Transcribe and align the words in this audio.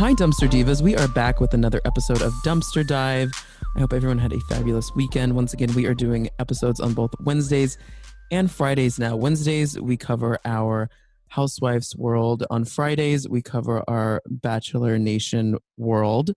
Hi, 0.00 0.14
Dumpster 0.14 0.48
Divas. 0.48 0.80
We 0.80 0.96
are 0.96 1.08
back 1.08 1.42
with 1.42 1.52
another 1.52 1.78
episode 1.84 2.22
of 2.22 2.32
Dumpster 2.42 2.86
Dive. 2.86 3.30
I 3.76 3.80
hope 3.80 3.92
everyone 3.92 4.16
had 4.16 4.32
a 4.32 4.40
fabulous 4.40 4.94
weekend. 4.96 5.36
Once 5.36 5.52
again, 5.52 5.74
we 5.74 5.84
are 5.84 5.92
doing 5.92 6.30
episodes 6.38 6.80
on 6.80 6.94
both 6.94 7.10
Wednesdays 7.20 7.76
and 8.30 8.50
Fridays 8.50 8.98
now. 8.98 9.14
Wednesdays, 9.14 9.78
we 9.78 9.98
cover 9.98 10.38
our 10.46 10.88
Housewives 11.28 11.94
world. 11.98 12.46
On 12.48 12.64
Fridays, 12.64 13.28
we 13.28 13.42
cover 13.42 13.84
our 13.88 14.22
Bachelor 14.26 14.98
Nation 14.98 15.58
world. 15.76 16.30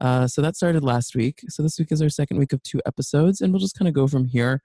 Uh, 0.00 0.28
so 0.28 0.40
that 0.40 0.54
started 0.54 0.84
last 0.84 1.16
week. 1.16 1.40
So 1.48 1.64
this 1.64 1.80
week 1.80 1.90
is 1.90 2.00
our 2.00 2.10
second 2.10 2.38
week 2.38 2.52
of 2.52 2.62
two 2.62 2.80
episodes, 2.86 3.40
and 3.40 3.52
we'll 3.52 3.58
just 3.58 3.76
kind 3.76 3.88
of 3.88 3.94
go 3.94 4.06
from 4.06 4.26
here. 4.26 4.62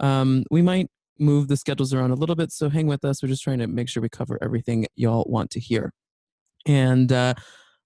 Um, 0.00 0.42
we 0.50 0.62
might 0.62 0.88
move 1.20 1.46
the 1.46 1.56
schedules 1.56 1.94
around 1.94 2.10
a 2.10 2.16
little 2.16 2.34
bit, 2.34 2.50
so 2.50 2.68
hang 2.68 2.88
with 2.88 3.04
us. 3.04 3.22
We're 3.22 3.28
just 3.28 3.44
trying 3.44 3.60
to 3.60 3.68
make 3.68 3.88
sure 3.88 4.02
we 4.02 4.08
cover 4.08 4.36
everything 4.42 4.84
y'all 4.96 5.26
want 5.28 5.52
to 5.52 5.60
hear. 5.60 5.92
And 6.66 7.12
uh, 7.12 7.34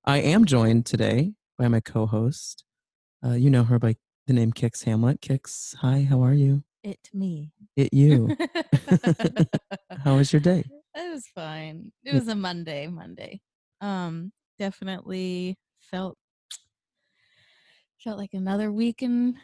I 0.08 0.20
am 0.20 0.46
joined 0.46 0.86
today 0.86 1.34
by 1.58 1.68
my 1.68 1.80
co 1.80 2.06
host. 2.06 2.64
Uh, 3.22 3.34
you 3.34 3.50
know 3.50 3.62
her 3.64 3.78
by 3.78 3.96
the 4.26 4.32
name 4.32 4.54
Kix 4.54 4.84
Hamlet. 4.84 5.20
Kix, 5.20 5.74
hi, 5.76 6.06
how 6.08 6.22
are 6.22 6.32
you? 6.32 6.64
It 6.82 7.10
me. 7.12 7.52
It 7.76 7.92
you. 7.92 8.34
how 10.02 10.16
was 10.16 10.32
your 10.32 10.40
day? 10.40 10.64
It 10.94 11.12
was 11.12 11.26
fine. 11.34 11.92
It 12.06 12.14
was 12.14 12.26
a 12.28 12.34
Monday, 12.34 12.86
Monday. 12.86 13.42
Um, 13.82 14.32
definitely 14.58 15.58
felt 15.78 16.16
felt 18.02 18.16
like 18.16 18.32
another 18.32 18.72
week 18.72 19.02
in 19.02 19.34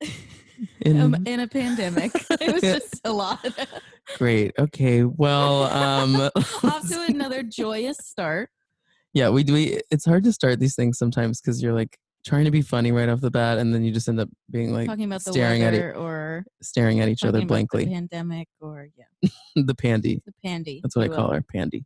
In- 0.82 1.00
um, 1.00 1.16
in 1.26 1.40
a 1.40 1.48
pandemic. 1.48 2.12
it 2.40 2.52
was 2.52 2.62
just 2.62 3.00
a 3.04 3.12
lot. 3.12 3.44
Great. 4.18 4.52
Okay. 4.56 5.02
Well, 5.02 5.64
um, 5.64 6.30
Off 6.62 6.88
to 6.90 7.02
another 7.08 7.42
joyous 7.42 7.98
start. 7.98 8.50
Yeah, 9.14 9.28
we 9.28 9.44
do. 9.44 9.52
We, 9.52 9.80
it's 9.90 10.04
hard 10.04 10.24
to 10.24 10.32
start 10.32 10.58
these 10.58 10.74
things 10.74 10.98
sometimes 10.98 11.40
because 11.40 11.62
you're 11.62 11.74
like 11.74 11.98
trying 12.24 12.44
to 12.44 12.50
be 12.50 12.62
funny 12.62 12.92
right 12.92 13.08
off 13.08 13.20
the 13.20 13.30
bat, 13.30 13.58
and 13.58 13.74
then 13.74 13.84
you 13.84 13.92
just 13.92 14.08
end 14.08 14.20
up 14.20 14.28
being 14.50 14.72
like 14.72 14.86
talking 14.86 15.04
about 15.04 15.24
the 15.24 15.32
staring 15.32 15.62
at 15.62 15.74
it, 15.74 15.96
or 15.96 16.44
staring 16.62 17.00
at 17.00 17.08
each 17.08 17.24
other 17.24 17.44
blankly. 17.44 17.86
pandemic 17.86 18.48
or 18.60 18.88
yeah, 18.96 19.28
the 19.56 19.74
pandy. 19.74 20.22
the 20.24 20.32
pandy. 20.44 20.80
That's 20.82 20.96
what 20.96 21.04
I 21.04 21.08
call 21.08 21.28
will. 21.28 21.34
her, 21.34 21.42
Pandy. 21.42 21.84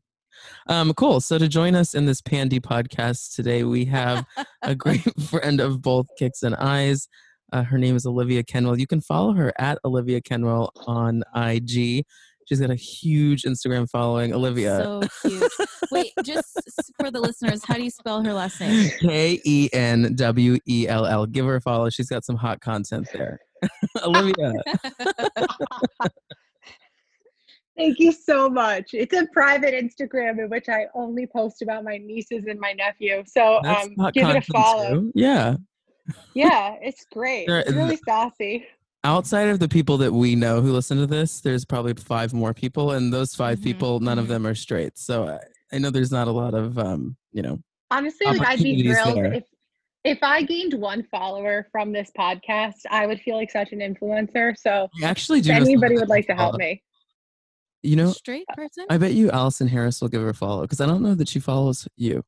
Um, 0.69 0.93
cool. 0.95 1.21
So 1.21 1.39
to 1.39 1.49
join 1.49 1.75
us 1.75 1.95
in 1.95 2.07
this 2.07 2.21
Pandy 2.21 2.61
podcast 2.61 3.35
today, 3.35 3.65
we 3.65 3.85
have 3.87 4.25
a 4.63 4.75
great 4.77 5.03
friend 5.31 5.61
of 5.61 5.83
both 5.83 6.07
Kix 6.21 6.43
and 6.43 6.55
Eyes. 6.57 7.09
Uh, 7.53 7.63
her 7.63 7.79
name 7.79 7.97
is 7.97 8.07
Olivia 8.07 8.43
Kenwell. 8.43 8.79
You 8.79 8.87
can 8.87 9.01
follow 9.01 9.33
her 9.35 9.53
at 9.59 9.79
Olivia 9.85 10.21
Kenwell 10.21 10.71
on 10.87 11.23
IG. 11.35 12.05
She's 12.47 12.61
got 12.61 12.71
a 12.71 12.75
huge 12.77 13.43
Instagram 13.43 13.89
following. 13.91 14.33
Olivia. 14.33 14.79
So 14.83 15.03
cute. 15.29 15.53
Wait, 15.91 16.13
just 16.25 16.59
for 17.01 17.11
the 17.11 17.21
listeners, 17.21 17.61
how 17.65 17.75
do 17.75 17.83
you 17.83 17.91
spell 17.91 18.23
her 18.23 18.33
last 18.33 18.61
name? 18.61 18.89
K 19.01 19.41
E 19.45 19.69
N 19.73 20.15
W 20.15 20.57
E 20.69 20.87
L 20.89 21.07
L. 21.07 21.27
Give 21.27 21.45
her 21.45 21.57
a 21.57 21.61
follow. 21.61 21.91
She's 21.91 22.09
got 22.09 22.25
some 22.25 22.37
hot 22.37 22.61
content 22.61 23.09
there. 23.13 23.41
Olivia. 24.05 24.53
Thank 27.77 27.99
you 27.99 28.11
so 28.13 28.49
much. 28.49 28.95
It's 28.95 29.15
a 29.15 29.27
private 29.35 29.75
Instagram 29.75 30.39
in 30.39 30.49
which 30.49 30.69
I 30.69 30.87
only 30.95 31.27
post 31.27 31.61
about 31.61 31.85
my 31.85 31.99
nieces 31.99 32.45
and 32.49 32.59
my 32.59 32.73
nephew. 32.73 33.23
So 33.27 33.61
That's 33.63 33.87
um, 33.89 33.95
hot 33.99 34.15
give 34.15 34.29
it 34.29 34.37
a 34.37 34.41
follow. 34.53 35.01
too. 35.01 35.13
Yeah. 35.15 35.57
Yeah, 36.35 36.77
it's 36.81 37.05
great. 37.13 37.47
There- 37.49 37.61
It's 37.61 37.73
really 37.73 37.99
sassy. 38.09 38.65
Outside 39.07 39.49
of 39.49 39.61
the 39.61 39.69
people 39.69 39.97
that 39.99 40.13
we 40.13 40.35
know 40.35 40.61
who 40.61 40.73
listen 40.73 40.99
to 40.99 41.07
this, 41.07 41.41
there's 41.41 41.65
probably 41.65 41.95
five 41.95 42.35
more 42.35 42.53
people, 42.53 42.91
and 42.93 43.13
those 43.13 43.35
5 43.35 43.59
Mhm, 43.59 43.63
people, 43.63 44.01
none 44.01 44.19
of 44.19 44.27
mhm. 44.27 44.31
them 44.31 44.47
are 44.47 44.55
straight. 44.55 44.99
So 44.99 45.29
I, 45.29 45.39
I 45.75 45.79
know 45.79 45.91
there's 45.91 46.11
not 46.11 46.29
a 46.29 46.33
lot 46.33 46.55
of, 46.55 46.77
um, 46.79 47.17
you 47.33 47.43
know, 47.43 47.59
Honestly, 47.91 48.27
like 48.27 48.41
I'd 48.49 48.63
be 48.63 48.83
thrilled 48.83 49.17
there. 49.17 49.33
if 49.33 49.45
if 50.03 50.19
I 50.23 50.43
gained 50.43 50.75
one 50.75 51.03
follower 51.11 51.67
from 51.73 51.93
this 51.93 52.11
podcast, 52.17 52.81
I 52.91 53.07
would 53.07 53.21
feel 53.21 53.37
like 53.37 53.51
such 53.51 53.73
an 53.73 53.79
influencer. 53.81 54.57
So 54.57 54.89
I 55.03 55.07
actually 55.07 55.41
do. 55.41 55.51
if 55.51 55.59
know 55.59 55.65
someone 55.65 55.69
anybody 55.85 55.95
would 55.97 56.09
like 56.09 56.27
to 56.27 56.35
help 56.35 56.53
follow. 56.53 56.59
me. 56.59 56.83
You 57.83 57.95
know, 57.97 58.11
Straight 58.11 58.47
person? 58.49 58.87
I 58.91 58.99
bet 58.99 59.13
you 59.15 59.31
Allison 59.31 59.69
Harris 59.69 60.01
will 60.01 60.09
give 60.09 60.21
her 60.23 60.29
a 60.31 60.35
follow 60.35 60.63
because 60.63 60.81
I 60.81 60.87
don't 60.87 61.03
know 61.03 61.15
that 61.15 61.29
she 61.29 61.39
follows 61.41 61.87
you. 61.97 62.25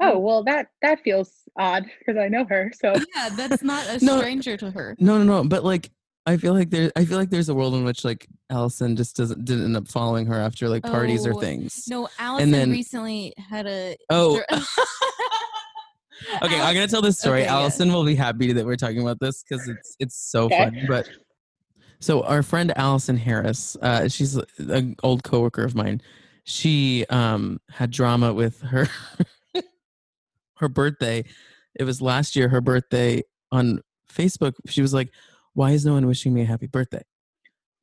Oh 0.00 0.18
well, 0.18 0.44
that 0.44 0.66
that 0.82 1.00
feels 1.02 1.32
odd 1.58 1.84
because 1.98 2.16
I 2.16 2.28
know 2.28 2.44
her. 2.46 2.70
So 2.80 2.94
yeah, 3.14 3.28
that's 3.30 3.62
not 3.62 3.86
a 3.88 3.98
No. 4.04 4.18
stranger 4.18 4.56
to 4.56 4.70
her. 4.70 4.96
No, 4.98 5.18
no, 5.18 5.24
no. 5.24 5.44
But 5.48 5.64
like, 5.64 5.90
I 6.26 6.36
feel 6.36 6.54
like 6.54 6.70
there. 6.70 6.90
I 6.96 7.04
feel 7.04 7.18
like 7.18 7.30
there's 7.30 7.48
a 7.48 7.54
world 7.54 7.74
in 7.74 7.84
which 7.84 8.04
like 8.04 8.26
Allison 8.50 8.96
just 8.96 9.16
doesn't 9.16 9.44
didn't 9.44 9.64
end 9.64 9.76
up 9.76 9.88
following 9.88 10.26
her 10.26 10.38
after 10.38 10.68
like 10.68 10.82
parties 10.82 11.26
or 11.26 11.34
Oh, 11.34 11.40
things. 11.40 11.84
No, 11.88 12.08
Allison 12.18 12.50
then- 12.50 12.70
recently 12.70 13.32
had 13.36 13.66
a. 13.66 13.96
Oh. 14.10 14.42
Okay, 16.42 16.60
I'm 16.60 16.74
gonna 16.74 16.88
tell 16.88 17.00
this 17.00 17.16
story. 17.20 17.40
Okay, 17.42 17.46
yeah. 17.48 17.54
Allison 17.54 17.92
will 17.92 18.04
be 18.04 18.16
happy 18.16 18.52
that 18.52 18.66
we're 18.66 18.76
talking 18.76 19.00
about 19.00 19.20
this 19.20 19.42
because 19.44 19.68
it's 19.68 19.96
it's 20.00 20.16
so 20.16 20.44
Okay. 20.46 20.64
funny. 20.64 20.84
But 20.88 21.08
so 22.00 22.22
our 22.24 22.42
friend 22.42 22.72
Allison 22.76 23.16
Harris, 23.16 23.76
uh, 23.80 24.08
she's 24.08 24.36
an 24.58 24.96
old 25.04 25.22
coworker 25.22 25.62
of 25.64 25.74
mine. 25.76 26.02
She 26.44 27.06
um, 27.08 27.60
had 27.70 27.90
drama 27.92 28.32
with 28.34 28.60
her 28.62 28.88
her 30.58 30.68
birthday. 30.68 31.24
It 31.78 31.84
was 31.84 32.00
last 32.02 32.36
year. 32.36 32.48
Her 32.48 32.60
birthday 32.60 33.22
on 33.52 33.80
Facebook. 34.12 34.54
She 34.66 34.82
was 34.82 34.92
like, 34.94 35.10
"Why 35.54 35.72
is 35.72 35.84
no 35.84 35.94
one 35.94 36.06
wishing 36.06 36.34
me 36.34 36.42
a 36.42 36.46
happy 36.46 36.66
birthday?" 36.66 37.02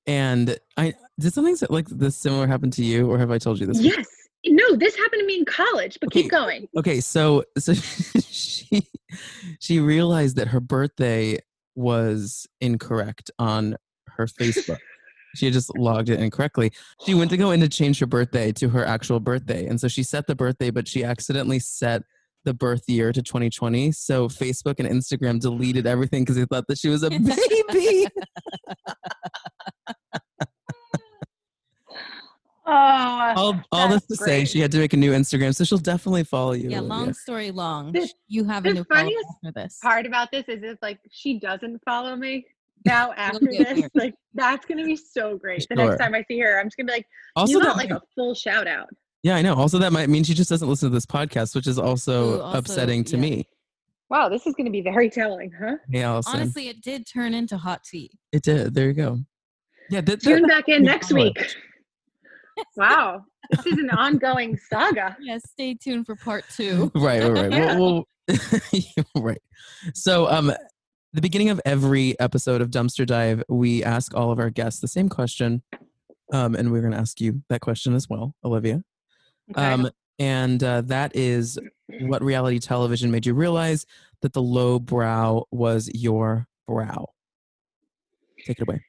And 0.07 0.57
I 0.77 0.93
did 1.19 1.33
something 1.33 1.57
like 1.69 1.87
this 1.89 2.15
similar 2.15 2.47
happen 2.47 2.71
to 2.71 2.83
you, 2.83 3.09
or 3.09 3.17
have 3.17 3.31
I 3.31 3.37
told 3.39 3.59
you 3.59 3.65
this? 3.65 3.81
yes, 3.81 4.05
no, 4.45 4.75
this 4.75 4.95
happened 4.95 5.21
to 5.21 5.25
me 5.25 5.39
in 5.39 5.45
college. 5.45 5.97
But 5.99 6.07
Okay. 6.07 6.23
keep 6.23 6.31
going. 6.31 6.67
okay 6.77 6.99
so 6.99 7.43
so 7.57 7.73
she 8.29 8.87
she 9.59 9.79
realized 9.79 10.35
that 10.35 10.49
her 10.49 10.59
birthday 10.59 11.39
was 11.75 12.45
incorrect 12.61 13.31
on 13.39 13.75
her 14.09 14.27
facebook 14.27 14.77
she 15.35 15.45
had 15.45 15.53
just 15.53 15.75
logged 15.77 16.09
it 16.09 16.19
incorrectly 16.19 16.71
she 17.05 17.13
went 17.13 17.29
to 17.31 17.37
go 17.37 17.51
in 17.51 17.59
to 17.59 17.67
change 17.67 17.99
her 17.99 18.05
birthday 18.05 18.51
to 18.51 18.69
her 18.69 18.85
actual 18.85 19.19
birthday 19.19 19.65
and 19.65 19.79
so 19.81 19.87
she 19.87 20.03
set 20.03 20.27
the 20.27 20.35
birthday 20.35 20.69
but 20.69 20.87
she 20.87 21.03
accidentally 21.03 21.59
set 21.59 22.03
the 22.45 22.53
birth 22.53 22.83
year 22.87 23.11
to 23.11 23.21
2020 23.21 23.91
so 23.91 24.27
facebook 24.29 24.75
and 24.79 24.87
instagram 24.87 25.39
deleted 25.39 25.85
everything 25.85 26.23
because 26.23 26.35
they 26.37 26.45
thought 26.45 26.65
that 26.67 26.77
she 26.77 26.87
was 26.89 27.03
a 27.03 27.09
baby 27.09 28.07
Oh, 32.67 33.33
all, 33.37 33.61
all 33.71 33.87
this 33.89 34.01
That's 34.07 34.19
to 34.21 34.25
say 34.25 34.43
she 34.45 34.59
had 34.59 34.71
to 34.71 34.79
make 34.79 34.93
a 34.93 34.97
new 34.97 35.11
instagram 35.11 35.53
so 35.55 35.63
she'll 35.63 35.77
definitely 35.77 36.23
follow 36.23 36.53
you 36.53 36.71
yeah, 36.71 36.79
Olivia. 36.79 36.95
long 36.97 37.13
story 37.13 37.51
long. 37.51 37.91
The- 37.91 38.09
you 38.27 38.43
have 38.45 38.65
a 38.65 38.73
new 38.73 38.83
follower 38.85 39.03
funniest 39.03 39.25
after 39.45 39.51
this. 39.61 39.77
part 39.83 40.07
about 40.07 40.31
this 40.31 40.45
is 40.47 40.63
if 40.63 40.79
like 40.81 40.99
she 41.11 41.39
doesn't 41.39 41.79
follow 41.85 42.15
me 42.15 42.43
now 42.83 43.11
after 43.17 43.39
this, 43.45 43.87
like 43.93 44.15
that's 44.33 44.65
gonna 44.65 44.83
be 44.83 44.95
so 44.95 45.37
great. 45.37 45.63
The 45.69 45.75
Sure. 45.75 45.89
next 45.89 46.01
time 46.01 46.15
I 46.15 46.23
see 46.27 46.39
her, 46.39 46.59
I'm 46.59 46.65
just 46.65 46.77
gonna 46.77 46.87
be 46.87 46.93
like, 46.93 47.05
also 47.35 47.53
you 47.53 47.61
got 47.63 47.77
like 47.77 47.91
a 47.91 48.01
full 48.15 48.33
shout 48.33 48.67
out. 48.67 48.89
Yeah, 49.25 49.37
I 49.37 49.41
know. 49.41 49.55
Also, 49.55 49.79
that 49.79 49.91
might 49.91 50.07
mean 50.07 50.23
she 50.23 50.35
just 50.35 50.51
doesn't 50.51 50.69
listen 50.69 50.87
to 50.87 50.93
this 50.93 51.07
podcast, 51.07 51.55
which 51.55 51.65
is 51.65 51.79
also, 51.79 52.35
Ooh, 52.35 52.41
also, 52.41 52.59
upsetting 52.59 53.03
to 53.05 53.15
yeah. 53.15 53.21
me. 53.23 53.49
Wow, 54.07 54.29
this 54.29 54.45
is 54.45 54.53
gonna 54.53 54.69
be 54.69 54.81
very 54.81 55.09
telling, 55.09 55.51
huh? 55.59 55.77
Yeah, 55.89 56.11
Allison. 56.11 56.41
Honestly, 56.41 56.67
it 56.67 56.79
did 56.83 57.07
turn 57.07 57.33
into 57.33 57.57
hot 57.57 57.83
tea. 57.83 58.11
it 58.31 58.43
did. 58.43 58.75
There 58.75 58.85
you 58.85 58.93
go. 58.93 59.17
Yeah, 59.89 60.01
that, 60.01 60.21
that- 60.21 60.21
Tune 60.21 60.45
back 60.45 60.69
in 60.69 60.83
next 60.83 61.09
follow. 61.09 61.23
week. 61.23 61.55
Wow, 62.77 63.23
this 63.49 63.65
is 63.65 63.79
an 63.79 63.89
ongoing 63.89 64.57
saga. 64.69 65.17
Yeah, 65.21 65.39
stay 65.39 65.73
tuned 65.73 66.05
for 66.05 66.15
part 66.15 66.45
two. 66.55 66.91
right, 66.95 67.23
right, 67.23 67.31
right. 67.31 67.51
Yeah. 67.51 67.79
Well, 67.79 68.07
well, 68.29 69.23
right. 69.23 69.41
So, 69.95 70.29
um, 70.29 70.53
the 71.13 71.21
beginning 71.21 71.49
of 71.49 71.59
every 71.65 72.17
episode 72.19 72.61
of 72.61 72.69
Dumpster 72.69 73.07
Dive, 73.07 73.43
we 73.49 73.83
ask 73.83 74.13
all 74.15 74.31
of 74.31 74.37
our 74.39 74.51
guests 74.51 74.79
the 74.81 74.87
same 74.87 75.09
question, 75.09 75.63
um, 76.31 76.53
and 76.55 76.71
we're 76.71 76.81
going 76.81 76.93
to 76.93 76.99
ask 76.99 77.19
you 77.19 77.41
that 77.49 77.59
question 77.61 77.93
as 77.95 78.07
well, 78.07 78.35
Olivia. 78.45 78.83
Okay. 79.51 79.61
Um, 79.61 79.89
and 80.19 80.63
uh, 80.63 80.81
that 80.81 81.15
is 81.15 81.59
what 82.01 82.23
reality 82.23 82.59
television 82.59 83.11
made 83.11 83.25
you 83.25 83.33
realize 83.33 83.85
that 84.21 84.33
the 84.33 84.41
low 84.41 84.79
brow 84.79 85.45
was 85.51 85.89
your 85.93 86.47
brow. 86.67 87.05
Take 88.45 88.59
it 88.59 88.67
away. 88.67 88.81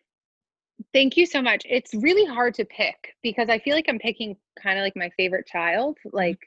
Thank 0.93 1.17
you 1.17 1.27
so 1.27 1.41
much. 1.43 1.63
It's 1.69 1.95
really 1.95 2.25
hard 2.27 2.55
to 2.55 2.65
pick 2.65 3.15
because 3.23 3.49
I 3.49 3.59
feel 3.59 3.75
like 3.75 3.87
I'm 3.89 3.99
picking 3.99 4.37
kind 4.63 4.79
of 4.79 4.83
like 4.83 4.95
my 4.97 5.11
favorite 5.17 5.47
child. 5.47 5.97
Like, 6.13 6.39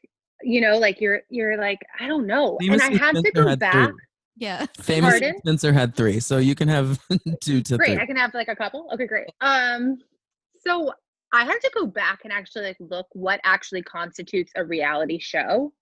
you 0.41 0.61
know, 0.61 0.77
like 0.77 1.01
you're 1.01 1.21
you're 1.29 1.57
like, 1.57 1.79
I 1.99 2.07
don't 2.07 2.25
know. 2.27 2.57
and 2.61 2.81
I 2.81 2.89
Famously, 2.89 2.97
had 2.99 3.15
to 3.25 3.31
go 3.31 3.47
had 3.47 3.59
back. 3.59 3.89
three. 3.89 3.97
Yeah. 4.37 4.65
Famous 4.79 5.11
Pardon? 5.11 5.37
Spencer 5.39 5.73
had 5.73 5.95
three, 5.95 6.19
so 6.19 6.37
you 6.37 6.55
can 6.55 6.67
have 6.69 6.99
two 7.43 7.61
to 7.61 7.77
Great. 7.77 7.89
three. 7.93 7.97
I 7.97 8.05
can 8.05 8.15
have 8.15 8.33
like 8.33 8.47
a 8.47 8.55
couple. 8.55 8.87
Okay, 8.93 9.05
great. 9.07 9.27
Um, 9.41 9.97
so 10.65 10.93
I 11.31 11.45
had 11.45 11.59
to 11.61 11.71
go 11.75 11.85
back 11.85 12.21
and 12.23 12.33
actually 12.33 12.65
like 12.65 12.77
look 12.79 13.07
what 13.13 13.39
actually 13.43 13.83
constitutes 13.83 14.51
a 14.55 14.65
reality 14.65 15.19
show, 15.19 15.73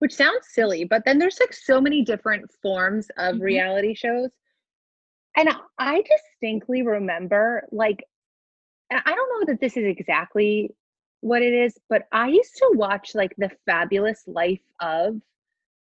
which 0.00 0.14
sounds 0.14 0.48
silly, 0.50 0.84
but 0.84 1.04
then 1.04 1.18
there's 1.18 1.38
like 1.40 1.52
so 1.52 1.80
many 1.80 2.02
different 2.02 2.50
forms 2.62 3.08
of 3.16 3.36
Mhm. 3.36 3.42
reality 3.42 3.94
shows. 3.94 4.30
And 5.36 5.48
I- 5.48 5.60
I 5.78 6.02
distinctly 6.02 6.82
remember 6.82 7.66
like, 7.70 8.04
and 8.90 9.00
I 9.06 9.14
don't 9.14 9.40
know 9.40 9.52
that 9.52 9.60
this 9.60 9.76
is 9.76 9.84
exactly 9.84 10.74
what 11.20 11.42
it 11.42 11.54
is, 11.54 11.78
but 11.88 12.08
I 12.12 12.28
used 12.28 12.56
to 12.56 12.72
watch 12.74 13.14
like 13.14 13.34
The 13.38 13.50
Fabulous 13.66 14.26
Life 14.26 14.60
of. 14.80 15.14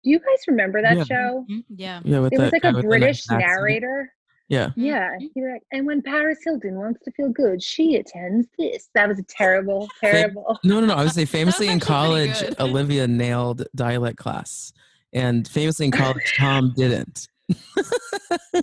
Do 0.03 0.09
you 0.11 0.19
guys 0.19 0.47
remember 0.47 0.81
that 0.81 0.97
Yeah. 0.97 1.03
show? 1.03 1.45
Mhm, 1.49 1.63
Yeah. 1.69 2.01
Yeah, 2.05 2.17
It 2.17 2.19
was 2.21 2.29
that 2.31 2.51
like 2.53 2.63
a 2.65 2.71
with 2.73 2.83
the 2.83 2.87
British 2.87 3.19
accent. 3.29 3.39
narrator. 3.39 4.13
Yeah. 4.49 4.71
Yeah, 4.75 5.11
Mhm. 5.11 5.29
he'd 5.35 5.43
like, 5.43 5.61
and 5.71 5.85
when 5.85 6.01
Paris 6.01 6.39
Hilton 6.43 6.75
wants 6.75 6.99
to 7.05 7.11
feel 7.11 7.29
good, 7.29 7.61
she 7.61 7.95
attends 7.95 8.47
this. 8.57 8.89
That 8.95 9.07
was 9.07 9.19
a 9.19 9.23
terrible, 9.23 9.87
terrible. 10.01 10.59
No, 10.63 10.79
no, 10.79 10.87
no. 10.87 10.95
I 10.95 11.03
would 11.03 11.11
say 11.13 11.25
famously 11.37 11.67
in 11.69 11.79
college. 11.79 12.43
Olivia 12.59 13.07
nailed 13.07 13.65
dialect 13.75 14.17
class, 14.17 14.73
and 15.13 15.47
famously 15.47 15.85
in 15.85 15.91
college, 15.91 16.33
Tom 16.37 16.73
didn't. 16.75 17.27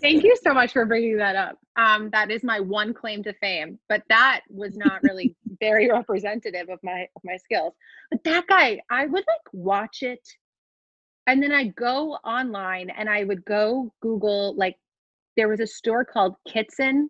Thank 0.01 0.23
you 0.25 0.37
so 0.43 0.53
much 0.55 0.73
for 0.73 0.85
bringing 0.87 1.17
that 1.19 1.35
up. 1.37 1.59
Um, 1.77 2.11
that 2.11 2.31
is 2.31 2.43
my 2.45 2.61
one 2.61 2.93
claim 2.95 3.23
to 3.25 3.33
fame, 3.35 3.79
but 3.89 4.03
that 4.09 4.43
was 4.51 4.77
not 4.77 5.03
really 5.03 5.35
very 5.61 5.89
representative 5.91 6.69
of 6.69 6.79
my 6.83 7.09
of 7.17 7.23
my 7.25 7.37
skills. 7.37 7.75
But 8.11 8.25
that 8.25 8.47
guy, 8.49 8.81
I 8.91 9.07
would 9.07 9.25
like 9.27 9.41
watch 9.53 10.03
it, 10.03 10.27
and 11.27 11.43
then 11.43 11.53
I'd 11.53 11.75
go 11.77 12.15
online 12.25 12.91
and 12.91 13.09
I 13.09 13.25
would 13.25 13.45
go 13.45 13.93
Google 14.01 14.55
like 14.57 14.77
there 15.37 15.49
was 15.49 15.61
a 15.61 15.67
store 15.67 16.05
called 16.05 16.35
Kitson 16.49 17.09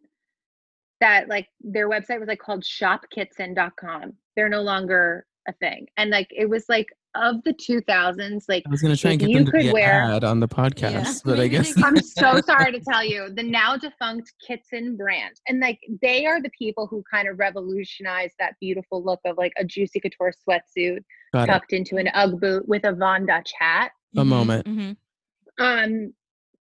that 1.01 1.29
like 1.29 1.47
their 1.61 1.89
website 1.89 2.19
was 2.19 2.29
like 2.29 2.39
called 2.39 2.65
shopkitson.com. 2.65 4.13
They're 4.35 4.49
no 4.49 4.63
longer 4.63 5.27
a 5.49 5.53
thing, 5.55 5.87
and 5.97 6.11
like 6.11 6.29
it 6.31 6.49
was 6.49 6.65
like 6.69 6.89
of 7.17 7.43
the 7.45 7.55
2000s, 7.55 8.45
like 8.49 8.63
I 8.67 8.71
was 8.71 8.83
going 8.83 8.95
to 8.95 9.01
try 9.01 9.13
and 9.13 9.21
get 9.21 9.31
you 9.31 9.37
them 9.39 9.47
to 9.47 9.51
could 9.51 9.61
be 9.61 9.69
an 9.69 9.73
wear- 9.73 10.03
ad 10.03 10.25
on 10.25 10.41
the 10.41 10.49
podcast, 10.49 11.23
but 11.25 11.41
I 11.41 11.49
guess 11.49 11.73
I'm 11.83 11.97
so 12.03 12.41
sorry 12.41 12.73
to 12.73 12.81
tell 12.81 13.05
you, 13.05 13.31
the 13.31 13.43
now 13.43 13.77
defunct 13.77 14.33
Kitson 14.47 14.97
brand. 14.97 15.35
And 15.49 15.61
like 15.61 15.79
they 16.03 16.27
are 16.27 16.41
the 16.43 16.51
people 16.59 16.87
who 16.87 17.03
kind 17.11 17.29
of 17.29 17.39
revolutionized 17.39 18.35
that 18.39 18.55
beautiful 18.61 19.03
look 19.05 19.21
of 19.25 19.37
like 19.39 19.53
a 19.59 19.65
juicy 19.65 20.01
couture 20.01 20.33
sweatsuit 20.47 20.99
got 21.33 21.45
it. 21.45 21.47
tucked 21.53 21.73
into 21.73 21.97
an 21.97 22.09
Ugg 22.15 22.41
boot 22.41 22.69
with 22.69 22.85
a 22.85 22.93
Von 22.93 23.27
Dutch 23.27 23.51
hat. 23.59 23.93
A 24.17 24.25
moment. 24.25 24.67
mhm. 24.67 24.97
Um 25.59 26.13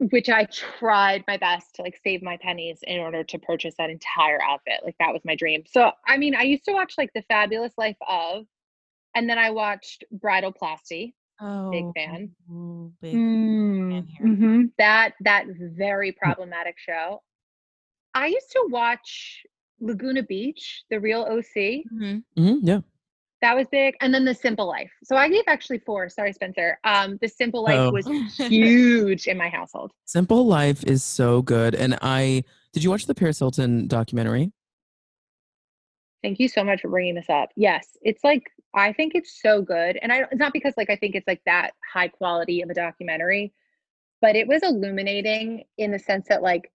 which 0.09 0.30
I 0.30 0.45
tried 0.45 1.24
my 1.27 1.38
best 1.38 1.75
to 1.75 1.83
like 1.83 2.00
save 2.03 2.24
my 2.24 2.38
pennies 2.38 2.80
in 2.83 3.00
order 3.00 3.24
to 3.24 3.39
purchase 3.39 3.75
that 3.77 3.89
entire 3.92 4.42
outfit. 4.42 4.81
Like 4.83 4.95
that 5.00 5.13
was 5.13 5.21
my 5.24 5.36
dream. 5.36 5.63
So 5.68 5.92
I 6.07 6.18
mean, 6.18 6.36
I 6.36 6.42
used 6.42 6.65
to 6.65 6.74
watch 6.74 6.95
like 6.98 7.12
The 7.13 7.21
Fabulous 7.24 7.74
Life 7.77 7.98
of 8.07 8.45
and 9.15 9.30
then 9.30 9.38
I 9.38 9.51
watched 9.51 10.03
Bridalplasty. 10.18 11.13
Oh, 11.39 11.92
fan. 11.95 12.30
big 13.01 13.15
Mm, 13.15 13.92
fan 13.92 14.06
here. 14.06 14.27
mhm. 14.27 14.71
That 14.77 15.13
that 15.21 15.45
very 15.48 16.12
problematic 16.12 16.77
show. 16.77 17.21
I 18.13 18.27
used 18.27 18.51
to 18.51 18.68
watch 18.69 19.45
Laguna 19.80 20.24
Beach, 20.24 20.83
the 20.89 21.00
real 21.00 21.21
OC. 21.24 21.86
Mhm. 21.92 22.24
hmm 22.36 22.56
yeah. 22.62 22.81
That 23.42 23.56
was 23.56 23.66
big, 23.72 23.96
and 24.02 24.14
then 24.14 24.24
The 24.24 24.36
Simple 24.36 24.68
Life. 24.68 24.92
So 25.04 25.16
I 25.16 25.28
gave 25.28 25.44
actually 25.48 25.80
four. 25.80 26.10
Sorry, 26.10 26.32
Spencer. 26.32 26.78
Um, 26.84 27.18
The 27.22 27.28
Simple 27.28 27.64
Life 27.64 27.80
Oh. 27.80 27.92
was 27.92 28.06
huge 28.38 29.28
in 29.28 29.36
my 29.38 29.50
household. 29.50 29.92
Simple 30.06 30.46
Life 30.46 30.84
is 30.84 31.04
so 31.04 31.42
good. 31.42 31.74
And 31.74 31.98
I 32.04 32.44
did 32.74 32.84
you 32.84 32.90
watch 32.92 33.06
the 33.08 33.16
Paris 33.16 33.40
Hilton 33.40 33.88
documentary? 33.88 34.52
Thank 36.24 36.40
you 36.40 36.48
so 36.48 36.64
much 36.64 36.82
for 36.82 36.90
bringing 36.90 37.16
this 37.16 37.30
up. 37.30 37.50
Yes, 37.56 37.98
it's 38.04 38.24
like 38.24 38.44
I 38.76 38.94
think 38.94 39.14
it's 39.16 39.42
so 39.42 39.62
good, 39.64 39.98
and 40.02 40.14
I 40.14 40.20
it's 40.32 40.36
not 40.40 40.54
because 40.54 40.76
like 40.78 40.90
I 40.92 40.96
think 40.96 41.16
it's 41.16 41.28
like 41.28 41.42
that 41.48 41.72
high 41.92 42.10
quality 42.10 42.62
of 42.62 42.70
a 42.70 42.76
documentary, 42.76 43.54
but 44.22 44.36
it 44.36 44.48
was 44.48 44.62
illuminating 44.62 45.64
in 45.80 45.90
the 45.92 45.98
sense 46.00 46.28
that 46.30 46.44
like 46.44 46.72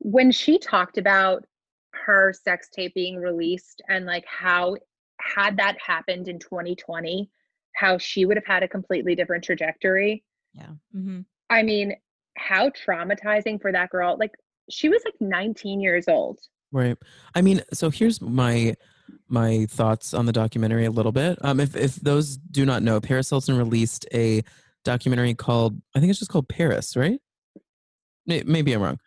when 0.00 0.30
she 0.30 0.58
talked 0.58 0.98
about 0.98 1.46
her 1.94 2.32
sex 2.34 2.68
tape 2.70 2.94
being 2.94 3.16
released 3.16 3.80
and 3.88 4.04
like 4.06 4.24
how 4.26 4.76
had 5.20 5.56
that 5.58 5.76
happened 5.84 6.28
in 6.28 6.38
2020, 6.38 7.30
how 7.76 7.98
she 7.98 8.24
would 8.24 8.36
have 8.36 8.46
had 8.46 8.62
a 8.62 8.68
completely 8.68 9.14
different 9.14 9.44
trajectory. 9.44 10.24
Yeah. 10.54 10.70
mhm. 10.94 11.24
I 11.48 11.62
mean, 11.62 11.94
how 12.36 12.70
traumatizing 12.70 13.60
for 13.60 13.72
that 13.72 13.90
girl. 13.90 14.16
Like 14.18 14.34
she 14.70 14.88
was 14.88 15.02
like 15.04 15.14
19 15.20 15.80
years 15.80 16.06
old. 16.08 16.40
Right. 16.72 16.96
I 17.34 17.42
mean, 17.42 17.62
so 17.72 17.90
here's 17.90 18.20
my 18.20 18.74
my 19.28 19.66
thoughts 19.68 20.14
on 20.14 20.26
the 20.26 20.32
documentary 20.32 20.84
a 20.84 20.90
little 20.90 21.12
bit. 21.12 21.38
Um, 21.42 21.60
if 21.60 21.76
if 21.76 21.96
those 21.96 22.36
do 22.36 22.64
not 22.64 22.82
know, 22.82 23.00
Paris 23.00 23.28
Hilton 23.30 23.56
released 23.56 24.06
a 24.14 24.42
documentary 24.84 25.34
called 25.34 25.80
I 25.94 26.00
think 26.00 26.10
it's 26.10 26.18
just 26.18 26.30
called 26.30 26.48
Paris, 26.48 26.96
right? 26.96 27.20
Maybe 28.26 28.72
I'm 28.72 28.82
wrong, 28.82 28.98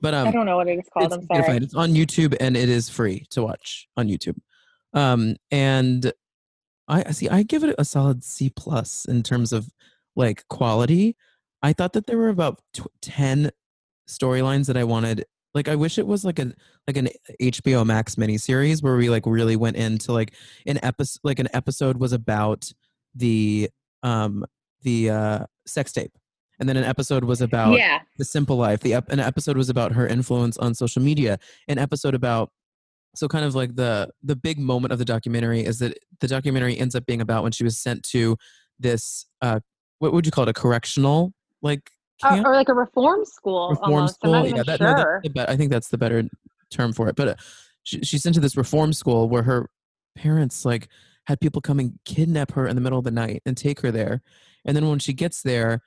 but 0.00 0.12
um, 0.12 0.28
I 0.28 0.30
don't 0.30 0.44
know 0.44 0.56
what 0.56 0.68
it 0.68 0.78
is 0.78 0.88
called. 0.92 1.12
it's, 1.12 1.26
I'm 1.30 1.44
sorry. 1.44 1.56
It's 1.58 1.74
on 1.74 1.94
YouTube 1.94 2.36
and 2.40 2.56
it 2.56 2.68
is 2.68 2.90
free 2.90 3.26
to 3.30 3.42
watch 3.42 3.88
on 3.96 4.08
YouTube. 4.08 4.36
Um, 4.96 5.36
and 5.52 6.12
I 6.88 7.12
see. 7.12 7.28
I 7.28 7.42
give 7.42 7.62
it 7.62 7.74
a 7.78 7.84
solid 7.84 8.24
C 8.24 8.50
plus 8.50 9.04
in 9.04 9.22
terms 9.22 9.52
of 9.52 9.68
like 10.16 10.48
quality. 10.48 11.16
I 11.62 11.72
thought 11.72 11.92
that 11.92 12.06
there 12.06 12.16
were 12.16 12.30
about 12.30 12.60
tw- 12.72 12.86
ten 13.02 13.50
storylines 14.08 14.66
that 14.66 14.76
I 14.76 14.84
wanted. 14.84 15.24
Like, 15.54 15.68
I 15.68 15.74
wish 15.74 15.98
it 15.98 16.06
was 16.06 16.24
like 16.24 16.38
a 16.38 16.52
like 16.86 16.96
an 16.96 17.08
HBO 17.40 17.84
Max 17.84 18.14
miniseries 18.14 18.82
where 18.82 18.96
we 18.96 19.10
like 19.10 19.26
really 19.26 19.56
went 19.56 19.76
into 19.76 20.12
like 20.12 20.34
an 20.66 20.82
episode. 20.82 21.20
Like 21.22 21.38
an 21.38 21.48
episode 21.52 21.98
was 21.98 22.12
about 22.12 22.70
the 23.14 23.68
um 24.02 24.44
the 24.82 25.10
uh 25.10 25.46
sex 25.66 25.92
tape, 25.92 26.12
and 26.58 26.68
then 26.68 26.76
an 26.76 26.84
episode 26.84 27.24
was 27.24 27.42
about 27.42 27.76
yeah. 27.76 28.00
the 28.16 28.24
simple 28.24 28.56
life 28.56 28.80
the 28.80 28.94
ep- 28.94 29.10
an 29.10 29.20
episode 29.20 29.56
was 29.56 29.68
about 29.68 29.92
her 29.92 30.06
influence 30.06 30.56
on 30.58 30.74
social 30.74 31.02
media 31.02 31.38
an 31.68 31.78
episode 31.78 32.14
about 32.14 32.50
so 33.16 33.28
kind 33.28 33.44
of 33.44 33.54
like 33.54 33.74
the 33.76 34.08
the 34.22 34.36
big 34.36 34.58
moment 34.58 34.92
of 34.92 34.98
the 34.98 35.04
documentary 35.04 35.64
is 35.64 35.78
that 35.78 35.98
the 36.20 36.28
documentary 36.28 36.78
ends 36.78 36.94
up 36.94 37.06
being 37.06 37.20
about 37.20 37.42
when 37.42 37.52
she 37.52 37.64
was 37.64 37.78
sent 37.78 38.02
to 38.02 38.36
this 38.78 39.26
uh 39.42 39.60
what 39.98 40.12
would 40.12 40.26
you 40.26 40.32
call 40.32 40.44
it 40.44 40.50
a 40.50 40.52
correctional 40.52 41.32
like 41.62 41.90
Uh, 42.22 42.42
or 42.44 42.54
like 42.54 42.68
a 42.68 42.74
reform 42.74 43.24
school 43.24 43.70
reform 43.70 43.92
almost. 43.92 44.14
school 44.16 44.46
yeah 44.46 44.62
that, 44.62 44.78
sure. 44.78 45.20
the 45.22 45.30
be- 45.30 45.40
i 45.40 45.56
think 45.56 45.70
that's 45.70 45.88
the 45.88 45.98
better 45.98 46.22
term 46.70 46.92
for 46.92 47.08
it 47.08 47.16
but 47.16 47.28
uh, 47.28 47.34
she, 47.82 48.00
she's 48.00 48.22
sent 48.22 48.34
to 48.34 48.40
this 48.40 48.56
reform 48.56 48.92
school 48.92 49.28
where 49.28 49.42
her 49.42 49.68
parents 50.16 50.64
like 50.64 50.88
had 51.26 51.40
people 51.40 51.60
come 51.60 51.78
and 51.80 51.98
kidnap 52.04 52.52
her 52.52 52.66
in 52.66 52.74
the 52.76 52.80
middle 52.82 52.98
of 52.98 53.04
the 53.04 53.10
night 53.10 53.42
and 53.46 53.56
take 53.56 53.80
her 53.80 53.90
there 53.90 54.22
and 54.64 54.76
then 54.76 54.88
when 54.88 54.98
she 54.98 55.12
gets 55.12 55.42
there 55.42 55.80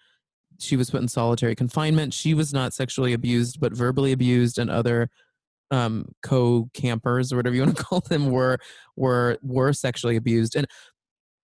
she 0.60 0.76
was 0.76 0.90
put 0.90 1.02
in 1.02 1.08
solitary 1.08 1.56
confinement 1.56 2.14
she 2.14 2.34
was 2.34 2.54
not 2.54 2.74
sexually 2.74 3.14
abused 3.14 3.60
but 3.60 3.74
verbally 3.74 4.12
abused 4.12 4.58
and 4.60 4.70
other 4.70 5.10
um 5.72 6.06
co-campers 6.24 7.32
or 7.32 7.38
whatever 7.38 7.56
you 7.56 7.62
want 7.62 7.76
to 7.76 7.84
call 7.90 8.02
them 8.02 8.32
were 8.32 8.58
were 8.96 9.38
were 9.42 9.74
sexually 9.74 10.16
abused 10.16 10.56
and 10.56 10.68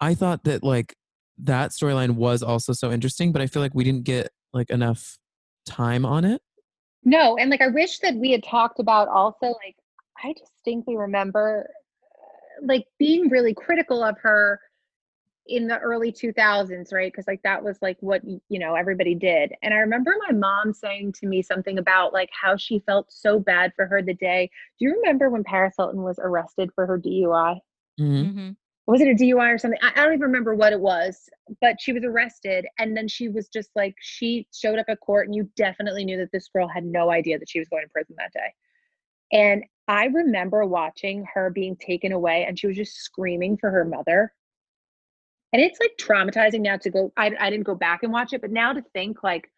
i 0.01 0.13
thought 0.13 0.43
that 0.43 0.63
like 0.63 0.95
that 1.37 1.71
storyline 1.71 2.11
was 2.11 2.41
also 2.41 2.73
so 2.73 2.91
interesting 2.91 3.31
but 3.31 3.41
i 3.41 3.47
feel 3.47 3.61
like 3.61 3.75
we 3.75 3.83
didn't 3.83 4.03
get 4.03 4.29
like 4.53 4.69
enough 4.69 5.17
time 5.65 6.05
on 6.05 6.25
it. 6.25 6.41
No, 7.03 7.37
and 7.37 7.51
like 7.51 7.61
I 7.61 7.67
wish 7.67 7.99
that 7.99 8.15
we 8.15 8.31
had 8.31 8.43
talked 8.43 8.79
about 8.79 9.07
also 9.09 9.47
like 9.47 9.75
I 10.23 10.33
distinctly 10.33 10.97
remember 10.97 11.69
like 12.63 12.85
being 12.97 13.29
really 13.29 13.53
critical 13.53 14.03
of 14.03 14.17
her 14.21 14.59
in 15.47 15.67
the 15.67 15.77
early 15.79 16.11
2000s, 16.11 16.91
right? 16.91 17.11
Because 17.11 17.27
like 17.27 17.41
that 17.43 17.63
was 17.63 17.77
like 17.81 17.97
what 17.99 18.21
you 18.25 18.59
know 18.59 18.75
everybody 18.75 19.15
did. 19.15 19.53
And 19.61 19.73
I 19.73 19.77
remember 19.77 20.15
my 20.27 20.33
mom 20.33 20.73
saying 20.73 21.13
to 21.13 21.27
me 21.27 21.41
something 21.41 21.77
about 21.77 22.13
like 22.13 22.29
how 22.31 22.57
she 22.57 22.79
felt 22.85 23.11
so 23.11 23.39
bad 23.39 23.73
for 23.75 23.85
her 23.87 24.01
the 24.01 24.13
day. 24.13 24.49
Do 24.79 24.85
you 24.85 24.95
remember 24.95 25.29
when 25.29 25.43
Paris 25.43 25.75
Hilton 25.77 26.01
was 26.03 26.19
arrested 26.19 26.71
for 26.73 26.85
her 26.85 26.97
DUI? 26.97 27.59
Mhm. 27.99 28.33
Mhm. 28.33 28.55
was 28.87 29.01
it 29.01 29.07
a 29.07 29.13
DUI 29.15 29.51
or 29.53 29.57
something? 29.57 29.79
I, 29.81 29.91
I 29.95 30.03
don't 30.03 30.13
even 30.13 30.21
remember 30.21 30.53
what 30.55 30.73
it 30.73 30.79
was, 30.79 31.29
but 31.61 31.81
she 31.81 31.91
was 31.93 32.03
arrested. 32.03 32.67
And 32.77 32.95
then 32.95 33.07
she 33.07 33.29
was 33.29 33.47
just 33.47 33.69
like, 33.75 33.95
she 33.99 34.47
showed 34.53 34.77
up 34.79 34.85
at 34.89 34.99
court, 34.99 35.25
and 35.27 35.35
you 35.35 35.49
definitely 35.55 36.05
knew 36.05 36.17
that 36.17 36.31
this 36.31 36.47
girl 36.49 36.67
had 36.67 36.85
no 36.85 37.09
idea 37.09 37.39
that 37.39 37.49
she 37.49 37.59
was 37.59 37.67
going 37.69 37.83
to 37.83 37.89
prison 37.89 38.15
that 38.19 38.33
day. 38.33 38.53
And 39.31 39.63
I 39.87 40.05
remember 40.05 40.65
watching 40.65 41.25
her 41.33 41.49
being 41.49 41.75
taken 41.77 42.11
away, 42.11 42.45
and 42.45 42.57
she 42.59 42.67
was 42.67 42.75
just 42.75 42.95
screaming 42.97 43.57
for 43.57 43.71
her 43.71 43.85
mother. 43.85 44.33
And 45.55 45.63
it's 45.63 45.79
like 45.79 45.93
traumatizing 45.97 46.59
now 46.59 46.75
to 46.75 46.89
go, 46.89 47.13
I, 47.15 47.31
I 47.39 47.49
didn't 47.49 47.63
go 47.63 47.75
back 47.75 48.03
and 48.03 48.11
watch 48.11 48.33
it, 48.33 48.41
but 48.41 48.51
now 48.51 48.73
to 48.73 48.83
think 48.91 49.23
like, 49.23 49.49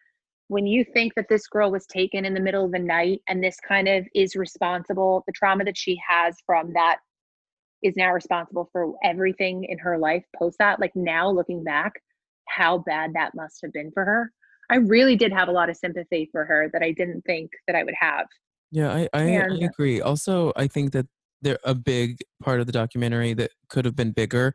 when 0.47 0.67
you 0.67 0.85
think 0.93 1.15
that 1.15 1.27
this 1.27 1.47
girl 1.47 1.71
was 1.71 1.87
taken 1.87 2.23
in 2.23 2.35
the 2.35 2.39
middle 2.39 2.65
of 2.65 2.71
the 2.71 2.77
night 2.77 3.21
and 3.27 3.43
this 3.43 3.57
kind 3.67 3.87
of 3.87 4.05
is 4.13 4.35
responsible, 4.35 5.23
the 5.25 5.33
trauma 5.33 5.63
that 5.63 5.75
she 5.75 5.99
has 6.07 6.37
from 6.45 6.71
that 6.73 6.97
is 7.81 7.95
now 7.97 8.11
responsible 8.11 8.69
for 8.71 8.93
everything 9.03 9.63
in 9.63 9.79
her 9.79 9.97
life 9.97 10.23
post 10.37 10.57
that. 10.59 10.79
Like 10.79 10.95
now 10.95 11.31
looking 11.31 11.63
back, 11.63 11.93
how 12.47 12.77
bad 12.77 13.13
that 13.15 13.33
must 13.33 13.57
have 13.63 13.73
been 13.73 13.89
for 13.91 14.05
her. 14.05 14.31
I 14.69 14.75
really 14.75 15.15
did 15.15 15.33
have 15.33 15.47
a 15.47 15.51
lot 15.51 15.71
of 15.71 15.77
sympathy 15.77 16.29
for 16.31 16.45
her 16.45 16.69
that 16.73 16.83
I 16.83 16.91
didn't 16.91 17.23
think 17.23 17.49
that 17.65 17.75
I 17.75 17.83
would 17.83 17.95
have. 17.99 18.27
Yeah, 18.69 18.93
I, 18.93 19.09
I, 19.15 19.21
I 19.21 19.57
agree. 19.63 19.99
Also, 20.01 20.53
I 20.55 20.67
think 20.67 20.91
that 20.91 21.07
there 21.41 21.57
a 21.63 21.73
big 21.73 22.19
part 22.43 22.59
of 22.59 22.67
the 22.67 22.71
documentary 22.71 23.33
that 23.33 23.49
could 23.67 23.85
have 23.85 23.95
been 23.95 24.11
bigger 24.11 24.53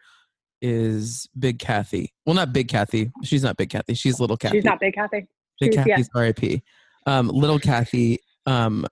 is 0.63 1.29
Big 1.39 1.59
Kathy. 1.59 2.13
Well, 2.25 2.35
not 2.35 2.53
Big 2.53 2.69
Kathy. 2.69 3.11
She's 3.25 3.43
not 3.43 3.57
Big 3.57 3.69
Kathy. 3.71 3.95
She's 3.95 4.19
Little 4.21 4.37
Kathy. 4.39 4.59
She's 4.59 4.65
not 4.65 4.81
big, 4.81 4.95
Kathy. 4.95 5.27
Big 5.61 5.73
she's- 5.75 5.87
yeah. 5.87 5.97
Kathy's 5.97 6.09
R.I.P. 6.15 6.63
Um, 7.07 7.29
little 7.29 7.59
Kathy. 7.59 8.19
Um, 8.47 8.87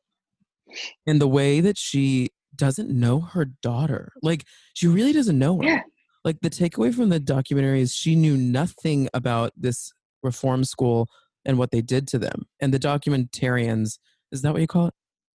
and 1.06 1.20
the 1.20 1.28
way 1.28 1.60
that 1.60 1.78
she 1.78 2.30
doesn't 2.56 2.90
know 2.90 3.20
her 3.20 3.44
daughter. 3.62 4.12
Like 4.22 4.44
she 4.74 4.86
really 4.88 5.12
doesn't 5.12 5.38
know 5.38 5.56
her. 5.58 5.64
Yeah. 5.64 5.80
Like 6.24 6.40
the 6.42 6.50
takeaway 6.50 6.92
from 6.94 7.08
the 7.08 7.18
documentary 7.20 7.80
is 7.80 7.94
she 7.94 8.14
knew 8.14 8.36
nothing 8.36 9.08
about 9.14 9.52
this 9.56 9.92
reform 10.22 10.64
school 10.64 11.08
and 11.46 11.56
what 11.56 11.70
they 11.70 11.80
did 11.80 12.06
to 12.08 12.18
them. 12.18 12.42
And 12.60 12.74
the 12.74 12.78
documentarians, 12.78 13.98
is 14.30 14.42
that 14.42 14.52
what 14.52 14.60
you 14.60 14.66
call 14.66 14.88
it? 14.88 14.94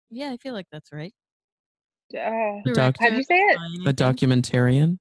Yeah, 0.10 0.32
I 0.32 0.38
feel 0.38 0.54
like 0.54 0.66
that's 0.72 0.90
right. 0.92 1.14
Uh, 2.14 2.60
doc- 2.74 2.96
how'd 3.00 3.14
you 3.14 3.24
say 3.24 3.36
it? 3.38 3.56
Fine, 3.58 3.72
A 3.86 3.90
I 3.90 3.94
think. 3.94 3.98
documentarian? 4.20 4.98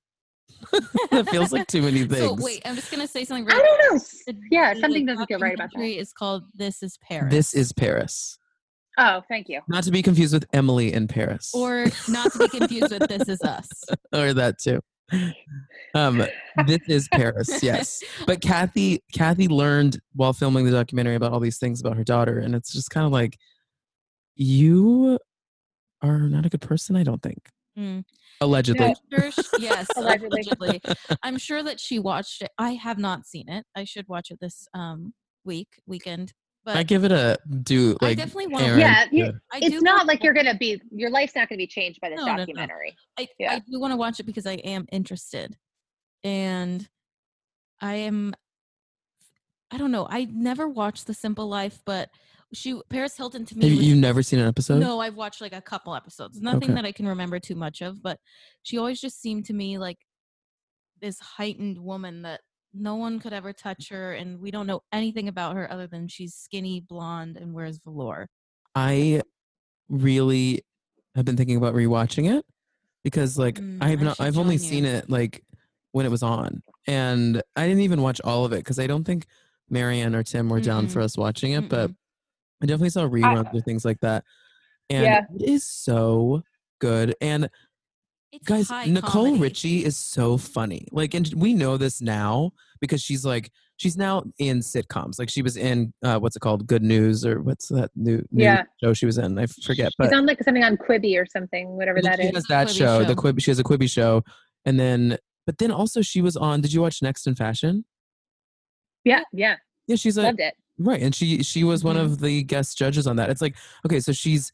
that 1.11 1.29
feels 1.31 1.53
like 1.53 1.67
too 1.67 1.83
many 1.83 2.05
things. 2.05 2.19
So 2.19 2.35
wait, 2.39 2.63
I'm 2.65 2.75
just 2.77 2.91
gonna 2.91 3.07
say 3.07 3.25
something. 3.25 3.47
I 3.51 3.55
don't 3.59 3.93
know. 3.95 3.99
The- 4.27 4.37
Yeah, 4.51 4.75
the 4.75 4.81
something 4.81 5.07
doesn't 5.07 5.27
feel 5.27 5.39
right 5.39 5.55
about 5.55 5.65
documentary 5.71 5.95
that. 5.97 6.01
is 6.01 6.13
called 6.13 6.45
"This 6.55 6.83
Is 6.83 6.99
Paris." 6.99 7.33
This 7.33 7.55
is 7.55 7.73
Paris. 7.73 8.39
Oh, 8.99 9.23
thank 9.29 9.49
you. 9.49 9.61
Not 9.69 9.85
to 9.85 9.91
be 9.91 10.03
confused 10.03 10.35
with 10.35 10.45
Emily 10.53 10.93
in 10.93 11.09
Paris. 11.09 11.53
or 11.55 11.87
not 12.09 12.33
to 12.33 12.39
be 12.41 12.49
confused 12.49 12.91
with 12.93 13.09
"This 13.09 13.29
Is 13.29 13.41
Us." 13.43 13.69
or 14.15 14.33
that 14.35 14.59
too. 14.59 14.81
Um, 15.95 16.25
this 16.67 16.79
is 16.87 17.09
Paris, 17.13 17.63
yes. 17.65 18.01
But 18.27 18.41
Kathy, 18.41 19.03
Kathy 19.13 19.49
learned 19.49 19.99
while 20.15 20.33
filming 20.33 20.65
the 20.67 20.71
documentary 20.71 21.17
about 21.17 21.33
all 21.33 21.41
these 21.41 21.59
things 21.59 21.81
about 21.81 21.97
her 21.97 22.05
daughter, 22.05 22.39
and 22.39 22.55
it's 22.55 22.73
just 22.73 22.91
kind 22.91 23.05
of 23.05 23.11
like, 23.13 23.37
you 24.37 25.19
are 26.03 26.19
not 26.21 26.47
a 26.47 26.49
good 26.49 26.61
person. 26.61 26.95
I 26.97 27.03
don't 27.03 27.23
think. 27.23 27.39
Mm. 27.81 28.05
Allegedly, 28.43 28.95
Sure 29.13 29.31
sh- 29.31 29.39
yes, 29.59 29.87
Allegedly. 29.97 30.29
allegedly. 30.61 30.83
I'm 31.23 31.39
sure 31.39 31.63
that 31.63 31.81
she 31.81 31.99
watched 31.99 32.43
it. 32.43 32.51
I 32.59 32.73
have 32.73 32.99
not 32.99 33.27
seen 33.27 33.49
it. 33.49 33.65
I 33.75 33.85
should 33.85 34.07
watch 34.09 34.31
it 34.31 34.39
this 34.41 34.69
um 34.75 35.15
week 35.45 35.81
weekend. 35.87 36.33
But 36.63 36.77
I 36.77 36.83
give 36.83 37.05
it 37.05 37.13
a 37.13 37.39
do. 37.63 37.97
I 38.03 38.13
definitely 38.13 38.49
want. 38.49 38.67
Aaron, 38.67 38.81
Yeah, 38.81 39.05
you- 39.11 39.41
I 39.51 39.59
it's 39.63 39.71
do 39.71 39.81
not 39.81 40.07
like 40.07 40.23
you're 40.23 40.35
gonna 40.35 40.55
be 40.57 40.81
your 40.91 41.11
life's 41.11 41.35
not 41.35 41.49
gonna 41.49 41.57
be 41.59 41.67
changed 41.67 42.01
by 42.03 42.11
this 42.11 42.19
No, 42.19 42.27
no, 42.27 42.33
no. 42.33 42.37
documentary. 42.39 42.95
I, 43.19 43.29
Yeah. 43.39 43.55
I 43.55 43.59
do 43.61 43.81
want 43.81 43.93
to 43.93 43.97
watch 43.97 44.21
it 44.21 44.25
because 44.25 44.47
I 44.47 44.55
am 44.55 44.87
interested. 44.93 45.57
And 46.23 46.87
I 47.81 47.95
am 47.95 48.35
I 49.71 49.79
don't 49.79 49.93
know. 49.93 50.07
I 50.11 50.25
never 50.31 50.69
watched 50.69 51.07
The 51.07 51.15
Simple 51.15 51.49
Life, 51.49 51.79
but 51.87 52.11
she 52.53 52.81
Paris 52.89 53.17
Hilton 53.17 53.45
to 53.47 53.57
me 53.59 53.65
Have 53.65 53.73
you, 53.73 53.79
was- 53.79 53.87
you've 53.89 53.99
never 53.99 54.23
seen 54.23 54.39
an 54.39 54.47
episode? 54.49 54.79
No, 54.81 55.01
I've 55.01 55.15
watched 55.17 55.41
like 55.41 55.53
a 55.55 55.61
couple 55.61 55.95
episodes. 55.95 56.41
Nothing 56.41 56.65
Okay. 56.65 56.75
that 56.75 56.85
I 56.85 56.93
can 56.93 57.07
remember 57.07 57.39
too 57.39 57.55
much 57.55 57.81
of, 57.81 58.03
but 58.03 58.19
she 58.63 58.79
always 58.79 59.01
just 59.01 59.21
seemed 59.21 59.47
to 59.47 59.53
me 59.55 59.79
like 59.79 59.99
this 61.01 61.19
heightened 61.21 61.79
woman 61.79 62.23
that 62.23 62.41
no 62.75 62.95
one 62.97 63.19
could 63.21 63.33
ever 63.33 63.53
touch 63.53 63.89
her 63.91 64.13
and 64.13 64.39
we 64.41 64.51
don't 64.51 64.67
know 64.67 64.81
anything 64.93 65.29
about 65.29 65.57
her 65.57 65.71
other 65.73 65.87
than 65.87 66.07
she's 66.09 66.35
skinny, 66.35 66.81
blonde 66.81 67.37
and 67.37 67.53
wears 67.55 67.79
velour. 67.85 68.29
I 68.75 69.23
really 69.89 70.63
have 71.17 71.25
been 71.25 71.37
thinking 71.37 71.57
about 71.57 71.75
rewatching 71.75 72.33
it 72.37 72.45
because 73.03 73.39
like 73.39 73.57
Mm, 73.59 73.79
I've 73.83 74.01
not 74.01 74.17
should 74.17 74.27
I've 74.27 74.39
only 74.39 74.57
join 74.59 74.67
seen 74.69 74.85
it 74.85 75.11
like 75.11 75.43
when 75.93 76.07
it 76.07 76.11
was 76.11 76.23
on 76.23 76.63
and 76.87 77.43
I 77.57 77.67
didn't 77.67 77.83
even 77.83 78.03
watch 78.03 78.21
all 78.23 78.45
of 78.45 78.53
it 78.53 78.59
because 78.59 78.79
I 78.79 78.87
don't 78.87 79.03
think 79.05 79.27
Marianne 79.69 80.15
or 80.15 80.23
Tim 80.23 80.49
were 80.49 80.61
down 80.61 80.87
Mm-mm. 80.87 80.93
for 80.93 81.01
us 81.01 81.17
watching 81.19 81.53
it 81.53 81.69
but 81.69 81.91
Mm-mm. 81.91 81.97
I 82.63 82.67
definitely 82.67 82.91
saw 82.91 83.09
reruns 83.09 83.55
or 83.55 83.61
things 83.61 83.85
like 83.85 84.01
that 84.01 84.25
and 84.89 85.05
Yeah. 85.05 85.21
it 85.39 85.43
is 85.49 85.65
so 85.65 86.43
good 86.81 87.15
and 87.21 87.49
It's 88.33 88.45
guys 88.47 88.71
Nicole 88.87 89.25
comedy. 89.25 89.41
Richie 89.41 89.85
is 89.85 89.97
so 89.97 90.37
funny 90.37 90.87
like 90.93 91.15
and 91.15 91.33
we 91.37 91.55
know 91.55 91.77
this 91.77 92.01
now 92.01 92.53
because 92.81 93.03
she's 93.03 93.25
like 93.25 93.51
she's 93.77 93.97
now 93.97 94.25
in 94.39 94.59
sitcoms 94.61 95.19
like 95.19 95.31
she 95.31 95.41
was 95.43 95.57
in 95.57 95.93
uh 96.03 96.19
what's 96.19 96.37
it 96.37 96.41
called 96.41 96.67
Good 96.67 96.83
News 96.83 97.25
or 97.25 97.41
what's 97.43 97.69
that 97.69 97.91
new, 97.97 98.25
new 98.31 98.45
Yeah. 98.45 98.65
show 98.83 98.93
she 98.93 99.07
was 99.07 99.17
in 99.19 99.39
I 99.39 99.47
forget 99.47 99.93
but 99.99 100.09
She's 100.11 100.19
on 100.19 100.27
like 100.27 100.43
something 100.43 100.65
on 100.65 100.77
Quibi 100.77 101.19
or 101.21 101.27
something, 101.27 101.69
whatever 101.77 102.01
that 102.03 102.19
she 102.21 102.27
is. 102.29 102.35
has 102.35 102.45
that 102.49 102.69
Quibi 102.69 102.77
show, 102.79 102.99
the 103.05 103.09
show. 103.09 103.15
Quib. 103.15 103.41
She 103.43 103.51
has 103.51 103.59
a 103.59 103.65
Quibi 103.65 103.91
show, 103.91 104.23
and 104.67 104.79
then, 104.79 105.17
but 105.47 105.57
then 105.59 105.71
also 105.71 106.03
she 106.03 106.21
was 106.21 106.37
on. 106.37 106.61
Did 106.61 106.73
you 106.75 106.83
watch 106.83 107.01
Next 107.03 107.27
in 107.27 107.35
Fashion? 107.35 107.85
Yeah, 109.05 109.23
yeah, 109.33 109.57
Yeah, 109.87 109.97
she's 109.97 110.17
a 110.19 110.23
loved 110.23 110.41
it. 110.41 110.55
Right, 110.81 111.01
and 111.03 111.15
she 111.15 111.43
she 111.43 111.63
was 111.65 111.85
one 111.85 111.97
Mhm. 111.97 112.05
of 112.05 112.21
the 112.21 112.43
guest 112.43 112.77
judges 112.77 113.07
on 113.07 113.17
that. 113.17 113.31
It's 113.31 113.41
like 113.43 113.57
okay, 113.87 114.01
so 114.01 114.13
she's 114.13 114.51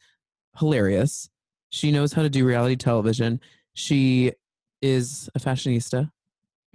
hilarious. 0.59 1.31
She 1.71 1.91
knows 1.93 2.13
how 2.13 2.23
to 2.23 2.31
do 2.31 2.45
reality 2.47 2.77
television. 2.77 3.41
She 3.75 4.33
is 4.83 5.29
a 5.35 5.39
fashionista. 5.41 6.11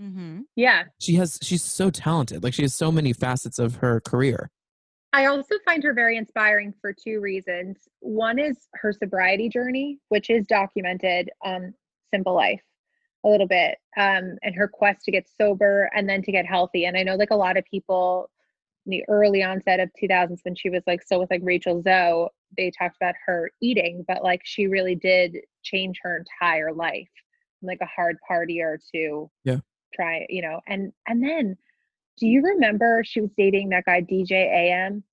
Mm-hmm. 0.02 0.42
Yeah. 0.56 0.84
She 1.00 1.16
has 1.16 1.38
she's 1.42 1.64
so 1.64 1.90
talented. 1.90 2.44
Like 2.44 2.54
she 2.54 2.64
has 2.64 2.74
so 2.74 2.92
many 2.92 3.14
facets 3.14 3.60
of 3.60 3.76
her 3.78 4.02
career. 4.02 4.50
I 5.14 5.26
also 5.26 5.56
find 5.66 5.84
her 5.84 5.94
very 5.94 6.16
inspiring 6.18 6.74
for 6.80 6.94
two 6.94 7.20
reasons. 7.20 7.78
One 8.00 8.40
is 8.40 8.68
her 8.76 8.94
sobriety 8.94 9.50
journey, 9.50 10.00
which 10.10 10.30
is 10.30 10.48
documented 10.48 11.30
on 11.44 11.74
Simple 12.14 12.34
Life 12.34 12.62
a 13.24 13.30
little 13.30 13.48
bit, 13.48 13.78
um, 13.98 14.38
and 14.42 14.56
her 14.56 14.68
quest 14.68 15.04
to 15.06 15.12
get 15.12 15.28
sober 15.40 15.90
and 15.94 16.10
then 16.10 16.22
to 16.24 16.32
get 16.32 16.46
healthy. 16.46 16.86
And 16.86 16.98
I 16.98 17.04
know 17.04 17.16
like 17.16 17.30
a 17.32 17.36
lot 17.36 17.58
of 17.58 17.66
people 17.66 18.30
in 18.86 18.92
the 18.92 19.04
early 19.08 19.44
onset 19.44 19.80
of 19.80 19.90
2000s 20.02 20.40
when 20.44 20.56
she 20.56 20.70
was 20.70 20.84
like 20.88 21.04
so 21.06 21.20
with 21.20 21.30
like 21.32 21.42
Rachel 21.44 21.82
Zoe, 21.82 22.28
they 22.58 22.72
talked 22.72 22.98
about 22.98 23.16
her 23.26 23.52
eating, 23.62 24.04
but 24.08 24.24
like 24.24 24.42
she 24.44 24.68
really 24.68 24.96
did 24.96 25.38
change 25.64 26.00
her 26.04 26.18
entire 26.18 26.74
life. 26.74 27.08
From, 27.60 27.68
like 27.68 27.80
a 27.82 27.86
hard 27.86 28.18
partier 28.30 28.78
to 28.94 29.30
Yeah. 29.44 29.60
try, 29.94 30.26
you 30.30 30.42
know, 30.42 30.60
and 30.68 30.92
and 31.08 31.24
then 31.24 31.58
do 32.18 32.28
you 32.28 32.42
remember 32.44 33.04
she 33.06 33.22
was 33.22 33.32
dating 33.38 33.70
that 33.70 33.86
guy 33.86 34.02
DJ 34.02 34.32
AM? 34.32 35.04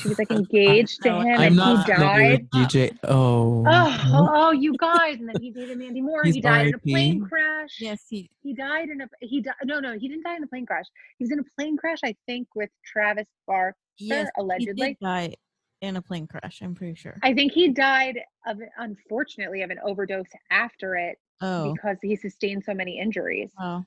She 0.00 0.08
was 0.08 0.18
like 0.18 0.30
engaged 0.30 1.02
to 1.02 1.20
him 1.20 1.40
I'm 1.40 1.40
and 1.40 1.56
not 1.56 1.86
he 1.86 1.92
died. 1.92 2.50
DJ. 2.50 2.96
Oh, 3.04 3.64
Oh, 3.66 4.10
oh, 4.12 4.28
oh, 4.32 4.50
you 4.52 4.74
guys! 4.76 5.18
And 5.18 5.28
then 5.28 5.36
he 5.40 5.50
dated 5.50 5.78
Mandy 5.78 6.00
Moore. 6.00 6.24
He's 6.24 6.34
he 6.34 6.40
died 6.40 6.68
in 6.68 6.74
a 6.74 6.78
plane 6.78 7.20
crash. 7.20 7.78
Yes, 7.80 8.04
he 8.08 8.30
He 8.42 8.54
died 8.54 8.90
in 8.90 9.00
a 9.00 9.08
he 9.20 9.40
died. 9.40 9.54
No, 9.64 9.80
no, 9.80 9.98
he 9.98 10.08
didn't 10.08 10.24
die 10.24 10.36
in 10.36 10.42
a 10.42 10.46
plane 10.46 10.66
crash. 10.66 10.86
He 11.18 11.24
was 11.24 11.32
in 11.32 11.38
a 11.38 11.44
plane 11.56 11.76
crash, 11.76 12.00
I 12.04 12.14
think, 12.26 12.48
with 12.54 12.70
Travis 12.84 13.26
Barker. 13.46 13.76
yes, 13.98 14.28
he 14.36 14.42
allegedly. 14.42 14.88
did 14.88 14.96
die 15.00 15.34
in 15.82 15.96
a 15.96 16.02
plane 16.02 16.26
crash, 16.26 16.60
I'm 16.62 16.74
pretty 16.74 16.94
sure. 16.94 17.18
I 17.22 17.34
think 17.34 17.52
he 17.52 17.68
died 17.68 18.20
of 18.46 18.58
unfortunately 18.78 19.62
of 19.62 19.70
an 19.70 19.78
overdose 19.84 20.26
after 20.50 20.94
it 20.94 21.18
oh. 21.42 21.74
because 21.74 21.98
he 22.00 22.16
sustained 22.16 22.64
so 22.64 22.72
many 22.72 22.98
injuries. 22.98 23.50
Oh. 23.60 23.84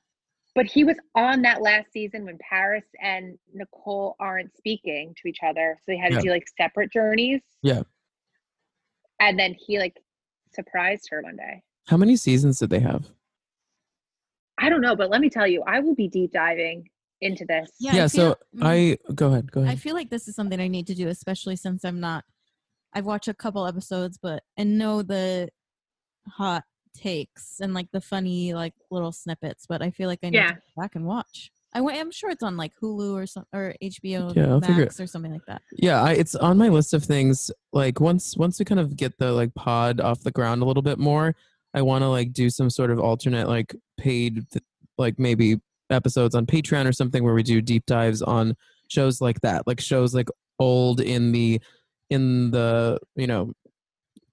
But 0.56 0.66
he 0.68 0.86
was 0.86 0.98
on 1.16 1.42
that 1.42 1.62
last 1.62 1.92
season 1.92 2.24
when 2.24 2.38
Paris 2.40 2.86
and 3.02 3.38
Nicole 3.54 4.16
aren't 4.22 4.56
speaking 4.56 5.14
to 5.22 5.28
each 5.28 5.40
other, 5.46 5.78
so 5.80 5.84
they 5.88 5.98
had 5.98 6.14
to 6.14 6.22
do 6.22 6.30
like 6.30 6.48
separate 6.58 6.92
journeys. 6.94 7.42
Yeah. 7.62 7.84
And 9.20 9.38
then 9.38 9.54
he 9.54 9.78
like 9.80 9.98
surprised 10.54 11.08
her 11.12 11.22
one 11.22 11.36
day. 11.36 11.62
how 11.88 11.98
many 11.98 12.16
seasons 12.16 12.60
did 12.60 12.70
they 12.70 12.80
have? 12.80 13.10
I 14.58 14.70
don't 14.70 14.80
know, 14.82 14.96
but 14.96 15.10
let 15.10 15.20
me 15.20 15.30
tell 15.30 15.46
you, 15.46 15.62
I 15.68 15.82
will 15.82 15.96
be 15.96 16.08
deep 16.08 16.32
diving 16.32 16.90
into 17.20 17.44
this. 17.46 17.72
Yeah, 17.80 17.92
I 17.92 17.96
Yeah, 17.96 18.08
so 18.08 18.18
feel- 18.18 18.64
mm. 18.64 18.98
I 19.10 19.14
go 19.14 19.28
ahead. 19.28 19.52
Go 19.52 19.62
ahead. 19.62 19.74
I 19.74 19.76
feel 19.76 19.94
like 19.94 20.10
this 20.10 20.28
is 20.30 20.36
something 20.36 20.60
I 20.62 20.70
need 20.70 20.88
to 20.88 20.96
do, 20.96 21.10
especially 21.10 21.58
since 21.58 21.84
I'm 21.84 22.00
not. 22.00 22.24
I've 22.94 23.06
watched 23.06 23.28
a 23.28 23.34
couple 23.34 23.68
episodes, 23.68 24.18
but 24.22 24.44
and 24.56 24.78
know 24.78 25.02
the 25.02 25.50
hot 26.30 26.64
takes 26.96 27.60
and 27.60 27.74
like 27.74 27.88
the 27.92 28.02
funny 28.02 28.54
like 28.54 28.74
little 28.92 29.12
snippets. 29.12 29.66
But 29.68 29.82
I 29.82 29.92
feel 29.92 30.08
like 30.08 30.20
I 30.24 30.30
need 30.30 30.38
Yeah. 30.38 30.48
to 30.52 30.56
go 30.56 30.82
back 30.82 30.96
and 30.96 31.06
watch. 31.06 31.52
I 31.74 31.82
wa- 31.82 31.92
I'm 31.92 32.10
sure 32.12 32.30
it's 32.30 32.42
on 32.44 32.56
like 32.56 32.72
Hulu 32.82 33.14
or 33.14 33.28
some 33.28 33.46
or 33.54 33.76
HBO 33.84 34.34
Yeah, 34.36 34.48
I'll 34.48 34.62
figure 34.62 34.84
it- 34.84 34.86
Max 34.86 35.00
or 35.00 35.08
something 35.08 35.34
like 35.34 35.46
that. 35.48 35.62
Yeah, 35.78 36.02
I, 36.02 36.14
it's 36.14 36.34
on 36.36 36.58
my 36.58 36.70
list 36.70 36.94
of 36.94 37.04
things. 37.04 37.52
Like 37.74 38.00
once 38.00 38.38
once 38.38 38.58
we 38.60 38.66
kind 38.66 38.80
of 38.80 38.96
get 38.96 39.18
the 39.18 39.32
like 39.34 39.54
pod 39.56 40.00
off 40.00 40.22
the 40.22 40.32
ground 40.32 40.62
a 40.62 40.66
little 40.66 40.84
bit 40.84 40.98
more, 41.00 41.36
I 41.74 41.82
want 41.82 42.04
to 42.04 42.08
like 42.08 42.32
do 42.32 42.50
some 42.50 42.70
sort 42.70 42.92
of 42.92 43.00
alternate 43.00 43.48
like 43.50 43.76
paid 43.98 44.50
th- 44.52 44.64
like 44.98 45.20
maybe 45.20 45.60
episodes 45.90 46.34
on 46.34 46.46
Patreon 46.46 46.88
or 46.88 46.94
something 46.94 47.24
where 47.24 47.34
we 47.34 47.44
do 47.44 47.62
deep 47.62 47.86
dives 47.86 48.22
on 48.22 48.56
shows 48.88 49.20
like 49.20 49.42
that, 49.42 49.68
like 49.68 49.82
shows 49.82 50.16
like 50.16 50.30
old 50.60 51.02
in 51.02 51.34
the 51.34 51.60
in 52.10 52.52
the 52.52 53.00
you 53.18 53.28
know 53.28 53.52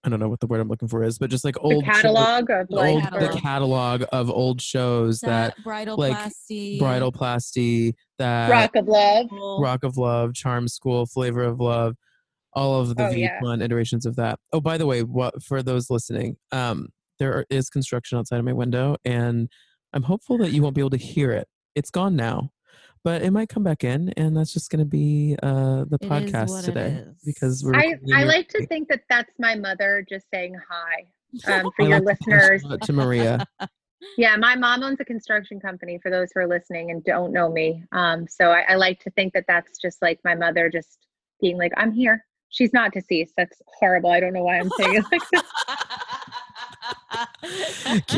I 0.05 0.09
don't 0.09 0.19
know 0.19 0.29
what 0.29 0.41
the 0.41 0.49
word 0.49 0.61
I'm 0.61 0.69
looking 0.69 0.89
for 0.89 1.05
is, 1.05 1.19
but 1.19 1.31
just 1.31 1.45
like 1.45 1.55
The 1.55 1.61
old 1.61 1.85
show- 1.85 1.93
catalog 1.93 2.51
of 2.51 2.67
like 2.71 2.91
old 2.91 3.03
Catalog. 3.05 3.33
the 3.33 3.39
catalog 3.41 4.05
of 4.13 4.31
old 4.31 4.61
shows 4.61 5.21
that, 5.21 5.55
bridal 5.63 5.97
like, 5.97 6.17
plasty, 6.17 6.79
Bridal 6.81 7.13
Plasty, 7.13 7.95
that 8.19 8.51
Rock 8.51 8.75
of 8.75 8.89
Love. 8.89 9.27
Rock 9.61 9.85
of 9.85 9.97
Love, 9.97 10.35
Charm 10.35 10.67
School, 10.67 11.07
Flavor 11.07 11.43
of 11.45 11.61
Love, 11.61 11.95
all 12.53 12.81
of 12.81 12.97
the 12.97 13.07
Oh, 13.07 13.11
yeah. 13.11 13.39
VH1 13.41 13.63
iterations 13.63 14.05
of 14.05 14.17
that. 14.17 14.41
Oh, 14.53 14.61
by 14.61 14.77
the 14.77 14.87
way, 14.87 15.03
what 15.05 15.41
for 15.43 15.63
those 15.63 15.89
listening, 15.89 16.37
um, 16.51 16.89
there 17.21 17.33
are- 17.35 17.47
is 17.49 17.71
construction 17.71 18.19
outside 18.19 18.39
of 18.41 18.45
my 18.45 18.53
window, 18.53 18.97
and 19.05 19.49
I'm 19.93 20.03
hopeful 20.03 20.37
that 20.39 20.51
you 20.51 20.63
won't 20.63 20.75
be 20.75 20.81
able 20.81 20.91
to 20.91 20.97
hear 20.97 21.31
it. 21.31 21.47
It's 21.77 21.91
gone 21.91 22.17
now, 22.17 22.51
but 23.05 23.23
it 23.23 23.31
might 23.31 23.49
come 23.49 23.63
back 23.63 23.85
in, 23.85 24.11
and 24.17 24.37
that's 24.37 24.53
just 24.53 24.71
going 24.71 24.81
to 24.81 24.85
be 24.85 25.37
uh, 25.43 25.85
the 25.89 25.99
It 26.01 26.05
is 26.05 26.11
podcast 26.11 26.65
today 26.65 27.05
because 27.25 27.65
we're. 27.65 27.75
I, 27.75 27.95
I 28.13 28.19
here 28.19 28.27
like 28.27 28.49
to 28.51 28.67
think 28.67 28.89
that 28.89 29.03
that's 29.09 29.33
my 29.39 29.55
mother 29.55 30.05
just 30.09 30.27
saying 30.33 30.55
hi 30.69 31.07
um, 31.53 31.71
for 31.77 31.85
I 31.85 31.89
your 31.89 32.01
like 32.01 32.19
to 32.19 32.25
listeners. 32.31 32.65
it 32.65 32.73
out 32.73 32.83
to 32.83 32.93
Maria. 32.93 33.47
Yeah, 34.19 34.37
my 34.37 34.57
mom 34.57 34.83
owns 34.83 34.99
a 35.01 35.05
construction 35.05 35.61
company 35.61 35.99
for 36.03 36.11
those 36.11 36.31
who 36.35 36.41
are 36.41 36.49
listening 36.49 36.91
and 36.91 37.05
don't 37.05 37.33
know 37.33 37.51
me. 37.51 37.85
Um, 37.93 38.27
so 38.29 38.51
I, 38.51 38.63
I 38.71 38.75
like 38.75 38.99
to 39.05 39.11
think 39.11 39.33
that 39.35 39.45
that's 39.47 39.79
just 39.79 40.03
like 40.03 40.19
my 40.25 40.35
mother 40.35 40.69
just 40.69 41.07
being 41.41 41.57
like, 41.57 41.73
I'm 41.77 41.93
here. 41.93 42.25
She's 42.49 42.73
not 42.73 42.93
deceased. 42.93 43.35
That's 43.37 43.63
horrible. 43.79 44.11
I 44.11 44.21
don't 44.21 44.33
know 44.33 44.43
why 44.43 44.59
I'm 44.59 44.71
saying 44.71 44.95
it 44.97 45.05
like 45.11 45.23
this. 45.31 45.43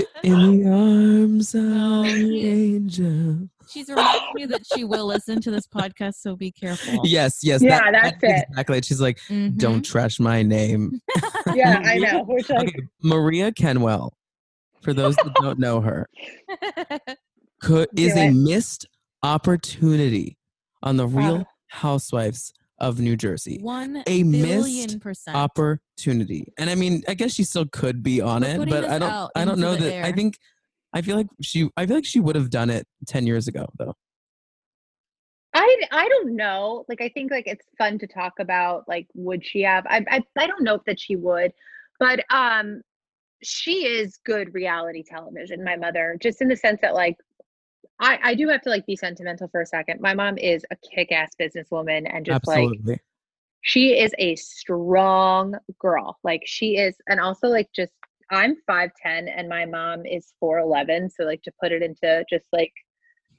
In 0.23 0.63
the 0.63 0.71
arms 0.71 1.55
of 1.55 1.65
No, 1.65 2.03
an 2.05 2.33
angel. 2.35 3.49
She's 3.69 3.89
reminding 3.89 4.29
me 4.35 4.47
that 4.47 4.63
she 4.67 4.85
will 4.85 5.07
listen 5.07 5.41
to 5.43 5.51
this 5.51 5.67
podcast, 5.67 6.15
so 6.17 6.37
be 6.37 6.51
careful. 6.53 7.01
Yes, 7.05 7.39
yes. 7.43 7.63
Yeah, 7.63 7.91
that's 7.91 8.19
it. 8.23 8.47
Exactly. 8.51 8.83
She's 8.83 9.01
like, 9.01 9.19
Mhm. 9.29 9.57
don't 9.59 9.83
trash 9.85 10.21
my 10.21 10.43
name. 10.43 11.01
yeah, 11.55 11.81
I 11.85 11.99
know. 11.99 12.25
Which 12.25 12.49
like 12.51 12.69
Okay, 12.69 12.79
Maria 13.03 13.53
Kenwell, 13.53 14.11
for 14.83 14.93
those 14.95 15.17
that 15.17 15.35
don't 15.41 15.59
know 15.59 15.81
her, 15.81 16.07
could, 17.61 17.89
is 17.97 18.15
Do 18.15 18.21
a 18.21 18.31
missed 18.31 18.87
opportunity 19.23 20.37
on 20.83 20.97
the 20.97 21.07
Real 21.07 21.39
Wow. 21.39 21.47
Housewives 21.69 22.53
of 22.79 22.99
New 23.01 23.17
Jersey. 23.17 23.59
One 23.63 24.03
A 24.07 24.23
billion 24.23 24.33
missed 24.87 25.01
percent. 25.01 25.37
Opportunity, 25.37 26.53
and 26.59 26.69
I 26.69 26.75
mean, 26.75 27.03
I 27.09 27.15
guess 27.15 27.33
she 27.33 27.45
still 27.45 27.67
could 27.67 28.03
be 28.03 28.21
on 28.21 28.43
We're 28.43 28.63
it, 28.63 28.69
but 28.69 28.85
I 28.85 28.99
don't. 28.99 29.11
out 29.11 29.31
I 29.37 29.45
don't 29.45 29.59
know 29.59 29.75
the 29.77 29.85
that. 29.91 30.05
I 30.05 30.13
think. 30.13 30.39
I 30.95 31.03
feel 31.03 31.17
like 31.17 31.27
she. 31.43 31.69
I 31.77 31.87
feel 31.87 31.97
like 31.97 32.05
she 32.05 32.21
would 32.21 32.37
have 32.37 32.51
done 32.51 32.71
it 32.71 32.87
ten 33.07 33.27
years 33.27 33.49
ago, 33.49 33.67
though. 33.79 33.95
I 35.53 35.83
I 35.91 36.09
don't 36.09 36.37
know. 36.37 36.85
Like 36.89 37.01
I 37.01 37.09
think 37.09 37.31
like 37.31 37.47
it's 37.47 37.67
fun 37.77 37.99
to 37.99 38.07
talk 38.07 38.35
about. 38.39 38.85
Like 38.89 39.09
would 39.15 39.45
she 39.45 39.63
have? 39.63 39.85
I 39.87 40.05
I 40.09 40.23
I 40.39 40.47
don't 40.47 40.63
know 40.63 40.77
if 40.77 40.85
that 40.85 41.01
she 41.01 41.17
would, 41.17 41.53
but 41.99 42.25
um, 42.31 42.81
she 43.43 43.87
is 43.87 44.19
good 44.25 44.55
reality 44.55 45.03
television. 45.03 45.65
My 45.65 45.77
mother, 45.77 46.17
just 46.23 46.41
in 46.41 46.49
the 46.49 46.57
sense 46.57 46.81
that 46.81 46.95
like. 46.95 47.17
I, 48.01 48.19
I 48.25 48.35
do 48.35 48.49
have 48.49 48.61
to 48.63 48.71
like 48.71 48.85
be 48.87 48.97
sentimental 48.97 49.47
for 49.47 49.61
a 49.61 49.67
second. 49.67 50.01
My 50.01 50.15
mom 50.15 50.37
is 50.37 50.65
a 50.73 50.77
kick-ass 50.93 51.31
businesswoman 51.41 52.13
and 52.13 52.27
just 52.27 52.45
like 52.45 52.69
she 53.61 53.99
is 53.99 54.13
a 54.19 54.35
strong 54.35 55.55
girl. 55.79 56.19
Like 56.25 56.43
she 56.45 56.77
is, 56.77 56.97
and 57.09 57.21
also 57.21 57.47
like 57.47 57.69
just 57.73 57.93
I'm 58.31 58.57
five 58.67 58.91
ten 59.03 59.29
and 59.29 59.49
my 59.49 59.65
mom 59.67 60.07
is 60.07 60.33
four 60.41 60.59
eleven. 60.59 61.09
So 61.11 61.25
like 61.25 61.43
to 61.43 61.53
put 61.63 61.73
it 61.73 61.83
into 61.83 62.25
just 62.31 62.47
like 62.53 62.73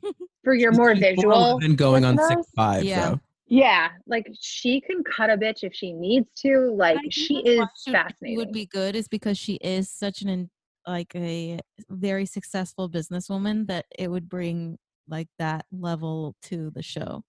for 0.44 0.54
your 0.54 0.72
more 0.72 0.96
visual, 0.96 1.60
And 1.64 1.78
going 1.78 2.06
on 2.06 2.16
listeners? 2.16 2.40
six 2.46 2.52
five. 2.56 2.84
Yeah. 2.84 3.10
though. 3.12 3.20
yeah, 3.48 3.90
like 4.08 4.28
she 4.40 4.82
can 4.82 5.04
cut 5.04 5.30
a 5.30 5.38
bitch 5.38 5.64
if 5.64 5.74
she 5.74 5.94
needs 5.94 6.28
to. 6.44 6.72
Like 6.76 6.98
she 7.10 7.38
is 7.40 7.60
why 7.60 7.68
she 7.84 7.92
fascinating. 7.92 8.38
Would 8.38 8.52
be 8.52 8.66
good 8.68 8.96
is 8.96 9.08
because 9.08 9.38
she 9.38 9.56
is 9.56 9.90
such 9.90 10.22
an 10.22 10.30
in- 10.30 10.50
like 10.88 11.16
a 11.16 11.60
very 11.90 12.26
successful 12.28 12.88
businesswoman 12.90 13.66
that 13.68 13.86
it 13.98 14.10
would 14.10 14.30
bring 14.30 14.78
like 15.08 15.28
that 15.40 15.66
level 15.72 16.36
to 16.44 16.70
the 16.76 16.84
show. 16.84 17.24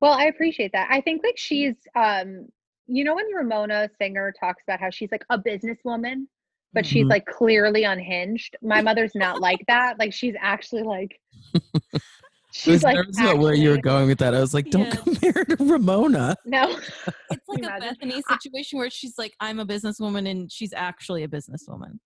Well, 0.00 0.12
I 0.12 0.24
appreciate 0.26 0.72
that. 0.72 0.88
I 0.90 1.00
think 1.00 1.22
like 1.24 1.36
she's 1.38 1.74
um 1.94 2.46
you 2.86 3.02
know 3.04 3.14
when 3.14 3.26
Ramona 3.34 3.88
Singer 4.00 4.32
talks 4.38 4.62
about 4.66 4.80
how 4.80 4.90
she's 4.90 5.10
like 5.10 5.24
a 5.30 5.38
businesswoman, 5.38 6.26
but 6.76 6.84
she's 6.86 7.04
Mhm. 7.06 7.10
like 7.10 7.26
clearly 7.26 7.82
unhinged. 7.84 8.54
My 8.62 8.80
mother's 8.82 9.14
not 9.14 9.40
like 9.40 9.58
that. 9.66 9.98
Like 9.98 10.12
she's 10.12 10.34
actually 10.38 10.82
like 10.82 11.18
I 11.54 11.60
was 11.92 12.02
she's 12.52 12.82
like 12.84 12.94
nervous 12.96 13.18
about 13.18 13.38
where 13.38 13.54
you 13.54 13.70
were 13.70 13.78
going 13.80 14.06
with 14.08 14.18
that. 14.18 14.34
I 14.34 14.40
was 14.40 14.52
like, 14.54 14.70
don't 14.70 14.86
Yeah. 14.86 14.94
compare 14.96 15.32
her 15.34 15.44
to 15.44 15.56
Ramona. 15.64 16.36
No. 16.44 16.78
It's 17.30 17.48
like 17.48 17.62
a 17.64 17.80
Bethenny 17.80 18.22
situation 18.28 18.78
where 18.78 18.90
she's 18.90 19.18
like, 19.18 19.34
I'm 19.40 19.58
a 19.58 19.66
businesswoman 19.66 20.30
and 20.30 20.50
she's 20.52 20.72
actually 20.72 21.24
a 21.24 21.28
businesswoman. 21.28 21.98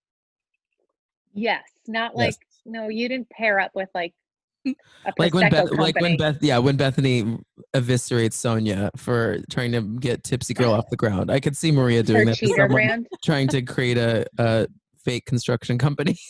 yes, 1.33 1.63
not 1.87 2.11
Yes. 2.11 2.17
like 2.17 2.35
no, 2.65 2.87
you 2.87 3.07
didn't 3.09 3.29
pair 3.29 3.59
up 3.59 3.71
with 3.75 3.89
like 3.93 4.13
a 4.13 4.20
Like 5.17 5.33
when 5.33 5.49
Beth, 5.49 5.71
like 5.71 5.99
when. 5.99 6.15
Beth, 6.17 6.37
yeah, 6.41 6.59
when 6.59 6.77
Bethenny 6.77 7.41
eviscerates 7.75 8.33
Sonja 8.35 8.89
for 8.95 9.39
trying 9.49 9.71
to 9.71 9.81
get 9.81 10.23
Tipsy 10.23 10.53
Girl 10.53 10.73
off 10.73 10.89
the 10.91 10.95
ground. 10.97 11.31
I 11.31 11.39
could 11.39 11.57
see 11.57 11.71
Maria 11.71 11.97
her 11.97 12.03
doing 12.03 12.25
that 12.27 12.37
someone 12.37 12.69
brand. 12.69 13.07
trying 13.23 13.47
to 13.49 13.63
create 13.63 13.97
a, 13.97 14.27
a 14.37 14.67
fake 15.03 15.25
construction 15.25 15.77
company. 15.79 16.17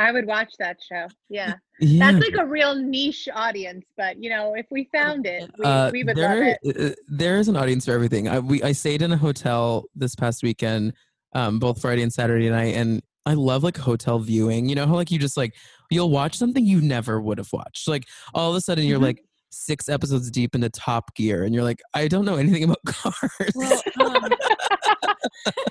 I 0.00 0.12
would 0.12 0.26
watch 0.26 0.52
that 0.60 0.76
show. 0.88 1.08
Yeah. 1.28 1.54
yeah. 1.80 2.12
That's 2.12 2.24
like 2.24 2.36
a 2.38 2.46
real 2.46 2.76
niche 2.76 3.28
audience, 3.34 3.84
but 3.96 4.22
you 4.22 4.30
know, 4.30 4.54
if 4.54 4.66
we 4.70 4.88
found 4.92 5.26
it, 5.26 5.50
we, 5.58 5.64
Uh, 5.64 5.90
we 5.90 6.04
would 6.04 6.16
love 6.16 6.38
it. 6.38 6.58
uh, 6.80 6.94
there 7.08 7.38
is 7.38 7.48
an 7.48 7.56
audience 7.56 7.84
for 7.86 7.90
everything. 7.92 8.28
I 8.28 8.38
we 8.38 8.62
I 8.62 8.70
stayed 8.72 9.02
in 9.02 9.10
a 9.10 9.16
hotel 9.16 9.86
this 9.96 10.14
past 10.14 10.44
weekend, 10.44 10.92
um, 11.34 11.58
both 11.58 11.80
Friday 11.80 12.02
and 12.02 12.12
Saturday 12.12 12.48
night, 12.48 12.76
and 12.76 13.02
I 13.28 13.34
love 13.34 13.62
like 13.62 13.76
hotel 13.76 14.18
viewing. 14.18 14.68
You 14.70 14.74
know 14.74 14.86
how 14.86 14.94
like 14.94 15.10
you 15.10 15.18
just 15.18 15.36
like 15.36 15.54
you'll 15.90 16.10
watch 16.10 16.36
something 16.36 16.64
you 16.64 16.80
never 16.80 17.20
would 17.20 17.36
have 17.38 17.52
watched. 17.52 17.86
Like 17.86 18.04
all 18.34 18.50
of 18.50 18.56
a 18.56 18.60
sudden 18.62 18.86
you're 18.86 18.98
Mhm. 18.98 19.02
like 19.02 19.24
six 19.50 19.88
episodes 19.88 20.30
deep 20.30 20.54
into 20.54 20.68
Top 20.70 21.14
Gear, 21.14 21.42
and 21.44 21.54
you're 21.54 21.64
like, 21.64 21.80
I 21.94 22.08
don't 22.08 22.24
know 22.24 22.36
anything 22.36 22.64
about 22.64 22.78
cars. 22.86 23.52
Well, 23.54 23.82
um, 24.00 24.30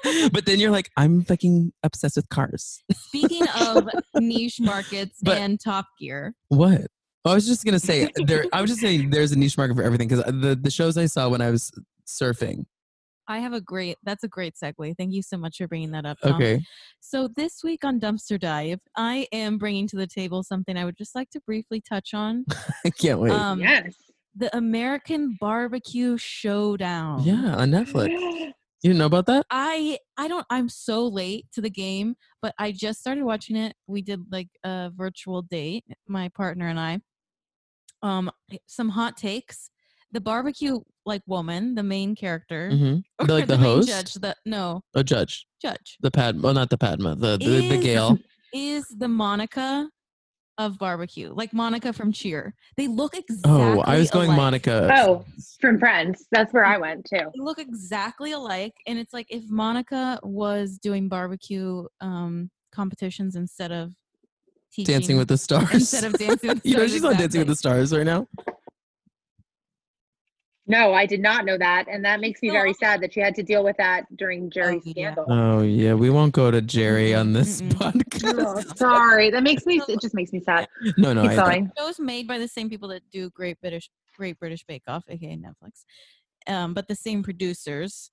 but 0.32 0.46
then 0.46 0.60
you're 0.60 0.72
like, 0.72 0.92
I'm 0.98 1.24
fucking 1.24 1.72
obsessed 1.84 2.16
with 2.16 2.30
cars. 2.30 2.84
speaking 2.94 3.46
of 3.60 3.88
niche 4.16 4.60
markets 4.62 5.18
But- 5.22 5.38
and 5.40 5.60
Top 5.60 5.88
Gear, 6.00 6.36
What? 6.50 6.88
I 7.26 7.34
was 7.34 7.46
just 7.46 7.66
gonna 7.66 7.80
say 7.80 8.10
there. 8.26 8.46
I 8.54 8.62
was 8.62 8.70
just 8.70 8.80
saying 8.82 9.10
there's 9.12 9.32
a 9.34 9.36
niche 9.38 9.58
market 9.58 9.76
for 9.76 9.84
everything 9.84 10.08
because 10.08 10.24
the 10.26 10.56
the 10.62 10.72
shows 10.72 10.98
I 10.98 11.08
saw 11.08 11.28
when 11.28 11.42
I 11.42 11.50
was 11.52 11.72
surfing. 12.08 12.66
I 13.28 13.40
have 13.40 13.54
a 13.54 13.62
great. 13.62 13.98
That's 14.04 14.24
a 14.24 14.28
great 14.28 14.56
segue. 14.62 14.96
Thank 14.98 15.14
you 15.14 15.22
so 15.22 15.38
much 15.38 15.58
for 15.58 15.68
bringing 15.68 15.92
that 15.92 16.06
up. 16.06 16.18
Tom. 16.24 16.34
Okay. 16.36 16.62
So 17.00 17.28
this 17.36 17.62
week 17.64 17.84
on 17.84 18.00
Dumpster 18.00 18.40
Dive, 18.40 18.80
I 18.96 19.28
am 19.32 19.58
bringing 19.58 19.88
to 19.90 19.96
the 19.98 20.08
table 20.08 20.44
something 20.44 20.78
I 20.78 20.86
would 20.86 20.98
just 20.98 21.16
like 21.16 21.30
to 21.32 21.42
briefly 21.42 21.82
touch 21.82 22.14
on. 22.14 22.46
I 22.86 22.90
can't 22.90 23.20
wait. 23.20 23.32
Um, 23.32 23.60
yes. 23.60 23.96
The 24.36 24.56
American 24.56 25.36
Barbecue 25.40 26.18
Showdown. 26.18 27.24
yeah, 27.24 27.56
on 27.56 27.72
Netflix. 27.72 28.54
You 28.84 28.92
didn't 28.92 29.00
know 29.00 29.06
about 29.08 29.26
that? 29.26 29.44
I 29.50 29.98
I 30.18 30.28
don't 30.28 30.46
I'm 30.52 30.70
so 30.70 31.08
late 31.08 31.48
to 31.54 31.62
the 31.62 31.70
game, 31.70 32.16
but 32.44 32.54
I 32.60 32.72
just 32.72 33.00
started 33.00 33.24
watching 33.24 33.56
it. 33.56 33.74
We 33.88 34.04
did 34.04 34.22
like 34.32 34.50
a 34.64 34.92
virtual 34.96 35.42
date, 35.42 35.84
my 36.08 36.30
partner 36.30 36.68
and 36.68 36.80
I. 36.80 37.00
Um 38.04 38.30
some 38.68 38.90
hot 38.90 39.18
takes. 39.18 39.72
The 40.12 40.22
barbecue 40.22 40.80
like 41.06 41.22
woman, 41.28 41.76
the 41.76 41.84
main 41.84 42.16
character. 42.16 42.70
Mm-hmm. 42.72 42.98
or 43.24 43.28
like 43.28 43.48
the, 43.48 43.58
main 43.58 43.64
host, 43.66 43.90
judge, 43.90 44.14
the 44.16 44.36
no, 44.46 44.82
a 44.96 45.04
judge, 45.04 45.46
judge. 45.62 45.98
the 46.02 46.12
Pad. 46.12 46.42
Well, 46.42 46.54
not 46.54 46.70
the 46.70 46.78
Padma. 46.78 47.16
The 47.16 47.38
the, 47.38 47.46
the 47.46 47.76
Is- 47.76 47.84
Gale. 47.84 48.18
Is 48.54 48.86
the 48.98 49.10
Monica 49.10 49.90
of 50.58 50.80
barbecue. 50.80 51.32
Like 51.34 51.54
Monica 51.54 51.92
from 51.94 52.12
Cheer. 52.12 52.56
They 52.78 52.88
look 52.88 53.16
exactly 53.16 53.52
Oh, 53.52 53.82
I 53.82 54.00
was 54.00 54.10
going 54.10 54.28
alike. 54.30 54.38
Monica. 54.38 54.90
Oh, 55.06 55.26
from 55.60 55.78
Friends. 55.78 56.26
That's 56.32 56.52
where 56.54 56.66
I 56.66 56.78
went 56.78 57.06
too. 57.06 57.18
They 57.20 57.40
look 57.44 57.60
exactly 57.60 58.32
alike 58.32 58.74
and 58.88 58.98
it's 58.98 59.14
like 59.14 59.28
if 59.30 59.44
Monica 59.50 60.20
was 60.24 60.80
doing 60.80 61.10
barbecue 61.10 61.84
um 62.02 62.50
competitions 62.72 63.36
instead 63.36 63.72
of 63.72 63.92
teaching 64.74 64.94
Dancing 64.94 65.18
with 65.18 65.28
the 65.28 65.38
Stars. 65.48 65.74
instead 65.74 66.06
of 66.06 66.14
Dancing 66.18 66.50
with 66.50 66.64
the 66.64 66.70
you 66.70 66.76
know 66.76 66.80
Stars, 66.80 66.92
she's 66.94 67.04
on 67.06 67.18
Dancing 67.18 67.40
with 67.42 67.48
the 67.50 67.56
Stars 67.56 67.94
right 67.94 68.06
now. 68.06 68.28
No, 70.70 70.94
I 70.94 71.06
did 71.06 71.22
not 71.22 71.46
know 71.46 71.58
that, 71.58 71.86
and 71.90 72.04
that 72.04 72.20
makes 72.20 72.42
me 72.42 72.50
very 72.50 72.74
sad 72.74 73.00
that 73.02 73.14
she 73.14 73.22
had 73.22 73.34
to 73.36 73.44
deal 73.44 73.64
with 73.64 73.78
that 73.78 74.04
during 74.18 74.50
Jerry's 74.50 74.82
yeah. 74.86 75.14
scandal. 75.14 75.26
Oh 75.30 75.62
yeah, 75.62 75.94
we 75.94 76.10
won't 76.10 76.34
go 76.34 76.52
to 76.52 76.62
Jerry 76.62 77.16
on 77.16 77.32
this 77.32 77.62
Mm-mm. 77.62 77.70
podcast. 78.04 78.36
Oh, 78.38 78.74
sorry, 78.76 79.30
that 79.30 79.44
makes 79.44 79.66
me. 79.66 79.82
It 79.88 80.02
just 80.02 80.14
makes 80.14 80.34
me 80.34 80.42
sad. 80.42 80.68
No, 80.98 81.14
no, 81.14 81.22
Keep 81.22 81.32
I, 81.32 81.36
going. 81.36 81.72
shows 81.78 82.00
made 82.00 82.28
by 82.28 82.38
the 82.38 82.48
same 82.50 82.70
people 82.70 82.90
that 82.90 83.02
do 83.12 83.30
Great 83.30 83.60
British 83.62 83.90
Great 84.18 84.38
British 84.40 84.66
Bake 84.66 84.84
Off, 84.88 85.06
aka 85.08 85.38
Netflix. 85.38 85.86
Um, 86.48 86.74
but 86.74 86.88
the 86.88 86.96
same 86.96 87.24
producers. 87.24 88.12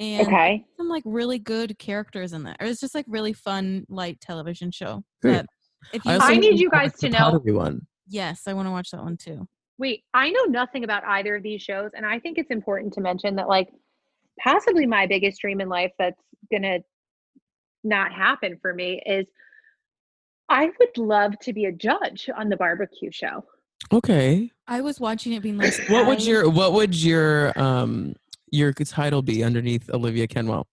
And 0.00 0.26
Okay. 0.26 0.64
some 0.76 0.88
like 0.88 1.04
really 1.06 1.38
good 1.38 1.78
characters 1.78 2.32
in 2.32 2.42
there. 2.42 2.56
It's 2.60 2.80
just 2.80 2.96
like 2.96 3.04
really 3.08 3.32
fun 3.32 3.86
light 3.88 4.20
television 4.20 4.72
show. 4.72 5.04
Great. 5.22 5.34
That 5.34 5.46
if 5.92 6.04
you 6.04 6.10
also 6.10 6.26
I 6.26 6.36
need 6.36 6.58
you 6.58 6.68
guys 6.68 6.92
to 6.98 7.08
know- 7.08 7.40
one. 7.44 7.86
yes, 8.08 8.42
I 8.48 8.54
want 8.54 8.66
to 8.66 8.72
watch 8.72 8.90
that 8.90 9.02
one 9.04 9.16
too. 9.16 9.46
Wait, 9.78 10.04
I 10.14 10.30
know 10.30 10.44
nothing 10.44 10.84
about 10.84 11.04
either 11.04 11.36
of 11.36 11.42
these 11.42 11.62
shows, 11.62 11.90
and 11.94 12.06
I 12.06 12.20
think 12.20 12.38
it's 12.38 12.50
important 12.50 12.92
to 12.94 13.00
mention 13.00 13.36
that, 13.36 13.48
like, 13.48 13.68
possibly 14.38 14.86
my 14.86 15.06
biggest 15.06 15.40
dream 15.40 15.60
in 15.60 15.68
life 15.68 15.92
that's 15.98 16.20
gonna 16.50 16.78
not 17.82 18.12
happen 18.12 18.58
for 18.60 18.72
me 18.72 19.02
is 19.04 19.26
I 20.48 20.70
would 20.78 20.98
love 20.98 21.38
to 21.40 21.52
be 21.52 21.66
a 21.66 21.72
judge 21.72 22.28
on 22.36 22.48
the 22.48 22.56
barbecue 22.56 23.10
show. 23.10 23.44
Okay. 23.92 24.50
I 24.66 24.80
was 24.80 25.00
watching 25.00 25.32
it 25.32 25.42
being 25.42 25.58
like 25.58 25.74
What 25.88 26.06
would 26.06 26.24
your 26.24 26.48
What 26.48 26.72
would 26.72 26.94
your 26.94 27.58
um 27.58 28.14
your 28.50 28.72
title 28.72 29.22
be 29.22 29.42
underneath 29.42 29.90
Olivia 29.90 30.26
Kenwell? 30.26 30.64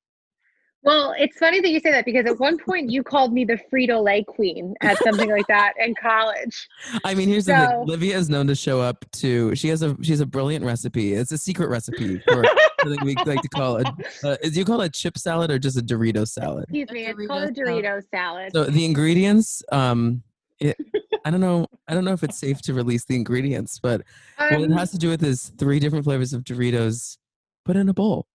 Well, 0.84 1.14
it's 1.18 1.38
funny 1.38 1.62
that 1.62 1.70
you 1.70 1.80
say 1.80 1.92
that 1.92 2.06
because 2.06 2.26
at 2.26 2.40
one 2.40 2.58
point 2.58 2.90
you 2.90 3.04
called 3.04 3.34
me 3.34 3.46
the 3.46 3.60
Frito 3.72 4.04
Lay 4.04 4.24
Queen 4.24 4.74
at 4.82 4.98
something 5.04 5.30
like 5.30 5.46
that 5.48 5.74
in 5.78 5.94
college. 5.94 6.68
I 7.04 7.14
mean, 7.14 7.30
here's 7.30 7.46
the 7.46 7.54
thing. 7.56 7.68
So- 7.70 7.82
Olivia 7.82 8.18
is 8.18 8.30
known 8.30 8.48
to 8.48 8.56
show 8.56 8.82
up 8.82 9.06
to. 9.18 9.54
She 9.56 9.68
has 9.68 9.84
a. 9.84 9.96
She's 10.02 10.22
a 10.22 10.26
brilliant 10.26 10.66
recipe. 10.66 11.14
It's 11.14 11.32
a 11.32 11.38
secret 11.38 11.70
recipe 11.70 12.18
for 12.28 12.44
something 12.82 13.06
we 13.06 13.16
like 13.26 13.42
to 13.42 13.50
call 13.50 13.78
a. 13.78 13.84
Uh, 14.24 14.38
is 14.42 14.58
you 14.58 14.66
call 14.66 14.82
it 14.82 14.88
a 14.88 14.90
chip 14.90 15.18
salad 15.20 15.52
or 15.52 15.60
just 15.60 15.78
a 15.78 15.82
Dorito 15.82 16.28
salad? 16.28 16.64
Excuse 16.64 16.90
me, 16.92 17.06
it's 17.06 17.28
called 17.28 17.44
a 17.44 17.52
Dorito 17.52 17.84
Dorito 17.84 18.02
salad. 18.10 18.52
So 18.54 18.64
the 18.64 18.84
ingredients. 18.86 19.62
Um, 19.72 20.24
it, 20.60 20.78
I 21.26 21.30
don't 21.30 21.42
know. 21.42 21.68
I 21.88 21.94
don't 21.94 22.06
know 22.06 22.14
if 22.14 22.24
it's 22.24 22.38
safe 22.40 22.60
to 22.64 22.74
release 22.74 23.06
the 23.06 23.16
ingredients, 23.16 23.80
but 23.82 24.02
what 24.38 24.54
it 24.54 24.66
Um, 24.66 24.72
has 24.72 24.90
to 24.92 24.98
do 24.98 25.10
with 25.10 25.24
is 25.24 25.52
three 25.60 25.80
different 25.80 26.06
flavors 26.06 26.34
of 26.34 26.44
Doritos 26.44 27.18
put 27.66 27.76
in 27.76 27.88
a 27.90 27.94
bowl. 27.94 28.26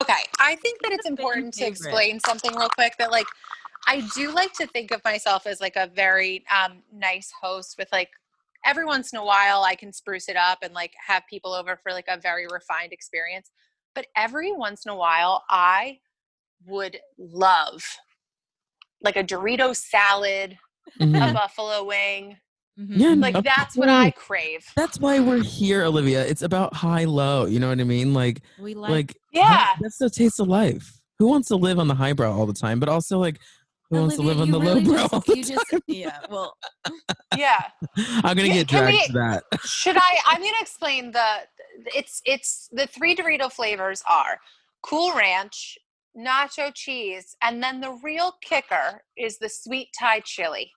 Okay, 0.01 0.21
I 0.39 0.55
think 0.55 0.81
that 0.81 0.93
it's 0.93 1.05
important 1.05 1.53
to 1.55 1.65
explain 1.65 2.19
something 2.21 2.55
real 2.55 2.69
quick 2.69 2.93
that 2.99 3.11
like 3.11 3.27
I 3.85 4.01
do 4.15 4.31
like 4.33 4.53
to 4.53 4.65
think 4.67 4.91
of 4.91 5.03
myself 5.03 5.45
as 5.45 5.59
like 5.59 5.75
a 5.75 5.87
very 5.87 6.45
um 6.49 6.83
nice 6.93 7.31
host 7.41 7.75
with 7.77 7.89
like 7.91 8.09
every 8.65 8.85
once 8.85 9.11
in 9.11 9.19
a 9.19 9.25
while 9.25 9.63
I 9.63 9.75
can 9.75 9.91
spruce 9.91 10.29
it 10.29 10.37
up 10.37 10.59
and 10.61 10.73
like 10.73 10.93
have 11.05 11.23
people 11.29 11.53
over 11.53 11.75
for 11.75 11.91
like 11.91 12.07
a 12.07 12.17
very 12.17 12.47
refined 12.51 12.93
experience. 12.93 13.51
But 13.93 14.07
every 14.15 14.53
once 14.53 14.85
in 14.85 14.91
a 14.91 14.95
while 14.95 15.43
I 15.49 15.99
would 16.65 16.97
love 17.17 17.83
like 19.01 19.15
a 19.15 19.23
Dorito 19.23 19.75
salad, 19.75 20.57
a 20.99 21.03
Mhm. 21.03 21.33
buffalo 21.33 21.83
wing. 21.83 22.37
Mhm. 22.79 22.87
Yeah, 22.97 23.09
Like 23.17 23.35
of 23.35 23.43
that's 23.43 23.75
what 23.75 23.89
I 23.89 24.11
crave. 24.11 24.65
That's 24.75 24.99
why 24.99 25.19
we're 25.19 25.43
here, 25.43 25.83
Olivia. 25.83 26.25
It's 26.25 26.41
about 26.41 26.73
high 26.73 27.03
low. 27.03 27.45
You 27.45 27.59
know 27.59 27.67
what 27.69 27.79
I 27.79 27.83
mean? 27.83 28.13
Like, 28.13 28.41
we 28.59 28.73
like, 28.73 28.89
like 28.91 29.17
Yeah. 29.33 29.67
that's 29.81 29.97
the 29.97 30.09
taste 30.09 30.39
of 30.39 30.47
life. 30.47 30.99
Who 31.17 31.27
wants 31.27 31.49
to 31.49 31.57
live 31.57 31.77
on 31.79 31.87
the 31.89 31.95
highbrow 31.95 32.31
all 32.33 32.45
the 32.45 32.53
time? 32.53 32.79
But 32.79 32.87
also, 32.87 33.17
like, 33.19 33.37
who 33.89 33.99
wants 33.99 34.15
to 34.15 34.21
live 34.21 34.39
on 34.39 34.51
the 34.51 34.59
really 34.61 34.81
lowbrow 34.81 35.01
just- 35.01 35.13
all 35.13 35.19
the 35.21 35.37
you 35.37 35.43
time? 35.43 35.57
just- 35.71 35.83
yeah. 35.87 36.19
Well, 36.29 36.55
Yeah. 37.37 37.59
I'm 37.97 38.37
gonna 38.37 38.47
get 38.49 38.67
can 38.69 38.83
dragged 38.83 38.97
we- 39.01 39.07
to 39.07 39.13
that. 39.13 39.43
should 39.65 39.97
I? 39.97 40.17
I'm 40.25 40.37
gonna 40.41 40.53
explain 40.61 41.11
the. 41.11 41.25
It's 41.95 42.21
it's 42.25 42.69
the 42.71 42.87
three 42.87 43.15
Dorito 43.15 43.51
flavors 43.51 44.03
are 44.09 44.39
Cool 44.83 45.13
Ranch, 45.15 45.77
Nacho 46.17 46.71
Cheese, 46.73 47.35
and 47.41 47.61
then 47.63 47.81
the 47.81 47.91
real 48.03 48.33
kicker 48.41 49.01
is 49.17 49.37
the 49.39 49.49
sweet 49.49 49.89
Thai 49.99 50.21
chili. 50.21 50.71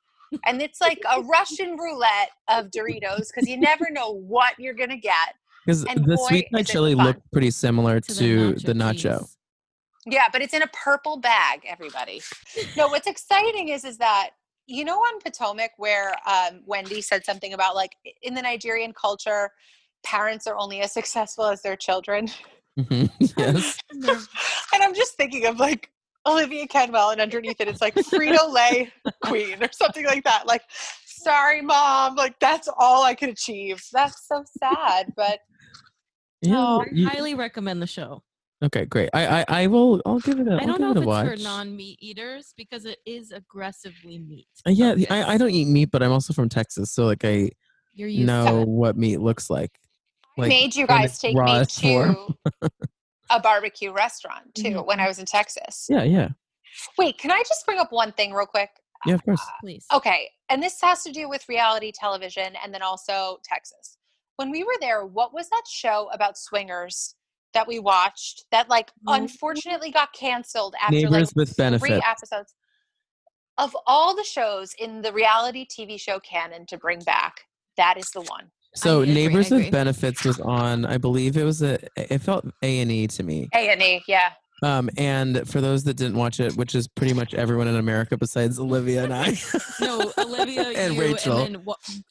And 0.45 0.62
it's 0.62 0.81
like 0.81 1.01
a 1.11 1.21
Russian 1.23 1.77
roulette 1.77 2.31
of 2.49 2.66
Doritos 2.66 3.29
because 3.29 3.49
you 3.49 3.57
never 3.59 3.88
know 3.90 4.12
what 4.12 4.55
you're 4.59 4.75
gonna 4.75 4.97
get. 4.97 5.35
Because 5.64 5.85
the 5.85 6.01
boy, 6.01 6.27
sweet 6.29 6.49
Thai 6.55 6.62
chili 6.62 6.95
fun. 6.95 7.07
looked 7.07 7.33
pretty 7.33 7.51
similar 7.51 8.01
to 8.01 8.14
to, 8.14 8.55
the 8.55 8.61
the 8.61 8.73
nacho. 8.73 9.21
nacho. 9.21 9.29
Yeah, 10.07 10.25
but 10.33 10.42
it's 10.42 10.55
in 10.55 10.62
a 10.62 10.68
purple 10.68 11.18
bag, 11.18 11.61
everybody. 11.66 12.21
No, 12.77 12.88
what's 12.88 13.07
exciting 13.07 13.68
is 13.68 13.85
is 13.85 13.99
that 13.99 14.31
you 14.66 14.85
know 14.85 14.99
on 14.99 15.21
Potomac 15.21 15.71
where 15.77 16.14
um, 16.27 16.62
Wendy 16.66 17.01
said 17.01 17.25
something 17.25 17.53
about 17.53 17.77
like 17.77 17.97
in 18.23 18.35
the 18.35 18.42
Nigerian 18.42 18.92
culture, 18.92 19.51
parents 20.03 20.47
are 20.47 20.57
only 20.57 20.81
as 20.81 20.92
successful 20.92 21.47
as 21.47 21.62
their 21.62 21.77
children. 21.77 22.29
Mhm. 22.79 23.11
yes. 23.37 23.79
and 23.92 24.83
I'm 24.83 24.95
just 24.95 25.14
thinking 25.14 25.47
of 25.47 25.61
like 25.61 25.90
Olivia 26.26 26.66
Kenwell, 26.68 27.12
and 27.12 27.20
underneath 27.20 27.61
it, 27.61 27.68
it's 27.68 27.80
like 27.80 27.94
Frito 27.94 28.52
Lay 28.52 28.92
Queen 29.24 29.62
or 29.62 29.68
something 29.72 30.04
like 30.04 30.24
that. 30.24 30.46
Like, 30.46 30.62
sorry, 31.04 31.61
mom. 31.62 32.14
Like, 32.16 32.38
that's 32.38 32.68
all 32.78 33.02
I 33.02 33.14
could 33.14 33.28
achieve. 33.28 33.82
That's 33.92 34.26
so 34.28 34.44
sad. 34.58 35.12
But 35.16 35.40
Yeah. 36.40 36.56
Oh, 36.58 36.85
you- 36.92 37.08
highly 37.08 37.35
recommend 37.35 37.82
the 37.82 37.87
show. 37.87 38.22
okay, 38.64 38.85
great. 38.85 39.11
I, 39.12 39.40
I 39.40 39.44
I 39.62 39.66
will. 39.66 40.00
I'll 40.06 40.20
give 40.20 40.38
it 40.38 40.46
a. 40.46 40.52
I 40.52 40.58
I'll 40.58 40.66
don't 40.66 40.70
give 40.78 40.80
know 40.80 40.90
if 40.90 40.96
a 40.96 41.00
it's 41.00 41.06
watch. 41.06 41.26
for 41.28 41.37
non-meat 41.42 41.98
eaters 42.00 42.54
because 42.56 42.85
it 42.85 42.98
is 43.04 43.32
aggressively 43.32 44.18
meat. 44.18 44.46
Uh, 44.66 44.70
yeah, 44.70 44.94
I, 45.11 45.35
I 45.35 45.38
don't 45.38 45.50
eat 45.50 45.66
meat, 45.66 45.90
but 45.90 46.02
I'm 46.02 46.12
also 46.12 46.32
from 46.32 46.48
Texas, 46.48 46.92
so 46.92 47.06
like 47.06 47.24
I 47.24 47.50
You're 47.94 48.08
used 48.08 48.26
know 48.28 48.61
to 48.61 48.66
what 48.70 48.96
meat 48.96 49.18
looks 49.18 49.50
like. 49.50 49.72
Like, 50.38 50.48
made 50.48 50.74
you 50.76 50.87
guys 50.87 51.18
take 51.18 51.35
me 51.35 51.40
rawest 51.40 51.82
form. 51.82 52.16
to 52.62 52.70
a 53.33 53.40
barbecue 53.40 53.92
restaurant 53.92 54.55
too 54.55 54.62
Mhm. 54.75 54.87
when 54.87 55.01
I 55.01 55.09
was 55.09 55.18
in 55.18 55.27
Texas. 55.27 55.87
Yeah, 55.88 56.03
yeah, 56.05 56.29
Wait, 56.99 57.18
can 57.18 57.31
I 57.31 57.42
just 57.47 57.64
bring 57.66 57.79
up 57.79 57.92
one 57.92 58.12
thing 58.12 58.33
real 58.33 58.47
quick? 58.47 58.71
yeah. 59.07 59.14
Of 59.14 59.25
course. 59.25 59.42
Please. 59.61 59.85
Okay, 59.92 60.31
and 60.49 60.62
this 60.62 60.81
has 60.81 61.03
to 61.03 61.12
do 61.12 61.29
with 61.29 61.49
reality 61.49 61.92
television 61.92 62.55
and 62.62 62.73
then 62.73 62.83
also 62.83 63.38
Texas. 63.45 63.99
When 64.37 64.51
we 64.51 64.62
were 64.64 64.77
there, 64.81 65.05
what 65.05 65.35
was 65.35 65.49
that 65.51 65.62
show 65.68 66.09
about 66.12 66.38
swingers 66.38 67.14
that 67.53 67.66
we 67.68 67.79
watched 67.79 68.45
that 68.51 68.68
like 68.68 68.90
Oh. 69.07 69.12
unfortunately 69.14 69.90
got 69.90 70.12
canceled 70.14 70.75
after 70.81 70.95
Neighbors 70.97 71.12
like 71.12 71.37
with 71.37 71.49
three 71.57 71.64
benefits. 71.64 72.07
episodes? 72.07 72.55
Of 73.59 73.77
all 73.87 74.16
the 74.16 74.25
shows 74.25 74.73
in 74.75 75.03
the 75.03 75.12
reality 75.12 75.66
TV 75.66 75.99
show 76.01 76.18
canon 76.21 76.64
to 76.66 76.79
bring 76.79 77.01
back, 77.01 77.42
that 77.77 77.99
is 77.99 78.11
the 78.12 78.23
one. 78.23 78.51
So 78.74 79.02
agree, 79.02 79.14
neighbors 79.14 79.50
with 79.50 79.70
benefits 79.70 80.24
was 80.24 80.40
on. 80.40 80.85
I 80.87 80.96
believe 80.98 81.37
it 81.37 81.44
was 81.44 81.62
a. 81.62 81.78
It 81.96 82.18
felt 82.20 82.46
A 82.62 82.80
and 82.80 82.90
E 82.90 83.06
to 83.08 83.22
me. 83.22 83.48
A 83.54 83.70
and 83.70 83.82
E, 83.82 84.02
yeah. 84.08 84.32
Um, 84.62 84.88
and 84.96 85.46
for 85.48 85.61
those 85.61 85.82
that 85.85 85.94
didn't 85.94 86.16
watch 86.16 86.38
it, 86.38 86.56
which 86.56 86.74
is 86.74 86.87
pretty 86.87 87.12
much 87.12 87.35
everyone 87.35 87.66
in 87.68 87.74
America 87.76 88.16
besides 88.16 88.58
Olivia 88.61 89.04
and 89.04 89.12
I. 89.12 89.37
No, 89.80 90.12
Olivia 90.18 90.62
and 90.76 90.94
you, 90.94 91.00
Rachel. 91.00 91.38
and 91.38 91.56
then 91.56 91.64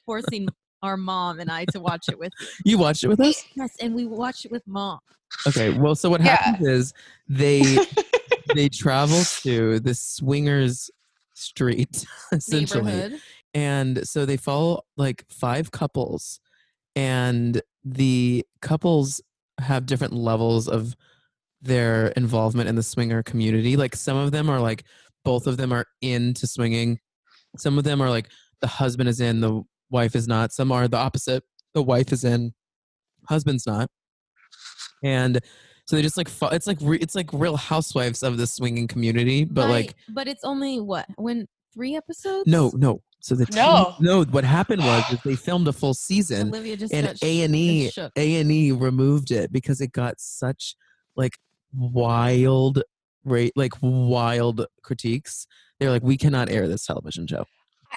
forcing 0.05 0.49
our 0.83 0.97
mom 0.97 1.39
and 1.39 1.49
I 1.49 1.65
to 1.71 1.79
watch 1.79 2.05
it 2.09 2.19
with 2.19 2.33
you. 2.39 2.47
you 2.65 2.77
watched 2.77 3.03
it 3.03 3.07
with 3.07 3.21
us. 3.21 3.43
Yes, 3.55 3.75
and 3.79 3.95
we 3.95 4.05
watched 4.05 4.45
it 4.45 4.51
with 4.51 4.67
mom. 4.67 4.99
Okay. 5.47 5.69
Well, 5.77 5.95
so 5.95 6.09
what 6.09 6.21
Yeah. 6.21 6.35
happens 6.35 6.67
is 6.67 6.93
they 7.29 7.77
they 8.53 8.67
travel 8.67 9.21
to 9.43 9.79
the 9.79 9.95
swingers 9.95 10.91
street 11.33 12.05
essentially 12.33 13.17
and 13.53 14.05
so 14.07 14.25
they 14.25 14.37
follow 14.37 14.81
like 14.97 15.23
five 15.29 15.71
couples 15.71 16.39
and 16.95 17.61
the 17.83 18.45
couples 18.61 19.21
have 19.59 19.85
different 19.85 20.13
levels 20.13 20.67
of 20.67 20.95
their 21.61 22.07
involvement 22.09 22.67
in 22.67 22.75
the 22.75 22.83
swinger 22.83 23.21
community 23.23 23.77
like 23.77 23.95
some 23.95 24.17
of 24.17 24.31
them 24.31 24.49
are 24.49 24.59
like 24.59 24.83
both 25.23 25.45
of 25.47 25.57
them 25.57 25.71
are 25.71 25.85
into 26.01 26.47
swinging 26.47 26.99
some 27.57 27.77
of 27.77 27.83
them 27.83 28.01
are 28.01 28.09
like 28.09 28.27
the 28.61 28.67
husband 28.67 29.07
is 29.07 29.21
in 29.21 29.39
the 29.41 29.61
wife 29.89 30.15
is 30.15 30.27
not 30.27 30.51
some 30.51 30.71
are 30.71 30.87
the 30.87 30.97
opposite 30.97 31.43
the 31.73 31.81
wife 31.83 32.11
is 32.11 32.23
in 32.23 32.53
husband's 33.29 33.67
not 33.67 33.89
and 35.03 35.39
so 35.85 35.95
they 35.95 36.01
just 36.01 36.17
like 36.17 36.29
it's 36.53 36.67
like 36.67 36.77
re- 36.81 36.97
it's 36.99 37.15
like 37.15 37.29
real 37.33 37.57
housewives 37.57 38.23
of 38.23 38.37
the 38.37 38.47
swinging 38.47 38.87
community 38.87 39.43
but 39.45 39.65
Right, 39.65 39.69
like 39.69 39.95
but 40.09 40.27
it's 40.27 40.43
only 40.43 40.79
what 40.79 41.05
when 41.17 41.47
three 41.73 41.95
episodes. 41.95 42.47
no, 42.47 42.71
no. 42.75 43.01
So 43.21 43.35
the 43.35 43.45
No. 43.45 43.95
team, 43.99 44.05
no. 44.05 44.23
What 44.25 44.43
happened 44.43 44.83
was 44.83 45.09
is 45.09 45.19
they 45.23 45.35
filmed 45.35 45.67
a 45.67 45.73
full 45.73 45.93
season, 45.93 46.49
Olivia 46.49 46.75
just 46.75 46.93
and 46.93 47.17
A 47.23 47.43
and 47.43 47.55
E 47.55 47.85
is 47.85 47.93
shook. 47.93 48.11
A 48.15 48.41
and 48.41 48.51
E 48.51 48.71
removed 48.71 49.31
it 49.31 49.51
because 49.51 49.79
it 49.79 49.91
got 49.91 50.19
such 50.19 50.75
like 51.15 51.37
wild 51.73 52.81
rate, 53.23 53.53
like 53.55 53.73
wild 53.81 54.65
critiques. 54.81 55.45
They're 55.79 55.91
like, 55.91 56.03
we 56.03 56.17
cannot 56.17 56.49
air 56.49 56.67
this 56.67 56.85
television 56.85 57.27
show. 57.27 57.45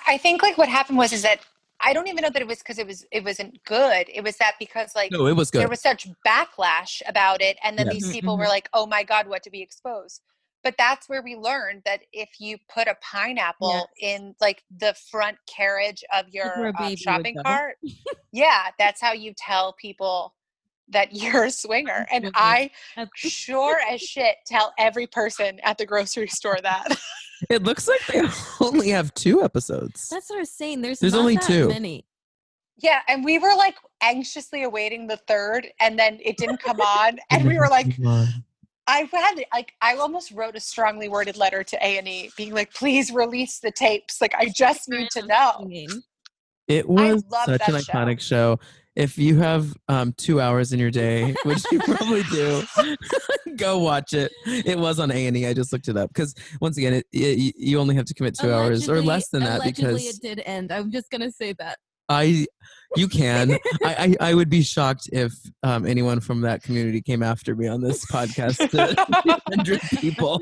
I 0.07 0.19
think 0.19 0.43
like 0.43 0.59
what 0.59 0.69
happened 0.69 0.99
was 0.99 1.13
is 1.13 1.23
that 1.23 1.41
I 1.81 1.93
don't 1.93 2.09
even 2.09 2.23
know 2.23 2.31
that 2.31 2.41
it 2.43 2.49
was 2.49 2.59
because 2.59 2.79
it 2.79 2.87
was 2.87 3.05
it 3.11 3.25
wasn't 3.25 3.63
good. 3.65 4.07
It 4.13 4.23
was 4.23 4.37
that 4.37 4.55
because 4.59 4.95
like 4.95 5.11
No, 5.11 5.27
it 5.27 5.37
was 5.37 5.51
good. 5.51 5.61
there 5.61 5.69
was 5.69 5.81
such 5.81 6.09
backlash 6.27 7.01
about 7.09 7.41
it 7.41 7.59
and 7.63 7.79
then 7.79 7.87
Yeah. 7.87 7.93
these 7.95 8.05
Mhm, 8.07 8.13
people 8.13 8.37
were 8.37 8.49
like 8.49 8.69
oh 8.75 8.87
my 8.87 9.03
god 9.03 9.27
what 9.27 9.43
to 9.45 9.51
be 9.51 9.63
exposed 9.63 10.21
but 10.64 10.74
that's 10.79 11.09
where 11.09 11.22
we 11.22 11.37
learned 11.37 11.83
that 11.85 12.00
if 12.12 12.31
you 12.40 12.57
put 12.74 12.88
a 12.88 12.96
pineapple 13.03 13.87
Yes. 14.00 14.18
in 14.18 14.35
like 14.40 14.64
the 14.79 14.94
front 15.11 15.37
carriage 15.46 16.03
of 16.12 16.24
your 16.31 16.68
uh, 16.68 16.72
would 16.81 16.98
shopping 16.98 17.37
cart 17.44 17.77
yeah 18.33 18.70
that's 18.79 19.00
how 19.00 19.12
you 19.12 19.33
tell 19.37 19.74
people 19.74 20.35
that 20.88 21.14
you're 21.14 21.44
a 21.44 21.50
swinger 21.50 22.07
and 22.12 22.31
i 22.35 22.70
sure 23.14 23.79
as 23.90 24.00
shit 24.00 24.37
tell 24.46 24.72
every 24.79 25.07
person 25.07 25.61
at 25.62 25.79
the 25.79 25.87
grocery 25.87 26.29
store 26.29 26.59
that 26.62 26.88
it 27.50 27.62
looks 27.62 27.87
like 27.88 28.00
they 28.07 28.22
only 28.61 28.88
have 28.90 29.12
two 29.14 29.42
episodes. 29.42 30.09
That's 30.11 30.31
what 30.31 30.37
I 30.37 30.40
was 30.40 30.50
saying. 30.57 30.81
There's 30.81 30.98
There's 31.00 31.14
only 31.14 31.37
two. 31.37 31.68
Many. 31.68 32.07
yeah 32.79 33.00
and 33.09 33.24
we 33.24 33.38
were 33.38 33.55
like 33.57 33.77
anxiously 34.03 34.62
awaiting 34.62 35.07
the 35.07 35.16
third 35.29 35.66
and 35.81 35.98
then 35.98 36.18
it 36.24 36.37
didn't 36.38 36.62
come 36.62 36.81
on 36.81 37.18
and 37.31 37.46
we 37.46 37.59
were 37.59 37.68
like. 37.68 37.98
I 38.87 39.09
had 39.12 39.42
like 39.53 39.73
I 39.81 39.97
almost 39.97 40.31
wrote 40.33 40.57
a 40.57 40.61
strongly 40.61 41.09
worded 41.09 41.37
letter 41.37 41.62
to 41.64 41.77
A 41.77 41.99
and 41.99 42.07
E, 42.07 42.31
being 42.37 42.55
like, 42.55 42.73
"Please 42.75 43.11
release 43.11 43.59
the 43.61 43.70
tapes. 43.70 44.20
Like, 44.20 44.35
I 44.35 44.49
just 44.55 44.88
need 44.88 45.09
to 45.12 45.27
know." 45.27 45.68
It 46.68 46.88
was 46.88 47.23
such 47.31 47.49
an 47.49 47.75
that 47.75 47.85
show. 47.85 47.92
iconic 47.92 48.20
show. 48.20 48.59
If 48.97 49.18
you 49.18 49.38
have 49.38 49.75
um, 49.88 50.14
two 50.16 50.40
hours 50.40 50.73
in 50.73 50.79
your 50.79 50.90
day, 50.90 51.35
which 51.42 51.64
you 51.73 51.81
probably 51.81 52.23
do, 52.25 52.62
go 53.57 53.81
watch 53.81 54.12
it. 54.12 54.31
It 54.47 54.79
was 54.79 55.01
on 55.01 55.11
A 55.11 55.27
and 55.27 55.37
E. 55.37 55.47
I 55.47 55.53
just 55.53 55.73
looked 55.73 55.88
it 55.88 55.97
up 55.97 56.11
because 56.11 56.35
once 56.61 56.79
again, 56.79 56.94
it, 56.94 57.07
it, 57.12 57.55
you 57.59 57.79
only 57.81 57.97
have 57.97 58.05
to 58.05 58.14
commit 58.14 58.37
two 58.38 58.53
hours 58.53 58.88
or 58.88 59.03
less 59.03 59.29
than 59.31 59.42
that 59.42 59.62
allegedly 59.62 59.94
because 59.94 60.16
it 60.16 60.23
did 60.23 60.42
end. 60.47 60.73
I'm 60.73 60.92
just 60.92 61.11
gonna 61.11 61.33
say 61.33 61.55
that. 61.59 61.79
I, 62.09 62.47
you 62.97 63.09
can. 63.09 63.53
I, 63.83 64.15
I 64.21 64.29
I 64.31 64.35
would 64.35 64.49
be 64.49 64.63
shocked 64.63 65.09
if 65.13 65.33
um, 65.63 65.87
anyone 65.87 66.21
from 66.21 66.41
that 66.43 66.63
community 66.63 67.01
came 67.01 67.23
after 67.23 67.55
me 67.55 67.69
on 67.69 67.81
this 67.81 68.05
podcast. 68.07 68.71
to 68.71 69.41
hundred 69.49 69.81
people. 69.99 70.41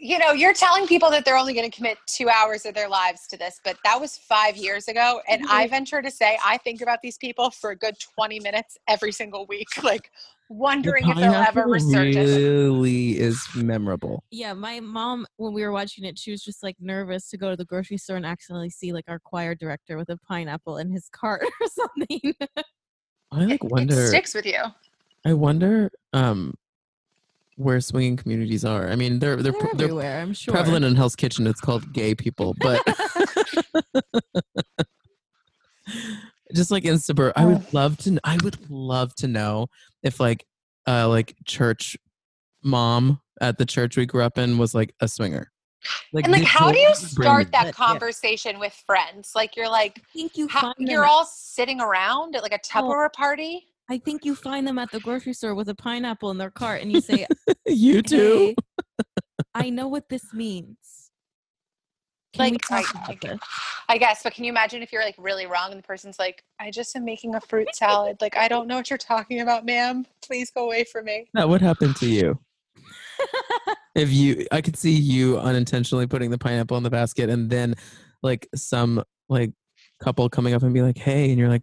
you 0.00 0.18
know, 0.18 0.32
you're 0.32 0.54
telling 0.54 0.86
people 0.86 1.10
that 1.10 1.24
they're 1.24 1.36
only 1.36 1.54
going 1.54 1.68
to 1.68 1.76
commit 1.76 1.98
two 2.06 2.28
hours 2.28 2.64
of 2.64 2.74
their 2.74 2.88
lives 2.88 3.26
to 3.28 3.36
this, 3.36 3.60
but 3.64 3.76
that 3.84 4.00
was 4.00 4.16
five 4.16 4.56
years 4.56 4.88
ago, 4.88 5.20
and 5.28 5.44
I 5.50 5.66
venture 5.68 6.02
to 6.02 6.10
say 6.10 6.38
I 6.44 6.58
think 6.58 6.80
about 6.80 7.00
these 7.02 7.18
people 7.18 7.50
for 7.50 7.70
a 7.70 7.76
good 7.76 7.94
twenty 8.16 8.40
minutes 8.40 8.76
every 8.88 9.12
single 9.12 9.46
week, 9.46 9.68
like 9.82 10.10
The 10.52 10.58
wondering 10.58 11.08
if 11.08 11.16
they'll 11.16 11.32
ever 11.34 11.62
pineapple 11.62 11.72
resurface. 11.72 12.36
really 12.36 13.18
is 13.18 13.40
memorable. 13.54 14.22
Yeah, 14.30 14.52
my 14.52 14.80
mom 14.80 15.26
when 15.36 15.52
we 15.52 15.62
were 15.62 15.72
watching 15.72 16.04
it, 16.04 16.18
she 16.18 16.30
was 16.30 16.42
just 16.42 16.62
like 16.62 16.76
nervous 16.80 17.28
to 17.30 17.36
go 17.38 17.50
to 17.50 17.56
the 17.56 17.64
grocery 17.64 17.96
store 17.98 18.16
and 18.16 18.26
accidentally 18.26 18.70
see 18.70 18.92
like 18.92 19.04
our 19.08 19.18
choir 19.18 19.54
director 19.54 19.96
with 19.96 20.08
a 20.10 20.18
pineapple 20.18 20.78
in 20.78 20.90
his 20.90 21.08
cart 21.10 21.42
or 21.60 21.66
something. 21.68 22.34
I 23.32 23.44
like 23.44 23.64
wonder 23.64 23.94
It 23.94 23.96
wonder. 23.96 24.06
sticks 24.08 24.34
with 24.34 24.46
you. 24.46 24.60
I 25.24 25.32
wonder 25.32 25.90
um 26.12 26.54
where 27.56 27.80
swinging 27.80 28.16
communities 28.16 28.64
are. 28.64 28.88
I 28.88 28.96
mean, 28.96 29.18
they're 29.18 29.36
they're 29.36 29.52
They're, 29.52 29.60
they're 29.74 29.84
everywhere, 29.86 30.20
I'm 30.20 30.32
sure. 30.34 30.52
prevalent 30.52 30.84
in 30.84 30.96
Hell's 30.96 31.16
Kitchen. 31.16 31.46
It's 31.46 31.60
called 31.60 31.92
gay 31.92 32.14
people, 32.14 32.54
but 32.60 32.80
just 36.54 36.70
like 36.70 36.84
in 36.84 36.98
suburb, 36.98 37.32
I 37.36 37.44
would 37.46 37.72
love 37.72 37.96
to. 37.98 38.10
kn- 38.10 38.20
I 38.24 38.38
would 38.42 38.70
love 38.70 39.14
to 39.16 39.28
know 39.28 39.68
if 40.02 40.20
like 40.20 40.44
uh 40.88 41.08
like 41.08 41.34
church 41.46 41.96
mom 42.64 43.20
at 43.40 43.58
the 43.58 43.64
church 43.66 43.96
we 43.96 44.06
grew 44.06 44.22
up 44.22 44.38
in 44.38 44.58
was 44.58 44.74
like 44.74 44.94
a 45.00 45.08
swinger. 45.08 45.50
Like, 46.12 46.24
and 46.26 46.32
like, 46.32 46.44
how 46.44 46.70
do 46.70 46.78
you 46.78 46.94
start 46.94 47.50
that 47.50 47.64
Yeah. 47.66 47.70
conversation 47.72 48.60
with 48.60 48.72
friends? 48.86 49.32
Like, 49.34 49.56
you're 49.56 49.68
like, 49.68 49.98
I 49.98 50.02
think 50.12 50.36
you 50.36 50.46
how, 50.46 50.60
find 50.60 50.74
you're 50.78 51.04
at- 51.04 51.10
all 51.10 51.24
sitting 51.24 51.80
around 51.80 52.36
at 52.36 52.42
like 52.42 52.52
a 52.54 52.58
Tupperware 52.60 53.12
party. 53.12 53.66
I 53.90 53.98
think 53.98 54.24
you 54.24 54.36
find 54.36 54.64
them 54.64 54.78
at 54.78 54.92
the 54.92 55.00
grocery 55.00 55.32
store 55.32 55.56
with 55.56 55.68
a 55.68 55.74
pineapple 55.74 56.30
in 56.30 56.38
their 56.38 56.52
cart, 56.52 56.82
and 56.82 56.92
you 56.92 57.00
say, 57.00 57.26
you 57.66 58.00
too? 58.00 58.54
"Hey, 58.56 58.56
I 59.56 59.70
know 59.70 59.88
what 59.88 60.08
this 60.08 60.32
means." 60.32 61.01
Can 62.32 62.44
we 62.44 62.50
Like, 62.52 62.70
I- 62.70 62.80
about 62.80 63.10
I- 63.10 63.18
this? 63.20 63.40
I 63.88 63.98
guess, 63.98 64.22
but 64.22 64.32
can 64.32 64.44
you 64.44 64.50
imagine 64.50 64.82
if 64.82 64.92
you're 64.92 65.02
like 65.04 65.16
really 65.18 65.46
wrong 65.46 65.70
and 65.70 65.78
the 65.78 65.82
person's 65.86 66.18
like, 66.18 66.42
I 66.58 66.70
just 66.70 66.96
am 66.96 67.04
making 67.04 67.34
a 67.34 67.40
fruit 67.40 67.68
salad. 67.74 68.16
Like, 68.20 68.36
I 68.36 68.48
don't 68.48 68.66
know 68.66 68.76
what 68.76 68.88
you're 68.88 68.96
talking 68.98 69.40
about, 69.40 69.66
ma'am. 69.66 70.06
Please 70.24 70.50
go 70.50 70.64
away 70.64 70.84
from 70.84 71.04
me. 71.04 71.26
That 71.34 71.48
what 71.48 71.60
happened 71.60 71.96
to 71.96 72.06
you. 72.06 72.38
if 73.94 74.10
you 74.10 74.46
i 74.50 74.60
could 74.60 74.76
see 74.76 74.90
you 74.92 75.38
unintentionally 75.38 76.06
putting 76.06 76.30
the 76.30 76.38
pineapple 76.38 76.76
in 76.78 76.82
the 76.82 76.90
basket 76.90 77.28
and 77.28 77.48
then 77.50 77.74
like 78.22 78.48
some 78.54 79.02
like 79.28 79.52
couple 80.02 80.28
coming 80.30 80.54
up 80.54 80.62
and 80.62 80.72
be 80.72 80.80
like 80.82 80.96
hey 80.96 81.28
and 81.30 81.38
you're 81.38 81.48
like 81.50 81.62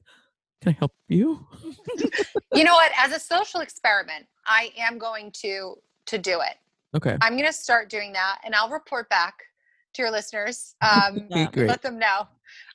can 0.62 0.72
i 0.74 0.76
help 0.78 0.94
you 1.10 1.46
You 2.54 2.64
know 2.64 2.74
what? 2.74 2.92
As 2.98 3.12
a 3.12 3.20
social 3.20 3.62
experiment, 3.62 4.26
I 4.46 4.72
am 4.78 4.98
going 4.98 5.32
to 5.42 5.76
to 6.08 6.18
do 6.18 6.40
it. 6.42 6.56
okay 6.96 7.18
I'm 7.22 7.34
going 7.34 7.46
to 7.48 7.54
start 7.54 7.90
doing 7.90 8.14
that, 8.14 8.40
and 8.46 8.54
I'll 8.56 8.70
report 8.70 9.10
back 9.10 9.34
to 10.00 10.04
your 10.04 10.12
listeners. 10.12 10.76
Um, 10.82 11.28
Yeah. 11.30 11.48
let 11.56 11.82
them 11.82 12.00
know. 12.00 12.28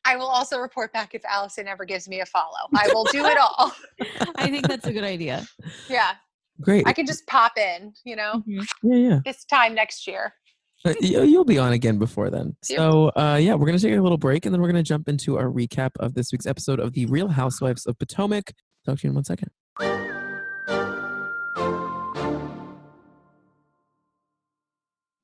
I 0.04 0.16
will 0.16 0.26
also 0.26 0.58
report 0.58 0.92
back 0.92 1.14
if 1.14 1.24
Allison 1.24 1.66
ever 1.66 1.84
gives 1.84 2.08
me 2.08 2.20
a 2.20 2.26
follow. 2.26 2.68
I 2.76 2.88
will 2.92 3.04
do 3.04 3.24
it 3.24 3.38
all. 3.38 3.72
I 4.36 4.50
think 4.50 4.68
that's 4.68 4.86
a 4.86 4.92
good 4.92 5.04
idea. 5.04 5.46
yeah, 5.88 6.12
great 6.60 6.86
I 6.86 6.92
can 6.92 7.06
just 7.06 7.26
pop 7.26 7.52
in. 7.58 7.92
You 8.04 8.16
know, 8.16 8.42
Mhm. 8.48 8.66
yeah 8.82 8.96
yeah 8.96 9.18
this 9.24 9.44
time 9.46 9.74
next 9.74 10.06
year. 10.06 10.34
Uh, 10.86 10.92
you- 11.00 11.22
you'll 11.22 11.44
be 11.46 11.56
on 11.58 11.72
again 11.72 11.96
before 11.98 12.28
then 12.28 12.54
so 12.62 13.08
uh 13.16 13.38
yeah 13.40 13.54
we're 13.54 13.64
gonna 13.64 13.78
take 13.78 13.96
a 13.96 14.02
little 14.02 14.18
break 14.18 14.44
and 14.44 14.54
then 14.54 14.60
we're 14.60 14.68
gonna 14.68 14.82
jump 14.82 15.08
into 15.08 15.38
our 15.38 15.46
recap 15.46 15.92
of 15.98 16.12
this 16.14 16.30
week's 16.30 16.44
episode 16.44 16.78
of 16.78 16.92
the 16.92 17.06
real 17.06 17.28
housewives 17.28 17.86
of 17.86 17.98
potomac 17.98 18.52
talk 18.84 18.98
to 18.98 19.04
you 19.04 19.08
in 19.08 19.14
one 19.14 19.24
second 19.24 19.48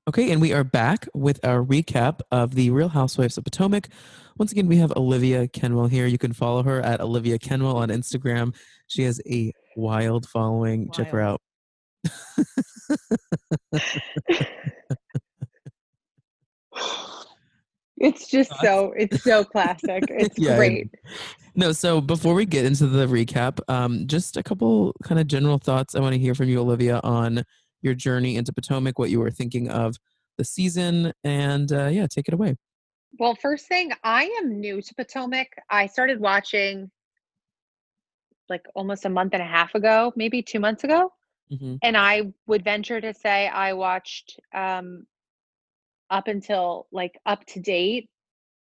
Okay, 0.08 0.32
and 0.32 0.40
we 0.40 0.52
are 0.52 0.64
back 0.64 1.06
with 1.14 1.44
our 1.44 1.62
recap 1.62 2.20
of 2.30 2.54
the 2.54 2.70
Real 2.70 2.88
Housewives 2.88 3.36
of 3.36 3.44
Potomac. 3.44 3.88
Once 4.38 4.50
again, 4.50 4.66
we 4.66 4.78
have 4.78 4.92
Olivia 4.96 5.46
Kenwell 5.46 5.90
here. 5.90 6.06
You 6.06 6.18
can 6.18 6.32
follow 6.32 6.62
her 6.62 6.80
at 6.80 7.00
Olivia 7.00 7.38
Kenwell 7.38 7.76
on 7.76 7.90
Instagram. 7.90 8.54
She 8.86 9.02
has 9.02 9.20
a 9.26 9.52
wild 9.76 10.26
following. 10.26 10.90
Check 10.92 11.08
her 11.08 11.20
out. 11.20 11.40
It's 18.00 18.28
just 18.28 18.50
so 18.62 18.92
it's 18.96 19.22
so 19.22 19.44
classic. 19.44 20.02
It's 20.08 20.38
Yeah, 20.38 20.56
great. 20.56 20.88
No, 21.54 21.72
so 21.72 22.00
before 22.00 22.34
we 22.34 22.46
get 22.46 22.64
into 22.64 22.86
the 22.86 23.06
recap, 23.06 23.60
um, 23.68 24.06
just 24.06 24.38
a 24.38 24.42
couple 24.42 24.94
kind 25.04 25.20
of 25.20 25.26
general 25.26 25.58
thoughts 25.58 25.94
I 25.94 26.00
want 26.00 26.14
to 26.14 26.18
hear 26.18 26.34
from 26.34 26.48
you, 26.48 26.60
Olivia, 26.60 27.00
on 27.04 27.44
your 27.82 27.94
journey 27.94 28.36
into 28.36 28.52
Potomac, 28.52 28.98
what 28.98 29.10
you 29.10 29.20
were 29.20 29.30
thinking 29.30 29.70
of 29.70 29.96
the 30.38 30.44
season, 30.44 31.12
and 31.24 31.72
uh, 31.72 31.86
yeah, 31.86 32.06
take 32.06 32.28
it 32.28 32.34
away. 32.34 32.56
Well, 33.18 33.34
first 33.34 33.66
thing, 33.66 33.90
I 34.04 34.24
am 34.40 34.60
new 34.60 34.80
to 34.80 34.94
Potomac. 34.94 35.48
I 35.68 35.86
started 35.86 36.20
watching 36.20 36.90
like 38.48 38.66
almost 38.74 39.04
a 39.04 39.08
month 39.08 39.34
and 39.34 39.42
a 39.42 39.46
half 39.46 39.74
ago, 39.74 40.12
maybe 40.16 40.42
two 40.42 40.60
months 40.60 40.84
ago. 40.84 41.12
hmm 41.50 41.76
And 41.82 41.96
I 41.96 42.32
would 42.46 42.64
venture 42.64 43.00
to 43.00 43.14
say 43.14 43.48
I 43.48 43.72
watched 43.72 44.38
um, 44.54 45.06
up 46.10 46.28
until 46.28 46.86
like 46.92 47.18
up 47.26 47.44
to 47.46 47.60
date 47.60 48.08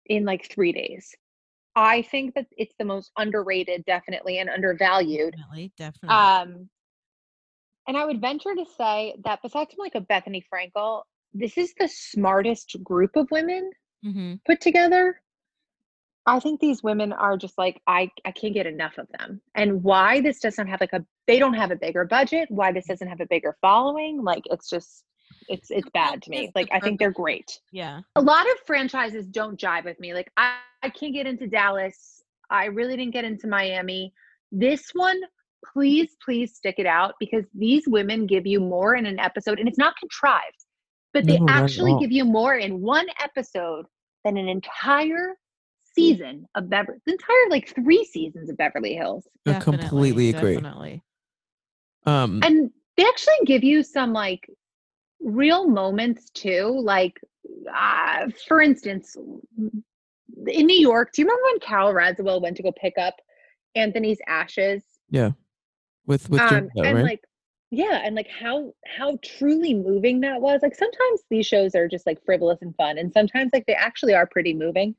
in 0.07 0.25
like 0.25 0.51
three 0.51 0.73
days. 0.73 1.15
I 1.77 2.03
think 2.03 2.35
that 2.35 2.47
it's 2.57 2.75
the 2.79 2.85
most 2.85 3.13
underrated, 3.17 3.85
definitely, 3.85 4.39
and 4.39 4.51
undervalued. 4.51 5.35
Definitely, 5.37 5.73
definitely. 5.77 6.17
Um, 6.17 6.69
and 7.91 7.99
I 7.99 8.05
would 8.05 8.21
venture 8.21 8.55
to 8.55 8.65
say 8.79 9.17
that 9.25 9.41
besides 9.43 9.75
from 9.75 9.83
like 9.83 9.97
a 9.97 10.01
Bethenny 10.01 10.45
Frankel, 10.49 11.03
this 11.35 11.59
is 11.59 11.75
the 11.77 11.89
smartest 11.89 12.77
group 12.85 13.17
of 13.17 13.29
women 13.33 13.69
hmm 14.05 14.35
put 14.47 14.61
together. 14.61 15.21
I 16.25 16.39
think 16.39 16.61
these 16.61 16.85
women 16.85 17.13
are 17.13 17.37
just 17.37 17.59
like 17.59 17.83
I 17.89 18.09
I 18.25 18.31
can't 18.31 18.55
get 18.55 18.69
enough 18.69 18.97
of 18.97 19.09
them. 19.19 19.41
And 19.57 19.83
why 19.83 20.21
this 20.21 20.39
doesn't 20.39 20.69
have 20.69 20.81
like 20.81 20.93
a 20.93 21.05
they 21.27 21.41
don't 21.41 21.55
have 21.55 21.73
a 21.73 21.77
bigger 21.77 22.05
budget, 22.05 22.49
why 22.49 22.71
this 22.71 22.87
doesn't 22.87 23.09
have 23.09 23.21
a 23.21 23.27
bigger 23.27 23.57
following, 23.61 24.23
like 24.23 24.45
it's 24.47 24.71
just 24.71 25.03
it's 25.49 25.73
it's 25.73 25.91
bad 25.91 26.23
to 26.23 26.31
me. 26.31 26.53
Like 26.55 26.69
I 26.71 26.79
think 26.79 27.01
they're 27.01 27.11
great. 27.11 27.59
Yeah. 27.73 28.03
A 28.15 28.23
lot 28.23 28.47
of 28.53 28.57
franchises 28.67 29.27
don't 29.27 29.59
jive 29.59 29.85
with 29.85 29.99
me. 29.99 30.15
Like 30.15 30.31
I 30.37 30.59
I 30.85 30.91
can't 30.91 31.13
get 31.13 31.27
into 31.27 31.49
Dallas. 31.49 32.23
I 32.51 32.67
really 32.67 32.97
didn't 32.97 33.15
get 33.15 33.25
into 33.25 33.49
Miami. 33.49 34.13
This 34.53 34.91
one 34.95 35.21
please 35.73 36.17
please 36.25 36.55
stick 36.55 36.77
it 36.79 36.87
out 36.87 37.15
because 37.21 37.45
these 37.55 37.85
women 37.87 38.27
give 38.27 38.47
you 38.47 38.61
more 38.61 38.95
in 38.95 39.07
an 39.07 39.19
episode 39.19 39.59
and 39.59 39.69
it's 39.69 39.79
not 39.79 39.97
contrived. 39.97 40.65
But 41.13 41.27
they 41.27 41.39
No, 41.39 41.47
actually 41.49 41.99
give 42.01 42.13
you 42.13 42.25
more 42.25 42.55
in 42.55 42.81
one 42.81 43.07
episode 43.23 43.87
than 44.25 44.37
an 44.37 44.49
entire 44.49 45.37
season 45.95 46.47
of 46.55 46.71
Beverly, 46.71 46.99
the 47.05 47.13
entire 47.13 47.49
like 47.51 47.75
three 47.75 48.05
seasons 48.05 48.49
of 48.49 48.57
Beverly 48.57 48.95
Hills. 48.95 49.27
I 49.47 49.53
Definitely, 49.53 49.89
completely 49.89 50.29
agree. 50.31 50.55
Definitely. 50.55 51.03
Um, 52.07 52.41
And 52.45 52.71
they 52.97 53.05
actually 53.05 53.35
give 53.45 53.65
you 53.65 53.83
some 53.83 54.13
like 54.13 54.49
real 55.21 55.69
moments 55.69 56.31
too. 56.31 56.81
Like, 56.83 57.21
uh, 57.75 58.29
for 58.47 58.61
instance, 58.61 59.17
in 59.17 60.67
New 60.67 60.81
York, 60.81 61.13
do 61.13 61.23
you 61.23 61.27
remember 61.27 61.43
when 61.45 61.61
Carole 61.61 61.93
Radziwill 61.93 62.41
went 62.41 62.57
to 62.57 62.63
go 62.63 62.73
pick 62.73 62.95
up 62.99 63.15
Anthony's 63.75 64.19
ashes? 64.27 64.83
With 66.07 66.29
with 66.31 66.41
um, 66.41 66.49
Jericho, 66.49 66.83
and 66.85 66.95
right? 66.97 67.05
like 67.05 67.25
yeah 67.71 68.01
and 68.05 68.17
like 68.17 68.29
how 68.29 68.73
how 68.87 69.19
truly 69.23 69.75
moving 69.75 70.21
that 70.21 70.41
was 70.41 70.61
like 70.63 70.75
sometimes 70.75 71.23
these 71.31 71.47
shows 71.47 71.75
are 71.75 71.87
just 71.89 72.07
like 72.07 72.23
frivolous 72.25 72.63
and 72.63 72.75
fun 72.77 72.99
and 72.99 73.13
sometimes 73.13 73.51
like 73.53 73.65
they 73.67 73.75
actually 73.75 74.15
are 74.15 74.27
pretty 74.27 74.53
moving 74.53 74.95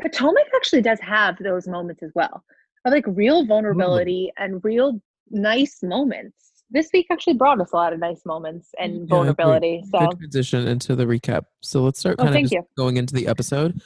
potomac 0.00 0.44
actually 0.56 0.82
does 0.82 0.98
have 1.00 1.36
those 1.38 1.68
moments 1.68 2.02
as 2.02 2.10
well 2.14 2.42
of 2.84 2.92
like 2.92 3.04
real 3.08 3.46
vulnerability 3.46 4.32
and 4.38 4.62
real 4.64 5.00
nice 5.30 5.82
moments 5.82 6.44
this 6.70 6.90
week 6.92 7.06
actually 7.10 7.34
brought 7.34 7.60
us 7.60 7.72
a 7.72 7.76
lot 7.76 7.92
of 7.92 8.00
nice 8.00 8.26
moments 8.26 8.70
and 8.78 9.02
Yeah, 9.02 9.06
vulnerability 9.08 9.84
so 9.90 9.98
Good 9.98 10.18
transition 10.18 10.66
into 10.66 10.96
the 10.96 11.04
recap. 11.04 11.44
So 11.60 11.82
let's 11.82 12.00
start 12.00 12.16
Oh, 12.18 12.26
of 12.26 12.32
thank 12.32 12.44
just 12.44 12.54
you. 12.54 12.66
going 12.76 12.96
into 12.96 13.14
the 13.14 13.28
episode. 13.28 13.80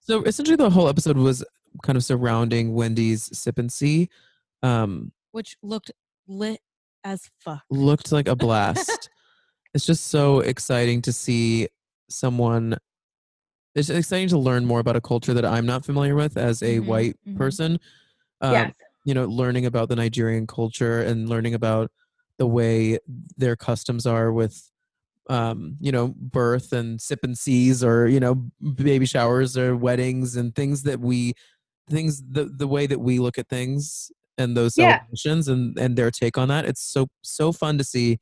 So 0.00 0.22
essentially, 0.22 0.56
the 0.56 0.70
whole 0.70 0.88
episode 0.88 1.16
was 1.16 1.44
kind 1.82 1.96
of 1.96 2.04
surrounding 2.04 2.74
Wendy's 2.74 3.36
sip 3.36 3.58
and 3.58 3.72
see. 3.72 4.08
Um, 4.62 5.12
Which 5.32 5.56
looked 5.62 5.90
lit 6.28 6.60
as 7.04 7.30
fuck. 7.40 7.64
looked 7.70 8.12
like 8.12 8.28
a 8.28 8.36
blast. 8.44 9.10
it's 9.74 9.86
just 9.86 10.06
so 10.08 10.40
exciting 10.40 11.02
to 11.02 11.12
see 11.12 11.68
someone. 12.08 12.76
It's 13.74 13.88
exciting 13.88 14.28
to 14.28 14.38
learn 14.38 14.66
more 14.66 14.80
about 14.80 14.96
a 14.96 15.00
culture 15.00 15.32
that 15.34 15.44
I'm 15.46 15.64
not 15.66 15.84
familiar 15.84 16.14
with 16.14 16.36
as 16.36 16.62
a 16.62 16.78
Mhm, 16.78 16.84
white 16.86 17.16
mhm. 17.26 17.36
person. 17.36 17.78
Um, 18.40 18.52
yes 18.52 18.74
You 19.04 19.14
know, 19.14 19.24
learning 19.24 19.66
about 19.66 19.88
the 19.88 19.96
Nigerian 19.96 20.46
culture 20.46 21.00
and 21.02 21.28
learning 21.28 21.54
about 21.54 21.90
the 22.38 22.46
way 22.46 22.98
their 23.36 23.56
customs 23.56 24.06
are 24.06 24.32
with, 24.32 24.70
um, 25.30 25.76
you 25.80 25.90
know, 25.90 26.14
birth 26.16 26.72
and 26.72 27.00
sip 27.00 27.20
and 27.24 27.36
seas 27.36 27.82
or 27.82 28.06
you 28.06 28.20
know, 28.20 28.34
baby 28.74 29.06
showers 29.06 29.56
or 29.56 29.74
weddings 29.76 30.36
and 30.36 30.54
things 30.54 30.82
that 30.84 31.00
we, 31.00 31.32
things 31.90 32.22
the 32.22 32.44
the 32.44 32.68
way 32.68 32.86
that 32.86 33.00
we 33.00 33.18
look 33.18 33.38
at 33.38 33.48
things 33.48 34.12
and 34.38 34.56
those 34.56 34.76
Yeah. 34.76 34.98
celebrations 34.98 35.48
and 35.48 35.78
and 35.78 35.96
their 35.96 36.10
take 36.10 36.38
on 36.38 36.48
that. 36.48 36.64
It's 36.64 36.82
so 36.82 37.08
so 37.22 37.52
fun 37.52 37.78
to 37.78 37.84
see, 37.84 38.18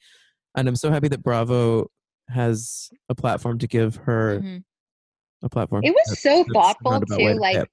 and 0.56 0.68
I'm 0.68 0.76
so 0.76 0.90
happy 0.90 1.08
that 1.08 1.22
Bravo 1.22 1.86
has 2.28 2.90
a 3.08 3.14
platform 3.14 3.58
to 3.58 3.66
give 3.66 3.96
her 3.96 4.40
Mhm. 4.40 4.64
a 5.42 5.48
platform. 5.48 5.84
it 5.84 5.94
was 5.94 6.20
so 6.20 6.44
thoughtful 6.52 7.00
too 7.00 7.16
to 7.16 7.34
like 7.34 7.68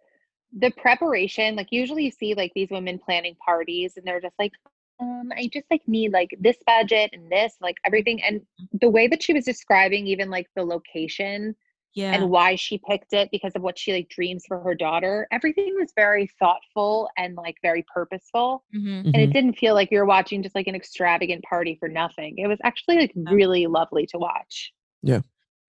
the 0.60 0.72
preparation 0.72 1.56
like 1.56 1.68
usually 1.72 2.06
you 2.06 2.12
see 2.12 2.34
like 2.34 2.52
these 2.56 2.70
women 2.72 2.98
planning 2.98 3.36
parties 3.46 3.98
and 3.98 4.06
they're 4.08 4.22
just 4.22 4.34
like 4.40 4.54
um 5.02 5.30
i 5.36 5.48
just 5.52 5.66
like 5.70 5.82
need 5.88 6.14
like 6.14 6.30
this 6.40 6.56
budget 6.66 7.10
and 7.12 7.30
this 7.30 7.56
like 7.62 7.76
everything 7.86 8.24
and 8.24 8.42
the 8.80 8.90
way 8.90 9.08
that 9.08 9.22
she 9.22 9.34
was 9.34 9.44
describing 9.44 10.08
even 10.08 10.30
like 10.30 10.48
the 10.56 10.64
location 10.64 11.54
Yeah. 11.94 12.14
and 12.14 12.30
why 12.30 12.56
she 12.56 12.80
picked 12.88 13.14
it 13.14 13.30
because 13.32 13.54
of 13.56 13.64
what 13.64 13.78
she 13.80 13.92
like 13.94 14.08
dreams 14.10 14.44
for 14.48 14.60
her 14.60 14.76
daughter. 14.76 15.28
Everything 15.32 15.74
was 15.80 15.92
very 15.96 16.30
thoughtful 16.40 17.10
and 17.18 17.36
like 17.36 17.56
very 17.64 17.84
purposeful. 17.92 18.64
Mhm. 18.76 19.06
And 19.06 19.16
it 19.16 19.30
Mhm. 19.30 19.34
didn't 19.34 19.54
feel 19.58 19.74
like 19.74 19.90
you're 19.90 20.06
watching 20.06 20.44
just 20.44 20.54
like 20.54 20.68
an 20.68 20.76
extravagant 20.76 21.44
party 21.44 21.76
for 21.80 21.90
nothing. 21.90 22.38
It 22.38 22.48
was 22.48 22.60
actually 22.64 22.98
like 22.98 23.14
Yeah. 23.16 23.32
really 23.32 23.66
lovely 23.66 24.06
to 24.08 24.18
watch. 24.20 24.74
Yeah. 25.02 25.22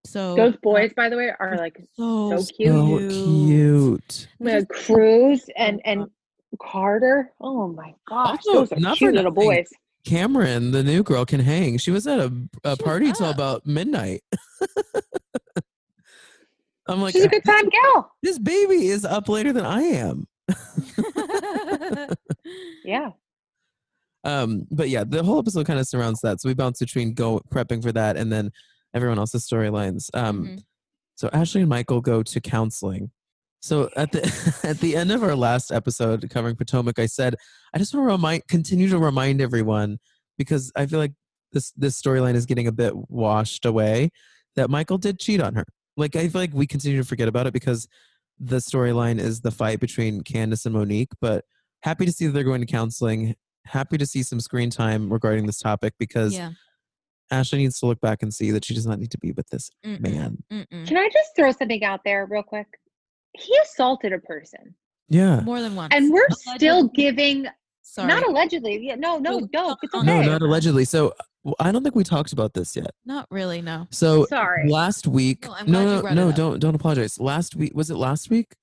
So 0.06 0.36
Those 0.36 0.56
boys, 0.62 0.92
by 0.94 1.08
the 1.08 1.16
way, 1.16 1.32
are 1.40 1.56
like 1.56 1.78
so, 1.96 2.36
so 2.38 2.54
cute. 2.54 3.10
So 3.12 3.46
cute. 3.46 4.28
we 4.38 4.50
had 4.50 4.68
Cruz 4.68 5.48
and 5.56 5.80
and 5.84 6.06
Carter. 6.60 7.32
Oh 7.40 7.68
my 7.68 7.94
gosh, 8.08 8.38
Also, 8.46 8.52
those 8.60 8.72
are 8.72 8.80
not 8.80 8.92
for 8.96 9.06
cute 9.06 9.14
little 9.14 9.30
boys. 9.30 9.68
Cameron, 10.04 10.70
the 10.70 10.82
new 10.82 11.02
girl, 11.02 11.26
can 11.26 11.40
hang. 11.40 11.76
She 11.78 11.90
was 11.90 12.06
at 12.06 12.18
a, 12.20 12.32
a 12.64 12.76
She 12.76 12.82
party 12.82 13.12
till 13.12 13.28
about 13.30 13.66
midnight. 13.66 14.22
I'm 16.88 17.00
like, 17.02 17.12
She's 17.14 17.24
a 17.24 17.28
good 17.28 17.44
time 17.44 17.68
gal. 17.68 18.10
this 18.22 18.38
baby 18.38 18.88
is 18.88 19.04
up 19.04 19.28
later 19.28 19.52
than 19.52 19.64
I 19.66 19.82
am. 19.82 20.26
Yeah. 22.84 23.10
Um, 24.24 24.66
but 24.70 24.88
yeah, 24.88 25.04
the 25.04 25.22
whole 25.22 25.38
episode 25.38 25.66
kind 25.66 25.78
of 25.78 25.86
surrounds 25.86 26.20
that. 26.22 26.40
So 26.40 26.48
we 26.48 26.54
bounce 26.54 26.78
between 26.78 27.14
go 27.14 27.40
prepping 27.52 27.82
for 27.82 27.92
that 27.92 28.16
and 28.16 28.32
then 28.32 28.50
everyone 28.94 29.18
else's 29.18 29.46
storylines. 29.46 30.08
Um, 30.14 30.44
Mhm. 30.46 30.62
so 31.14 31.28
Ashley 31.32 31.60
and 31.60 31.68
Michael 31.70 32.00
go 32.00 32.22
to 32.22 32.40
counseling. 32.40 33.10
So 33.60 33.90
at 33.96 34.12
the 34.12 34.22
at 34.64 34.78
the 34.80 34.96
end 34.96 35.12
of 35.12 35.22
our 35.22 35.36
last 35.36 35.70
episode 35.70 36.28
covering 36.30 36.56
Potomac, 36.56 36.98
I 36.98 37.06
said 37.06 37.34
I 37.74 37.78
just 37.78 37.94
want 37.94 38.08
to 38.08 38.12
remind, 38.12 38.48
continue 38.48 38.88
to 38.88 38.98
remind 38.98 39.40
everyone 39.40 39.98
because 40.36 40.72
I 40.74 40.86
feel 40.86 40.98
like 40.98 41.12
this 41.52 41.72
this 41.76 42.00
storyline 42.00 42.34
is 42.34 42.46
getting 42.46 42.66
a 42.66 42.72
bit 42.72 42.94
washed 43.10 43.66
away 43.66 44.10
that 44.56 44.70
Michael 44.70 44.98
did 44.98 45.18
cheat 45.20 45.40
on 45.40 45.54
her. 45.54 45.64
Like 45.98 46.16
I 46.16 46.28
feel 46.28 46.40
like 46.40 46.54
we 46.54 46.66
continue 46.66 46.96
to 46.98 47.04
forget 47.06 47.28
about 47.28 47.46
it 47.46 47.52
because 47.52 47.88
the 48.38 48.56
storyline 48.58 49.18
is 49.18 49.40
the 49.40 49.50
fight 49.50 49.80
between 49.80 50.22
Candace 50.22 50.64
and 50.64 50.74
Monique. 50.74 51.10
But 51.20 51.44
happy 51.82 52.06
to 52.06 52.12
see 52.12 52.26
that 52.26 52.32
they're 52.32 52.44
going 52.44 52.60
to 52.60 52.66
counseling. 52.66 53.34
Happy 53.66 53.98
to 53.98 54.06
see 54.06 54.22
some 54.22 54.40
screen 54.40 54.70
time 54.70 55.12
regarding 55.12 55.46
this 55.46 55.58
topic 55.58 55.92
because 55.98 56.34
yeah. 56.34 56.52
Ashley 57.30 57.58
needs 57.58 57.78
to 57.80 57.86
look 57.86 58.00
back 58.00 58.22
and 58.22 58.32
see 58.32 58.50
that 58.52 58.64
she 58.64 58.74
does 58.74 58.86
not 58.86 58.98
need 58.98 59.10
to 59.10 59.18
be 59.18 59.32
with 59.32 59.48
this 59.48 59.70
Mm-mm, 59.84 60.00
man. 60.00 60.38
mm-mm. 60.50 60.86
Can 60.86 60.96
I 60.96 61.10
just 61.12 61.36
throw 61.36 61.52
something 61.52 61.84
out 61.84 62.00
there 62.04 62.26
real 62.30 62.42
quick? 62.42 62.66
He 63.34 63.54
assaulted 63.64 64.12
a 64.12 64.18
person. 64.20 64.74
Yeah. 65.08 65.40
More 65.40 65.60
than 65.60 65.74
once. 65.74 65.94
And 65.94 66.12
we're 66.12 66.28
still 66.30 66.84
giving 66.88 67.46
Sorry. 67.82 68.08
not 68.08 68.26
allegedly. 68.26 68.78
Yeah, 68.86 68.94
no, 68.94 69.18
no, 69.18 69.40
No, 69.40 69.48
no. 69.52 69.76
It's 69.82 69.94
okay. 69.94 70.06
No, 70.06 70.22
not 70.22 70.42
allegedly. 70.42 70.84
So 70.84 71.08
w- 71.08 71.14
I 71.58 71.72
don't 71.72 71.82
think 71.82 71.94
we 71.94 72.04
talked 72.04 72.32
about 72.32 72.54
this 72.54 72.74
yet. 72.76 72.90
Not 73.04 73.26
really. 73.30 73.60
No. 73.62 73.86
So 73.90 74.26
Sorry. 74.26 74.68
last 74.68 75.06
week, 75.06 75.44
No, 75.46 75.54
I'm 75.54 75.66
no, 75.70 75.72
glad 75.84 75.84
no, 75.94 76.00
brought 76.02 76.14
no, 76.14 76.26
it 76.26 76.30
up. 76.30 76.36
don't 76.36 76.58
don't 76.60 76.74
apologize. 76.74 77.18
Last 77.20 77.54
week 77.56 77.72
was 77.74 77.90
it 77.90 77.96
last 77.96 78.30
week? 78.30 78.54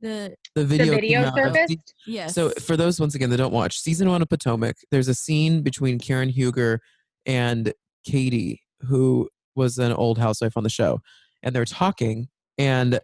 The 0.00 0.34
The 0.54 0.62
The 0.62 0.66
video, 0.66 0.94
video 0.94 1.20
came 1.20 1.28
out 1.28 1.38
of 1.48 1.54
surfaced. 1.54 1.88
se- 1.88 1.94
yes. 2.06 2.34
So 2.34 2.50
for 2.50 2.76
those 2.76 2.98
once 3.00 3.14
again 3.14 3.30
that 3.30 3.36
don't 3.36 3.52
watch 3.52 3.78
season 3.78 4.08
one 4.08 4.22
of 4.22 4.28
Potomac, 4.28 4.76
there's 4.90 5.08
a 5.08 5.14
scene 5.14 5.62
between 5.62 5.98
Karen 5.98 6.28
Huger 6.28 6.80
and 7.26 7.72
Katie, 8.04 8.62
who 8.80 9.28
was 9.54 9.78
an 9.78 9.92
old 9.92 10.18
housewife 10.18 10.56
on 10.56 10.64
the 10.64 10.70
show, 10.70 11.00
and 11.42 11.54
they're 11.54 11.64
talking, 11.64 12.28
and 12.58 12.98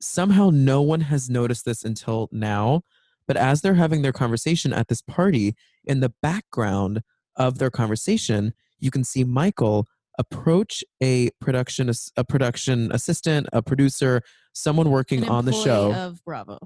somehow 0.00 0.50
no 0.52 0.82
one 0.82 1.00
has 1.00 1.30
noticed 1.30 1.64
this 1.64 1.84
until 1.84 2.28
now. 2.32 2.82
But 3.26 3.36
as 3.36 3.60
they're 3.62 3.74
having 3.74 4.02
their 4.02 4.12
conversation 4.12 4.72
at 4.72 4.88
this 4.88 5.00
party, 5.00 5.54
in 5.84 6.00
the 6.00 6.12
background 6.22 7.02
of 7.36 7.58
their 7.58 7.70
conversation, 7.70 8.54
you 8.78 8.90
can 8.90 9.04
see 9.04 9.24
Michael 9.24 9.86
approach 10.18 10.84
a 11.02 11.30
production 11.40 11.90
a 12.16 12.24
production 12.24 12.90
assistant, 12.92 13.46
a 13.52 13.62
producer, 13.62 14.22
someone 14.52 14.90
working 14.90 15.28
on 15.28 15.44
the 15.44 15.52
show 15.52 15.92
of 15.94 16.24
Bravo. 16.24 16.58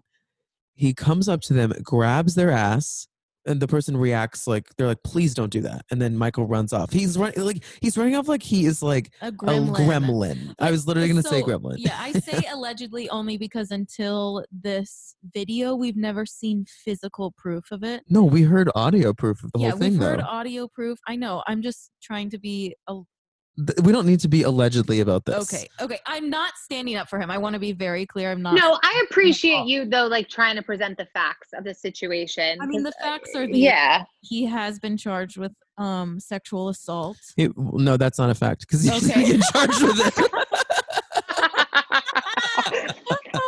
he 0.74 0.92
comes 0.94 1.29
up 1.29 1.40
to 1.42 1.55
them, 1.55 1.72
grabs 1.83 2.35
their 2.35 2.50
ass, 2.50 3.09
and 3.46 3.61
the 3.61 3.66
person 3.68 3.96
reacts 3.96 4.46
like 4.46 4.68
they're 4.76 4.87
like, 4.87 5.02
"Please 5.04 5.35
don't 5.35 5.50
do 5.50 5.61
that." 5.62 5.85
And 5.90 6.00
then 6.00 6.16
Michael 6.16 6.46
runs 6.46 6.72
off. 6.72 6.92
He's 6.92 7.16
running 7.16 7.40
like 7.44 7.62
he's 7.80 7.96
running 7.96 8.16
off 8.16 8.28
like 8.28 8.42
he 8.42 8.66
is 8.66 8.82
like 8.82 9.11
A 9.22 9.28
a 9.28 9.32
gremlin. 9.32 9.74
gremlin. 9.76 10.54
I 10.59 10.70
was 10.70 10.87
literally 10.87 11.09
gonna 11.09 11.22
say 11.22 11.42
gremlin. 11.42 11.76
yeah, 11.78 11.96
I 11.98 12.12
say 12.12 12.42
allegedly 12.52 13.09
only 13.11 13.37
because 13.38 13.70
until 13.70 14.44
this 14.50 15.14
video, 15.35 15.74
we've 15.74 15.96
never 15.96 16.26
seen 16.26 16.64
physical 16.85 17.32
proof 17.37 17.70
of 17.70 17.82
it. 17.82 18.02
No, 18.09 18.24
we 18.24 18.42
heard 18.42 18.70
audio 18.74 19.12
proof 19.12 19.42
of 19.44 19.52
the 19.52 19.61
yeah, 19.61 19.70
whole 19.70 19.78
thing 19.78 19.92
Yeah, 19.94 19.98
we've 19.98 20.09
heard 20.09 20.20
though. 20.20 20.24
audio 20.24 20.68
proof. 20.68 20.98
I 21.06 21.16
know. 21.16 21.42
I'm 21.46 21.62
just 21.62 21.90
trying 22.02 22.30
to 22.30 22.38
be 22.38 22.74
a, 22.88 23.00
we 23.83 23.92
don't 23.92 24.07
need 24.07 24.21
to 24.21 24.29
be 24.29 24.42
allegedly 24.42 25.01
about 25.01 25.25
this. 25.25 25.53
okay. 25.53 25.66
Okay, 25.81 25.99
I'm 26.07 26.29
not 26.29 26.53
standing 26.57 26.97
up 26.97 27.09
for 27.09 27.19
him. 27.19 27.31
I 27.31 27.38
want 27.38 27.55
to 27.55 27.59
be 27.61 27.73
very 27.73 28.05
clear. 28.05 28.31
I'm 28.31 28.42
not. 28.42 28.55
No, 28.55 28.79
I 28.83 29.05
appreciate 29.09 29.66
you 29.66 29.85
though, 29.87 30.07
like 30.07 30.29
trying 30.29 30.57
to 30.57 30.62
present 30.62 30.99
the 30.99 31.07
facts 31.07 31.49
of 31.55 31.64
the 31.64 31.73
situation. 31.75 32.59
I 32.61 32.66
mean, 32.66 32.83
the 32.83 32.92
facts 33.03 33.35
are 33.35 33.45
uh, 33.45 33.47
the 33.47 33.59
yeah. 33.59 34.05
he 34.21 34.45
has 34.47 34.79
been 34.79 34.97
charged 34.97 35.38
with 35.38 35.53
um 35.79 36.21
sexual 36.21 36.69
assault. 36.69 37.16
It- 37.37 37.53
no, 37.57 37.97
that's 37.97 38.19
not 38.19 38.31
a 38.31 38.35
fact 38.35 38.61
because 38.62 38.83
he's 38.83 39.11
Okay. 39.11 39.33
gonna 39.33 39.42
charged 39.53 39.83
with 39.83 40.01
it. 40.01 40.14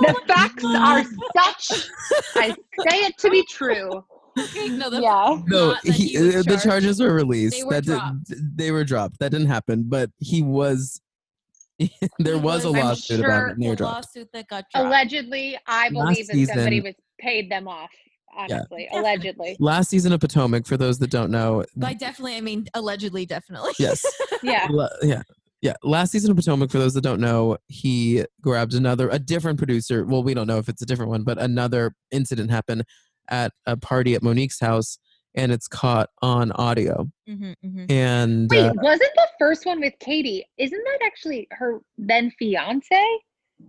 the 0.00 0.20
facts 0.26 0.64
are 0.64 1.04
such. 1.36 1.88
I 2.36 2.48
say 2.88 2.98
it 3.04 3.18
to 3.18 3.30
be 3.30 3.44
true. 3.48 4.04
Okay, 4.38 4.68
no, 4.68 4.90
that's 4.90 5.02
Yeah. 5.02 5.40
No, 5.46 5.68
not 5.72 5.82
that 5.84 5.92
he, 5.94 6.18
was 6.18 6.36
uh, 6.36 6.42
the 6.42 6.56
charges 6.58 7.00
were 7.00 7.12
released. 7.14 7.56
They 7.56 7.64
were 7.64 7.72
that 7.74 7.84
dropped. 7.84 8.24
Did, 8.28 8.56
they 8.58 8.70
were 8.70 8.84
dropped. 8.84 9.18
That 9.20 9.30
didn't 9.30 9.48
happen, 9.48 9.84
but 9.88 10.10
he 10.18 10.42
was. 10.42 11.00
there 11.78 11.88
He 12.34 12.40
was 12.40 12.64
a 12.64 12.72
was- 12.72 12.80
I'm 12.80 12.86
lawsuit 12.86 13.20
about 13.20 13.48
it, 13.48 13.52
and 13.52 13.62
they 13.62 13.66
were 13.68 13.72
the 13.72 13.76
dropped. 13.76 13.94
lawsuit 14.16 14.28
that 14.32 14.48
got 14.48 14.64
dropped. 14.72 14.86
Allegedly, 14.86 15.58
I 15.66 15.88
Last 15.90 15.92
believe 15.92 16.26
that 16.48 16.54
somebody 16.54 16.80
was 16.80 16.94
paid 17.20 17.50
them 17.50 17.68
off. 17.68 17.90
Honestly, 18.36 18.56
Definitely. 18.84 18.88
allegedly. 18.92 19.56
Last 19.58 19.88
season 19.90 20.12
of 20.12 20.20
Potomac, 20.20 20.66
for 20.66 20.76
those 20.76 20.98
that 21.00 21.10
don't 21.10 21.30
know, 21.30 21.64
By 21.76 21.94
definitely, 21.94 22.36
I 22.36 22.40
mean 22.40 22.66
allegedly, 22.74 23.26
definitely. 23.26 23.72
yes, 23.80 24.04
Yeah. 24.44 24.68
La- 24.70 24.88
yeah, 25.02 25.22
yeah. 25.60 25.72
Last 25.82 26.12
season 26.12 26.30
of 26.30 26.36
Potomac, 26.36 26.70
for 26.70 26.78
those 26.78 26.94
that 26.94 27.00
don't 27.00 27.20
know, 27.20 27.56
he 27.66 28.24
grabbed 28.40 28.74
another, 28.74 29.08
a 29.08 29.18
different 29.18 29.58
producer. 29.58 30.04
Well, 30.04 30.22
we 30.22 30.34
don't 30.34 30.46
know 30.46 30.58
if 30.58 30.68
it's 30.68 30.82
a 30.82 30.86
different 30.86 31.10
one, 31.10 31.24
but 31.24 31.38
another 31.38 31.94
incident 32.12 32.50
happened 32.50 32.84
at 33.30 33.52
a 33.66 33.76
party 33.76 34.14
at 34.14 34.22
Monique's 34.22 34.60
house, 34.60 34.98
and 35.34 35.52
it's 35.52 35.68
caught 35.68 36.10
on 36.22 36.52
audio. 36.52 37.08
Mm-hmm, 37.28 37.52
mm-hmm. 37.64 37.92
And 37.92 38.50
Wait, 38.50 38.66
uh, 38.66 38.72
wasn't 38.76 39.10
the 39.14 39.28
first 39.38 39.66
one 39.66 39.80
with 39.80 39.94
Katie? 40.00 40.44
Isn't 40.56 40.82
that 40.84 41.06
actually 41.06 41.46
her 41.52 41.80
then 41.96 42.30
fiance? 42.38 43.04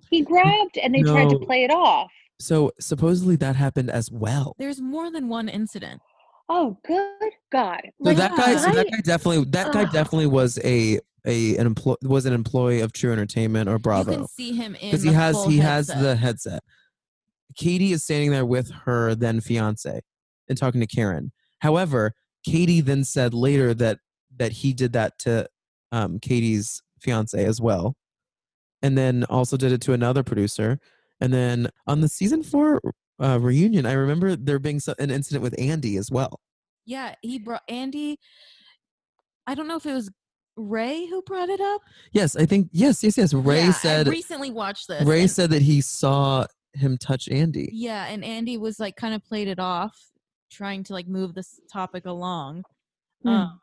He 0.10 0.22
grabbed 0.22 0.78
and 0.78 0.94
they 0.94 1.02
tried 1.02 1.30
to 1.30 1.40
play 1.40 1.64
it 1.64 1.72
off. 1.72 2.12
so 2.40 2.72
supposedly 2.80 3.36
that 3.38 3.56
happened 3.56 3.90
as 3.90 4.12
well. 4.12 4.56
There's 4.60 4.80
more 4.82 5.12
than 5.12 5.30
one 5.30 5.50
incident. 5.50 6.02
Oh, 6.48 6.78
good 6.86 7.32
God! 7.52 7.82
So 8.04 8.14
that 8.14 8.36
guy, 8.36 8.56
so 8.56 8.72
that 8.72 8.90
guy 8.90 9.02
definitely, 9.04 9.46
that 9.52 9.72
guy 9.72 9.86
definitely 9.86 10.28
was 10.28 10.58
a 10.64 11.00
a 11.26 11.58
an 11.58 11.68
employee 11.68 11.98
was 12.02 12.26
an 12.26 12.34
employee 12.34 12.82
of 12.82 12.92
True 12.92 13.12
Entertainment 13.12 13.70
or 13.70 13.78
Bravo. 13.78 14.12
You 14.12 14.18
Bravo. 14.18 14.28
can 14.28 14.28
see 14.28 14.54
him 14.54 14.76
in 14.76 14.90
because 14.90 15.04
he 15.04 15.14
has 15.14 15.36
full 15.36 15.50
he 15.50 15.58
has 15.58 15.88
the 15.88 16.16
headset. 16.16 16.64
Katie 17.56 17.92
is 17.92 18.04
standing 18.04 18.32
there 18.32 18.46
with 18.46 18.72
her 18.86 19.16
then 19.16 19.42
fiance 19.42 20.02
and 20.48 20.58
talking 20.58 20.82
to 20.82 20.88
Karen. 20.88 21.32
However, 21.60 22.14
Katie 22.46 22.82
then 22.82 23.04
said 23.04 23.34
later 23.34 23.74
that 23.76 24.00
that 24.38 24.52
he 24.52 24.74
did 24.74 24.94
that 24.94 25.20
to 25.20 25.48
um, 25.92 26.20
Katie's 26.20 26.82
fiance 27.00 27.44
as 27.44 27.60
well, 27.60 27.96
and 28.82 28.98
then 28.98 29.26
also 29.26 29.58
did 29.58 29.72
it 29.72 29.82
to 29.82 29.94
another 29.94 30.24
producer. 30.24 30.80
And 31.20 31.34
then 31.34 31.70
on 31.86 32.02
the 32.02 32.08
season 32.08 32.44
four 32.44 32.80
uh, 33.22 33.40
reunion, 33.40 33.86
I 33.86 33.94
remember 33.94 34.36
there 34.36 34.60
being 34.60 34.80
an 35.00 35.12
incident 35.12 35.44
with 35.44 35.60
Andy 35.60 35.98
as 35.98 36.10
well. 36.10 36.40
Yeah, 36.86 37.16
he 37.22 37.40
brought 37.40 37.64
Andy. 37.68 38.18
I 39.46 39.56
don't 39.56 39.68
know 39.68 39.76
if 39.76 39.86
it 39.86 39.94
was 39.94 40.10
Ray 40.56 41.08
who 41.08 41.22
brought 41.24 41.50
it 41.50 41.60
up. 41.60 41.82
Yes, 42.12 42.36
I 42.36 42.46
think 42.46 42.70
yes, 42.72 43.04
yes, 43.04 43.18
yes. 43.18 43.34
Ray 43.34 43.66
Yeah, 43.66 43.72
said 43.72 44.08
I 44.08 44.12
recently 44.12 44.52
watched 44.52 44.88
this. 44.88 45.04
Ray 45.06 45.28
said 45.28 45.50
that 45.52 45.62
he 45.62 45.82
saw 45.82 46.46
him 46.80 46.98
touch 46.98 47.30
Andy. 47.30 47.70
Yeah, 47.72 48.06
and 48.08 48.24
Andy 48.24 48.58
was 48.58 48.80
like 48.80 48.96
kind 48.96 49.14
of 49.14 49.24
played 49.24 49.48
it 49.48 49.60
off, 49.60 49.98
trying 50.52 50.84
to 50.86 50.94
like 50.94 51.08
move 51.08 51.34
this 51.34 51.60
topic 51.72 52.06
along. 52.06 52.64
Hmm. 53.24 53.30
Um, 53.30 53.60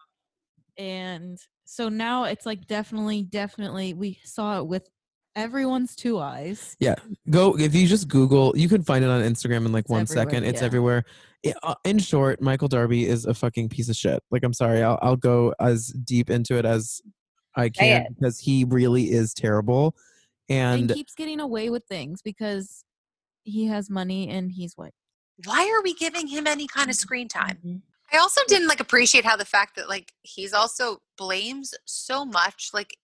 and 0.78 1.38
so 1.64 1.88
now 1.88 2.24
it's 2.24 2.46
like 2.46 2.66
definitely, 2.66 3.22
definitely, 3.22 3.94
we 3.94 4.18
saw 4.24 4.58
it 4.58 4.66
with 4.66 4.88
everyone's 5.34 5.94
two 5.96 6.18
eyes. 6.18 6.76
Yeah, 6.80 6.94
go 7.30 7.56
if 7.58 7.74
you 7.74 7.86
just 7.86 8.08
Google, 8.08 8.52
you 8.56 8.68
can 8.68 8.82
find 8.82 9.04
it 9.04 9.08
on 9.08 9.22
Instagram 9.22 9.66
in 9.66 9.72
like 9.72 9.84
It's 9.84 9.90
one 9.90 10.06
second. 10.06 10.44
It's 10.44 10.60
yeah. 10.60 10.66
everywhere. 10.66 11.04
I- 11.44 11.54
uh, 11.62 11.74
in 11.84 11.98
short, 11.98 12.40
Michael 12.40 12.68
Darby 12.68 13.06
is 13.06 13.24
a 13.24 13.34
fucking 13.34 13.68
piece 13.68 13.88
of 13.88 13.96
shit. 13.96 14.22
Like 14.30 14.42
I'm 14.42 14.52
sorry, 14.52 14.82
I'll 14.82 14.98
I'll 15.00 15.16
go 15.16 15.54
as 15.60 15.88
deep 15.88 16.28
into 16.30 16.56
it 16.56 16.64
as 16.64 17.00
I 17.54 17.68
can 17.68 18.06
because 18.14 18.38
he 18.38 18.64
really 18.64 19.10
is 19.10 19.32
terrible. 19.32 19.94
And, 20.48 20.82
And 20.82 20.94
keeps 20.94 21.14
getting 21.14 21.40
away 21.40 21.70
with 21.70 21.84
things 21.88 22.22
because 22.22 22.84
he 23.46 23.66
has 23.66 23.88
money 23.88 24.28
and 24.28 24.52
he's 24.52 24.76
white. 24.76 24.92
Why 25.44 25.70
are 25.70 25.82
we 25.82 25.94
giving 25.94 26.26
him 26.26 26.46
any 26.46 26.66
kind 26.66 26.90
of 26.90 26.96
screen 26.96 27.28
time? 27.28 27.58
Mhm. 27.64 27.82
I 28.12 28.18
also 28.18 28.40
didn't 28.48 28.68
like 28.68 28.80
appreciate 28.80 29.24
how 29.24 29.36
the 29.36 29.44
fact 29.44 29.76
that 29.76 29.88
like 29.88 30.12
he's 30.22 30.52
also 30.52 31.02
blames 31.16 31.74
so 31.84 32.24
much 32.24 32.70
like 32.72 32.96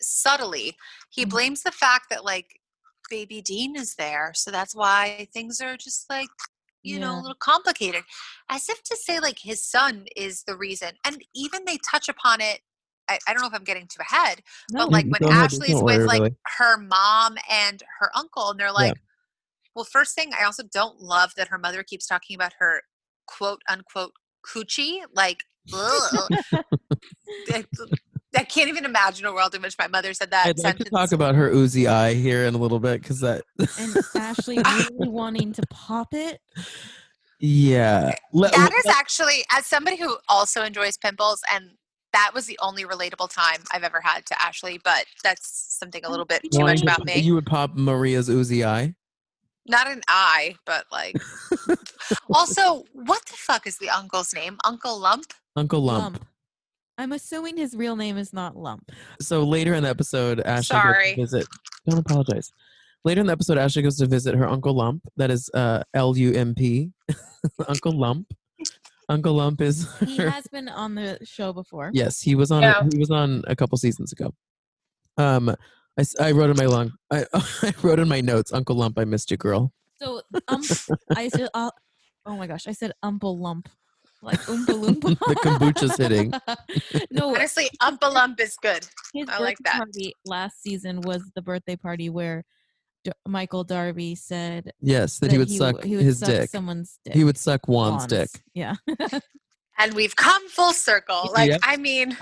subtly 0.00 0.76
he 1.10 1.24
Mhm. 1.24 1.30
blames 1.30 1.62
the 1.62 1.72
fact 1.72 2.10
that 2.10 2.24
like 2.24 2.60
baby 3.10 3.42
Dean 3.42 3.76
is 3.76 3.94
there, 3.96 4.32
so 4.34 4.50
that's 4.50 4.74
why 4.74 5.28
things 5.32 5.60
are 5.60 5.76
just 5.76 6.08
like 6.10 6.28
you 6.82 6.98
know 6.98 7.14
a 7.18 7.20
little 7.20 7.34
complicated, 7.36 8.04
as 8.48 8.68
if 8.68 8.82
to 8.84 8.96
say 8.96 9.20
like 9.20 9.38
his 9.38 9.62
son 9.62 10.06
is 10.16 10.42
the 10.44 10.56
reason. 10.56 10.92
And 11.04 11.24
even 11.34 11.64
they 11.64 11.78
touch 11.90 12.08
upon 12.08 12.40
it. 12.40 12.60
I, 13.08 13.18
I 13.28 13.32
don't 13.34 13.42
know 13.42 13.48
if 13.48 13.54
I'm 13.54 13.64
getting 13.64 13.86
too 13.86 14.00
ahead, 14.00 14.42
No, 14.70 14.84
but 14.84 14.90
like 14.92 15.06
when 15.06 15.24
ahead, 15.30 15.44
Ashley's 15.52 15.82
with 15.82 16.06
like 16.06 16.20
really. 16.20 16.36
her 16.58 16.78
mom 16.78 17.36
and 17.50 17.82
her 18.00 18.10
uncle, 18.16 18.50
and 18.50 18.58
they're 18.58 18.72
like, 18.72 18.96
well, 19.74 19.84
first 19.84 20.14
thing, 20.14 20.30
I 20.38 20.44
also 20.44 20.62
don't 20.62 21.00
love 21.00 21.32
that 21.36 21.48
her 21.48 21.58
mother 21.58 21.82
keeps 21.82 22.06
talking 22.06 22.34
about 22.34 22.52
her 22.58 22.82
quote 23.26 23.60
unquote 23.68 24.12
coochie. 24.46 25.00
Like, 25.14 25.44
ugh. 25.72 26.28
I, 27.50 27.64
I 28.36 28.42
can't 28.42 28.68
even 28.68 28.84
imagine 28.84 29.26
a 29.26 29.32
world 29.32 29.54
in 29.54 29.62
which 29.62 29.76
my 29.78 29.86
mother 29.86 30.12
said 30.12 30.30
that 30.32 30.46
I'd 30.46 30.58
like 30.58 30.78
to 30.78 30.84
talk 30.84 31.12
about 31.12 31.34
her 31.36 31.48
oozy 31.50 31.86
eye 31.86 32.14
here 32.14 32.46
in 32.46 32.54
a 32.54 32.58
little 32.58 32.80
bit 32.80 33.00
because 33.00 33.20
that. 33.20 33.42
and 33.78 33.96
Ashley 34.16 34.58
really 34.58 35.08
wanting 35.08 35.52
to 35.52 35.62
pop 35.70 36.08
it. 36.12 36.40
yeah. 37.38 38.10
Eh, 38.12 38.16
let- 38.32 38.52
that 38.52 38.70
let- 38.70 38.84
is 38.84 38.86
actually, 38.86 39.44
as 39.52 39.66
somebody 39.66 39.96
who 39.96 40.16
also 40.28 40.62
enjoys 40.62 40.96
pimples, 40.96 41.42
and 41.52 41.70
that 42.12 42.32
was 42.34 42.46
the 42.46 42.58
only 42.60 42.84
relatable 42.84 43.28
time 43.28 43.62
I've 43.72 43.84
ever 43.84 44.00
had 44.00 44.24
to 44.26 44.42
Ashley, 44.42 44.80
but 44.82 45.04
that's 45.22 45.76
something 45.78 46.04
a 46.04 46.08
oh, 46.08 46.10
little 46.10 46.26
bit 46.26 46.42
too 46.42 46.60
wanting 46.60 46.66
much 46.66 46.82
about 46.82 47.04
me. 47.04 47.18
You 47.18 47.34
would 47.34 47.46
pop 47.46 47.74
Maria's 47.74 48.28
oozy 48.28 48.64
eye. 48.64 48.94
Not 49.66 49.88
an 49.90 50.02
eye, 50.08 50.56
but 50.66 50.84
like. 50.92 51.16
also, 52.34 52.84
what 52.92 53.24
the 53.26 53.32
fuck 53.36 53.66
is 53.66 53.78
the 53.78 53.88
uncle's 53.90 54.34
name? 54.34 54.58
Uncle 54.64 54.98
Lump? 54.98 55.32
Uncle 55.56 55.80
Lump. 55.80 56.24
I'm 56.98 57.12
assuming 57.12 57.56
his 57.56 57.74
real 57.74 57.96
name 57.96 58.16
is 58.18 58.32
not 58.32 58.56
Lump. 58.56 58.90
So 59.20 59.42
later 59.42 59.74
in 59.74 59.82
the 59.82 59.88
episode, 59.88 60.40
Ashley 60.40 60.74
goes 60.74 60.82
Sorry. 60.82 61.14
to 61.14 61.20
visit. 61.22 61.46
Don't 61.88 61.98
apologize. 61.98 62.52
Later 63.04 63.20
in 63.20 63.26
the 63.26 63.32
episode, 63.32 63.58
Ashley 63.58 63.82
goes 63.82 63.96
to 63.98 64.06
visit 64.06 64.34
her 64.34 64.48
Uncle 64.48 64.74
Lump. 64.74 65.02
That 65.16 65.30
is 65.30 65.50
uh, 65.54 65.82
L 65.94 66.16
U 66.16 66.32
M 66.32 66.54
P. 66.54 66.90
Uncle 67.68 67.92
Lump. 67.92 68.32
Uncle 69.08 69.34
Lump 69.34 69.60
is. 69.60 69.88
He 70.00 70.16
her- 70.18 70.30
has 70.30 70.46
been 70.46 70.68
on 70.68 70.94
the 70.94 71.18
show 71.24 71.52
before. 71.52 71.90
Yes, 71.92 72.20
he 72.20 72.34
was 72.34 72.50
on. 72.50 72.62
Yeah. 72.62 72.82
He 72.92 72.98
was 72.98 73.10
on 73.10 73.42
a 73.46 73.56
couple 73.56 73.76
seasons 73.76 74.12
ago. 74.12 74.32
Um, 75.16 75.54
I, 75.96 76.00
s- 76.00 76.14
I 76.20 76.32
wrote 76.32 76.50
in 76.50 76.56
my 76.56 76.66
long. 76.66 76.92
I, 77.10 77.24
I 77.62 77.72
wrote 77.82 77.98
in 78.00 78.08
my 78.08 78.20
notes, 78.20 78.52
Uncle 78.52 78.76
Lump, 78.76 78.98
I 78.98 79.04
missed 79.04 79.30
you, 79.30 79.36
girl. 79.36 79.72
So 80.00 80.22
um, 80.48 80.62
I 81.14 81.28
said, 81.28 81.48
uh, 81.54 81.70
oh 82.26 82.36
my 82.36 82.46
gosh, 82.46 82.66
I 82.66 82.72
said 82.72 82.92
Umple 83.04 83.38
Lump, 83.38 83.68
like 84.22 84.40
Oompa 84.42 84.74
Loompa. 84.74 85.16
The 85.28 85.34
kombucha's 85.36 85.96
hitting. 85.96 86.32
no, 87.10 87.28
Honestly, 87.34 87.68
Umpa 87.80 88.12
Lump 88.12 88.40
is 88.40 88.56
good. 88.60 88.86
his 89.14 89.28
I 89.28 89.38
like 89.38 89.56
that. 89.64 89.74
party 89.76 90.14
last 90.26 90.60
season 90.62 91.00
was 91.02 91.22
the 91.36 91.42
birthday 91.42 91.76
party 91.76 92.10
where 92.10 92.44
D- 93.04 93.12
Michael 93.28 93.62
Darby 93.64 94.14
said 94.16 94.72
Yes, 94.80 95.18
that, 95.20 95.30
he 95.30 95.38
would 95.38 95.50
suck 95.50 95.84
he 95.84 95.94
would 95.96 96.04
his 96.04 96.18
suck 96.18 96.28
dick. 96.28 96.50
Someone's 96.50 96.98
dick. 97.04 97.14
He 97.14 97.22
would 97.22 97.38
suck 97.38 97.66
Juan's 97.68 98.06
dick. 98.06 98.30
Yeah. 98.54 98.74
And 99.78 99.92
we've 99.94 100.14
come 100.16 100.48
full 100.48 100.72
circle. 100.72 101.30
Like, 101.34 101.50
Yep. 101.50 101.60
I 101.64 101.76
mean, 101.76 102.16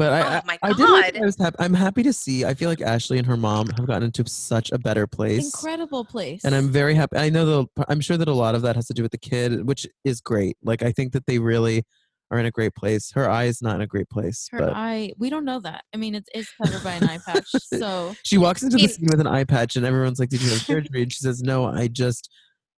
But 0.00 0.12
I, 0.14 0.20
Oh 0.22 0.24
I, 0.38 0.42
my 0.46 0.58
I 0.62 0.72
did. 0.72 0.88
like- 0.88 1.12
God. 1.14 1.22
I 1.22 1.26
was 1.26 1.36
happy. 1.38 1.56
I'm 1.58 1.74
happy 1.74 2.02
to 2.04 2.12
see. 2.14 2.46
I 2.46 2.54
feel 2.54 2.70
like 2.70 2.80
Ashley 2.80 3.18
and 3.18 3.26
her 3.26 3.36
mom 3.36 3.68
have 3.76 3.86
gotten 3.86 4.04
into 4.04 4.26
such 4.26 4.72
a 4.72 4.78
better 4.78 5.06
place. 5.06 5.44
Incredible 5.44 6.06
place. 6.06 6.42
and 6.42 6.54
I'm 6.54 6.70
very 6.70 6.94
happy. 6.94 7.18
I 7.18 7.28
know 7.28 7.44
that 7.76 7.84
I'm 7.88 8.00
sure 8.00 8.16
that 8.16 8.26
a 8.26 8.32
lot 8.32 8.54
of 8.54 8.62
that 8.62 8.76
has 8.76 8.86
to 8.86 8.94
do 8.94 9.02
with 9.02 9.12
the 9.12 9.18
kid, 9.18 9.66
which 9.66 9.86
is 10.04 10.22
great. 10.22 10.56
Like 10.64 10.82
I 10.82 10.90
think 10.92 11.12
that 11.12 11.26
they 11.26 11.38
really 11.38 11.84
are 12.30 12.38
in 12.38 12.46
a 12.46 12.50
great 12.50 12.74
place. 12.74 13.10
Her 13.12 13.28
eye 13.28 13.44
is 13.44 13.60
not 13.60 13.74
in 13.74 13.80
a 13.82 13.86
great 13.86 14.08
place, 14.08 14.48
her 14.52 14.58
but 14.60 14.72
eye. 14.74 15.12
We 15.18 15.28
don't 15.28 15.44
know 15.44 15.60
that. 15.60 15.84
I 15.92 15.98
mean, 15.98 16.14
it's 16.14 16.30
it's 16.34 16.50
covered 16.62 16.82
by 16.82 16.92
an 16.92 17.04
eye 17.04 17.18
patch. 17.26 17.44
So 17.78 18.14
she 18.24 18.38
walks 18.38 18.62
into 18.62 18.78
the 18.78 18.88
scene 18.88 19.08
with 19.10 19.20
an 19.20 19.26
eye 19.26 19.44
patch, 19.44 19.76
and 19.76 19.84
everyone's 19.84 20.18
like, 20.18 20.30
"Did 20.30 20.40
you 20.40 20.48
have 20.50 20.60
surgery?" 20.72 21.02
And 21.02 21.12
she 21.12 21.18
says, 21.20 21.42
"No, 21.42 21.66
I 21.66 21.88
just, 21.88 22.30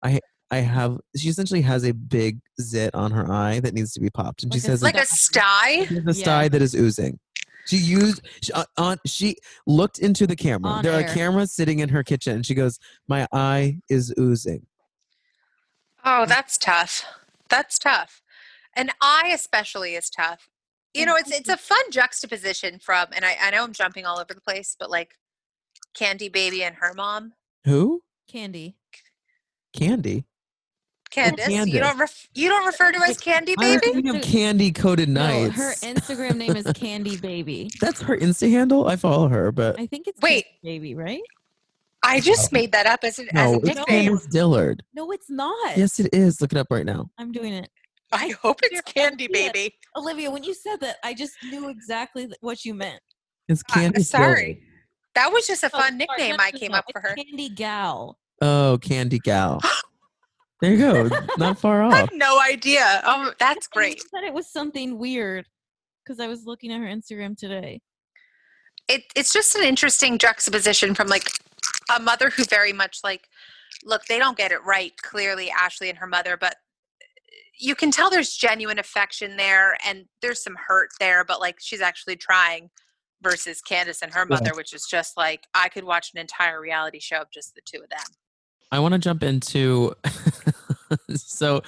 I, 0.03 0.19
I 0.53 0.59
have." 0.59 0.99
She 1.17 1.29
essentially 1.29 1.63
has 1.63 1.85
a 1.85 1.93
big 1.93 2.41
zit 2.61 2.95
on 2.95 3.11
her 3.11 3.31
eye 3.31 3.59
that 3.61 3.75
needs 3.75 3.93
to 3.95 4.01
be 4.01 4.11
popped, 4.11 4.45
and 4.45 4.53
she 4.53 4.59
a 4.59 4.63
says, 4.63 4.83
like 4.83 4.97
a 4.97 5.07
sty. 5.07 5.85
She 5.87 5.95
has 5.97 6.17
a 6.17 6.19
Yeah. 6.19 6.25
sty 6.25 6.49
that 6.49 6.63
is 6.63 6.75
oozing. 6.75 7.19
She 7.67 7.77
used 7.77 8.21
she, 8.43 8.53
uh, 8.53 8.65
on. 8.77 8.99
She 9.07 9.37
looked 9.67 9.99
into 9.99 10.27
the 10.27 10.37
camera. 10.37 10.71
On 10.71 10.83
there 10.83 10.93
air. 11.01 11.09
are 11.09 11.15
cameras 11.15 11.53
sitting 11.53 11.79
in 11.81 11.89
her 11.89 12.03
kitchen, 12.05 12.37
and 12.37 12.47
she 12.47 12.55
goes, 12.55 12.79
"My 13.09 13.27
eye 13.33 13.79
is 13.89 14.13
oozing." 14.19 14.67
Oh, 16.05 16.27
that's 16.27 16.59
tough. 16.59 17.05
That's 17.49 17.79
tough. 17.79 18.23
And 18.75 18.91
I 19.01 19.31
especially 19.35 19.95
is 19.95 20.11
tough. 20.11 20.49
You 20.95 21.07
know, 21.07 21.15
it's 21.17 21.31
it's 21.31 21.49
a 21.49 21.57
fun 21.57 21.91
juxtaposition 21.91 22.79
from, 22.79 23.07
and 23.15 23.25
I, 23.25 23.37
I 23.41 23.51
know 23.51 23.63
I'm 23.65 23.73
jumping 23.73 24.05
all 24.07 24.19
over 24.19 24.35
the 24.35 24.41
place, 24.41 24.77
but 24.79 24.91
like 24.91 25.15
Candy 25.95 26.29
Baby 26.29 26.65
and 26.65 26.75
her 26.77 26.93
mom, 26.95 27.33
Who? 27.65 28.03
Candy. 28.29 28.77
Candy. 29.73 30.27
Candace. 31.13 31.47
Candace. 31.47 31.75
You 31.75 31.81
don't 31.81 31.99
ref, 31.99 32.29
you 32.35 32.49
don't 32.49 32.67
refer 32.67 32.91
to 32.93 32.99
as 33.03 33.19
Candy 33.19 33.55
I 33.59 33.69
was 33.73 33.81
Baby. 33.81 33.93
thinking 33.93 34.17
of 34.17 34.23
Candy 34.23 34.73
Coated 34.73 35.09
No, 35.09 35.51
her 35.51 35.75
Instagram 35.75 36.37
name 36.37 36.57
is 36.57 36.67
Candy 36.75 37.17
Baby. 37.17 37.71
That's 37.81 38.01
her 38.03 38.17
Insta 38.17 38.51
handle. 38.51 38.89
I 38.89 38.97
follow 38.97 39.29
her, 39.29 39.53
but 39.53 39.79
I 39.79 39.87
think 39.87 40.09
it's 40.09 40.21
Wait. 40.21 40.45
Candy 40.65 40.79
Baby, 40.79 40.95
right? 40.95 41.23
I 42.05 42.19
just 42.21 42.53
made 42.53 42.73
that 42.73 42.87
up 42.87 43.01
as 43.05 43.19
an 43.21 43.29
as 43.37 43.53
no, 43.53 43.59
a 43.59 43.61
it's. 43.71 43.85
Candace 43.85 44.27
Dillard. 44.27 44.83
No, 44.95 45.13
it's 45.13 45.31
not. 45.31 45.77
Yes, 45.77 46.01
it 46.01 46.09
is. 46.13 46.41
Look 46.41 46.53
it 46.53 46.59
up 46.59 46.67
right 46.71 46.85
now. 46.87 47.11
I'm 47.19 47.31
doing 47.31 47.53
it. 47.53 47.71
I 48.11 48.35
hope 48.43 48.59
it's 48.65 48.81
Candy 48.83 49.29
Yeah. 49.31 49.53
Baby. 49.53 49.75
Olivia, 49.97 50.31
when 50.31 50.43
you 50.43 50.53
said 50.55 50.81
that, 50.81 50.97
I 51.05 51.15
just 51.15 51.35
knew 51.45 51.69
exactly 51.69 52.29
what 52.41 52.65
you 52.65 52.75
meant. 52.75 53.01
It's 53.49 53.63
Uh, 53.71 53.75
Candy. 53.75 54.03
sorry. 54.03 54.63
That 55.15 55.31
was 55.33 55.47
just 55.47 55.63
a 55.63 55.67
Oh, 55.67 55.79
fun 55.79 55.83
sorry, 55.83 55.97
nickname 55.99 56.37
no, 56.39 56.45
I 56.45 56.51
came 56.51 56.73
up 56.73 56.87
for 56.93 57.01
her. 57.01 57.15
Candy 57.15 57.49
Gal. 57.51 58.19
Oh, 58.41 58.79
Candy 58.83 59.19
Gal. 59.19 59.61
There 60.63 60.71
you 60.73 60.79
go. 60.79 61.11
Not 61.39 61.59
far 61.59 61.83
off. 61.85 61.93
I 61.93 62.03
off. 62.03 62.09
have 62.11 62.19
no 62.19 62.41
idea. 62.41 63.03
Oh, 63.05 63.33
that's 63.39 63.69
And 63.75 63.85
you 63.85 63.91
great. 63.91 64.01
said 64.11 64.23
it 64.25 64.33
was 64.33 64.51
something 64.51 64.97
weird 64.99 65.47
because 66.03 66.19
I 66.21 66.29
was 66.29 66.47
looking 66.47 66.73
at 66.73 66.79
her 66.81 66.87
Instagram 66.87 67.37
today. 67.37 67.81
it, 68.89 69.03
it's 69.15 69.33
just 69.33 69.55
an 69.57 69.65
interesting 69.65 70.19
juxtaposition 70.19 70.95
from 70.95 71.09
like 71.09 71.29
a 71.95 72.01
mother 72.01 72.31
who 72.31 72.45
very 72.45 72.73
much 72.73 73.01
like 73.05 73.27
look 73.85 74.05
they 74.07 74.19
don't 74.19 74.37
get 74.39 74.53
it 74.53 74.63
right 74.65 74.93
clearly 75.03 75.51
ashley 75.51 75.89
and 75.89 75.99
her 75.99 76.07
mother 76.07 76.37
but 76.37 76.53
uh, 76.55 77.07
you 77.59 77.75
can 77.75 77.91
tell 77.91 78.09
there's 78.11 78.35
genuine 78.35 78.79
affection 78.79 79.37
there 79.37 79.77
and 79.87 80.05
there's 80.21 80.43
some 80.43 80.57
hurt 80.69 80.91
there 81.01 81.25
but 81.25 81.41
like 81.41 81.57
she's 81.61 81.81
actually 81.81 82.17
trying 82.17 82.71
versus 83.23 83.61
candace 83.61 84.03
and 84.03 84.13
her 84.13 84.27
Yeah. 84.29 84.37
mother 84.37 84.51
which 84.55 84.73
is 84.73 84.87
just 84.89 85.17
like 85.17 85.45
i 85.55 85.69
could 85.69 85.85
watch 85.85 86.11
an 86.15 86.21
entire 86.21 86.61
reality 86.61 87.01
show 87.01 87.19
of 87.23 87.31
just 87.33 87.55
the 87.55 87.63
two 87.65 87.83
of 87.83 87.89
them 87.91 88.07
I 88.71 88.79
want 88.79 88.93
to 88.95 88.99
jump 88.99 89.23
into. 89.23 89.95
so, 91.15 91.63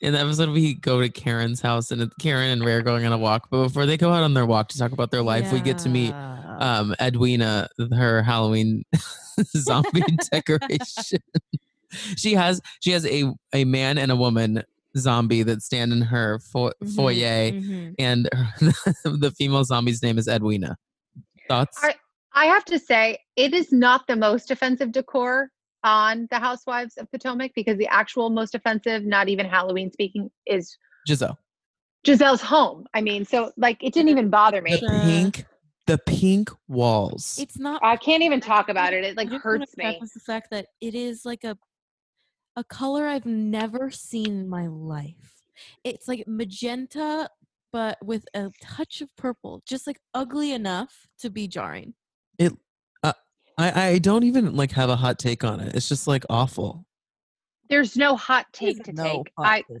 in 0.00 0.12
the 0.12 0.20
episode, 0.20 0.50
we 0.50 0.74
go 0.74 1.00
to 1.00 1.08
Karen's 1.08 1.60
house, 1.60 1.90
and 1.90 2.10
Karen 2.18 2.50
and 2.50 2.64
Ray 2.64 2.74
are 2.74 2.82
going 2.82 3.04
on 3.06 3.12
a 3.12 3.18
walk. 3.18 3.48
But 3.50 3.64
before 3.64 3.86
they 3.86 3.96
go 3.96 4.12
out 4.12 4.22
on 4.22 4.34
their 4.34 4.46
walk 4.46 4.68
to 4.70 4.78
talk 4.78 4.92
about 4.92 5.10
their 5.10 5.22
life, 5.22 5.52
we 5.52 5.60
get 5.60 5.78
to 5.78 5.88
meet 5.88 6.12
um, 6.12 6.94
Edwina, 7.00 7.68
her 7.94 8.22
Halloween 8.22 8.84
zombie 9.56 10.02
decoration. 10.32 11.20
she 12.16 12.34
has 12.34 12.60
she 12.80 12.90
has 12.92 13.04
a 13.06 13.24
a 13.52 13.64
man 13.64 13.98
and 13.98 14.10
a 14.10 14.16
woman 14.16 14.62
zombie 14.96 15.42
that 15.42 15.62
stand 15.62 15.92
in 15.92 16.02
her 16.02 16.38
fo- 16.38 16.72
Mhm, 16.82 16.94
foyer, 16.96 17.50
mhm. 17.52 17.94
and 17.98 18.26
the 19.04 19.32
female 19.36 19.64
zombie's 19.64 20.02
name 20.02 20.18
is 20.18 20.28
Edwina. 20.28 20.76
Thoughts? 21.48 21.78
I- 21.82 21.94
I 22.34 22.46
have 22.46 22.64
to 22.66 22.78
say, 22.78 23.18
it 23.36 23.52
is 23.52 23.72
not 23.72 24.06
the 24.06 24.16
most 24.16 24.50
offensive 24.50 24.90
decor 24.90 25.50
on 25.84 26.28
the 26.30 26.38
Housewives 26.38 26.96
of 26.96 27.10
Potomac 27.10 27.52
because 27.54 27.78
the 27.78 27.88
actual 27.88 28.30
most 28.30 28.54
offensive, 28.54 29.04
not 29.04 29.28
even 29.28 29.46
Halloween 29.46 29.90
speaking, 29.90 30.30
is 30.46 30.76
Gizelle. 31.08 31.36
Gizelle's 32.06 32.40
home. 32.40 32.86
I 32.94 33.00
mean, 33.00 33.24
so 33.24 33.52
like 33.56 33.82
it 33.82 33.92
didn't 33.92 34.10
even 34.10 34.30
bother 34.30 34.60
me. 34.60 34.76
The 34.76 35.00
pink, 35.04 35.44
the 35.86 35.98
pink 35.98 36.50
walls. 36.68 37.38
It's 37.40 37.58
not. 37.58 37.82
I 37.84 37.96
can't 37.96 38.22
even 38.22 38.40
talk 38.40 38.68
about 38.68 38.92
it. 38.92 39.04
It 39.04 39.16
like 39.16 39.28
I 39.28 39.32
just 39.32 39.44
wanna 39.44 39.58
hurts 39.58 39.76
me. 39.76 40.00
The 40.00 40.20
fact 40.20 40.48
that 40.50 40.66
it 40.80 40.94
is 40.94 41.24
like 41.24 41.44
a 41.44 41.56
a 42.56 42.64
color 42.64 43.06
I've 43.06 43.26
never 43.26 43.90
seen 43.90 44.26
in 44.26 44.48
my 44.48 44.66
life. 44.66 45.42
It's 45.84 46.08
like 46.08 46.24
magenta, 46.26 47.28
but 47.72 47.98
with 48.04 48.24
a 48.34 48.50
touch 48.62 49.00
of 49.00 49.14
purple, 49.16 49.62
just 49.66 49.86
like 49.86 50.00
ugly 50.12 50.52
enough 50.52 51.06
to 51.20 51.30
be 51.30 51.48
jarring. 51.48 51.94
I, 53.58 53.88
I 53.88 53.98
don't 53.98 54.24
even 54.24 54.56
like 54.56 54.72
have 54.72 54.90
a 54.90 54.96
hot 54.96 55.18
take 55.18 55.44
on 55.44 55.60
it. 55.60 55.74
It's 55.74 55.88
just 55.88 56.06
like 56.06 56.24
awful. 56.30 56.84
There's 57.68 57.96
no 57.96 58.16
hot 58.16 58.46
There's 58.58 58.76
take 58.76 58.84
to 58.84 58.92
no 58.92 59.04
take. 59.04 59.32
I 59.38 59.62
take. 59.62 59.78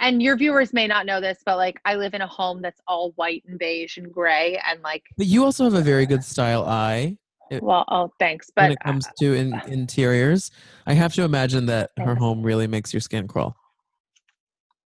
and 0.00 0.22
your 0.22 0.36
viewers 0.36 0.72
may 0.72 0.86
not 0.86 1.06
know 1.06 1.20
this, 1.20 1.38
but 1.44 1.56
like 1.56 1.80
I 1.84 1.96
live 1.96 2.14
in 2.14 2.22
a 2.22 2.26
home 2.26 2.62
that's 2.62 2.80
all 2.86 3.12
white 3.12 3.42
and 3.46 3.58
beige 3.58 3.96
and 3.96 4.12
gray 4.12 4.60
and 4.68 4.82
like 4.82 5.04
But 5.16 5.26
you 5.26 5.44
also 5.44 5.64
have 5.64 5.74
a 5.74 5.82
very 5.82 6.06
good 6.06 6.24
style 6.24 6.64
eye 6.64 7.16
eh, 7.50 7.60
well, 7.62 7.84
oh 7.88 8.10
thanks. 8.18 8.50
But 8.54 8.62
when 8.62 8.72
it 8.72 8.80
comes 8.80 9.06
uh, 9.06 9.10
to 9.20 9.34
in, 9.34 9.60
interiors. 9.66 10.50
I 10.86 10.94
have 10.94 11.14
to 11.14 11.22
imagine 11.22 11.66
that 11.66 11.90
her 11.98 12.14
home 12.14 12.42
really 12.42 12.66
makes 12.66 12.92
your 12.92 13.00
skin 13.00 13.28
crawl. 13.28 13.56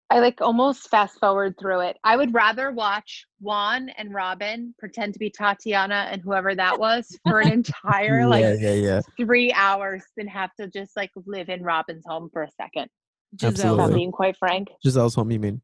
I 0.10 0.20
like 0.20 0.40
almost 0.40 0.90
fast 0.90 1.20
forward 1.20 1.56
through 1.60 1.82
it. 1.82 1.98
I 2.04 2.16
would 2.16 2.34
rather 2.34 2.72
watch 2.72 3.26
Juan 3.42 3.90
and 3.90 4.14
Robyn 4.14 4.74
pretend 4.80 5.14
to 5.14 5.20
be 5.20 5.30
Tatiana 5.30 6.08
and 6.10 6.22
whoever 6.22 6.56
that 6.56 6.80
was 6.80 7.18
for 7.28 7.42
an 7.42 7.52
entire 7.52 8.26
like 8.26 8.42
yeah, 8.42 8.54
yeah, 8.54 8.74
yeah. 8.74 9.02
three 9.18 9.52
hours 9.52 10.04
than 10.16 10.28
have 10.28 10.52
to 10.60 10.68
just 10.68 10.96
like 10.96 11.12
live 11.26 11.50
in 11.50 11.62
Robyn's 11.62 12.06
home 12.08 12.30
for 12.32 12.44
a 12.44 12.52
second. 12.52 12.88
If 13.34 13.44
I'm 13.44 13.50
Absolutely. 13.50 13.96
being 13.96 14.12
quite 14.12 14.38
frank. 14.38 14.70
Gizelle's 14.86 15.16
home, 15.16 15.32
you 15.32 15.40
mean? 15.40 15.62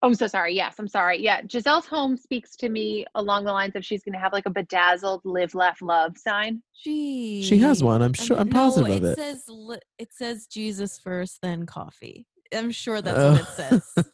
Oh, 0.00 0.06
I'm 0.06 0.14
so 0.14 0.28
sorry. 0.28 0.54
Yes, 0.54 0.76
I'm 0.78 0.86
sorry. 0.86 1.20
Yeah, 1.20 1.42
Gizelle's 1.42 1.86
home 1.86 2.16
speaks 2.16 2.54
to 2.58 2.68
me 2.68 3.04
along 3.16 3.44
the 3.44 3.52
lines 3.52 3.74
of 3.74 3.84
she's 3.84 4.04
going 4.04 4.12
to 4.12 4.20
have 4.20 4.32
like 4.32 4.46
a 4.46 4.50
bedazzled 4.50 5.22
live, 5.24 5.56
laugh, 5.56 5.82
love 5.82 6.16
sign. 6.16 6.62
She 6.72 7.42
She 7.42 7.58
has 7.58 7.82
one. 7.82 8.00
I'm 8.00 8.12
sure. 8.12 8.38
I'm 8.38 8.48
positive 8.48 8.88
no, 8.88 8.96
of 8.96 9.04
it. 9.04 9.16
says 9.16 9.44
it 9.98 10.10
says 10.12 10.46
Jesus 10.46 11.00
first, 11.00 11.40
then 11.42 11.66
coffee. 11.66 12.26
I'm 12.54 12.70
sure 12.70 13.00
that's 13.02 13.18
what 13.18 13.40
it 13.40 13.46
says. 13.46 13.94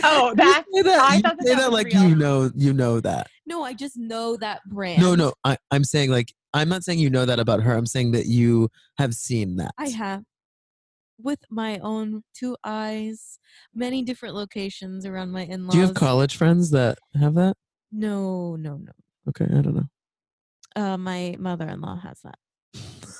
Oh, 0.04 0.28
You 0.30 0.34
that 0.36 0.64
say 0.72 0.82
that, 0.82 1.00
I 1.00 1.16
you 1.16 1.22
thought 1.22 1.36
that 1.38 1.46
say 1.46 1.54
that 1.54 1.60
that 1.62 1.72
like 1.72 1.86
real. 1.86 2.02
you 2.04 2.14
know 2.14 2.50
you 2.54 2.72
know 2.72 3.00
that. 3.00 3.28
no, 3.46 3.62
I 3.64 3.72
just 3.74 3.96
know 3.96 4.36
that 4.36 4.60
brand. 4.66 5.00
No, 5.02 5.14
no. 5.14 5.32
I, 5.44 5.56
I'm 5.70 5.84
saying 5.84 6.10
like 6.10 6.32
I'm 6.54 6.68
not 6.68 6.84
saying 6.84 6.98
you 6.98 7.10
know 7.10 7.24
that 7.24 7.38
about 7.40 7.62
her. 7.62 7.74
I'm 7.74 7.86
saying 7.86 8.12
that 8.12 8.26
you 8.26 8.68
have 8.98 9.14
seen 9.14 9.56
that. 9.56 9.72
I 9.78 9.88
have 9.88 10.22
with 11.20 11.40
my 11.50 11.78
own 11.78 12.22
two 12.34 12.56
eyes, 12.64 13.38
many 13.74 14.02
different 14.02 14.34
locations 14.34 15.04
around 15.04 15.30
my 15.30 15.42
in-laws. 15.42 15.72
Do 15.72 15.78
you 15.78 15.86
have 15.86 15.94
college 15.94 16.36
friends 16.36 16.70
that 16.70 16.98
have 17.18 17.34
that? 17.34 17.56
No, 17.90 18.56
no, 18.56 18.76
no. 18.76 18.92
Okay, 19.28 19.44
I 19.46 19.60
don't 19.60 19.74
know. 19.74 19.88
Uh, 20.76 20.96
my 20.96 21.34
mother-in-law 21.38 22.00
has 22.00 22.20
that. 22.22 22.38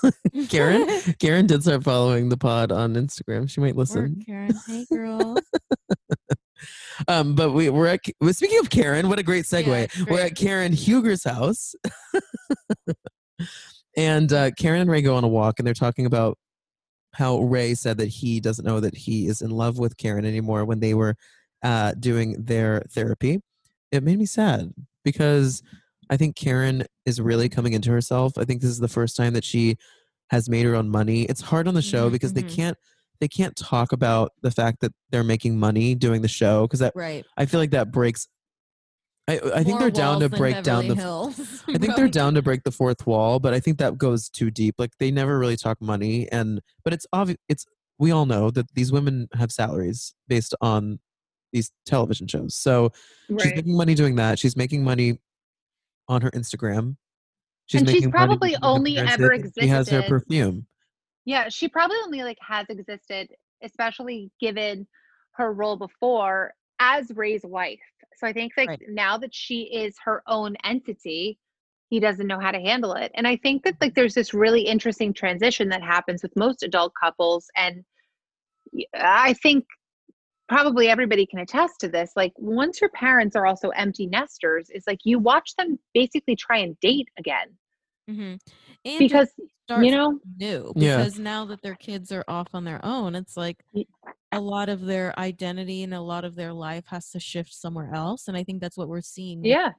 Karen, 0.49 0.89
Karen 1.19 1.47
did 1.47 1.63
start 1.63 1.85
following 1.85 2.29
the 2.29 2.37
pod 2.37 2.73
on 2.73 2.95
Instagram. 2.95 3.49
She 3.51 3.61
might 3.61 3.75
Work, 3.75 3.89
listen. 3.89 4.23
Karen. 4.25 4.55
Hey, 4.67 4.87
girl. 4.91 5.37
Um, 7.07 7.37
but 7.37 7.53
we, 7.53 7.71
we're 7.71 7.87
at. 7.87 8.01
Well, 8.21 8.35
speaking 8.35 8.59
of 8.59 8.69
Karen, 8.69 9.09
what 9.09 9.21
a 9.21 9.23
great 9.23 9.45
segue. 9.45 9.67
Yeah, 9.69 9.83
it's 9.83 10.07
We're 10.07 10.21
at 10.21 10.35
Karen 10.35 10.73
Huger's 10.73 11.23
house, 11.23 11.77
and 13.97 14.33
uh, 14.33 14.51
Karen 14.59 14.81
and 14.81 14.91
Ray 14.91 15.01
go 15.01 15.15
on 15.15 15.23
a 15.23 15.29
walk, 15.29 15.61
and 15.61 15.67
they're 15.67 15.75
talking 15.75 16.07
about 16.07 16.37
how 17.15 17.39
Ray 17.39 17.75
said 17.75 17.99
that 17.99 18.09
he 18.09 18.41
doesn't 18.41 18.65
know 18.65 18.81
that 18.81 18.97
he 18.97 19.29
is 19.29 19.41
in 19.41 19.51
love 19.51 19.79
with 19.79 19.97
Karen 19.97 20.25
anymore 20.25 20.65
when 20.65 20.81
they 20.81 20.95
were 20.95 21.15
uh, 21.63 21.93
doing 21.99 22.35
their 22.45 22.83
therapy. 22.91 23.41
It 23.93 24.03
made 24.03 24.19
me 24.19 24.27
sad 24.27 24.73
because 25.05 25.63
I 26.11 26.17
think 26.17 26.37
Karen 26.37 26.85
is 27.07 27.21
really 27.21 27.49
coming 27.49 27.73
into 27.73 27.91
herself. 27.91 28.39
I 28.39 28.45
think 28.45 28.61
this 28.61 28.71
is 28.71 28.79
the 28.79 28.89
first 28.89 29.17
time 29.17 29.33
that 29.35 29.45
she 29.45 29.77
has 30.31 30.49
made 30.49 30.65
her 30.65 30.75
own 30.75 30.89
money. 30.89 31.23
It's 31.23 31.41
hard 31.41 31.69
on 31.69 31.75
the 31.75 31.83
show 31.83 32.09
Mhm, 32.09 32.13
because 32.13 32.33
they 32.33 32.43
mhm. 32.43 32.55
can't 32.55 32.79
they 33.21 33.29
can't 33.29 33.57
talk 33.57 33.91
about 33.93 34.33
the 34.43 34.51
fact 34.51 34.81
that 34.81 34.93
they're 35.11 35.25
making 35.25 35.59
money 35.59 35.97
doing 35.97 36.23
the 36.23 36.29
show 36.29 36.63
because 36.63 36.79
that 36.81 36.93
right. 36.95 37.25
I 37.37 37.47
feel 37.47 37.59
like 37.59 37.73
that 37.73 37.91
breaks. 37.91 38.29
I 39.27 39.41
I 39.55 39.65
think 39.65 39.81
they're 39.81 39.91
down 39.91 40.21
to 40.21 40.29
break 40.29 40.63
down 40.63 40.83
Beverly 40.83 40.89
the. 40.89 40.95
Hills, 40.95 41.65
I 41.69 41.79
think 41.79 41.97
they're 41.97 42.09
down 42.09 42.35
to 42.35 42.43
break 42.43 42.63
the 42.63 42.71
fourth 42.71 43.07
wall, 43.07 43.41
but 43.41 43.53
I 43.53 43.61
think 43.61 43.79
that 43.79 43.99
goes 43.99 44.29
too 44.29 44.51
deep. 44.51 44.77
Like 44.79 44.93
they 44.99 45.11
never 45.11 45.39
really 45.39 45.57
talk 45.57 45.81
money, 45.81 46.31
and 46.31 46.61
but 46.85 46.93
it's 46.93 47.07
obvious. 47.13 47.39
It's 47.49 47.67
we 47.99 48.13
all 48.13 48.27
know 48.27 48.51
that 48.53 48.73
these 48.75 48.93
women 48.93 49.29
have 49.35 49.51
salaries 49.51 50.15
based 50.29 50.55
on 50.61 51.01
these 51.53 51.73
television 51.87 52.29
shows. 52.29 52.55
So 52.55 52.93
she's 53.41 53.55
making 53.55 53.77
money 53.77 53.95
doing 53.95 54.17
that. 54.17 54.39
She's 54.39 54.57
making 54.57 54.85
money 54.85 55.19
on 56.09 56.23
her 56.23 56.31
Instagram. 56.31 56.97
She's 57.67 57.83
And 57.83 57.91
she's 57.91 58.09
probably 58.09 58.57
only 58.63 58.97
ever 58.99 59.31
and 59.33 59.53
She 59.59 59.69
has 59.69 59.89
her 59.91 59.99
existed- 59.99 60.09
perfume. 60.09 60.67
Yeah, 61.25 61.49
she 61.51 61.69
probably 61.69 61.99
only 62.05 62.23
like 62.23 62.39
has 62.41 62.67
existed, 62.71 63.29
especially 63.63 64.31
given 64.41 64.87
her 65.33 65.53
role 65.53 65.77
before 65.77 66.55
as 66.81 67.11
Ray's 67.15 67.43
wife. 67.45 67.81
So 68.17 68.27
I 68.27 68.33
think 68.33 68.53
like 68.57 68.69
Right. 68.71 68.83
now 68.89 69.19
that 69.19 69.35
she 69.35 69.63
is 69.65 69.95
her 70.05 70.23
own 70.27 70.57
entity, 70.65 71.39
he 71.91 72.01
doesn't 72.01 72.27
know 72.27 72.41
how 72.41 72.51
to 72.53 72.59
handle 72.61 72.95
it. 72.95 73.13
And 73.15 73.27
I 73.27 73.37
think 73.37 73.63
that 73.65 73.77
like 73.81 73.95
there's 73.95 74.15
this 74.15 74.33
really 74.33 74.63
interesting 74.63 75.13
transition 75.13 75.69
that 75.69 75.83
happens 75.83 76.23
with 76.23 76.35
most 76.37 76.63
adult 76.63 76.93
couples 77.01 77.51
and 77.57 77.85
I 78.95 79.35
think 79.35 79.65
probably 80.49 80.89
everybody 80.89 81.27
can 81.27 81.41
attest 81.41 81.81
to 81.81 81.89
this. 81.89 82.13
Like 82.17 82.33
once 82.37 82.81
your 82.81 82.91
parents 82.91 83.37
are 83.37 83.47
also 83.47 83.69
empty 83.71 84.07
nesters, 84.07 84.71
it's 84.71 84.87
like 84.87 85.01
you 85.05 85.19
watch 85.19 85.55
them 85.57 85.79
basically 85.95 86.37
try 86.37 86.59
and 86.59 86.79
date 86.81 87.09
again 87.19 87.49
mm-hmm. 88.09 88.35
And 88.85 88.99
because 88.99 89.29
start 89.65 89.85
you 89.85 89.91
know 89.91 90.19
new 90.39 90.73
Yeah. 90.77 90.99
because 90.99 91.19
now 91.19 91.45
that 91.47 91.63
their 91.63 91.75
kids 91.75 92.11
are 92.13 92.25
off 92.29 92.49
on 92.55 92.65
their 92.65 92.81
own, 92.85 93.15
it's 93.15 93.37
like 93.37 93.59
a 94.33 94.41
lot 94.41 94.69
of 94.69 94.85
their 94.85 95.19
identity 95.19 95.83
and 95.83 95.93
a 95.93 96.01
lot 96.01 96.25
of 96.25 96.35
their 96.35 96.53
life 96.53 96.85
has 96.87 97.11
to 97.11 97.21
shift 97.21 97.53
somewhere 97.53 97.95
else. 97.95 98.29
And 98.29 98.37
I 98.37 98.45
think 98.45 98.61
that's 98.61 98.77
what 98.77 98.89
we're 98.89 99.01
seeing. 99.01 99.39
with 99.41 99.47
yeah. 99.47 99.73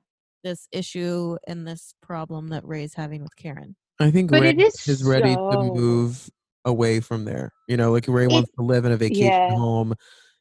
This 0.44 0.68
issue 0.72 1.38
and 1.48 1.68
this 1.68 1.94
problem 2.02 2.48
that 2.50 2.66
Ray's 2.66 2.94
having 2.94 3.24
with 3.24 3.36
Karen. 3.36 3.76
I 4.00 4.10
think 4.10 4.32
But 4.32 4.42
Ray 4.42 4.50
it 4.52 4.62
is 4.62 4.88
is 4.88 5.04
ready 5.04 5.36
to 5.36 5.72
move 5.74 6.30
away 6.64 7.02
from 7.02 7.26
there. 7.26 7.52
You 7.68 7.76
know, 7.76 7.92
like 7.92 8.06
Ray 8.08 8.26
It- 8.26 8.32
wants 8.32 8.52
to 8.58 8.64
live 8.64 8.86
in 8.86 8.94
a 8.94 8.98
vacation 8.98 9.26
yeah. 9.26 9.50
home 9.50 9.94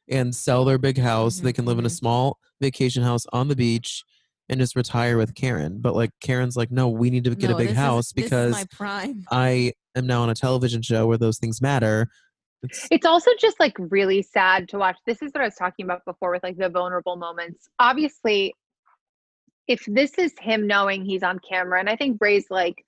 and 0.09 0.35
sell 0.35 0.65
their 0.65 0.77
big 0.77 0.97
house 0.97 1.35
so 1.37 1.43
they 1.43 1.53
can 1.53 1.65
live 1.65 1.79
in 1.79 1.85
a 1.85 1.89
mhm. 1.89 1.97
small 1.97 2.39
vacation 2.59 3.03
house 3.03 3.25
on 3.31 3.47
the 3.47 3.55
beach 3.55 4.03
and 4.49 4.59
just 4.59 4.75
retire 4.75 5.17
with 5.17 5.35
Karen. 5.35 5.79
But 5.79 5.95
like 5.95 6.11
Karen's 6.21 6.57
like, 6.57 6.71
no, 6.71 6.89
we 6.89 7.09
need 7.09 7.23
to 7.25 7.35
get 7.35 7.49
No, 7.49 7.55
a 7.55 7.57
big 7.57 7.67
this 7.67 7.73
is- 7.73 7.79
house 7.79 8.11
this 8.11 8.23
is 8.25 8.29
because 8.29 8.51
my 8.53 8.65
prime. 8.71 9.25
I 9.31 9.73
am 9.95 10.07
now 10.07 10.23
on 10.23 10.29
a 10.29 10.35
television 10.35 10.81
show 10.81 11.07
where 11.07 11.17
those 11.17 11.37
things 11.37 11.61
matter. 11.61 12.07
It's, 12.63 12.87
It's 12.91 13.05
also 13.05 13.31
just 13.39 13.59
like 13.59 13.75
really 13.77 14.21
sad 14.21 14.67
to 14.69 14.77
watch. 14.77 14.97
This 15.05 15.21
is 15.21 15.31
what 15.33 15.41
I 15.41 15.45
was 15.45 15.55
talking 15.55 15.85
about 15.85 16.03
before 16.05 16.31
with 16.31 16.43
like 16.43 16.57
the 16.57 16.69
vulnerable 16.69 17.15
moments. 17.15 17.69
Obviously, 17.79 18.53
if 19.67 19.83
this 19.87 20.17
is 20.17 20.33
him 20.41 20.67
knowing 20.67 21.05
he's 21.05 21.23
on 21.23 21.39
camera, 21.47 21.79
and 21.79 21.89
I 21.89 21.95
think 21.95 22.17
Ray's 22.19 22.47
like 22.49 22.83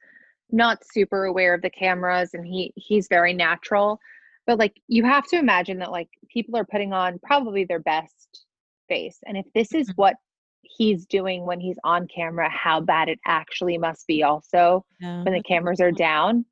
not 0.49 0.79
super 0.83 1.23
aware 1.25 1.53
of 1.53 1.61
the 1.61 1.69
cameras 1.69 2.31
and 2.33 2.45
he 2.45 2.73
he's 2.75 3.07
very 3.07 3.33
natural, 3.33 3.99
but 4.47 4.59
like 4.59 4.81
you 4.87 5.03
have 5.03 5.25
to 5.27 5.37
imagine 5.37 5.79
that 5.79 5.91
like 5.91 6.09
people 6.29 6.57
are 6.57 6.65
putting 6.65 6.93
on 6.93 7.19
probably 7.23 7.65
their 7.65 7.79
best 7.79 8.45
face. 8.89 9.19
And 9.25 9.37
if 9.37 9.45
this 9.53 9.73
is 9.73 9.89
Mhm. 9.89 9.95
what 9.95 10.15
he's 10.63 11.05
doing 11.05 11.45
when 11.45 11.59
he's 11.59 11.79
on 11.83 12.07
camera, 12.07 12.49
how 12.49 12.81
bad 12.81 13.09
it 13.09 13.19
actually 13.25 13.77
must 13.77 14.07
be 14.07 14.23
also 14.23 14.85
Yeah, 14.99 15.23
when 15.23 15.33
the 15.33 15.41
that's 15.41 15.49
a 15.51 15.55
good 15.59 15.65
cameras 15.65 15.81
are 15.81 15.91
down. 15.91 16.45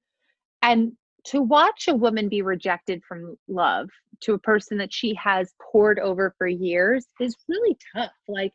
And 0.62 0.98
to 1.26 1.42
watch 1.42 1.88
a 1.88 1.96
woman 1.96 2.30
be 2.30 2.42
rejected 2.42 3.04
from 3.04 3.38
love 3.48 3.90
to 4.22 4.34
a 4.34 4.40
person 4.40 4.78
that 4.78 4.94
she 4.94 5.14
has 5.16 5.54
poured 5.62 6.00
over 6.00 6.34
for 6.38 6.48
years 6.48 7.08
is 7.20 7.36
really 7.48 7.78
tough. 7.96 8.12
Like 8.28 8.54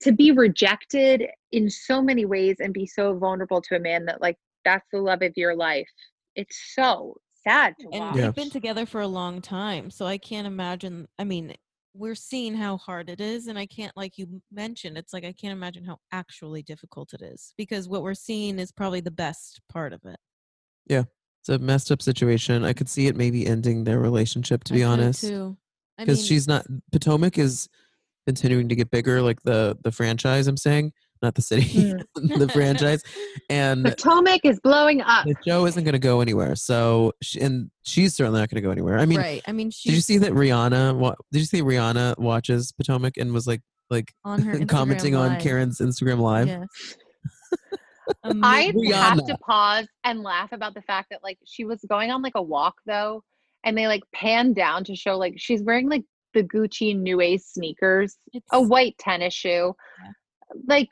to 0.00 0.12
be 0.12 0.30
rejected 0.32 1.26
in 1.52 1.68
so 1.68 2.02
many 2.02 2.24
ways 2.24 2.56
and 2.60 2.72
be 2.72 2.86
so 2.86 3.16
vulnerable 3.16 3.60
to 3.62 3.76
a 3.76 3.80
man 3.80 4.04
that 4.06 4.20
like 4.20 4.38
that's 4.64 4.86
the 4.92 5.00
love 5.00 5.22
of 5.22 5.32
your 5.36 5.54
life. 5.54 5.88
It's 6.36 6.74
so 6.74 7.16
sad 7.46 7.74
to 7.80 7.88
And 7.92 8.00
watch. 8.00 8.14
they've 8.16 8.34
been 8.34 8.50
together 8.50 8.86
for 8.86 9.00
a 9.00 9.06
long 9.06 9.40
time, 9.40 9.90
so 9.90 10.06
I 10.06 10.18
can't 10.18 10.46
imagine. 10.46 11.06
I 11.18 11.24
mean, 11.24 11.54
we're 11.94 12.14
seeing 12.14 12.54
how 12.54 12.76
hard 12.76 13.10
it 13.10 13.20
is, 13.20 13.46
and 13.48 13.58
I 13.58 13.66
can't, 13.66 13.96
like 13.96 14.16
you 14.18 14.40
mentioned, 14.52 14.96
it's 14.96 15.12
like 15.12 15.24
I 15.24 15.32
can't 15.32 15.52
imagine 15.52 15.84
how 15.84 15.98
actually 16.12 16.62
difficult 16.62 17.12
it 17.14 17.22
is 17.22 17.52
because 17.56 17.88
what 17.88 18.02
we're 18.02 18.14
seeing 18.14 18.58
is 18.58 18.70
probably 18.72 19.00
the 19.00 19.10
best 19.10 19.60
part 19.68 19.92
of 19.92 20.00
it. 20.04 20.18
Yeah 20.86 21.04
it's 21.40 21.48
a 21.48 21.58
messed 21.58 21.90
up 21.90 22.02
situation. 22.02 22.64
I 22.64 22.74
could 22.74 22.88
see 22.88 23.06
it 23.06 23.16
maybe 23.16 23.46
ending 23.46 23.84
their 23.84 23.98
relationship, 23.98 24.62
to 24.64 24.74
I 24.74 24.76
be 24.76 24.84
honest. 24.84 25.22
too. 25.22 25.56
Because 25.96 26.26
she's 26.26 26.46
not, 26.46 26.66
Potomac 26.92 27.38
is 27.38 27.66
continuing 28.26 28.68
to 28.68 28.74
get 28.76 28.90
bigger, 28.90 29.22
like 29.22 29.42
the 29.42 29.76
the 29.82 29.90
franchise, 29.90 30.46
I'm 30.46 30.58
saying, 30.58 30.92
not 31.22 31.34
the 31.34 31.42
city, 31.42 31.94
Mm. 31.94 32.04
the 32.38 32.48
franchise. 32.50 33.02
And 33.50 33.84
Potomac 33.84 34.44
is 34.44 34.60
blowing 34.60 35.00
up. 35.02 35.26
the 35.26 35.34
show 35.44 35.66
isn't 35.66 35.82
going 35.82 35.92
to 35.92 35.98
go 35.98 36.20
anywhere. 36.20 36.54
So, 36.54 37.12
she, 37.20 37.40
and 37.40 37.70
she's 37.82 38.14
certainly 38.14 38.38
not 38.40 38.48
going 38.48 38.62
to 38.62 38.66
go 38.66 38.70
anywhere. 38.70 38.98
I 38.98 39.06
mean, 39.06 39.18
right. 39.18 39.42
I 39.46 39.52
mean, 39.52 39.70
did 39.70 39.92
you 39.94 40.00
see 40.00 40.18
that 40.18 40.32
Rihanna? 40.32 40.96
wa- 40.96 41.16
Did 41.32 41.40
you 41.40 41.44
see 41.46 41.60
Rihanna 41.62 42.18
watches 42.18 42.70
Potomac 42.72 43.16
and 43.16 43.32
was 43.32 43.46
like 43.46 43.60
like 43.90 44.12
on 44.24 44.40
her 44.42 44.64
commenting 44.66 45.14
Instagram 45.14 45.30
on 45.34 45.40
Karen's 45.40 45.78
Instagram 45.80 46.20
live? 46.20 46.46
Yes. 46.46 46.68
Amid- 48.24 48.36
um, 48.36 48.44
I 48.44 48.72
have 48.96 49.26
to 49.26 49.36
pause 49.38 49.86
and 50.04 50.22
laugh 50.22 50.52
about 50.52 50.74
the 50.74 50.82
fact 50.82 51.08
that 51.10 51.20
like 51.22 51.38
she 51.44 51.64
was 51.64 51.80
going 51.88 52.10
on 52.10 52.22
like 52.22 52.34
a 52.36 52.42
walk 52.42 52.74
though, 52.86 53.22
and 53.64 53.76
they 53.76 53.86
like 53.88 54.02
panned 54.14 54.54
down 54.54 54.84
to 54.84 54.94
show 54.94 55.18
like 55.18 55.34
she's 55.36 55.62
wearing 55.62 55.88
like 55.88 56.04
the 56.34 56.44
Gucci 56.44 56.96
New 56.96 57.20
Ace 57.20 57.46
sneakers, 57.48 58.16
a 58.52 58.60
white 58.62 58.96
tennis 58.98 59.34
shoe. 59.34 59.74
Yeah. 60.04 60.12
Like 60.68 60.88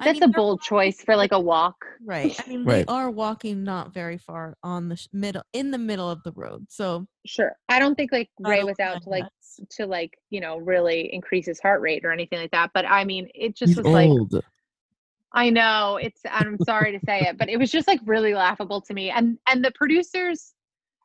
I 0.00 0.04
that's 0.06 0.20
mean, 0.20 0.30
a 0.30 0.32
bold 0.32 0.60
choice 0.62 1.00
for 1.02 1.16
like 1.16 1.32
a 1.32 1.40
walk. 1.40 1.76
Right. 2.04 2.38
I 2.44 2.48
mean, 2.48 2.64
Right. 2.64 2.86
they 2.86 2.92
are 2.92 3.10
walking 3.10 3.64
not 3.64 3.94
very 3.94 4.18
far 4.18 4.56
on 4.62 4.88
the 4.88 4.96
sh- 4.96 5.08
middle, 5.12 5.42
in 5.52 5.70
the 5.70 5.78
middle 5.78 6.10
of 6.10 6.22
the 6.22 6.32
road. 6.32 6.66
So 6.68 7.06
Sure. 7.24 7.52
I 7.68 7.78
don't 7.78 7.94
think 7.94 8.12
like 8.12 8.30
Ray 8.40 8.62
was 8.64 8.78
out 8.80 9.02
to 9.02 9.08
like 9.08 9.22
nuts. 9.22 9.60
to 9.76 9.86
like, 9.86 10.18
you 10.30 10.40
know, 10.40 10.58
really 10.58 11.12
increase 11.14 11.46
his 11.46 11.60
heart 11.60 11.80
rate 11.80 12.04
or 12.04 12.12
anything 12.12 12.38
like 12.40 12.50
that. 12.50 12.70
But 12.74 12.84
I 12.86 13.04
mean, 13.04 13.28
it 13.34 13.56
just 13.56 13.70
He's 13.70 13.76
was 13.78 13.86
like. 13.86 14.10
I 15.32 15.50
know 15.50 15.98
it's 16.00 16.20
I'm 16.30 16.56
sorry 16.64 16.92
to 16.98 17.04
say 17.04 17.20
it, 17.20 17.36
but 17.36 17.48
it 17.50 17.58
was 17.58 17.70
just 17.70 17.86
like 17.88 18.00
really 18.06 18.32
laughable 18.32 18.80
to 18.82 18.94
me. 18.94 19.10
And 19.10 19.38
and 19.46 19.62
the 19.64 19.72
producers 19.74 20.54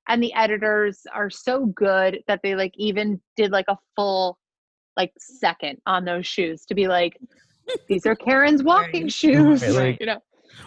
and 0.07 0.21
the 0.23 0.33
editors 0.33 1.01
are 1.13 1.29
so 1.29 1.65
good 1.65 2.23
that 2.27 2.39
they 2.43 2.55
like 2.55 2.73
even 2.77 3.19
did 3.35 3.51
like 3.51 3.65
a 3.67 3.77
full 3.95 4.37
like 4.97 5.11
second 5.17 5.79
on 5.85 6.05
those 6.05 6.25
shoes 6.27 6.65
to 6.67 6.75
be 6.75 6.87
like 6.87 7.17
these 7.87 8.05
are 8.05 8.15
Karen's 8.15 8.63
walking 8.63 9.07
shoes. 9.07 9.61
Right, 9.63 9.71
like- 9.71 9.99
you 9.99 10.05
know. 10.07 10.19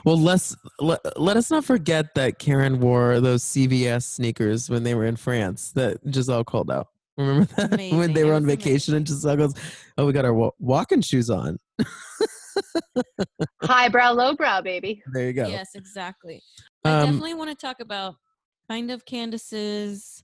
Well, 0.05 0.19
let's 0.19 0.57
let, 0.81 1.01
let 1.21 1.37
us 1.37 1.51
not 1.51 1.65
forget 1.65 2.15
that 2.15 2.39
Karen 2.39 2.81
wore 2.81 3.21
those 3.21 3.43
CVS 3.45 4.03
sneakers 4.03 4.69
when 4.69 4.83
they 4.83 4.95
were 4.95 5.05
in 5.07 5.17
France 5.17 5.73
that 5.73 6.03
Gizelle 6.07 6.45
called 6.45 6.71
out. 6.71 6.89
Remember 7.17 7.45
that 7.57 7.71
when 7.93 8.13
they 8.13 8.25
were 8.25 8.35
on 8.35 8.45
was 8.45 8.55
vacation 8.55 8.95
and 8.95 9.07
Gizelle 9.07 9.37
goes, 9.37 9.55
"Oh, 9.97 10.05
we 10.07 10.13
got 10.13 10.25
our 10.25 10.35
wa- 10.35 10.51
walking 10.59 11.01
shoes 11.01 11.31
on." 11.31 11.59
Highbrow, 13.63 14.13
lowbrow, 14.13 14.63
baby. 14.63 15.03
There 15.13 15.27
you 15.27 15.33
go. 15.33 15.47
Yes, 15.47 15.71
exactly. 15.75 16.43
I 16.85 16.91
Um, 16.91 17.05
definitely 17.07 17.35
want 17.35 17.51
to 17.51 17.57
talk 17.57 17.81
about 17.81 18.17
kind 18.69 18.91
of 18.91 19.05
Candace's 19.05 20.23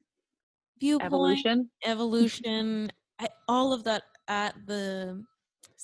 viewpoint, 0.79 1.07
Evolution. 1.07 1.71
evolution, 1.85 2.93
I, 3.19 3.29
all 3.49 3.73
of 3.73 3.85
that 3.85 4.03
at 4.29 4.55
the 4.67 5.23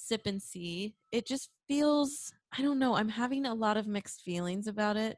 sip 0.06 0.22
and 0.26 0.40
see. 0.40 0.94
It 1.12 1.26
just 1.26 1.50
feels, 1.68 2.32
I 2.56 2.62
don't 2.62 2.78
know, 2.78 2.94
I'm 2.94 3.08
having 3.08 3.46
a 3.46 3.54
lot 3.54 3.76
of 3.76 3.86
mixed 3.86 4.22
feelings 4.22 4.66
about 4.66 4.96
it 4.96 5.16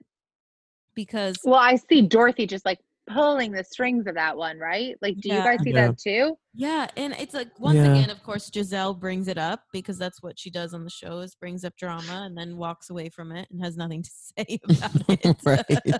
because 0.95 1.37
Well, 1.45 1.55
I 1.61 1.77
see 1.77 2.03
Dorothy 2.03 2.47
just 2.47 2.65
like 2.65 2.79
pulling 3.09 3.53
the 3.53 3.65
strings 3.65 4.07
of 4.07 4.15
that 4.17 4.37
one, 4.37 4.59
right? 4.59 4.97
Like, 5.01 5.17
do 5.21 5.29
you 5.35 5.43
guys 5.43 5.61
see 5.63 5.71
Yeah. 5.71 5.89
that 5.89 5.99
too? 5.99 6.37
Yeah, 6.55 6.89
and 6.97 7.13
it's 7.15 7.35
like 7.35 7.49
once 7.61 7.77
Yeah. 7.77 7.93
again, 7.95 8.11
of 8.11 8.23
course, 8.23 8.51
Gizelle 8.51 8.99
brings 8.99 9.29
it 9.29 9.39
up 9.39 9.63
because 9.73 9.97
that's 9.97 10.23
what 10.23 10.39
she 10.39 10.51
does 10.51 10.75
on 10.75 10.83
the 10.85 10.91
show 10.91 11.21
is 11.21 11.35
brings 11.35 11.65
up 11.65 11.77
drama 11.77 12.25
and 12.27 12.37
then 12.37 12.57
walks 12.57 12.91
away 12.91 13.09
from 13.11 13.31
it 13.33 13.47
and 13.51 13.63
has 13.63 13.77
nothing 13.77 14.03
to 14.03 14.11
say 14.39 14.59
about 14.65 14.91
it. 15.09 15.37
Right. 15.45 15.95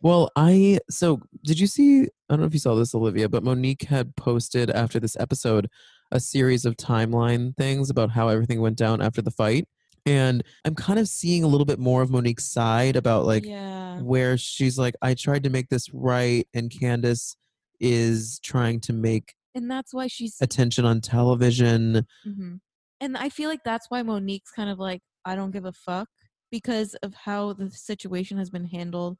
Well, 0.00 0.30
I 0.36 0.78
so 0.90 1.20
did 1.44 1.58
you 1.58 1.66
see? 1.66 2.02
I 2.02 2.06
don't 2.30 2.40
know 2.40 2.46
if 2.46 2.52
you 2.52 2.60
saw 2.60 2.74
this, 2.74 2.94
Olivia, 2.94 3.28
but 3.28 3.42
Monique 3.42 3.82
had 3.84 4.14
posted 4.16 4.70
after 4.70 5.00
this 5.00 5.16
episode 5.18 5.68
a 6.14 6.20
series 6.20 6.64
of 6.64 6.76
timeline 6.76 7.56
things 7.56 7.90
about 7.90 8.10
how 8.10 8.28
everything 8.28 8.60
went 8.60 8.78
down 8.78 9.02
after 9.02 9.20
the 9.22 9.30
fight, 9.30 9.66
and 10.06 10.42
I'm 10.64 10.74
kind 10.74 10.98
of 10.98 11.08
seeing 11.08 11.44
a 11.44 11.48
little 11.48 11.66
bit 11.66 11.78
more 11.78 12.02
of 12.02 12.10
Monique's 12.10 12.44
side 12.44 12.96
about 12.96 13.26
like 13.26 13.44
yeah, 13.44 14.00
where 14.00 14.38
she's 14.38 14.78
like, 14.78 14.94
I 15.02 15.14
tried 15.14 15.44
to 15.44 15.50
make 15.50 15.68
this 15.68 15.88
right, 15.92 16.46
and 16.54 16.70
Candace 16.70 17.36
is 17.80 18.40
trying 18.42 18.80
to 18.80 18.92
make 18.92 19.34
and 19.54 19.70
that's 19.70 19.92
why 19.94 20.06
she's 20.08 20.36
attention 20.40 20.84
on 20.84 21.00
television. 21.00 22.06
hmm 22.24 22.56
And 23.00 23.16
I 23.16 23.28
feel 23.28 23.48
like 23.50 23.64
that's 23.64 23.90
why 23.90 24.02
Monique's 24.02 24.50
kind 24.50 24.70
of 24.70 24.78
like, 24.78 25.02
I 25.24 25.36
don't 25.36 25.50
give 25.52 25.64
a 25.64 25.72
fuck 25.72 26.08
because 26.50 26.94
of 27.02 27.14
how 27.14 27.52
the 27.52 27.70
situation 27.70 28.38
has 28.38 28.50
been 28.50 28.66
handled 28.66 29.18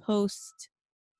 post 0.00 0.68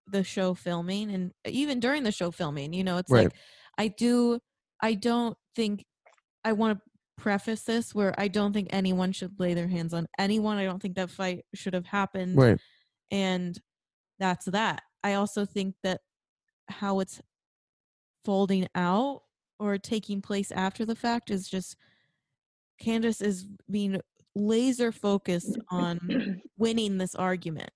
the 0.07 0.25
show 0.25 0.55
filming 0.55 1.11
and 1.11 1.33
even 1.47 1.81
during 1.81 2.03
the 2.05 2.13
show 2.13 2.31
filming. 2.31 2.73
You 2.73 2.85
know, 2.85 2.99
it's 2.99 3.11
Right. 3.11 3.25
like, 3.25 3.35
I 3.79 3.89
do, 3.89 4.41
I 4.85 4.95
don't 4.95 5.37
think, 5.57 5.85
I 6.45 6.53
want 6.53 6.78
to 6.78 6.82
preface 7.16 7.62
this 7.62 7.95
where 7.95 8.14
I 8.18 8.28
don't 8.28 8.53
think 8.53 8.68
anyone 8.70 9.12
should 9.12 9.41
lay 9.41 9.55
their 9.55 9.68
hands 9.68 9.95
on 9.95 10.07
anyone. 10.18 10.59
I 10.59 10.64
don't 10.64 10.80
think 10.80 10.97
that 10.97 11.09
fight 11.11 11.45
should 11.55 11.72
have 11.72 11.87
happened. 11.87 12.37
Right. 12.37 12.59
And 13.11 13.59
that's 14.18 14.45
that. 14.47 14.82
I 15.03 15.14
also 15.14 15.47
think 15.47 15.74
that 15.82 16.01
how 16.68 17.01
it's 17.01 17.20
folding 18.24 18.68
out 18.74 19.22
or 19.59 19.78
taking 19.78 20.20
place 20.20 20.53
after 20.53 20.85
the 20.85 20.95
fact 20.97 21.30
is 21.30 21.49
just 21.49 21.76
Candace 22.78 23.20
is 23.22 23.47
being 23.70 24.01
laser 24.35 24.93
focused 24.93 25.57
on 25.70 26.43
winning 26.59 26.99
this 26.99 27.14
argument, 27.14 27.70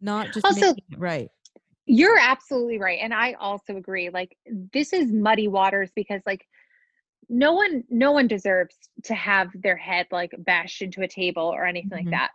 not 0.00 0.32
just 0.32 0.44
Also- 0.46 0.60
making 0.60 0.84
it 0.90 0.98
right. 0.98 1.28
You're 1.92 2.18
absolutely 2.18 2.78
right. 2.78 3.00
And 3.02 3.12
I 3.12 3.32
also 3.34 3.76
agree. 3.76 4.10
Like, 4.10 4.36
this 4.72 4.92
is 4.92 5.12
muddy 5.12 5.48
waters 5.48 5.90
because, 5.94 6.22
like, 6.24 6.46
no 7.30 7.52
one 7.52 7.84
no 7.88 8.10
one 8.10 8.26
deserves 8.26 8.76
to 9.04 9.14
have 9.14 9.48
their 9.54 9.76
head 9.76 10.06
like 10.10 10.32
bashed 10.38 10.82
into 10.82 11.02
a 11.02 11.08
table 11.08 11.44
or 11.44 11.64
anything 11.64 11.90
Mhm. 11.90 12.04
like 12.04 12.10
that 12.10 12.30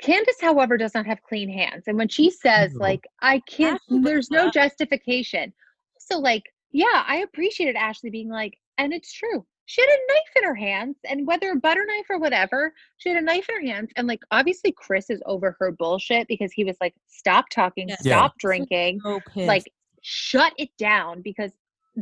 candace 0.00 0.40
however 0.40 0.76
does 0.76 0.94
not 0.94 1.04
have 1.04 1.20
clean 1.22 1.48
hands 1.48 1.84
and 1.88 1.98
when 1.98 2.08
she 2.08 2.30
says 2.30 2.72
No. 2.74 2.80
like 2.80 3.04
i 3.22 3.40
can't 3.40 3.80
Ashley 3.88 4.00
there's 4.02 4.30
no 4.30 4.50
justification 4.50 5.52
so 5.98 6.18
like 6.18 6.44
yeah 6.70 7.04
i 7.08 7.18
appreciated 7.18 7.74
ashley 7.74 8.10
being 8.10 8.28
like 8.28 8.56
and 8.78 8.92
it's 8.92 9.12
true 9.12 9.44
she 9.66 9.80
had 9.80 9.88
a 9.88 10.12
knife 10.12 10.30
in 10.36 10.44
her 10.44 10.54
hands 10.54 10.96
and 11.08 11.26
whether 11.26 11.50
a 11.52 11.56
butter 11.56 11.84
knife 11.86 12.06
or 12.10 12.18
whatever 12.18 12.72
she 12.98 13.08
had 13.08 13.18
a 13.18 13.24
knife 13.24 13.48
in 13.48 13.56
her 13.56 13.72
hands 13.72 13.90
and 13.96 14.06
like 14.06 14.20
obviously 14.30 14.72
chris 14.72 15.10
is 15.10 15.22
over 15.26 15.56
her 15.58 15.72
bullshit 15.72 16.26
because 16.28 16.52
he 16.52 16.64
was 16.64 16.76
like 16.80 16.94
stop 17.06 17.48
talking 17.50 17.88
Yes. 17.88 18.02
Yeah. 18.04 18.16
stop 18.18 18.38
drinking 18.38 19.00
So 19.02 19.20
like 19.46 19.64
shut 20.02 20.52
it 20.58 20.70
down 20.78 21.22
because 21.22 21.52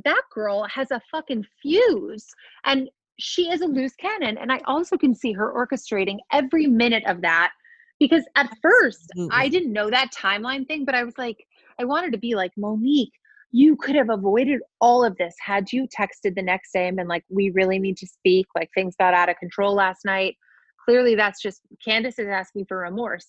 that 0.04 0.22
girl 0.32 0.64
has 0.64 0.90
a 0.90 1.00
fucking 1.10 1.44
fuse 1.60 2.26
and 2.64 2.88
she 3.18 3.50
is 3.50 3.60
a 3.60 3.66
loose 3.66 3.94
cannon 3.94 4.38
and 4.38 4.50
i 4.50 4.60
also 4.66 4.96
can 4.96 5.14
see 5.14 5.32
her 5.32 5.52
orchestrating 5.54 6.18
every 6.32 6.66
minute 6.66 7.04
of 7.06 7.20
that 7.20 7.52
because 8.00 8.24
at 8.36 8.50
first 8.60 9.10
i 9.30 9.48
didn't 9.48 9.72
know 9.72 9.88
that 9.90 10.10
timeline 10.12 10.66
thing 10.66 10.84
but 10.84 10.94
i 10.94 11.04
was 11.04 11.16
like 11.18 11.46
i 11.78 11.84
wanted 11.84 12.10
to 12.10 12.18
be 12.18 12.34
like 12.34 12.50
monique 12.56 13.12
you 13.52 13.76
could 13.76 13.94
have 13.94 14.10
avoided 14.10 14.60
all 14.80 15.04
of 15.04 15.16
this 15.16 15.34
had 15.44 15.70
you 15.72 15.86
texted 15.86 16.34
the 16.34 16.42
next 16.42 16.72
day 16.72 16.88
and 16.88 16.96
been 16.96 17.08
like 17.08 17.24
we 17.28 17.50
really 17.50 17.78
need 17.78 17.96
to 17.98 18.06
speak 18.06 18.46
like 18.56 18.70
things 18.74 18.96
got 18.98 19.14
out 19.14 19.28
of 19.28 19.36
control 19.36 19.74
last 19.74 20.04
night. 20.04 20.36
Clearly 20.84 21.14
that's 21.14 21.40
just 21.40 21.60
candace 21.84 22.18
is 22.18 22.28
asking 22.28 22.66
for 22.66 22.78
remorse. 22.78 23.28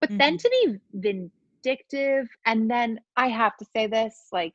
But 0.00 0.10
then 0.10 0.36
mm-hmm. 0.36 0.76
to 0.76 0.78
be 0.92 1.30
vindictive 1.64 2.28
and 2.46 2.70
then 2.70 3.00
i 3.16 3.26
have 3.26 3.56
to 3.56 3.64
say 3.74 3.86
this 3.86 4.26
like 4.32 4.52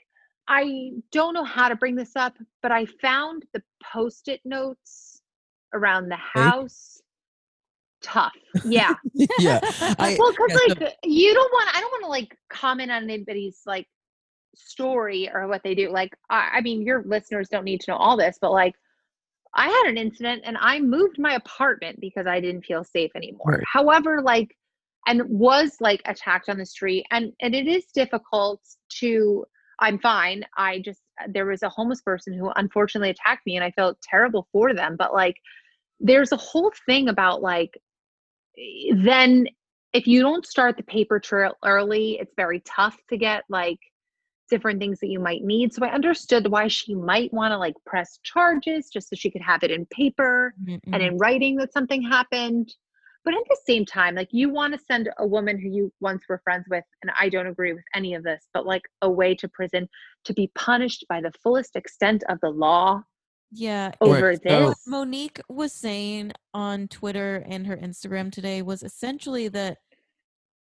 i 0.47 0.91
don't 1.11 1.33
know 1.33 1.43
how 1.43 1.67
to 1.67 1.75
bring 1.75 1.95
this 1.95 2.15
up 2.15 2.35
but 2.61 2.71
i 2.71 2.85
found 3.01 3.43
the 3.53 3.63
post-it 3.83 4.39
notes 4.45 5.21
around 5.73 6.09
the 6.09 6.15
house 6.15 7.01
tough. 8.01 8.31
Yeah. 8.63 8.93
Yeah. 9.39 9.59
I, 9.99 10.15
well 10.17 10.31
because 10.31 10.61
yeah, 10.67 10.73
so- 10.75 10.85
like 10.85 10.95
you 11.03 11.33
don't 11.33 11.51
want 11.51 11.75
i 11.75 11.81
don't 11.81 11.91
want 11.91 12.03
to 12.03 12.09
like 12.09 12.37
comment 12.49 12.91
on 12.91 13.09
anybody's 13.09 13.61
like 13.65 13.87
story 14.55 15.29
or 15.33 15.47
what 15.47 15.61
they 15.63 15.75
do 15.75 15.89
like 15.89 16.13
I, 16.29 16.49
I 16.55 16.61
mean 16.61 16.81
your 16.81 17.03
listeners 17.03 17.49
don't 17.49 17.65
need 17.65 17.81
to 17.81 17.91
know 17.91 17.97
all 17.97 18.17
this 18.17 18.37
but 18.41 18.51
like 18.51 18.75
i 19.53 19.67
had 19.67 19.85
an 19.87 19.97
incident 19.97 20.43
and 20.45 20.57
i 20.59 20.79
moved 20.79 21.17
my 21.19 21.35
apartment 21.35 21.99
because 21.99 22.27
i 22.27 22.39
didn't 22.39 22.65
feel 22.65 22.83
safe 22.83 23.11
anymore 23.15 23.51
Right. 23.53 23.63
however 23.71 24.21
like 24.21 24.55
and 25.07 25.23
was 25.25 25.77
like 25.79 26.01
attacked 26.05 26.49
on 26.49 26.57
the 26.57 26.65
street 26.65 27.05
and 27.11 27.31
and 27.41 27.55
it 27.55 27.67
is 27.67 27.85
difficult 27.93 28.61
to 28.99 29.45
i'm 29.79 29.99
fine 29.99 30.43
i 30.57 30.79
just 30.79 31.01
there 31.29 31.45
was 31.45 31.63
a 31.63 31.69
homeless 31.69 32.01
person 32.01 32.33
who 32.33 32.49
unfortunately 32.55 33.09
attacked 33.09 33.45
me 33.45 33.55
and 33.55 33.63
i 33.63 33.71
felt 33.71 34.01
terrible 34.01 34.47
for 34.51 34.73
them 34.73 34.95
but 34.97 35.13
like 35.13 35.35
there's 35.99 36.31
a 36.31 36.37
whole 36.37 36.71
thing 36.85 37.09
about 37.09 37.41
like 37.41 37.77
then 38.95 39.47
if 39.93 40.05
you 40.05 40.21
don't 40.21 40.45
start 40.45 40.77
the 40.77 40.83
paper 40.83 41.19
trail 41.19 41.55
early 41.65 42.17
it's 42.19 42.33
very 42.35 42.61
tough 42.61 42.97
to 43.09 43.17
get 43.17 43.43
like 43.49 43.79
different 44.49 44.79
things 44.79 44.99
that 44.99 45.07
you 45.07 45.19
might 45.19 45.43
need 45.43 45.73
so 45.73 45.85
i 45.85 45.89
understood 45.89 46.47
why 46.47 46.67
she 46.67 46.95
might 46.95 47.31
want 47.33 47.51
to 47.51 47.57
like 47.57 47.75
press 47.85 48.19
charges 48.23 48.89
just 48.89 49.09
so 49.09 49.15
she 49.15 49.31
could 49.31 49.41
have 49.41 49.63
it 49.63 49.71
in 49.71 49.85
paper 49.87 50.53
and 50.67 50.81
Mm-mm. 50.83 51.07
in 51.07 51.17
writing 51.17 51.55
that 51.57 51.73
something 51.73 52.01
happened 52.01 52.73
but 53.25 53.33
at 53.33 53.43
the 53.49 53.57
same 53.65 53.85
time 53.85 54.15
like 54.15 54.29
you 54.31 54.49
want 54.49 54.73
to 54.73 54.79
send 54.79 55.09
a 55.17 55.25
woman 55.25 55.59
who 55.59 55.69
you 55.69 55.93
once 55.99 56.23
were 56.27 56.41
friends 56.43 56.65
with 56.69 56.83
and 57.03 57.11
i 57.19 57.29
don't 57.29 57.47
agree 57.47 57.73
with 57.73 57.83
any 57.95 58.13
of 58.13 58.23
this 58.23 58.47
but 58.53 58.65
like 58.65 58.83
away 59.01 59.35
to 59.35 59.47
prison 59.47 59.87
to 60.25 60.33
be 60.33 60.51
punished 60.55 61.05
by 61.07 61.21
the 61.21 61.31
fullest 61.43 61.75
extent 61.75 62.23
of 62.29 62.39
the 62.41 62.49
law 62.49 63.01
yeah. 63.51 63.91
over 64.01 64.27
Right, 64.27 64.43
this 64.43 64.67
What 64.67 64.77
Monique 64.85 65.41
was 65.49 65.71
saying 65.71 66.33
on 66.53 66.87
Twitter 66.87 67.43
and 67.47 67.65
her 67.67 67.77
Instagram 67.77 68.31
today 68.31 68.61
was 68.61 68.83
essentially 68.83 69.47
that 69.49 69.79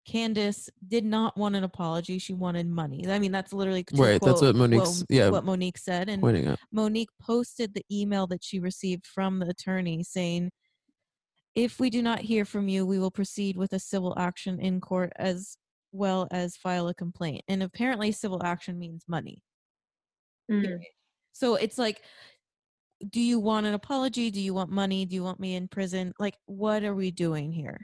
Candace 0.06 0.68
did 0.88 1.04
not 1.04 1.36
want 1.36 1.56
an 1.56 1.64
apology. 1.64 2.18
She 2.18 2.32
wanted 2.32 2.66
money. 2.66 3.06
I 3.08 3.18
mean, 3.18 3.32
that's 3.32 3.52
literally 3.52 3.84
to 3.84 3.96
Right, 3.96 4.20
that's 4.20 4.40
what 4.42 4.56
Monique's- 4.56 5.00
Mo- 5.00 5.06
yeah, 5.10 5.28
what 5.28 5.44
Monique 5.44 5.78
said. 5.78 6.08
And 6.08 6.22
pointing 6.22 6.46
out. 6.46 6.58
Monique 6.72 7.10
posted 7.20 7.74
the 7.74 7.84
email 7.92 8.26
that 8.28 8.42
she 8.42 8.58
received 8.58 9.06
from 9.06 9.38
the 9.38 9.48
attorney 9.48 10.02
saying, 10.02 10.50
"If 11.54 11.78
we 11.78 11.90
do 11.90 12.02
not 12.02 12.20
hear 12.20 12.44
from 12.44 12.68
you, 12.68 12.86
we 12.86 12.98
will 12.98 13.10
proceed 13.10 13.56
with 13.56 13.72
a 13.72 13.78
civil 13.78 14.14
action 14.18 14.58
in 14.58 14.80
court 14.80 15.12
as 15.16 15.56
well 15.92 16.28
as 16.30 16.56
file 16.56 16.88
a 16.88 16.94
complaint." 16.94 17.42
And 17.46 17.62
apparently, 17.62 18.10
civil 18.10 18.42
action 18.42 18.78
means 18.78 19.04
money. 19.06 19.42
Mm. 20.50 20.80
So 21.32 21.54
it's 21.54 21.78
like, 21.78 22.02
do 23.08 23.20
you 23.20 23.38
want 23.38 23.66
an 23.66 23.74
apology? 23.74 24.30
Do 24.30 24.40
you 24.40 24.52
want 24.52 24.70
money? 24.70 25.04
Do 25.06 25.14
you 25.14 25.22
want 25.22 25.40
me 25.40 25.54
in 25.54 25.68
prison? 25.68 26.12
Like, 26.18 26.36
what 26.46 26.84
are 26.84 26.94
we 26.94 27.10
doing 27.10 27.52
here? 27.52 27.80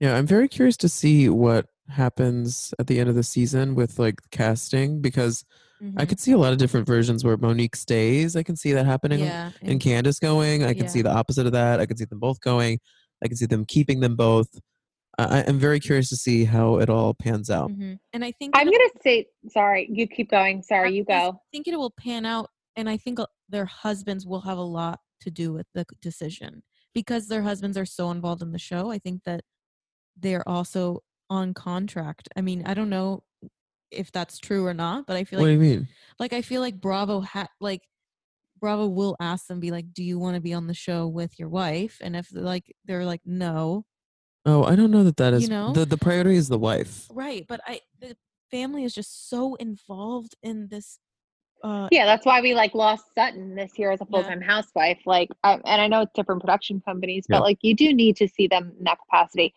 Yeah, 0.00 0.16
I'm 0.16 0.26
very 0.26 0.48
curious 0.48 0.76
to 0.78 0.88
see 0.88 1.28
what 1.28 1.66
happens 1.88 2.72
at 2.78 2.86
the 2.86 2.98
end 2.98 3.08
of 3.08 3.14
the 3.14 3.22
season 3.22 3.74
with 3.74 3.98
like 3.98 4.20
casting 4.30 5.00
because 5.00 5.44
I 5.80 5.84
Mhm. 6.04 6.08
could 6.08 6.20
see 6.20 6.32
a 6.32 6.38
lot 6.38 6.52
of 6.52 6.58
different 6.58 6.86
versions 6.86 7.24
where 7.24 7.36
Monique 7.36 7.74
stays. 7.76 8.36
I 8.36 8.42
can 8.42 8.54
see 8.56 8.72
that 8.72 8.86
happening 8.86 9.20
yeah, 9.20 9.50
and 9.62 9.72
and- 9.72 9.80
Candace 9.80 10.18
going. 10.18 10.62
I 10.62 10.74
can 10.74 10.88
see 10.88 11.02
the 11.02 11.10
opposite 11.10 11.46
of 11.46 11.52
that. 11.52 11.80
I 11.80 11.86
can 11.86 11.96
see 11.96 12.04
them 12.04 12.18
both 12.18 12.40
going. 12.40 12.78
I 13.22 13.28
can 13.28 13.36
see 13.36 13.46
them 13.46 13.64
keeping 13.66 14.00
them 14.00 14.14
both. 14.16 14.48
I, 15.18 15.44
I'm 15.46 15.58
very 15.58 15.80
curious 15.80 16.08
to 16.10 16.16
see 16.16 16.44
how 16.44 16.76
it 16.78 16.88
all 16.88 17.12
pans 17.14 17.50
out. 17.50 17.70
Mhm. 17.70 17.98
And 18.12 18.24
I 18.24 18.32
think 18.32 18.56
I'm 18.56 18.66
gonna 18.66 18.88
say 19.02 19.26
sorry. 19.48 19.88
You 19.92 20.06
keep 20.06 20.30
going. 20.30 20.62
Sorry, 20.62 20.88
I 20.88 20.92
you 20.92 21.04
go. 21.04 21.12
I 21.14 21.32
think 21.52 21.66
it 21.68 21.76
will 21.78 21.90
pan 21.90 22.24
out, 22.24 22.50
and 22.76 22.88
I 22.88 22.96
think 22.96 23.18
uh, 23.20 23.26
their 23.48 23.66
husbands 23.66 24.26
will 24.26 24.40
have 24.42 24.56
a 24.58 24.62
lot 24.62 25.00
to 25.22 25.30
do 25.30 25.52
with 25.52 25.66
the 25.74 25.84
decision 26.00 26.62
because 26.94 27.26
their 27.28 27.42
husbands 27.42 27.76
are 27.76 27.84
so 27.86 28.10
involved 28.10 28.40
in 28.42 28.52
the 28.52 28.58
show. 28.58 28.90
I 28.90 28.98
think 28.98 29.24
that 29.24 29.42
they're 30.20 30.48
also 30.48 31.02
on 31.28 31.54
contract. 31.54 32.28
I 32.36 32.40
mean, 32.40 32.64
I 32.66 32.74
don't 32.74 32.90
know 32.90 33.22
if 33.90 34.12
that's 34.12 34.38
true 34.38 34.66
or 34.66 34.74
not, 34.74 35.06
but 35.06 35.16
I 35.16 35.24
feel 35.24 35.38
what 35.40 35.46
do 35.46 35.50
like 35.52 35.60
you 35.60 35.60
mean? 35.78 35.88
like 36.18 36.32
I 36.32 36.42
feel 36.42 36.60
like 36.60 36.80
Bravo 36.80 37.20
had 37.20 37.48
like 37.60 37.82
Bravo 38.60 38.86
will 38.86 39.16
ask 39.20 39.46
them 39.46 39.58
be 39.58 39.70
like, 39.70 39.92
"Do 39.92 40.04
you 40.04 40.18
want 40.18 40.34
to 40.34 40.40
be 40.40 40.52
on 40.52 40.66
the 40.66 40.74
show 40.74 41.08
with 41.08 41.38
your 41.38 41.48
wife?" 41.48 41.98
And 42.02 42.14
if 42.14 42.28
they're 42.28 42.42
like 42.42 42.74
they're 42.84 43.04
like, 43.06 43.22
"No," 43.24 43.84
Oh, 44.46 44.64
I 44.64 44.74
don't 44.76 44.90
know 44.90 45.04
that 45.04 45.16
that 45.16 45.32
is 45.34 45.42
You 45.42 45.48
know? 45.48 45.72
the 45.72 45.84
the 45.84 45.98
priority 45.98 46.36
is 46.36 46.48
the 46.48 46.58
wife. 46.58 47.06
right? 47.10 47.44
But 47.48 47.60
I 47.66 47.80
the 47.98 48.16
family 48.50 48.84
is 48.84 48.94
just 48.94 49.28
so 49.28 49.54
involved 49.56 50.34
in 50.42 50.68
this. 50.68 50.98
Uh, 51.62 51.88
Yeah, 51.90 52.06
that's 52.06 52.24
why 52.26 52.40
we 52.40 52.54
like 52.54 52.74
lost 52.74 53.04
Sutton 53.14 53.54
this 53.54 53.78
year 53.78 53.90
as 53.92 54.00
a 54.00 54.06
full 54.06 54.22
time 54.24 54.40
housewife. 54.40 54.98
Like, 55.06 55.28
um, 55.44 55.60
and 55.64 55.80
I 55.80 55.88
know 55.88 56.02
it's 56.02 56.12
different 56.14 56.40
production 56.40 56.80
companies, 56.80 57.26
but 57.28 57.36
Yeah. 57.36 57.40
like 57.40 57.58
you 57.62 57.74
do 57.74 57.92
need 57.92 58.16
to 58.16 58.28
see 58.28 58.46
them 58.46 58.72
in 58.78 58.84
that 58.84 58.98
capacity. 58.98 59.54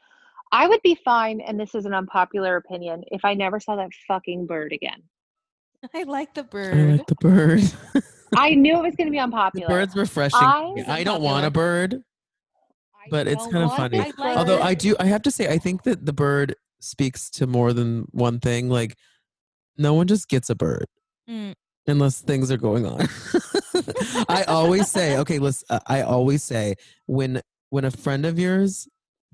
I 0.54 0.68
would 0.68 0.82
be 0.84 0.96
fine, 1.04 1.42
and 1.42 1.60
this 1.60 1.74
is 1.76 1.86
an 1.86 1.94
unpopular 1.94 2.56
opinion, 2.58 3.04
if 3.08 3.26
I 3.26 3.34
never 3.34 3.60
saw 3.60 3.76
that 3.76 3.90
fucking 4.08 4.46
bird 4.46 4.72
again. 4.72 5.02
I 5.94 6.04
like 6.04 6.34
the 6.36 6.44
bird. 6.44 6.78
I 6.78 6.84
like 6.98 7.08
the 7.08 7.16
bird. 7.16 7.64
I 8.38 8.54
knew 8.56 8.78
it 8.78 8.82
was 8.84 8.96
going 8.96 9.08
to 9.08 9.12
be 9.12 9.18
the 9.18 9.24
unpopular. 9.24 9.68
bird's 9.68 9.96
refreshing. 9.96 10.40
I- 10.40 10.84
I, 10.88 10.94
I 11.00 11.04
don't 11.04 11.22
want 11.22 11.46
a 11.46 11.52
bird, 11.52 11.96
I 12.96 13.08
but 13.10 13.28
it's 13.28 13.46
kind 13.48 13.64
of 13.66 13.76
funny. 13.76 14.00
I 14.00 14.12
like 14.18 14.38
Although 14.38 14.58
bird. 14.58 14.66
I 14.66 14.74
do, 14.76 14.96
I 15.00 15.06
have 15.06 15.24
to 15.24 15.32
say, 15.32 15.52
I 15.52 15.58
think 15.58 15.84
that 15.84 16.06
the 16.06 16.14
bird 16.14 16.56
speaks 16.80 17.30
to 17.32 17.48
more 17.48 17.74
than 17.74 18.06
one 18.12 18.40
thing. 18.40 18.70
Like, 18.70 18.96
no 19.78 19.94
one 19.96 20.08
just 20.08 20.30
gets 20.30 20.50
a 20.50 20.56
bird 20.56 20.86
Mm. 21.30 21.56
unless 21.88 22.22
things 22.22 22.52
are 22.52 22.58
going 22.58 22.86
on. 22.86 23.08
I 24.30 24.44
always 24.48 24.90
say, 24.92 25.18
okay, 25.18 25.40
listen. 25.40 25.80
I 25.88 26.02
always 26.02 26.44
say 26.44 26.76
when 27.08 27.42
when 27.70 27.86
a 27.86 27.92
friend 27.92 28.26
of 28.26 28.38
yours 28.38 28.88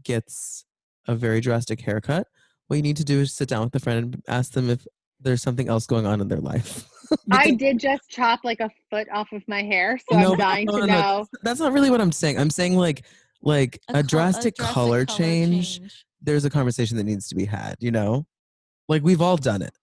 gets 0.04 0.66
a 1.10 1.16
very 1.16 1.42
drastic 1.42 1.82
haircut, 1.82 2.28
what 2.68 2.76
you 2.78 2.84
need 2.84 2.98
to 2.98 3.04
do 3.04 3.20
is 3.22 3.34
sit 3.34 3.50
down 3.50 3.64
with 3.64 3.74
the 3.74 3.80
friend 3.80 4.14
and 4.16 4.24
ask 4.28 4.52
them 4.54 4.70
if 4.70 4.86
there's 5.20 5.42
something 5.42 5.68
else 5.68 5.86
going 5.88 6.06
on 6.06 6.22
in 6.22 6.28
their 6.28 6.40
life. 6.40 6.88
I 7.32 7.52
did 7.52 7.80
just 7.80 8.04
chop 8.10 8.42
like 8.44 8.60
a 8.60 8.70
foot 8.92 9.08
off 9.12 9.28
of 9.34 9.42
my 9.48 9.64
hair, 9.64 10.00
so 10.10 10.18
No, 10.20 10.32
I'm 10.34 10.38
dying 10.38 10.66
no, 10.68 10.74
to 10.74 10.80
no, 10.82 10.86
no. 10.86 11.00
know. 11.02 11.26
that's 11.42 11.60
not 11.60 11.74
really 11.74 11.90
what 11.90 12.00
I'm 12.00 12.12
saying. 12.12 12.38
I'm 12.40 12.52
saying 12.52 12.76
like 12.76 13.04
like 13.42 13.80
a, 13.90 13.94
col- 13.94 14.04
drastic, 14.04 14.56
color, 14.58 15.06
change, 15.06 15.82
There's 16.22 16.46
a 16.46 16.50
conversation 16.50 16.98
that 16.98 17.06
needs 17.06 17.28
to 17.30 17.36
be 17.36 17.46
had. 17.46 17.76
You 17.80 17.90
know, 17.92 18.28
like 18.88 19.02
we've 19.04 19.22
all 19.22 19.38
done 19.38 19.62
it, 19.64 19.74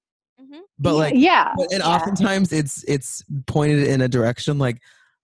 Mhm. 0.41 0.61
but 0.79 0.95
like 0.95 1.14
yeah, 1.16 1.53
But- 1.57 1.72
and 1.72 1.81
yeah. 1.83 1.89
oftentimes 1.89 2.53
it's 2.53 2.85
it's 2.85 3.24
pointed 3.47 3.89
in 3.89 4.01
a 4.03 4.09
direction 4.09 4.59
like 4.59 4.79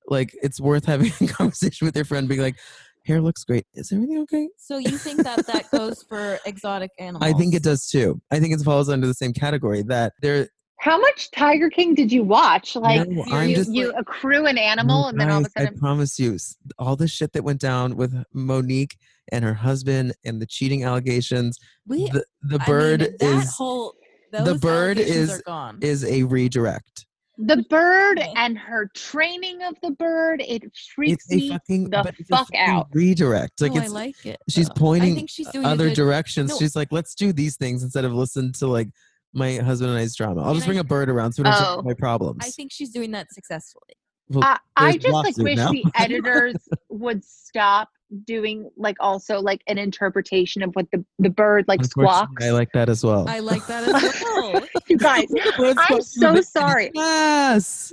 like 0.08 0.36
it's 0.42 0.60
worth 0.60 0.84
having 0.84 1.12
a 1.20 1.26
conversation 1.28 1.84
with 1.86 1.94
your 1.94 2.04
friend 2.04 2.26
being 2.28 2.40
like 2.40 2.56
hair 3.04 3.20
looks 3.20 3.44
great 3.44 3.66
is 3.74 3.90
everything 3.92 4.18
okay 4.18 4.48
So 4.58 4.78
you 4.78 4.96
think 4.98 5.22
that 5.24 5.46
that 5.46 5.70
goes 5.70 6.02
for 6.08 6.38
exotic 6.46 6.90
animals? 6.98 7.22
i 7.24 7.32
think 7.36 7.54
it 7.54 7.62
does 7.62 7.86
too 7.88 8.20
i 8.30 8.38
think 8.40 8.54
it 8.54 8.62
falls 8.64 8.88
under 8.88 9.06
the 9.06 9.14
same 9.14 9.32
category 9.32 9.82
that 9.82 10.12
there 10.22 10.48
How 10.78 10.98
much 10.98 11.30
Tiger 11.30 11.70
King 11.70 11.94
did 11.94 12.10
you 12.10 12.24
watch? 12.24 12.74
Like 12.74 13.08
No, 13.08 13.24
you, 13.24 13.40
you, 13.50 13.56
just 13.56 13.70
you 13.70 13.86
like- 13.92 14.00
accrue 14.00 14.46
an 14.46 14.58
animal, 14.58 15.02
No, 15.02 15.08
and 15.10 15.20
then 15.20 15.30
all 15.30 15.40
of 15.40 15.46
a 15.46 15.50
sudden, 15.60 15.74
i 15.76 15.78
promise 15.78 16.18
you 16.18 16.36
all 16.78 16.96
the 16.96 17.06
shit 17.06 17.32
that 17.34 17.44
went 17.44 17.60
down 17.60 17.94
with 17.96 18.12
monique 18.34 18.96
and 19.30 19.44
her 19.44 19.54
husband 19.54 20.12
and 20.24 20.42
the 20.42 20.46
cheating 20.46 20.82
allegations 20.82 21.56
we 21.86 22.08
the, 22.10 22.24
the 22.42 22.58
I 22.60 22.66
bird 22.66 23.00
mean, 23.02 23.16
that 23.20 23.38
is 23.44 23.54
whole 23.56 23.94
the 24.32 24.42
those 24.42 24.60
bird 24.60 24.98
allegations 24.98 25.30
is- 25.30 25.38
are 25.38 25.42
gone. 25.46 25.78
is 25.82 26.04
a 26.04 26.24
redirect 26.24 27.06
the 27.44 27.64
bird 27.68 28.20
and 28.36 28.56
her 28.58 28.88
training 28.94 29.62
of 29.62 29.74
the 29.82 29.90
bird, 29.92 30.40
it 30.46 30.62
freaks 30.94 31.24
it's 31.28 31.32
a 31.32 31.36
me 31.36 31.48
fucking 31.50 31.84
the 31.84 32.02
but 32.04 32.14
it's 32.18 32.20
a 32.30 32.36
fuck 32.36 32.46
fucking 32.46 32.60
out. 32.60 32.88
redirect 32.92 33.60
like 33.60 33.72
no, 33.74 33.82
I 33.82 33.86
like 33.88 34.24
it. 34.26 34.38
she's 34.48 34.68
though. 34.68 34.74
pointing 34.76 35.12
I 35.12 35.16
think 35.16 35.30
she's 35.30 35.48
doing 35.48 35.64
other 35.66 35.88
good, 35.88 35.96
directions. 35.96 36.50
no. 36.50 36.58
She's 36.58 36.76
like, 36.76 36.88
let's 36.92 37.14
do 37.14 37.32
these 37.32 37.56
things 37.56 37.82
instead 37.82 38.04
of 38.04 38.12
listen 38.12 38.52
to 38.54 38.66
like 38.66 38.88
my 39.34 39.56
husband 39.56 39.90
and 39.90 39.98
I's 39.98 40.14
drama. 40.14 40.42
I'll 40.42 40.54
just 40.54 40.66
bring 40.66 40.78
a 40.78 40.84
bird 40.84 41.08
around 41.08 41.32
so 41.32 41.42
we 41.42 41.44
don't 41.44 41.58
talk 41.58 41.68
Oh. 41.68 41.72
about 41.74 41.84
my 41.86 41.94
problems. 41.94 42.38
I 42.44 42.50
think 42.50 42.70
she's 42.72 42.90
doing 42.90 43.10
that 43.12 43.32
successfully. 43.32 43.94
Well, 44.28 44.44
I, 44.44 44.58
I 44.76 44.96
just 44.96 45.12
like 45.12 45.36
wish 45.36 45.56
now. 45.56 45.70
the 45.72 45.84
editors 45.94 46.56
would 46.90 47.24
stop 47.24 47.88
doing 48.24 48.70
like 48.76 48.96
also 49.00 49.40
like 49.40 49.62
an 49.66 49.78
interpretation 49.78 50.62
of 50.62 50.70
what 50.74 50.86
the 50.92 51.04
the 51.18 51.30
bird 51.30 51.64
like 51.68 51.80
unfortunately, 51.80 52.12
squawks. 52.26 52.44
I 52.44 52.50
like 52.50 52.72
that 52.72 52.88
as 52.88 53.04
well. 53.04 53.28
I 53.28 53.38
like 53.40 53.66
that 53.66 53.84
as 53.88 54.22
well. 54.22 54.62
you 54.88 54.98
guys, 54.98 55.26
I'm 55.58 56.02
so 56.02 56.40
sorry. 56.40 56.90
Yes. 56.94 57.92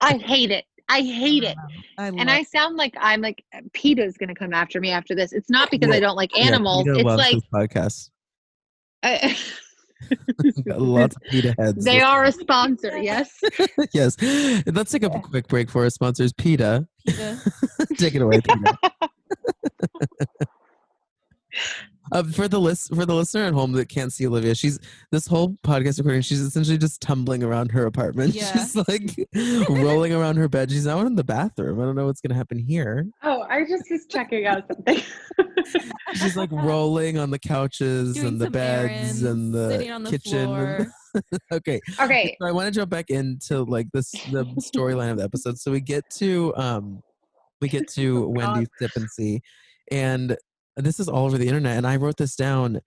I 0.00 0.16
hate 0.16 0.50
it. 0.50 0.64
I 0.88 1.00
hate 1.00 1.44
it. 1.44 1.56
I 1.98 2.08
And 2.08 2.30
I 2.30 2.42
sound 2.42 2.76
like 2.76 2.94
I'm 3.00 3.20
like 3.20 3.42
PETA's 3.72 4.16
gonna 4.16 4.34
come 4.34 4.52
after 4.52 4.80
me 4.80 4.90
after 4.90 5.14
this. 5.14 5.32
It's 5.32 5.50
not 5.50 5.70
because 5.70 5.88
Yeah. 5.88 5.96
I 5.96 6.00
don't 6.00 6.16
like 6.16 6.36
animals. 6.38 6.84
PETA 6.84 6.98
it's 7.00 7.04
like 7.04 7.32
this 7.34 7.42
podcast. 7.52 8.10
I, 9.02 9.18
Got 9.18 9.36
Lots 10.66 11.16
of 11.16 11.22
PETA 11.22 11.54
heads. 11.58 11.84
they 11.84 12.00
are 12.00 12.24
a 12.24 12.32
sponsor. 12.32 12.98
Yes. 12.98 13.40
yes. 13.92 14.16
Let's 14.66 14.92
take 14.92 15.02
a 15.02 15.10
quick 15.10 15.48
break 15.48 15.70
for 15.70 15.84
our 15.84 15.90
sponsors. 15.90 16.32
PETA. 16.32 16.86
PETA. 17.06 17.40
Take 17.96 18.14
it 18.14 18.22
away, 18.22 18.40
PETA. 18.40 18.78
Uh, 22.12 22.22
for 22.22 22.48
the 22.48 22.60
list 22.60 22.94
for 22.94 23.06
the 23.06 23.14
listener 23.14 23.44
at 23.44 23.54
home 23.54 23.72
that 23.72 23.88
can't 23.88 24.12
see 24.12 24.26
Olivia, 24.26 24.54
she's 24.54 24.78
this 25.10 25.26
whole 25.26 25.56
podcast 25.64 25.98
recording. 25.98 26.20
She's 26.22 26.40
essentially 26.40 26.76
just 26.78 27.00
tumbling 27.00 27.42
around 27.42 27.70
her 27.72 27.86
apartment. 27.86 28.34
Yeah. 28.44 28.52
She's 28.52 28.76
like 28.76 29.16
rolling 29.68 30.12
around 30.12 30.36
her 30.36 30.48
bed. 30.48 30.70
She's 30.70 30.86
now 30.86 31.00
in 31.00 31.14
the 31.14 31.24
bathroom. 31.24 31.80
I 31.80 31.84
don't 31.84 31.94
know 31.96 32.06
what's 32.06 32.20
gonna 32.20 32.34
happen 32.34 32.58
here. 32.58 33.06
Oh, 33.22 33.42
I 33.48 33.64
just 33.64 33.84
was 33.90 34.06
checking 34.06 34.46
out 34.46 34.64
something. 34.66 35.00
She's 36.14 36.36
like 36.36 36.50
rolling 36.52 37.18
on 37.18 37.30
the 37.30 37.38
couches 37.38 38.14
Doing 38.14 38.26
and 38.28 38.40
the 38.40 38.50
beds 38.50 38.90
errands, 38.90 39.22
and 39.22 39.54
the 39.54 39.70
sitting 39.70 39.90
on 39.90 40.02
the 40.04 40.10
kitchen. 40.10 40.46
floor. 40.46 40.86
okay, 41.52 41.80
okay. 42.00 42.36
so 42.40 42.46
I 42.46 42.52
want 42.52 42.66
to 42.66 42.70
jump 42.80 42.90
back 42.90 43.10
into 43.10 43.62
like 43.64 43.86
this 43.92 44.10
the 44.30 44.44
storyline 44.58 45.10
of 45.12 45.18
the 45.18 45.24
episode. 45.24 45.58
So 45.58 45.70
we 45.70 45.80
get 45.80 46.04
to 46.16 46.52
um 46.56 47.02
we 47.60 47.68
get 47.68 47.88
to 47.94 48.24
Oh, 48.24 48.28
Wendy's 48.28 48.68
sip 48.78 48.90
and 48.96 49.08
see, 49.10 49.40
and 49.90 50.36
this 50.76 50.98
is 51.00 51.08
all 51.08 51.26
over 51.26 51.38
the 51.38 51.46
internet. 51.46 51.76
And 51.76 51.86
I 51.86 51.96
wrote 51.96 52.16
this 52.16 52.36
down. 52.36 52.80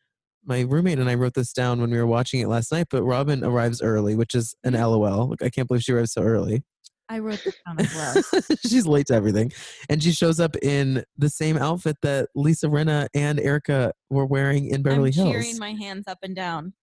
My 0.45 0.61
roommate 0.61 0.99
and 0.99 1.09
I 1.09 1.15
wrote 1.15 1.33
this 1.33 1.51
down 1.51 1.81
when 1.81 1.91
we 1.91 1.97
were 1.97 2.07
watching 2.07 2.39
it 2.39 2.47
last 2.47 2.71
night. 2.71 2.87
But 2.89 3.03
Robyn 3.03 3.43
arrives 3.43 3.81
early, 3.81 4.15
which 4.15 4.33
is 4.33 4.55
an 4.63 4.73
mm-hmm. 4.73 4.83
LOL. 4.83 5.35
I 5.41 5.49
can't 5.49 5.67
believe 5.67 5.83
she 5.83 5.91
arrives 5.91 6.13
so 6.13 6.21
early. 6.21 6.63
I 7.09 7.19
wrote 7.19 7.41
this 7.43 7.55
down 7.65 7.79
as 7.79 7.95
well. 7.95 8.41
She's 8.65 8.85
late 8.85 9.07
to 9.07 9.13
everything, 9.13 9.51
and 9.89 10.03
she 10.03 10.11
shows 10.11 10.39
up 10.39 10.55
in 10.61 11.03
the 11.17 11.29
same 11.29 11.57
outfit 11.57 11.97
that 12.01 12.29
Lisa 12.35 12.67
Rinna 12.67 13.07
and 13.13 13.39
Erika 13.39 13.93
were 14.09 14.25
wearing 14.25 14.67
in 14.67 14.81
Beverly 14.81 15.09
I'm 15.09 15.13
Hills. 15.13 15.31
cheering 15.31 15.57
my 15.57 15.71
hands 15.71 16.03
up 16.07 16.17
and 16.21 16.35
down. 16.35 16.73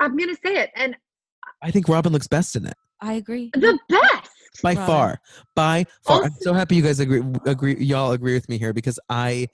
I'm 0.00 0.16
gonna 0.16 0.34
say 0.34 0.56
it. 0.56 0.70
And 0.76 0.96
I 1.62 1.70
think 1.70 1.88
Robyn 1.88 2.12
looks 2.12 2.28
best 2.28 2.54
in 2.54 2.66
it. 2.66 2.74
I 3.00 3.14
agree. 3.14 3.50
the 3.54 3.78
best. 3.88 4.30
by 4.62 4.72
Robyn. 4.72 4.86
far 4.86 5.20
by 5.54 5.84
far 6.02 6.24
i'm 6.24 6.32
so 6.40 6.54
happy 6.54 6.76
you 6.76 6.82
guys 6.82 6.98
agree 6.98 7.22
agree 7.44 7.76
y'all 7.76 8.12
agree 8.12 8.32
with 8.32 8.48
me 8.48 8.56
here 8.56 8.72
because 8.72 8.98
i 9.10 9.46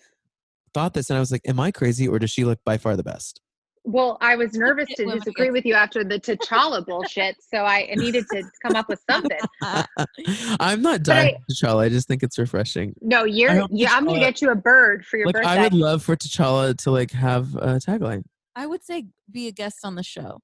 thought 0.74 0.94
this 0.94 1.10
and 1.10 1.16
i 1.16 1.20
was 1.20 1.30
like 1.32 1.42
am 1.46 1.58
i 1.60 1.70
crazy 1.70 2.06
or 2.08 2.18
does 2.18 2.30
she 2.30 2.44
look 2.44 2.58
by 2.64 2.76
far 2.78 2.96
the 2.96 3.02
best 3.02 3.40
Well, 3.84 4.16
I 4.20 4.36
was 4.36 4.52
nervous 4.52 4.88
to 4.96 5.04
disagree 5.06 5.50
with 5.50 5.64
you 5.66 5.74
after 5.74 6.04
the 6.04 6.20
T'Challa 6.20 6.86
bullshit, 6.86 7.34
so 7.52 7.64
I 7.64 7.92
needed 7.96 8.24
to 8.32 8.44
come 8.64 8.76
up 8.76 8.88
with 8.88 9.00
something. 9.10 9.40
i'm 10.60 10.82
not 10.82 11.02
dying 11.02 11.34
for 11.34 11.52
t'challa 11.54 11.82
i 11.84 11.88
just 11.88 12.06
think 12.08 12.22
it's 12.22 12.38
refreshing 12.38 12.94
No, 13.00 13.24
you're. 13.24 13.66
Yeah, 13.70 13.90
I'm 13.92 14.04
gonna 14.06 14.20
get 14.20 14.40
you 14.40 14.50
a 14.50 14.54
bird 14.54 15.04
for 15.04 15.16
your 15.16 15.26
like 15.26 15.34
birthday. 15.34 15.48
i 15.50 15.62
would 15.64 15.74
love 15.74 16.02
for 16.04 16.14
t'challa 16.16 16.76
to 16.84 16.90
like 16.92 17.10
have 17.10 17.54
a 17.56 17.78
tagline 17.80 18.22
I 18.54 18.66
would 18.66 18.84
say 18.84 19.06
be 19.30 19.48
a 19.48 19.50
guest 19.52 19.78
on 19.82 19.94
the 19.94 20.02
show. 20.02 20.38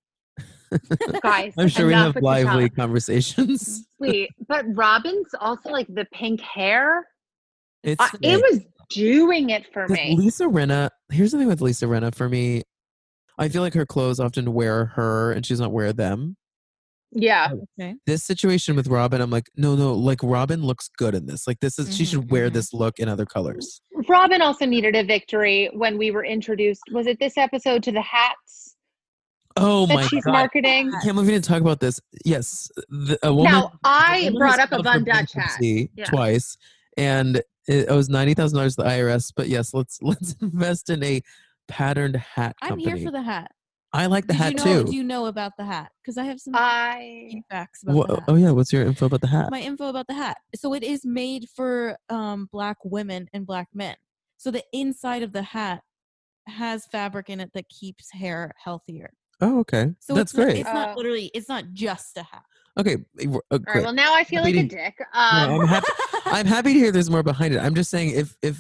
Guys, 1.23 1.53
i'm 1.59 1.69
sure 1.69 1.87
we 1.87 1.93
have 1.95 2.17
lively 2.17 2.69
T'Challa. 2.71 2.77
conversations 2.77 3.85
Sweet, 3.99 4.31
but 4.49 4.65
Robyn's 4.75 5.33
also 5.41 5.69
like 5.71 5.87
the 5.89 6.07
pink 6.13 6.41
hair. 6.41 7.07
it's 7.85 8.01
Uh, 8.03 8.09
it 8.23 8.41
was 8.43 8.61
doing 8.91 9.51
it 9.51 9.67
for 9.73 9.87
me. 9.89 10.15
lisa 10.17 10.45
Rinna. 10.45 10.91
here's 11.11 11.33
the 11.33 11.39
thing 11.39 11.49
with 11.49 11.61
lisa 11.61 11.87
Rinna 11.87 12.15
for 12.15 12.29
me 12.29 12.63
i 13.39 13.49
feel 13.49 13.63
like 13.63 13.75
her 13.75 13.87
clothes 13.87 14.19
often 14.21 14.53
wear 14.55 14.87
her 14.87 15.33
and 15.33 15.45
she 15.45 15.53
does 15.53 15.61
not 15.61 15.73
wear 15.73 15.93
them 15.93 16.37
Yeah, 17.11 17.49
Okay. 17.81 17.95
this 18.07 18.23
situation 18.25 18.77
with 18.77 18.87
Robyn, 18.89 19.23
I'm 19.23 19.31
like, 19.31 19.49
no, 19.57 19.75
no, 19.77 19.95
like 19.95 20.23
Robyn 20.23 20.63
looks 20.63 20.91
good 20.99 21.15
in 21.15 21.25
this. 21.25 21.47
Like 21.47 21.59
this 21.61 21.79
is 21.79 21.97
she 21.97 22.05
Mhm, 22.05 22.11
should 22.11 22.31
wear 22.31 22.51
mhm. 22.51 22.53
this 22.53 22.75
look 22.75 22.99
in 22.99 23.09
other 23.09 23.25
colors. 23.25 23.81
Robyn 24.11 24.43
also 24.43 24.67
needed 24.67 24.95
a 24.95 25.03
victory 25.05 25.71
when 25.73 25.97
we 25.97 26.11
were 26.11 26.23
introduced. 26.25 26.83
Was 26.93 27.07
it 27.07 27.19
this 27.19 27.39
episode 27.39 27.83
to 27.85 27.93
the 27.93 28.03
hats 28.03 28.77
Oh 29.57 29.87
that 29.87 29.95
my 29.95 30.07
she's 30.07 30.23
god. 30.25 30.33
marketing? 30.33 30.93
I 30.95 31.01
can't 31.03 31.15
believe 31.15 31.29
we 31.29 31.33
didn't 31.33 31.47
talk 31.47 31.63
about 31.63 31.81
this. 31.81 31.99
Yes. 32.27 32.71
The, 32.91 33.19
a 33.23 33.33
woman 33.33 33.53
Now, 33.53 33.65
a 33.73 33.79
I 33.85 34.21
woman 34.25 34.39
brought 34.39 34.59
up 34.61 34.69
a 34.73 34.83
filed 34.83 34.87
for 34.87 34.93
Von 34.93 35.05
Dutch 35.05 35.33
hat. 35.33 35.57
Yeah. 35.63 36.05
twice. 36.05 36.59
And 36.99 37.41
it 37.69 37.89
owes 37.89 38.09
ninety 38.09 38.35
thousand 38.35 38.57
dollars 38.57 38.77
to 38.77 38.83
the 38.83 38.89
IRS. 38.89 39.33
But 39.37 39.49
yes, 39.49 39.73
let's 39.75 39.99
let's 40.03 40.35
invest 40.41 40.91
in 40.91 41.03
a 41.05 41.23
patterned 41.69 42.17
hat 42.17 42.57
I'm 42.63 42.79
here 42.79 42.97
for 42.97 43.11
the 43.11 43.23
hat. 43.23 43.51
I 43.93 44.05
like 44.07 44.27
the 44.27 44.35
Did 44.35 44.39
hat 44.43 44.51
you 44.53 44.57
know, 44.59 44.83
too. 44.85 44.91
Do 44.91 44.97
you 44.97 45.03
know 45.05 45.27
about 45.27 45.53
the 45.57 45.65
hat? 45.65 45.91
Because 46.03 46.19
I 46.19 46.25
have 46.25 46.39
some 46.41 46.55
I 46.57 47.41
facts 47.51 47.83
about 47.83 47.95
Wha- 47.97 48.07
the 48.07 48.15
hat. 48.17 48.25
oh 48.29 48.35
yeah, 48.35 48.51
what's 48.51 48.73
your 48.73 48.83
info 48.85 49.07
about 49.07 49.21
the 49.23 49.29
hat? 49.29 49.51
my 49.51 49.61
info 49.61 49.89
about 49.89 50.07
the 50.09 50.15
hat. 50.15 50.37
So 50.57 50.75
it 50.75 50.83
is 50.83 51.05
made 51.07 51.47
for 51.57 51.97
um, 52.11 52.49
black 52.53 52.77
women 52.85 53.29
and 53.33 53.47
black 53.47 53.69
men. 53.73 53.97
So 54.37 54.51
the 54.51 54.63
inside 54.73 55.23
of 55.23 55.33
the 55.33 55.43
hat 55.43 55.81
has 56.47 56.87
fabric 56.87 57.29
in 57.31 57.41
it 57.41 57.51
that 57.55 57.69
keeps 57.69 58.11
hair 58.13 58.53
healthier. 58.63 59.11
oh 59.41 59.61
okay, 59.61 59.95
So 60.01 60.15
that's 60.15 60.33
it's 60.33 60.39
not- 60.39 60.45
great. 60.45 60.57
it's 60.59 60.69
not 60.73 60.91
Oh. 60.91 60.95
literally. 60.97 61.31
It's 61.35 61.49
not 61.49 61.65
just 61.73 62.17
a 62.19 62.23
hat. 62.25 62.43
Okay, 62.79 62.97
eh, 63.21 63.27
we're- 63.27 63.41
uh, 63.51 63.55
all 63.55 63.59
great. 63.59 63.75
right. 63.77 63.85
Well, 63.85 63.93
now 63.93 64.15
I 64.15 64.25
feel 64.25 64.43
like 64.43 64.55
a 64.55 64.59
Happy 64.59 64.69
to- 64.69 64.77
dick. 64.77 64.95
No, 65.15 65.21
Um, 65.21 65.61
I'm 65.63 65.67
happy. 65.69 65.87
I'm 66.27 66.47
happy 66.47 66.73
to 66.75 66.79
hear 66.79 66.93
there's 66.93 67.11
more 67.11 67.23
behind 67.23 67.55
it. 67.55 67.59
I'm 67.59 67.75
just 67.75 67.91
saying 67.91 68.11
if 68.11 68.37
if 68.43 68.59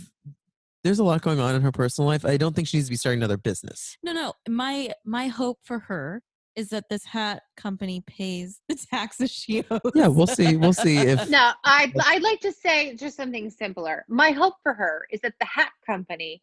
there's 0.84 0.98
a 1.00 1.04
lot 1.04 1.20
going 1.22 1.40
on 1.40 1.54
in 1.54 1.62
her 1.62 1.72
personal 1.72 2.08
life, 2.08 2.24
I 2.24 2.36
don't 2.36 2.54
think 2.54 2.68
she 2.68 2.76
needs 2.78 2.86
to 2.88 2.92
be 2.92 2.96
starting 2.96 3.18
another 3.20 3.36
business. 3.36 3.96
no, 4.02 4.12
no. 4.12 4.32
My 4.48 4.92
my 5.04 5.26
hope 5.28 5.58
for 5.64 5.78
her 5.80 6.22
is 6.56 6.70
that 6.70 6.84
this 6.90 7.04
hat 7.04 7.42
company 7.56 8.02
pays 8.06 8.60
the 8.68 8.74
taxes 8.90 9.30
she 9.30 9.64
owes. 9.70 9.80
Yeah, 9.94 10.08
we'll 10.08 10.26
see. 10.26 10.56
We'll 10.56 10.72
see 10.72 10.96
if 10.98 11.28
no, 11.38 11.52
I'd, 11.64 11.92
I'd 12.04 12.22
like 12.22 12.40
to 12.40 12.50
say 12.52 12.96
just 12.96 13.16
something 13.16 13.48
simpler. 13.50 14.04
My 14.08 14.30
hope 14.32 14.54
for 14.64 14.72
her 14.74 15.06
is 15.12 15.20
that 15.20 15.34
the 15.38 15.46
hat 15.46 15.70
company 15.86 16.40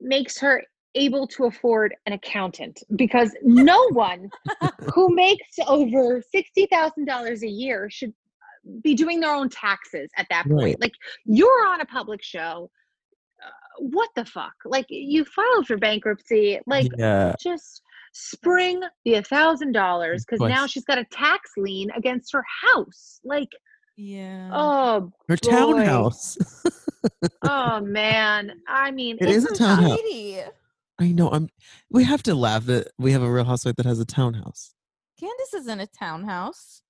makes 0.00 0.38
her 0.40 0.64
able 0.94 1.26
to 1.26 1.44
afford 1.44 1.94
an 2.06 2.12
accountant 2.12 2.82
because 2.96 3.34
no 3.42 3.88
one 3.90 4.28
who 4.94 5.14
makes 5.14 5.58
over 5.66 6.22
$60,000 6.34 7.42
a 7.42 7.48
year 7.48 7.88
should 7.90 8.10
uh, 8.10 8.70
be 8.82 8.94
doing 8.94 9.20
their 9.20 9.34
own 9.34 9.48
taxes 9.48 10.10
at 10.16 10.26
that 10.30 10.46
point. 10.46 10.62
Right. 10.62 10.80
Like 10.80 10.94
you're 11.24 11.66
on 11.66 11.80
a 11.80 11.86
public 11.86 12.22
show. 12.22 12.70
Uh, 13.44 13.50
what 13.78 14.10
the 14.16 14.24
fuck? 14.24 14.52
Like 14.64 14.86
you 14.88 15.24
filed 15.24 15.66
for 15.66 15.78
bankruptcy. 15.78 16.60
Like 16.66 16.88
yeah, 16.98 17.34
just 17.40 17.82
spring 18.12 18.80
the 19.04 19.14
a 19.14 19.22
thousand 19.22 19.72
dollars 19.72 20.24
because 20.24 20.40
now 20.46 20.66
she's 20.66 20.84
got 20.84 20.98
a 20.98 21.04
tax 21.12 21.52
lien 21.56 21.90
against 21.96 22.32
her 22.32 22.44
house. 22.62 23.20
Like, 23.24 23.48
yeah. 23.96 24.50
oh, 24.52 25.12
her 25.28 25.36
boy. 25.36 25.50
townhouse. 25.50 26.36
oh 27.42 27.80
man. 27.80 28.52
I 28.68 28.90
mean, 28.90 29.16
It 29.20 29.28
it's 29.28 29.44
is 29.44 29.52
a 29.52 29.54
townhouse. 29.54 29.98
Shady. 29.98 30.42
I 31.00 31.12
know. 31.12 31.30
I'm. 31.30 31.48
We 31.90 32.04
have 32.04 32.22
to 32.24 32.34
laugh 32.34 32.66
that 32.66 32.88
we 32.98 33.12
have 33.12 33.22
a 33.22 33.30
Real 33.30 33.44
Housewife 33.44 33.76
that 33.76 33.86
has 33.86 33.98
a 33.98 34.04
townhouse. 34.04 34.74
Candace 35.18 35.54
is 35.54 35.66
in 35.66 35.80
a 35.80 35.86
townhouse. 35.86 36.82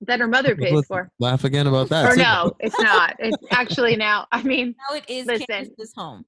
that 0.00 0.20
her 0.20 0.28
mother 0.28 0.54
pays 0.56 0.72
Let's 0.72 0.86
for. 0.88 1.10
Laugh 1.18 1.44
again 1.44 1.66
about 1.66 1.88
that. 1.90 2.06
Or 2.06 2.14
too. 2.14 2.22
no, 2.22 2.52
it's 2.60 2.78
not. 2.80 3.16
It's 3.18 3.36
actually 3.50 3.96
now. 3.96 4.26
I 4.32 4.42
mean, 4.42 4.74
Now 4.88 4.96
it 4.96 5.04
is 5.08 5.26
Listen. 5.26 5.46
Candace's 5.48 5.92
home. 5.94 6.24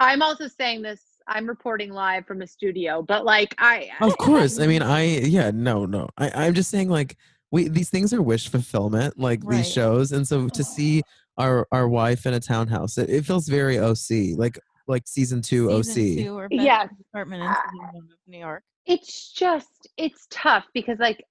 I'm 0.00 0.22
also 0.22 0.46
saying 0.48 0.82
this. 0.82 1.00
I'm 1.28 1.46
reporting 1.46 1.92
live 1.92 2.26
from 2.26 2.42
a 2.42 2.46
studio, 2.46 3.02
but 3.02 3.24
like 3.24 3.54
I, 3.58 3.88
Of 4.00 4.16
course. 4.18 4.58
I 4.58 4.66
mean, 4.66 4.82
I 4.82 5.02
yeah. 5.04 5.50
No, 5.52 5.86
no. 5.86 6.08
I 6.18 6.30
I'm 6.46 6.54
just 6.54 6.70
saying 6.70 6.88
like 6.88 7.16
we 7.52 7.68
these 7.68 7.90
things 7.90 8.12
are 8.12 8.22
wish 8.22 8.48
fulfillment, 8.48 9.18
like 9.18 9.40
Right. 9.44 9.58
these 9.58 9.72
shows, 9.72 10.12
and 10.12 10.26
so 10.26 10.48
to 10.48 10.64
see 10.64 11.02
our 11.38 11.66
our 11.72 11.88
wife 11.88 12.26
in 12.26 12.34
a 12.34 12.40
townhouse, 12.40 12.98
it, 12.98 13.08
it 13.10 13.24
feels 13.24 13.48
very 13.48 13.78
OC, 13.78 14.36
like 14.36 14.58
like 14.88 15.02
season 15.06 15.42
two 15.42 15.82
Season 15.82 16.02
OC. 16.18 16.24
two 16.26 16.36
or 16.38 16.48
Yes. 16.50 16.88
apartment 17.12 17.42
in 17.42 17.48
Ah. 17.48 17.62
season 17.70 17.78
one 17.94 17.96
of 17.96 18.18
New 18.26 18.38
York. 18.38 18.62
it's 18.86 19.32
just 19.32 19.88
it's 19.96 20.26
tough 20.30 20.64
because 20.74 20.98
like 20.98 21.22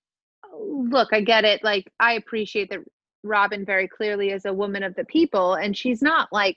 look 0.54 1.10
i 1.14 1.20
get 1.22 1.43
it 1.45 1.62
like 1.64 1.91
i 1.99 2.14
appreciate 2.14 2.70
that 2.70 2.80
robyn 3.24 3.66
very 3.66 3.88
clearly 3.88 4.30
is 4.32 4.45
a 4.45 4.54
woman 4.54 4.84
of 4.84 4.95
the 4.95 5.06
people 5.06 5.56
and 5.56 5.76
she's 5.78 6.02
not 6.02 6.28
like 6.32 6.56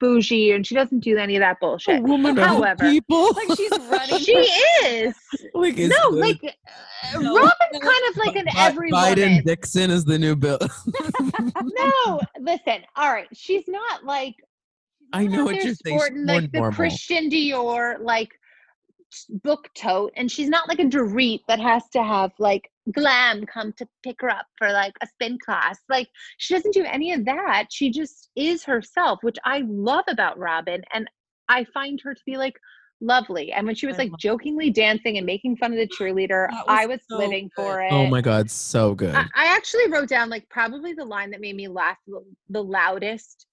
bougie 0.00 0.52
and 0.52 0.66
she 0.66 0.74
doesn't 0.74 1.00
do 1.00 1.16
any 1.18 1.36
of 1.36 1.40
that 1.40 1.56
A 1.56 1.58
bullshit 1.60 2.02
woman 2.02 2.34
However- 2.36 2.86
of 2.86 2.90
people. 2.90 3.30
Like 3.34 3.56
she's 3.58 3.70
running. 3.90 4.18
she 4.20 4.32
is 4.32 5.14
like 5.54 5.76
no 5.76 5.86
the- 5.88 6.16
like 6.18 6.40
uh, 6.44 7.20
No, 7.20 7.34
robyn's 7.36 7.52
no, 7.74 7.80
kind 7.80 8.02
of 8.10 8.16
like 8.16 8.36
an 8.36 8.44
Bi- 8.46 8.52
every 8.56 8.90
Biden 8.90 9.16
woman 9.28 9.44
Dixon 9.44 9.90
is 9.90 10.04
the 10.06 10.18
new 10.18 10.34
bill. 10.34 10.58
no 11.62 12.20
listen 12.40 12.78
all 12.96 13.12
right 13.12 13.28
she's 13.34 13.64
not 13.68 14.04
like 14.04 14.34
I 15.12 15.26
know 15.26 15.38
not 15.38 15.44
what 15.46 15.52
there 15.52 15.62
you're 15.64 15.74
saying. 15.74 15.98
Sporting 15.98 16.26
more 16.26 16.34
like 16.40 16.52
the 16.52 16.58
normal. 16.58 16.76
christian 16.76 17.30
dior 17.30 18.00
like 18.00 18.30
book 19.44 19.68
tote 19.74 20.12
and 20.16 20.30
she's 20.30 20.48
not 20.48 20.68
like 20.68 20.80
a 20.80 20.84
Dorit 20.84 21.40
that 21.48 21.60
has 21.60 21.88
to 21.90 22.02
have 22.02 22.32
like 22.38 22.70
glam 22.92 23.46
come 23.46 23.72
to 23.74 23.86
pick 24.02 24.20
her 24.20 24.30
up 24.30 24.46
for 24.58 24.70
like 24.72 24.92
a 25.02 25.06
spin 25.06 25.38
class 25.44 25.78
like 25.88 26.08
she 26.38 26.54
doesn't 26.54 26.74
do 26.74 26.84
any 26.84 27.12
of 27.12 27.24
that 27.24 27.66
she 27.70 27.90
just 27.90 28.30
is 28.36 28.64
herself 28.64 29.18
which 29.22 29.36
i 29.44 29.62
love 29.66 30.04
about 30.08 30.38
robyn 30.38 30.82
and 30.92 31.08
i 31.48 31.64
find 31.72 32.00
her 32.02 32.14
to 32.14 32.20
be 32.26 32.36
like 32.36 32.54
lovely 33.00 33.52
and 33.52 33.66
when 33.66 33.74
she 33.74 33.86
was 33.86 33.98
like 33.98 34.10
jokingly 34.18 34.70
dancing 34.70 35.18
and 35.18 35.26
making 35.26 35.56
fun 35.56 35.72
of 35.72 35.78
the 35.78 35.86
cheerleader 35.88 36.48
That 36.50 36.64
i 36.66 36.86
was 36.86 36.96
was 36.96 37.00
so 37.10 37.18
living 37.18 37.50
for 37.54 37.82
oh 37.82 37.84
it 37.84 37.92
Oh 37.92 38.06
my 38.06 38.20
god, 38.22 38.50
so 38.50 38.94
good. 38.94 39.14
I, 39.14 39.26
I 39.34 39.54
actually 39.54 39.90
wrote 39.90 40.08
down 40.08 40.30
like 40.30 40.48
probably 40.48 40.94
the 40.94 41.04
line 41.04 41.30
that 41.32 41.40
made 41.40 41.56
me 41.56 41.68
laugh 41.68 41.98
the, 42.06 42.24
the 42.48 42.62
loudest 42.62 43.46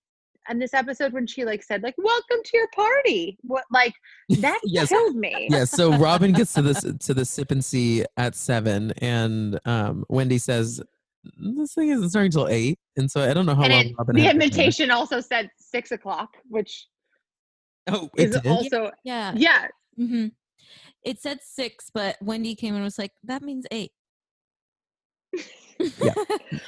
in 0.50 0.60
this 0.60 0.74
episode 0.74 1.14
when 1.14 1.26
she 1.28 1.46
like 1.46 1.64
said 1.64 1.82
like 1.84 1.96
welcome 1.98 2.38
to 2.44 2.58
your 2.58 2.68
party 2.76 3.38
what 3.41 3.64
like 3.72 3.94
that 4.41 4.60
Yes. 4.66 4.89
killed 4.89 5.16
me 5.16 5.48
yeah, 5.50 5.66
so 5.66 5.91
Robyn 5.98 6.34
gets 6.34 6.54
to 6.54 6.62
this 6.62 6.82
to 6.82 7.14
the 7.14 7.26
sip 7.26 7.52
and 7.52 7.64
see 7.64 8.06
at 8.18 8.36
seven, 8.36 8.91
and 9.00 9.60
um, 9.66 10.06
Wendy 10.10 10.38
says 10.38 10.82
this 11.38 11.74
thing 11.74 11.89
isn't 11.89 12.10
starting 12.10 12.28
until 12.28 12.48
eight, 12.48 12.78
and 12.98 13.10
so 13.10 13.22
I 13.22 13.34
don't 13.34 13.46
know 13.46 13.56
how 13.56 13.64
and 13.64 13.74
long 13.74 13.86
it, 13.86 13.96
Robyn 13.98 14.16
the 14.16 14.22
had 14.24 14.36
there. 14.36 14.44
invitation 14.44 14.91
also 14.91 15.20
said 15.20 15.50
six 15.58 15.91
o'clock 15.91 16.30
which 16.50 16.88
Oh, 17.88 18.10
it 18.18 18.26
is 18.26 18.32
did? 18.32 18.46
also 18.46 18.91
Yeah. 19.04 19.34
yeah 19.36 19.68
hmm 19.98 20.28
It 21.04 21.22
said 21.22 21.39
six, 21.44 21.89
but 21.94 22.16
Wendy 22.22 22.56
came 22.56 22.76
and 22.76 22.84
was 22.84 22.98
like, 22.98 23.12
"That 23.24 23.41
means 23.41 23.66
eight. 23.72 23.91
Yeah. 26.02 26.14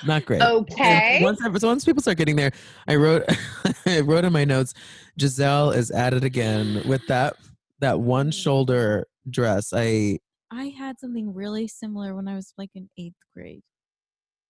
not 0.05 0.25
great. 0.25 0.41
And 0.41 0.51
okay 0.51 1.19
Once, 1.21 1.39
so 1.41 1.67
once 1.67 1.85
people 1.85 2.01
start 2.01 2.17
getting 2.17 2.35
there, 2.35 2.51
I 2.87 2.95
wrote, 2.95 3.23
I 3.85 4.01
wrote 4.01 4.25
in 4.25 4.33
my 4.33 4.45
notes, 4.45 4.73
Gizelle 5.19 5.75
is 5.75 5.91
at 5.91 6.13
it 6.13 6.23
again 6.23 6.81
with 6.85 7.05
that 7.07 7.35
that 7.79 7.99
one 7.99 8.29
mm. 8.29 8.33
shoulder 8.33 9.07
dress. 9.29 9.71
I 9.73 10.19
I 10.51 10.73
had 10.77 10.99
something 10.99 11.33
really 11.33 11.67
similar 11.67 12.15
when 12.15 12.27
I 12.27 12.35
was 12.35 12.53
like 12.57 12.69
in 12.75 12.89
eighth 12.97 13.15
grade. 13.33 13.63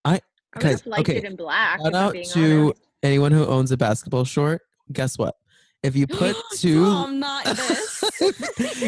i 0.03 0.19
guys, 0.57 0.81
have 0.81 0.87
liked 0.87 1.09
okay, 1.09 1.17
it 1.17 1.23
in 1.25 1.35
black 1.35 1.79
shout 1.81 1.93
out 1.93 2.15
to 2.15 2.61
honest. 2.61 2.79
anyone 3.03 3.31
who 3.31 3.45
owns 3.45 3.71
a 3.71 3.77
basketball 3.77 4.25
short. 4.25 4.61
Guess 4.91 5.17
what? 5.17 5.35
If 5.83 5.95
you 5.95 6.07
put 6.07 6.35
two, 6.55 6.85
this. 7.45 8.03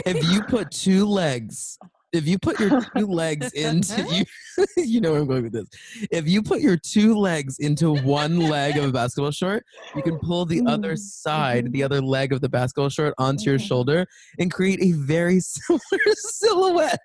if 0.06 0.32
you 0.32 0.42
put 0.44 0.72
two 0.72 1.06
legs, 1.06 1.78
if 2.14 2.28
you 2.28 2.40
put 2.40 2.60
your 2.60 2.72
two 2.96 3.08
legs 3.08 3.52
into 3.54 4.04
you, 4.12 4.26
you 4.78 5.02
know 5.02 5.12
where 5.12 5.22
I'm 5.22 5.28
going 5.28 5.44
with 5.44 5.54
this. 5.54 5.68
If 6.12 6.28
you 6.28 6.42
put 6.42 6.62
your 6.62 6.78
two 6.78 7.16
legs 7.18 7.58
into 7.60 7.92
one 7.92 8.40
leg 8.40 8.78
of 8.78 8.86
a 8.86 8.92
basketball 8.92 9.32
short, 9.32 9.64
you 9.94 10.04
can 10.04 10.18
pull 10.20 10.46
the 10.46 10.62
other 10.66 10.94
Mm, 10.94 11.00
side, 11.00 11.72
the 11.74 11.84
other 11.84 12.02
leg 12.02 12.32
of 12.34 12.42
the 12.42 12.50
basketball 12.50 12.90
short 12.90 13.14
onto 13.18 13.50
your 13.50 13.60
Mhm. 13.60 13.68
shoulder 13.68 14.06
and 14.40 14.52
create 14.52 14.82
a 14.82 14.92
very 14.94 15.40
similar 15.42 15.82
silhouette. 16.16 17.00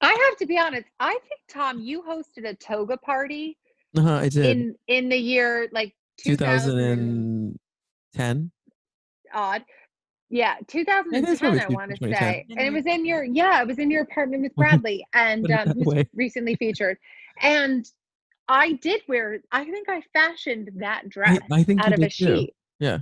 i 0.00 0.08
have 0.08 0.36
to 0.38 0.46
be 0.46 0.58
honest 0.58 0.86
i 1.00 1.12
think 1.12 1.40
tom 1.48 1.78
you 1.80 2.02
hosted 2.02 2.44
a 2.48 2.54
toga 2.56 2.96
party 2.98 3.56
Uh-huh, 3.96 4.14
I 4.14 4.28
did. 4.28 4.44
in 4.46 4.74
in 4.88 5.08
the 5.08 5.16
year 5.16 5.68
like 5.72 5.94
2000 6.18 7.58
2010. 8.14 8.50
odd. 9.34 9.62
Yeah, 10.32 10.54
think 10.54 10.68
2010, 10.68 11.36
probably 11.36 11.60
I 11.60 11.68
want 11.68 11.94
to 11.94 12.08
say. 12.08 12.46
And 12.48 12.60
it 12.60 12.72
was 12.72 12.86
in 12.86 13.04
your, 13.04 13.22
yeah, 13.22 13.60
it 13.60 13.68
was 13.68 13.78
in 13.78 13.90
your 13.90 14.02
apartment 14.02 14.42
with 14.42 14.54
Bradley 14.56 15.06
and 15.12 15.48
um, 15.52 15.68
who's 15.68 15.84
way. 15.84 16.08
recently 16.14 16.56
featured. 16.56 16.96
And 17.42 17.86
I 18.48 18.72
did 18.72 19.02
wear, 19.08 19.40
I 19.52 19.64
think 19.66 19.90
I 19.90 20.02
fashioned 20.14 20.70
that 20.76 21.10
dress 21.10 21.38
I 21.50 21.62
think 21.62 21.84
out 21.84 21.92
of 21.92 22.00
a 22.00 22.08
too. 22.08 22.08
sheet. 22.08 22.54
Yeah. 22.80 22.98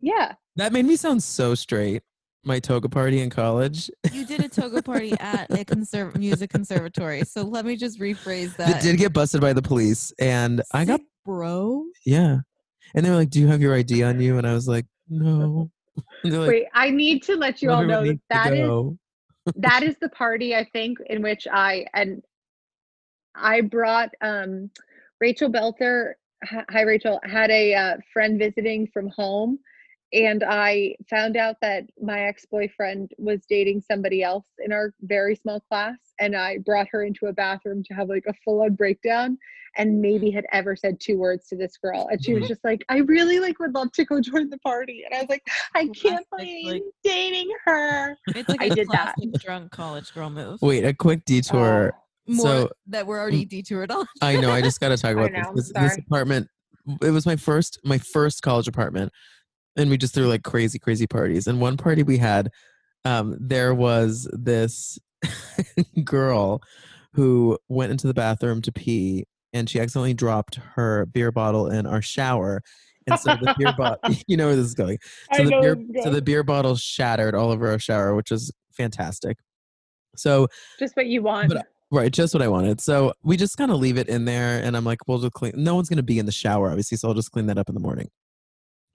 Yeah. 0.00 0.36
That 0.56 0.72
made 0.72 0.86
me 0.86 0.96
sound 0.96 1.22
so 1.22 1.54
straight. 1.54 2.02
My 2.44 2.60
toga 2.60 2.88
party 2.88 3.20
in 3.20 3.28
college. 3.28 3.90
you 4.10 4.24
did 4.24 4.42
a 4.42 4.48
toga 4.48 4.82
party 4.82 5.12
at 5.20 5.50
a 5.50 5.66
conserv- 5.66 6.16
music 6.16 6.48
conservatory. 6.48 7.24
So 7.24 7.42
let 7.42 7.66
me 7.66 7.76
just 7.76 8.00
rephrase 8.00 8.56
That 8.56 8.76
It 8.76 8.80
did 8.82 8.96
get 8.96 9.12
busted 9.12 9.42
by 9.42 9.52
the 9.52 9.60
police, 9.60 10.14
and 10.18 10.62
I 10.72 10.86
got 10.86 11.00
bro. 11.26 11.84
yeah. 12.06 12.38
And 12.94 13.04
they 13.04 13.10
were 13.10 13.16
like, 13.16 13.28
"Do 13.28 13.40
you 13.40 13.48
have 13.48 13.60
your 13.60 13.74
ID 13.74 14.02
on 14.02 14.18
you?" 14.18 14.38
And 14.38 14.46
I 14.46 14.54
was 14.54 14.66
like, 14.66 14.86
"No." 15.10 15.70
Like, 16.24 16.48
Wait, 16.48 16.66
I 16.74 16.90
need 16.90 17.22
to 17.24 17.36
let 17.36 17.62
you 17.62 17.70
all 17.70 17.84
know 17.84 18.04
that 18.04 18.18
that 18.30 18.52
is 18.52 19.54
that 19.56 19.82
is 19.82 19.96
the 20.00 20.08
party 20.10 20.54
I 20.54 20.64
think 20.72 20.98
in 21.06 21.22
which 21.22 21.46
I 21.50 21.86
and 21.94 22.22
I 23.34 23.60
brought 23.62 24.10
um 24.20 24.70
Rachel 25.20 25.50
Belter. 25.50 26.14
hi- 26.44 26.64
Hi, 26.70 26.82
Rachel. 26.82 27.20
Had 27.24 27.50
a 27.50 27.74
uh, 27.74 27.96
friend 28.12 28.38
visiting 28.38 28.86
from 28.88 29.08
home, 29.08 29.58
and 30.12 30.42
I 30.42 30.96
found 31.10 31.36
out 31.36 31.56
that 31.60 31.84
my 32.00 32.20
ex 32.22 32.46
boyfriend 32.46 33.12
was 33.18 33.40
dating 33.48 33.82
somebody 33.90 34.22
else 34.22 34.46
in 34.64 34.72
our 34.72 34.94
very 35.02 35.34
small 35.36 35.60
class. 35.60 35.96
And 36.20 36.34
I 36.36 36.58
brought 36.58 36.88
her 36.90 37.04
into 37.04 37.26
a 37.26 37.32
bathroom 37.32 37.82
to 37.84 37.94
have 37.94 38.08
like 38.08 38.24
a 38.26 38.32
full 38.44 38.62
on 38.62 38.74
breakdown 38.74 39.36
and 39.76 40.00
maybe 40.00 40.30
had 40.30 40.46
ever 40.52 40.74
said 40.74 40.98
two 40.98 41.18
words 41.18 41.46
to 41.48 41.56
this 41.56 41.76
girl. 41.76 42.08
And 42.10 42.24
she 42.24 42.32
was 42.34 42.44
Mhm. 42.44 42.48
just 42.48 42.64
like, 42.64 42.84
I 42.88 42.98
really 42.98 43.38
like 43.38 43.58
would 43.60 43.74
love 43.74 43.92
to 43.92 44.04
go 44.04 44.20
join 44.20 44.48
the 44.50 44.58
party. 44.58 45.04
And 45.04 45.14
I 45.14 45.20
was 45.20 45.28
like, 45.28 45.42
I 45.74 45.86
can't 45.88 45.96
Classic, 45.96 46.26
believe 46.36 46.66
like- 46.66 46.82
I'm 46.82 46.90
dating 47.04 47.50
her. 47.66 48.16
It's 48.28 48.48
like 48.48 48.62
I 48.62 48.66
a 48.66 48.70
did 48.70 48.88
that. 48.88 49.14
classic 49.14 49.32
drunk 49.40 49.70
college 49.72 50.12
girl 50.14 50.30
move. 50.30 50.60
Wait, 50.62 50.84
a 50.84 50.94
quick 50.94 51.24
detour. 51.26 51.94
More 52.26 52.42
so- 52.46 52.70
that 52.88 53.06
we're 53.06 53.20
already 53.20 53.44
detoured 53.44 53.90
on. 53.90 54.06
I 54.22 54.36
know. 54.40 54.50
I 54.50 54.60
just 54.62 54.80
got 54.80 54.88
to 54.88 54.96
talk 54.96 55.12
about 55.12 55.32
know, 55.32 55.52
this. 55.54 55.70
This, 55.72 55.96
this 55.96 55.98
apartment. 55.98 56.48
It 57.02 57.10
was 57.10 57.26
my 57.26 57.36
first, 57.36 57.78
my 57.84 57.98
first 57.98 58.40
college 58.42 58.66
apartment, 58.68 59.12
and 59.78 59.88
we 59.88 59.96
just 59.96 60.12
threw 60.12 60.26
like 60.26 60.42
crazy, 60.42 60.78
crazy 60.78 61.06
parties. 61.06 61.46
And 61.46 61.60
one 61.60 61.76
party 61.76 62.02
we 62.02 62.18
had, 62.18 62.50
um, 63.04 63.36
there 63.40 63.74
was 63.74 64.28
this 64.32 64.98
girl 66.04 66.60
who 67.14 67.58
went 67.68 67.92
into 67.92 68.06
the 68.06 68.14
bathroom 68.14 68.60
to 68.62 68.72
pee, 68.72 69.24
and 69.52 69.70
she 69.70 69.80
accidentally 69.80 70.14
dropped 70.14 70.56
her 70.74 71.06
beer 71.06 71.32
bottle 71.32 71.70
in 71.70 71.86
our 71.86 72.02
shower. 72.02 72.60
And 73.06 73.18
so 73.18 73.30
the 73.30 73.54
beer 73.56 73.72
bottle, 73.72 73.98
you 74.26 74.36
know 74.36 74.46
where 74.46 74.56
this 74.56 74.66
is 74.66 74.74
going. 74.74 74.98
So 75.32 75.42
I 75.42 75.44
the 75.46 75.52
beer, 75.52 76.02
so 76.02 76.10
the 76.10 76.20
beer 76.20 76.42
bottle 76.42 76.76
shattered 76.76 77.34
all 77.34 77.50
over 77.50 77.70
our 77.70 77.78
shower, 77.78 78.14
which 78.14 78.30
was 78.30 78.52
fantastic. 78.72 79.38
So 80.16 80.48
just 80.78 80.96
what 80.96 81.06
you 81.06 81.22
want. 81.22 81.48
But 81.48 81.66
Right, 81.90 82.12
just 82.12 82.34
what 82.34 82.42
I 82.42 82.48
wanted. 82.48 82.82
So 82.82 83.14
we 83.22 83.38
just 83.38 83.56
kind 83.56 83.70
of 83.70 83.78
leave 83.78 83.96
it 83.96 84.10
in 84.10 84.26
there, 84.26 84.62
and 84.62 84.76
I'm 84.76 84.84
like, 84.84 84.98
we'll 85.06 85.20
just 85.20 85.32
clean. 85.32 85.52
No 85.56 85.74
one's 85.74 85.88
going 85.88 85.96
to 85.96 86.02
be 86.02 86.18
in 86.18 86.26
the 86.26 86.32
shower, 86.32 86.68
obviously, 86.68 86.98
so 86.98 87.08
I'll 87.08 87.14
just 87.14 87.30
clean 87.30 87.46
that 87.46 87.56
up 87.56 87.70
in 87.70 87.74
the 87.74 87.80
morning. 87.80 88.10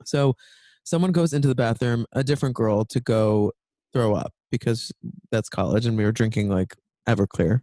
So 0.05 0.35
someone 0.83 1.11
goes 1.11 1.33
into 1.33 1.47
the 1.47 1.55
bathroom, 1.55 2.05
a 2.11 2.23
different 2.23 2.55
girl, 2.55 2.85
to 2.85 2.99
go 2.99 3.51
throw 3.93 4.13
up 4.15 4.33
because 4.51 4.91
that's 5.31 5.49
college, 5.49 5.85
and 5.85 5.97
we 5.97 6.03
were 6.03 6.11
drinking 6.11 6.49
like 6.49 6.75
Everclear, 7.07 7.61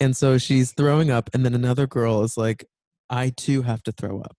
and 0.00 0.16
so 0.16 0.38
she's 0.38 0.72
throwing 0.72 1.10
up, 1.10 1.30
and 1.34 1.44
then 1.44 1.54
another 1.54 1.86
girl 1.86 2.22
is 2.22 2.36
like, 2.36 2.64
I 3.10 3.30
too 3.30 3.62
have 3.62 3.82
to 3.84 3.92
throw 3.92 4.20
up. 4.20 4.36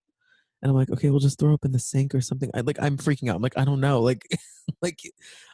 And 0.62 0.70
I'm 0.70 0.76
like, 0.76 0.90
okay, 0.90 1.08
we'll 1.08 1.20
just 1.20 1.38
throw 1.38 1.54
up 1.54 1.64
in 1.64 1.72
the 1.72 1.78
sink 1.78 2.14
or 2.14 2.20
something. 2.20 2.50
I 2.54 2.60
like, 2.60 2.80
I'm 2.80 2.98
freaking 2.98 3.30
out. 3.30 3.36
I'm 3.36 3.42
like, 3.42 3.56
I 3.56 3.64
don't 3.64 3.80
know, 3.80 4.00
like, 4.00 4.26
like, 4.82 4.98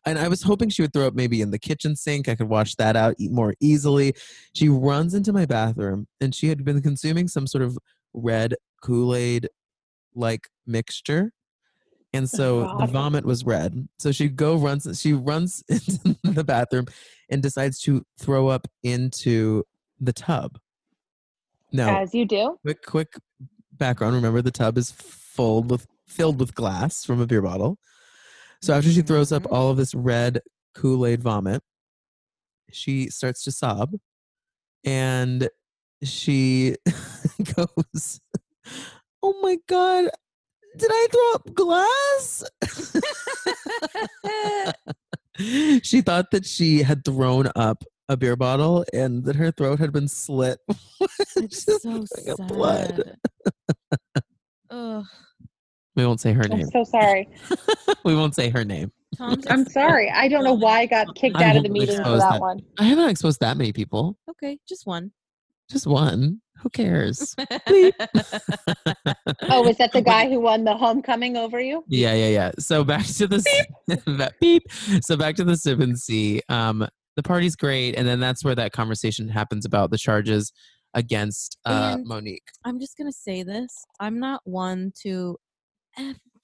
and 0.05 0.19
I 0.19 0.29
was 0.29 0.43
hoping 0.43 0.69
she 0.69 0.83
would 0.83 0.93
throw 0.93 1.07
up 1.07 1.15
maybe 1.15 1.41
in 1.41 1.51
the 1.51 1.59
kitchen 1.59 1.95
sink. 1.95 2.29
I 2.29 2.35
could 2.35 2.49
wash 2.49 2.75
that 2.77 2.97
out 2.97 3.15
e- 3.19 3.29
more 3.29 3.55
easily. 3.61 4.15
She 4.53 4.69
runs 4.69 5.15
into 5.15 5.33
my 5.33 5.47
bathroom, 5.47 6.07
and 6.21 6.35
she 6.35 6.49
had 6.49 6.65
been 6.65 6.83
consuming 6.83 7.29
some 7.29 7.47
sort 7.47 7.63
of 7.63 7.79
red 8.15 8.55
Kool 8.83 9.15
Aid 9.15 9.49
like 10.15 10.49
mixture, 10.67 11.33
and 12.17 12.29
so 12.29 12.77
the 12.79 12.87
vomit 12.87 13.25
was 13.25 13.45
red. 13.45 13.89
So 13.99 14.11
she 14.13 14.29
go 14.29 14.57
runs, 14.57 15.01
she 15.01 15.13
runs 15.13 15.63
into 15.69 16.17
the 16.25 16.45
bathroom, 16.45 16.87
and 17.31 17.43
decides 17.43 17.81
to 17.83 18.05
throw 18.19 18.49
up 18.49 18.67
into 18.83 19.65
the 20.01 20.13
tub. 20.13 20.59
Now, 21.73 21.99
As 22.01 22.15
you 22.15 22.25
do. 22.25 22.59
quick 22.63 22.85
quick 22.85 23.15
background 23.73 24.15
remember 24.15 24.41
the 24.41 24.51
tub 24.51 24.79
is 24.79 24.91
filled 24.91 25.71
with 25.71 25.87
filled 26.09 26.41
with 26.41 26.55
glass 26.55 27.05
from 27.05 27.21
a 27.21 27.27
beer 27.27 27.43
bottle 27.43 27.77
so 28.63 28.73
after 28.73 28.89
she 28.91 29.03
throws 29.03 29.33
up 29.33 29.43
Mhm. 29.43 29.53
all 29.53 29.71
of 29.71 29.77
this 29.77 29.95
red 29.95 30.41
kool-aid 30.75 31.23
vomit 31.23 31.63
she 32.73 33.11
starts 33.11 33.45
to 33.45 33.53
sob 33.53 33.97
and 34.85 35.51
she 36.03 36.77
goes 37.57 38.21
oh 39.23 39.35
my 39.43 39.59
god 39.67 40.09
did 40.77 40.91
i 40.93 41.07
throw 41.11 41.33
up 41.35 41.55
glass 41.55 42.45
she 45.83 46.01
thought 46.01 46.31
that 46.31 46.47
she 46.47 46.83
had 46.83 47.05
thrown 47.05 47.51
up 47.57 47.85
a 48.09 48.17
beer 48.17 48.37
bottle 48.37 48.85
and 48.95 49.25
that 49.25 49.37
her 49.37 49.51
throat 49.51 49.79
had 49.79 49.93
been 49.93 50.09
slit 50.09 50.59
It's 51.37 51.65
Just 51.65 51.83
so 51.83 51.89
looking 51.91 52.07
sad. 52.37 52.47
blood. 52.49 53.17
Ugh. 54.71 55.05
We 55.95 56.05
won't 56.07 56.21
say 56.21 56.33
her 56.33 56.43
name. 56.43 56.53
I'm 56.53 56.59
name. 56.59 56.69
so 56.73 56.85
sorry. 56.85 57.29
we 58.05 58.15
won't 58.15 58.35
say 58.35 58.51
her 58.51 58.65
name. 58.65 58.93
Tom's 59.17 59.47
I'm 59.49 59.65
sorry. 59.67 60.11
I 60.11 60.29
don't 60.29 60.45
know 60.45 60.55
why 60.55 60.81
I 60.81 60.87
got 60.87 61.15
kicked 61.15 61.37
I 61.37 61.45
out 61.51 61.57
of 61.57 61.63
the 61.63 61.69
meeting 61.71 61.97
for 61.97 62.11
that 62.11 62.33
that. 62.33 62.41
one. 62.41 62.61
I 62.79 62.85
haven't 62.85 63.09
exposed 63.09 63.41
that 63.41 63.57
many 63.57 63.73
people. 63.73 64.19
Okay, 64.31 64.59
just 64.69 64.87
one. 64.87 65.11
Just 65.71 65.87
one. 65.87 66.41
Who 66.63 66.71
cares? 66.71 67.35
Oh, 69.49 69.67
is 69.69 69.77
that 69.79 69.93
the 69.93 70.03
guy 70.03 70.29
who 70.29 70.41
won 70.41 70.65
the 70.65 70.77
homecoming 70.77 71.37
over 71.37 71.61
you? 71.61 71.85
Yeah, 71.89 72.15
yeah, 72.15 72.29
yeah. 72.29 72.51
So 72.59 72.83
back 72.85 73.07
to 73.07 73.27
the 73.27 73.37
s- 73.37 73.67
that 74.07 74.35
beep. 74.41 74.65
So 75.03 75.17
back 75.17 75.37
to 75.37 75.45
the 75.45 75.57
sip 75.57 75.81
and 75.81 75.99
see. 75.99 76.43
Um, 76.49 76.87
the 77.17 77.23
party's 77.23 77.55
great, 77.57 77.95
and 77.97 78.07
then 78.07 78.19
that's 78.21 78.45
where 78.45 78.55
that 78.57 78.73
conversation 78.73 79.29
happens 79.29 79.65
about 79.65 79.91
the 79.91 79.99
charges 79.99 80.53
against 80.95 81.59
uh, 81.65 81.97
And- 81.99 82.07
Monique. 82.07 82.43
I'm 82.65 82.81
just 82.81 82.97
gonna 82.99 83.13
say 83.13 83.43
this. 83.43 83.73
I'm 84.01 84.19
not 84.19 84.41
one 84.45 84.93
to 85.03 85.37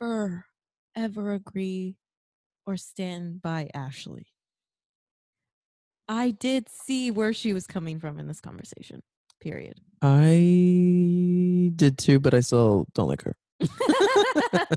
ever, 0.01 0.45
ever 0.97 1.33
agree 1.35 1.97
or 2.67 2.77
stand 2.77 3.43
by 3.43 3.69
Ashley. 3.75 4.27
I 6.09 6.31
did 6.31 6.69
see 6.69 7.11
where 7.11 7.33
she 7.33 7.53
was 7.53 7.67
coming 7.67 7.99
from 7.99 8.19
in 8.19 8.29
this 8.29 8.41
conversation. 8.41 9.03
Period. 9.43 9.81
I 10.01 11.71
did 11.77 11.99
too, 11.99 12.21
but 12.21 12.33
I 12.33 12.41
still 12.41 12.87
don't 12.95 13.09
like 13.09 13.23
her. 13.23 13.37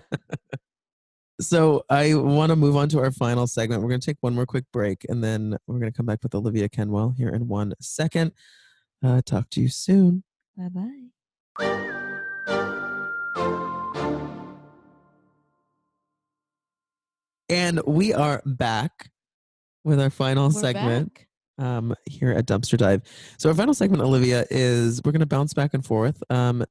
So 1.41 1.83
I 1.89 2.15
want 2.15 2.51
to 2.51 2.55
move 2.55 2.77
on 2.77 2.87
to 2.89 2.99
our 2.99 3.11
final 3.11 3.45
segment. 3.45 3.81
We're 3.81 3.89
going 3.89 3.99
to 3.99 4.05
take 4.05 4.17
one 4.21 4.33
more 4.33 4.45
quick 4.45 4.63
break, 4.71 5.05
and 5.09 5.21
then 5.21 5.57
we're 5.67 5.79
going 5.79 5.91
to 5.91 5.95
come 5.95 6.05
back 6.05 6.19
with 6.23 6.33
Olivia 6.33 6.69
Kenwell 6.69 7.15
here 7.17 7.29
in 7.29 7.49
one 7.49 7.73
second. 7.81 8.31
Uh, 9.03 9.21
talk 9.21 9.49
to 9.51 9.61
you 9.61 9.67
soon. 9.67 10.23
bye 10.57 10.69
bye. 10.69 11.09
And 17.49 17.81
we 17.85 18.13
are 18.13 18.41
back 18.45 19.11
with 19.83 19.99
our 19.99 20.09
final 20.09 20.51
segment 20.51 21.25
um, 21.57 21.95
here 22.05 22.31
at 22.31 22.45
Dumpster 22.45 22.77
Dive. 22.77 23.01
So 23.37 23.49
our 23.49 23.55
final 23.55 23.73
segment, 23.73 24.01
Olivia, 24.01 24.45
is 24.49 25.01
we're 25.03 25.11
going 25.11 25.19
to 25.21 25.25
bounce 25.25 25.53
back 25.53 25.73
and 25.73 25.85
forth. 25.85 26.21
Um, 26.29 26.63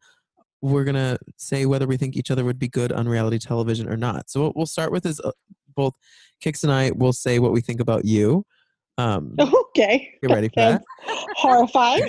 we're 0.63 0.85
going 0.85 0.95
to 0.95 1.19
say 1.37 1.67
whether 1.67 1.87
we 1.87 1.97
think 1.97 2.17
each 2.17 2.31
other 2.31 2.45
would 2.45 2.59
be 2.59 2.69
good 2.69 2.93
on 2.93 3.07
reality 3.09 3.39
television 3.39 3.89
or 3.89 3.97
not. 3.97 4.31
So 4.31 4.43
what 4.43 4.57
we'll 4.57 4.67
start 4.67 4.93
with 4.93 5.05
is 5.07 5.21
uh, 5.21 5.31
both 5.77 5.95
Kix 6.43 6.63
and 6.63 6.73
I 6.73 6.91
will 6.95 7.13
say 7.13 7.39
what 7.39 7.53
we 7.53 7.61
think 7.61 7.81
about 7.81 8.05
you. 8.05 8.45
Um, 8.97 9.35
Okay. 9.77 10.15
get 10.23 10.31
ready 10.31 10.49
for 10.49 10.61
that. 10.61 10.83
Horrifying. 11.35 12.09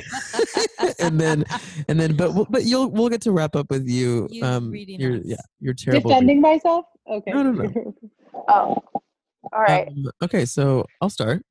and 0.99 1.19
then, 1.19 1.43
and 1.89 1.99
then, 1.99 2.15
but 2.15 2.35
we'll- 2.35 2.45
but 2.47 2.63
you'll 2.63 2.91
we'll 2.91 3.09
get 3.09 3.21
to 3.21 3.31
wrap 3.31 3.55
up 3.55 3.71
with 3.71 3.87
you. 3.89 4.27
You 4.29 4.45
um, 4.45 4.69
reading 4.69 4.99
your 5.01 5.15
us. 5.15 5.23
yeah, 5.25 5.35
your 5.59 5.73
terrible. 5.73 6.11
Defending 6.11 6.41
myself? 6.41 6.85
Okay. 7.09 7.31
No, 7.31 7.41
no, 7.41 7.51
no. 7.63 7.95
oh. 8.49 8.77
All 9.51 9.61
right. 9.61 9.87
Um, 9.87 10.05
okay, 10.23 10.45
so 10.45 10.85
I'll 11.01 11.09
start. 11.09 11.43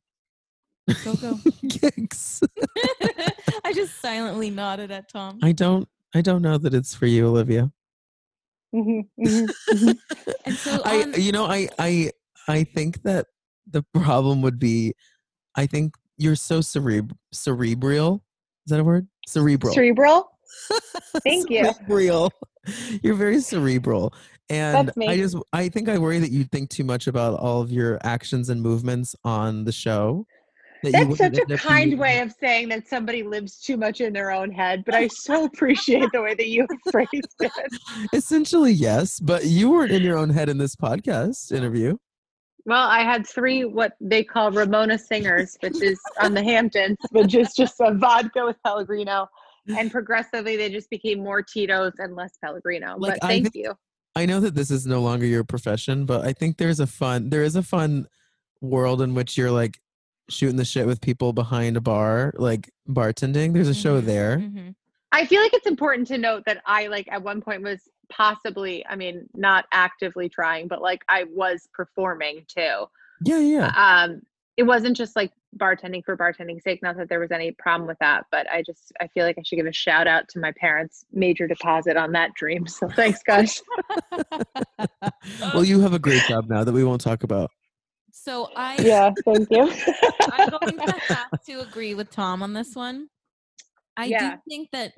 Go 1.04 1.14
go. 1.14 1.34
Kix. 1.64 2.42
I 3.64 3.72
just 3.72 4.00
silently 4.00 4.50
nodded 4.50 4.90
at 4.90 5.08
Tom. 5.10 5.38
I 5.42 5.52
don't 5.52 5.88
I 6.14 6.20
don't 6.20 6.42
know 6.42 6.58
that 6.58 6.74
it's 6.74 6.94
for 6.94 7.06
you, 7.06 7.26
Olivia. 7.26 7.72
Mhm, 8.74 9.06
mhm, 9.18 9.48
mhm. 9.72 9.98
And 10.46 10.56
so 10.56 10.82
I 10.84 11.04
you 11.16 11.32
know 11.32 11.46
I 11.46 11.68
I 11.78 12.10
I 12.48 12.64
think 12.64 13.02
that 13.04 13.26
the 13.70 13.82
problem 13.94 14.42
would 14.42 14.58
be 14.58 14.94
I 15.56 15.66
think 15.66 15.94
you're 16.18 16.36
so 16.36 16.58
cereb- 16.60 17.16
cerebral. 17.32 18.22
Is 18.66 18.70
that 18.70 18.80
a 18.80 18.84
word? 18.84 19.08
Cerebral. 19.26 19.72
Cerebral? 19.74 20.30
Thank 21.22 21.50
you. 21.50 21.64
Cerebral. 21.64 22.30
You're 23.02 23.14
very 23.14 23.40
cerebral. 23.40 24.14
And 24.50 24.90
I 25.00 25.16
just 25.16 25.36
I 25.52 25.68
think 25.68 25.88
I 25.88 25.96
worry 25.98 26.18
that 26.18 26.30
you 26.30 26.44
think 26.44 26.68
too 26.70 26.84
much 26.84 27.06
about 27.06 27.38
all 27.38 27.62
of 27.62 27.72
your 27.72 27.98
actions 28.04 28.50
and 28.50 28.60
movements 28.60 29.14
on 29.24 29.64
the 29.64 29.72
show. 29.72 30.26
That 30.84 30.92
you 30.92 30.98
That's 31.04 31.10
wouldn't 31.10 31.36
such 31.36 31.48
a 31.48 31.52
end 31.52 31.60
kind 31.60 31.90
being- 31.90 31.98
way 32.00 32.18
of 32.20 32.32
saying 32.32 32.68
that 32.70 32.86
somebody 32.88 33.22
lives 33.22 33.58
too 33.60 33.76
much 33.76 34.00
in 34.00 34.12
their 34.12 34.30
own 34.30 34.50
head, 34.50 34.84
but 34.86 34.94
I 34.94 35.08
so 35.08 35.44
appreciate 35.52 36.08
the 36.12 36.22
way 36.22 36.34
that 36.34 36.48
you 36.48 36.66
phrased 36.90 37.10
it. 37.40 37.52
Essentially, 38.12 38.72
yes, 38.72 39.18
but 39.20 39.44
you 39.46 39.70
weren't 39.70 39.92
in 39.92 40.02
your 40.02 40.16
own 40.16 40.30
head 40.30 40.48
in 40.48 40.58
this 40.58 40.76
podcast 40.76 41.52
interview. 41.52 41.96
Well, 42.66 42.88
I 42.88 43.00
had 43.02 43.26
three 43.26 43.64
what 43.66 43.92
they 44.00 44.24
call 44.24 44.50
Ramona 44.50 44.96
singers, 44.98 45.56
which 45.60 45.82
is 45.82 46.00
on 46.22 46.32
the 46.32 46.42
Hamptons, 46.42 46.96
which 47.10 47.34
is 47.34 47.52
just 47.54 47.74
a 47.80 47.92
vodka 47.92 48.44
with 48.46 48.56
Pellegrino. 48.64 49.28
And 49.68 49.90
progressively, 49.90 50.56
they 50.56 50.70
just 50.70 50.88
became 50.90 51.22
more 51.22 51.42
Tito's 51.42 51.92
and 51.98 52.14
less 52.14 52.32
Pellegrino. 52.42 52.96
Like, 52.98 53.14
but 53.20 53.24
I 53.24 53.28
thank 53.28 53.52
think- 53.52 53.64
you. 53.66 53.74
I 54.16 54.26
know 54.26 54.38
that 54.40 54.54
this 54.54 54.70
is 54.70 54.86
no 54.86 55.00
longer 55.02 55.26
your 55.26 55.42
profession, 55.42 56.06
but 56.06 56.24
I 56.24 56.32
think 56.32 56.56
there's 56.58 56.78
a 56.80 56.86
fun 56.86 57.30
there 57.30 57.42
is 57.42 57.56
a 57.56 57.62
fun 57.62 58.06
world 58.60 59.02
in 59.02 59.12
which 59.14 59.36
you're 59.36 59.50
like 59.50 59.80
shooting 60.28 60.56
the 60.56 60.64
shit 60.64 60.86
with 60.86 61.00
people 61.00 61.32
behind 61.32 61.76
a 61.76 61.80
bar, 61.80 62.32
like 62.36 62.70
bartending. 62.88 63.52
There's 63.52 63.68
a 63.68 63.74
show 63.74 64.00
Mhm, 64.00 64.04
there. 64.04 64.38
mhm. 64.38 64.74
I 65.12 65.26
feel 65.26 65.40
like 65.40 65.54
it's 65.54 65.66
important 65.66 66.08
to 66.08 66.18
note 66.18 66.44
that 66.46 66.60
I 66.66 66.88
like 66.88 67.06
at 67.10 67.22
one 67.22 67.40
point 67.40 67.62
was 67.62 67.88
possibly, 68.08 68.84
I 68.86 68.96
mean, 68.96 69.28
not 69.34 69.66
actively 69.72 70.28
trying, 70.28 70.66
but 70.68 70.82
like 70.82 71.02
I 71.08 71.24
was 71.24 71.68
performing 71.72 72.44
too. 72.48 72.86
Yeah, 73.24 73.38
yeah. 73.38 73.72
Um, 73.76 74.22
it 74.56 74.64
wasn't 74.64 74.96
just 74.96 75.14
like 75.16 75.32
bartending 75.56 76.04
for 76.04 76.16
bartending's 76.16 76.62
sake. 76.64 76.82
Not 76.82 76.96
that 76.96 77.08
there 77.08 77.20
was 77.20 77.30
any 77.32 77.52
problem 77.52 77.86
with 77.86 77.98
that, 78.00 78.26
but 78.30 78.48
I 78.50 78.62
just 78.62 78.92
I 79.00 79.06
feel 79.08 79.24
like 79.24 79.36
I 79.38 79.42
should 79.42 79.56
give 79.56 79.66
a 79.66 79.72
shout 79.72 80.06
out 80.06 80.28
to 80.30 80.38
my 80.40 80.52
parents' 80.52 81.04
major 81.12 81.46
deposit 81.46 81.96
on 81.96 82.12
that 82.12 82.34
dream. 82.34 82.66
So 82.66 82.88
thanks, 82.88 83.20
guys. 83.22 83.62
well, 85.54 85.64
you 85.64 85.80
have 85.80 85.92
a 85.92 85.98
great 85.98 86.22
job 86.24 86.48
now 86.48 86.64
that 86.64 86.72
we 86.72 86.84
won't 86.84 87.00
talk 87.00 87.22
about. 87.22 87.50
So 88.16 88.48
I 88.56 88.76
yeah, 88.80 89.12
thank 89.24 89.48
you. 89.50 89.62
I'm 90.32 90.48
going 90.60 90.78
to 90.86 90.92
have 91.08 91.42
to 91.46 91.60
agree 91.60 91.94
with 91.94 92.10
Tom 92.10 92.42
on 92.42 92.52
this 92.52 92.74
one. 92.74 93.08
I 93.96 94.06
Yeah. 94.06 94.36
do 94.36 94.40
think 94.48 94.70
that 94.72 94.92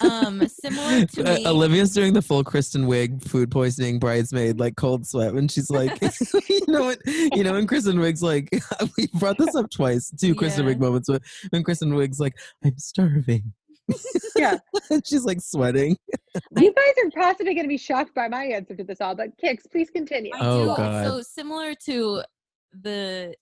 um 0.00 0.46
similar 0.48 1.04
to 1.06 1.20
Uh, 1.22 1.34
me. 1.36 1.46
Olivia's 1.46 1.92
doing 1.92 2.12
the 2.12 2.22
full 2.22 2.42
Kristen 2.44 2.86
Wiig 2.86 3.22
food 3.22 3.50
poisoning 3.50 3.98
bridesmaid 3.98 4.58
like 4.58 4.76
cold 4.76 5.06
sweat 5.06 5.34
when 5.34 5.48
she's 5.48 5.70
like, 5.70 6.00
you 6.48 6.60
know 6.68 6.84
what, 6.84 6.98
you 7.06 7.42
know, 7.44 7.52
when 7.52 7.66
Kristen 7.66 7.96
Wiig's 7.98 8.22
like, 8.22 8.48
we 8.96 9.08
brought 9.14 9.38
this 9.38 9.54
up 9.54 9.68
twice, 9.70 10.10
two 10.18 10.34
Kristen 10.34 10.64
Yeah. 10.66 10.74
Wiig 10.74 10.78
moments 10.80 11.08
when- 11.08 11.20
when 11.50 11.62
Kristen 11.64 11.90
Wiig's 11.92 12.20
like, 12.20 12.34
I'm 12.64 12.78
starving. 12.78 13.52
Yeah. 14.36 14.58
she's 15.04 15.24
like 15.24 15.40
sweating. 15.40 15.96
You 16.56 16.72
guys 16.72 16.94
are 17.04 17.10
possibly 17.22 17.54
going 17.54 17.64
to 17.64 17.68
be 17.68 17.76
shocked 17.76 18.14
by 18.14 18.26
my 18.28 18.44
answer 18.44 18.74
to 18.74 18.82
this 18.84 19.00
all, 19.00 19.14
but 19.14 19.28
Kix, 19.42 19.70
please 19.70 19.90
continue. 19.90 20.32
I 20.34 20.38
Oh, 20.40 20.60
do. 20.62 20.66
God. 20.76 21.06
So 21.06 21.22
similar 21.22 21.74
to 21.86 22.22
the 22.72 23.34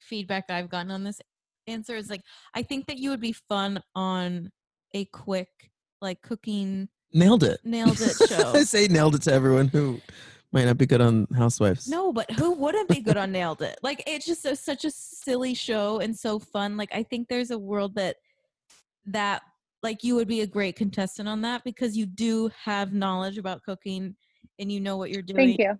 feedback 0.00 0.48
that 0.48 0.56
I've 0.56 0.70
gotten 0.70 0.90
on 0.90 1.04
this 1.04 1.20
answer 1.66 1.96
is 1.96 2.08
like 2.08 2.22
I 2.54 2.62
think 2.62 2.86
that 2.86 2.98
you 2.98 3.10
would 3.10 3.20
be 3.20 3.32
fun 3.32 3.82
on 3.94 4.50
a 4.94 5.04
quick 5.06 5.48
like 6.00 6.22
cooking 6.22 6.88
Nailed 7.12 7.44
it. 7.44 7.60
nailed 7.64 8.00
it 8.00 8.16
show. 8.28 8.52
I 8.52 8.62
say 8.64 8.88
nailed 8.88 9.14
it 9.14 9.22
to 9.22 9.32
everyone 9.32 9.68
who 9.68 10.00
might 10.52 10.64
not 10.64 10.78
be 10.78 10.86
good 10.86 11.00
on 11.00 11.26
Housewives. 11.36 11.88
No, 11.88 12.12
but 12.12 12.30
who 12.32 12.52
wouldn't 12.52 12.88
be 12.88 13.00
good 13.00 13.16
on 13.16 13.32
Nailed 13.32 13.62
It? 13.62 13.78
Like 13.82 14.02
it's 14.06 14.26
just 14.26 14.44
a, 14.44 14.54
such 14.56 14.84
a 14.84 14.90
silly 14.90 15.54
show 15.54 15.98
and 15.98 16.16
so 16.16 16.38
fun. 16.38 16.76
Like 16.76 16.94
I 16.94 17.02
think 17.02 17.28
there's 17.28 17.50
a 17.50 17.58
world 17.58 17.94
that 17.96 18.16
that 19.06 19.42
like 19.82 20.02
you 20.02 20.14
would 20.14 20.28
be 20.28 20.40
a 20.40 20.46
great 20.46 20.76
contestant 20.76 21.28
on 21.28 21.42
that 21.42 21.62
because 21.64 21.96
you 21.96 22.06
do 22.06 22.50
have 22.64 22.92
knowledge 22.92 23.38
about 23.38 23.62
cooking 23.62 24.16
and 24.58 24.70
you 24.72 24.80
know 24.80 24.96
what 24.96 25.10
you're 25.10 25.22
doing. 25.22 25.56
Thank 25.56 25.58
you. 25.58 25.78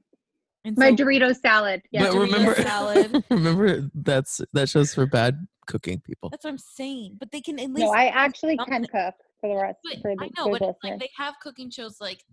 And 0.67 0.77
My 0.77 0.91
so- 0.91 0.97
Dorito 0.97 1.35
salad. 1.35 1.83
Yeah. 1.93 2.05
but 2.05 2.13
Dorito 2.15 2.21
remember, 2.33 2.55
salad. 2.57 3.25
remember 3.31 3.91
that's 3.95 4.41
that 4.53 4.69
shows 4.69 4.93
for 4.95 5.07
bad 5.07 5.47
cooking 5.67 6.01
people. 6.01 6.29
that's 6.31 6.45
what 6.45 6.51
I'm 6.51 6.59
saying. 6.59 7.17
But 7.19 7.31
they 7.33 7.41
can 7.41 7.59
at 7.59 7.69
least 7.71 7.79
No, 7.87 7.91
I 7.93 8.07
actually 8.07 8.57
something. 8.57 8.85
can 8.87 9.05
cook 9.07 9.15
for 9.41 9.49
the 9.55 9.61
rest 9.63 9.79
But 9.85 10.03
for 10.03 10.15
the 10.15 10.25
I 10.25 10.29
know, 10.37 10.45
for 10.45 10.51
but 10.53 10.59
the 10.61 10.69
it's 10.71 10.79
like 10.85 10.99
they 11.01 11.11
have 11.17 11.35
cooking 11.43 11.71
shows 11.71 12.01
like 12.01 12.25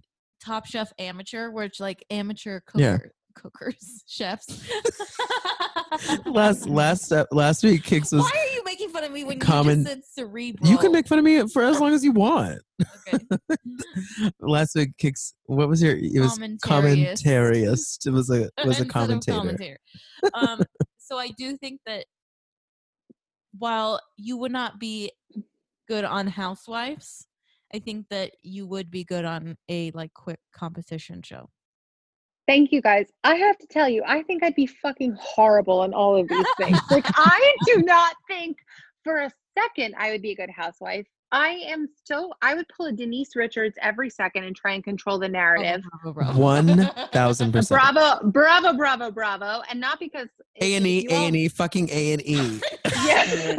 Top 0.43 0.65
Chef 0.65 0.91
Amateur, 0.99 1.51
where 1.51 1.63
it's 1.65 1.79
like 1.79 2.03
amateur 2.09 2.59
Yeah. 2.75 2.97
cookers, 3.35 4.03
chefs. 4.07 4.47
last 6.25 6.67
last 6.67 7.11
uh, 7.11 7.25
last 7.31 7.63
week, 7.63 7.83
Kix 7.83 8.11
was. 8.13 8.21
Why 8.23 8.29
are 8.33 8.52
you 8.52 8.52
making 8.52 8.52
fun 8.93 9.03
of 9.03 9.11
me 9.11 9.23
when 9.23 9.39
Common- 9.39 9.79
you 9.79 9.85
said 9.85 10.01
cerebral? 10.05 10.69
You 10.69 10.77
can 10.77 10.91
make 10.91 11.07
fun 11.07 11.19
of 11.19 11.25
me 11.25 11.45
for 11.47 11.63
as 11.63 11.79
long 11.79 11.93
as 11.93 12.03
you 12.03 12.11
want. 12.11 12.59
Okay. 13.07 13.25
last 14.39 14.75
week, 14.75 14.91
Kix. 15.01 15.33
What 15.45 15.67
was 15.67 15.81
your? 15.81 15.97
It 15.97 16.19
was 16.19 16.37
Commentariist. 16.37 17.23
commentarist. 17.23 18.07
It 18.07 18.11
was 18.11 18.29
a 18.29 18.43
it 18.43 18.51
was 18.65 18.79
a 18.79 18.85
commentator. 18.85 19.77
Um, 20.33 20.61
so 20.97 21.17
I 21.17 21.29
do 21.29 21.57
think 21.57 21.81
that 21.85 22.05
while 23.57 23.99
you 24.17 24.37
would 24.37 24.51
not 24.51 24.79
be 24.79 25.11
good 25.87 26.05
on 26.05 26.27
Housewives, 26.27 27.27
I 27.73 27.79
think 27.79 28.07
that 28.09 28.31
you 28.41 28.65
would 28.67 28.89
be 28.89 29.03
good 29.03 29.25
on 29.25 29.57
a 29.69 29.91
like 29.91 30.13
quick 30.13 30.39
competition 30.53 31.21
show. 31.23 31.49
Thank 32.47 32.71
you 32.71 32.81
guys. 32.81 33.07
I 33.23 33.35
have 33.35 33.57
to 33.59 33.67
tell 33.67 33.87
you, 33.87 34.03
I 34.05 34.21
think 34.23 34.43
I'd 34.43 34.55
be 34.55 34.67
fucking 34.67 35.15
horrible 35.19 35.79
on 35.79 35.93
all 35.93 36.17
of 36.17 36.27
these 36.27 36.45
things. 36.57 36.77
like 36.91 37.05
I 37.15 37.55
do 37.65 37.81
not 37.83 38.15
think 38.27 38.57
for 39.03 39.19
a 39.21 39.31
second 39.57 39.95
I 39.97 40.11
would 40.11 40.21
be 40.21 40.31
a 40.31 40.35
good 40.35 40.49
housewife. 40.49 41.07
I 41.31 41.49
am 41.65 41.87
so 42.03 42.31
I 42.43 42.53
would 42.53 42.67
pull 42.67 42.85
a 42.87 42.91
Denise 42.91 43.35
Richards 43.35 43.75
every 43.81 44.09
second 44.09 44.43
and 44.43 44.55
try 44.55 44.73
and 44.73 44.83
control 44.83 45.17
the 45.17 45.27
narrative. 45.27 45.81
Oh, 46.05 46.11
bravo, 46.11 46.13
bravo. 46.13 46.39
One 46.39 46.91
thousand 47.11 47.51
percent. 47.53 47.81
Bravo, 47.81 48.29
bravo, 48.29 48.73
bravo, 48.73 49.09
bravo. 49.09 49.63
And 49.69 49.79
not 49.79 49.99
because 49.99 50.27
A 50.61 50.75
and 50.75 50.85
E, 50.85 51.07
A 51.09 51.13
and 51.13 51.35
E, 51.35 51.47
fucking 51.47 51.89
A 51.89 52.13
and 52.13 52.21
E. 52.27 52.61
Yeah. 53.05 53.55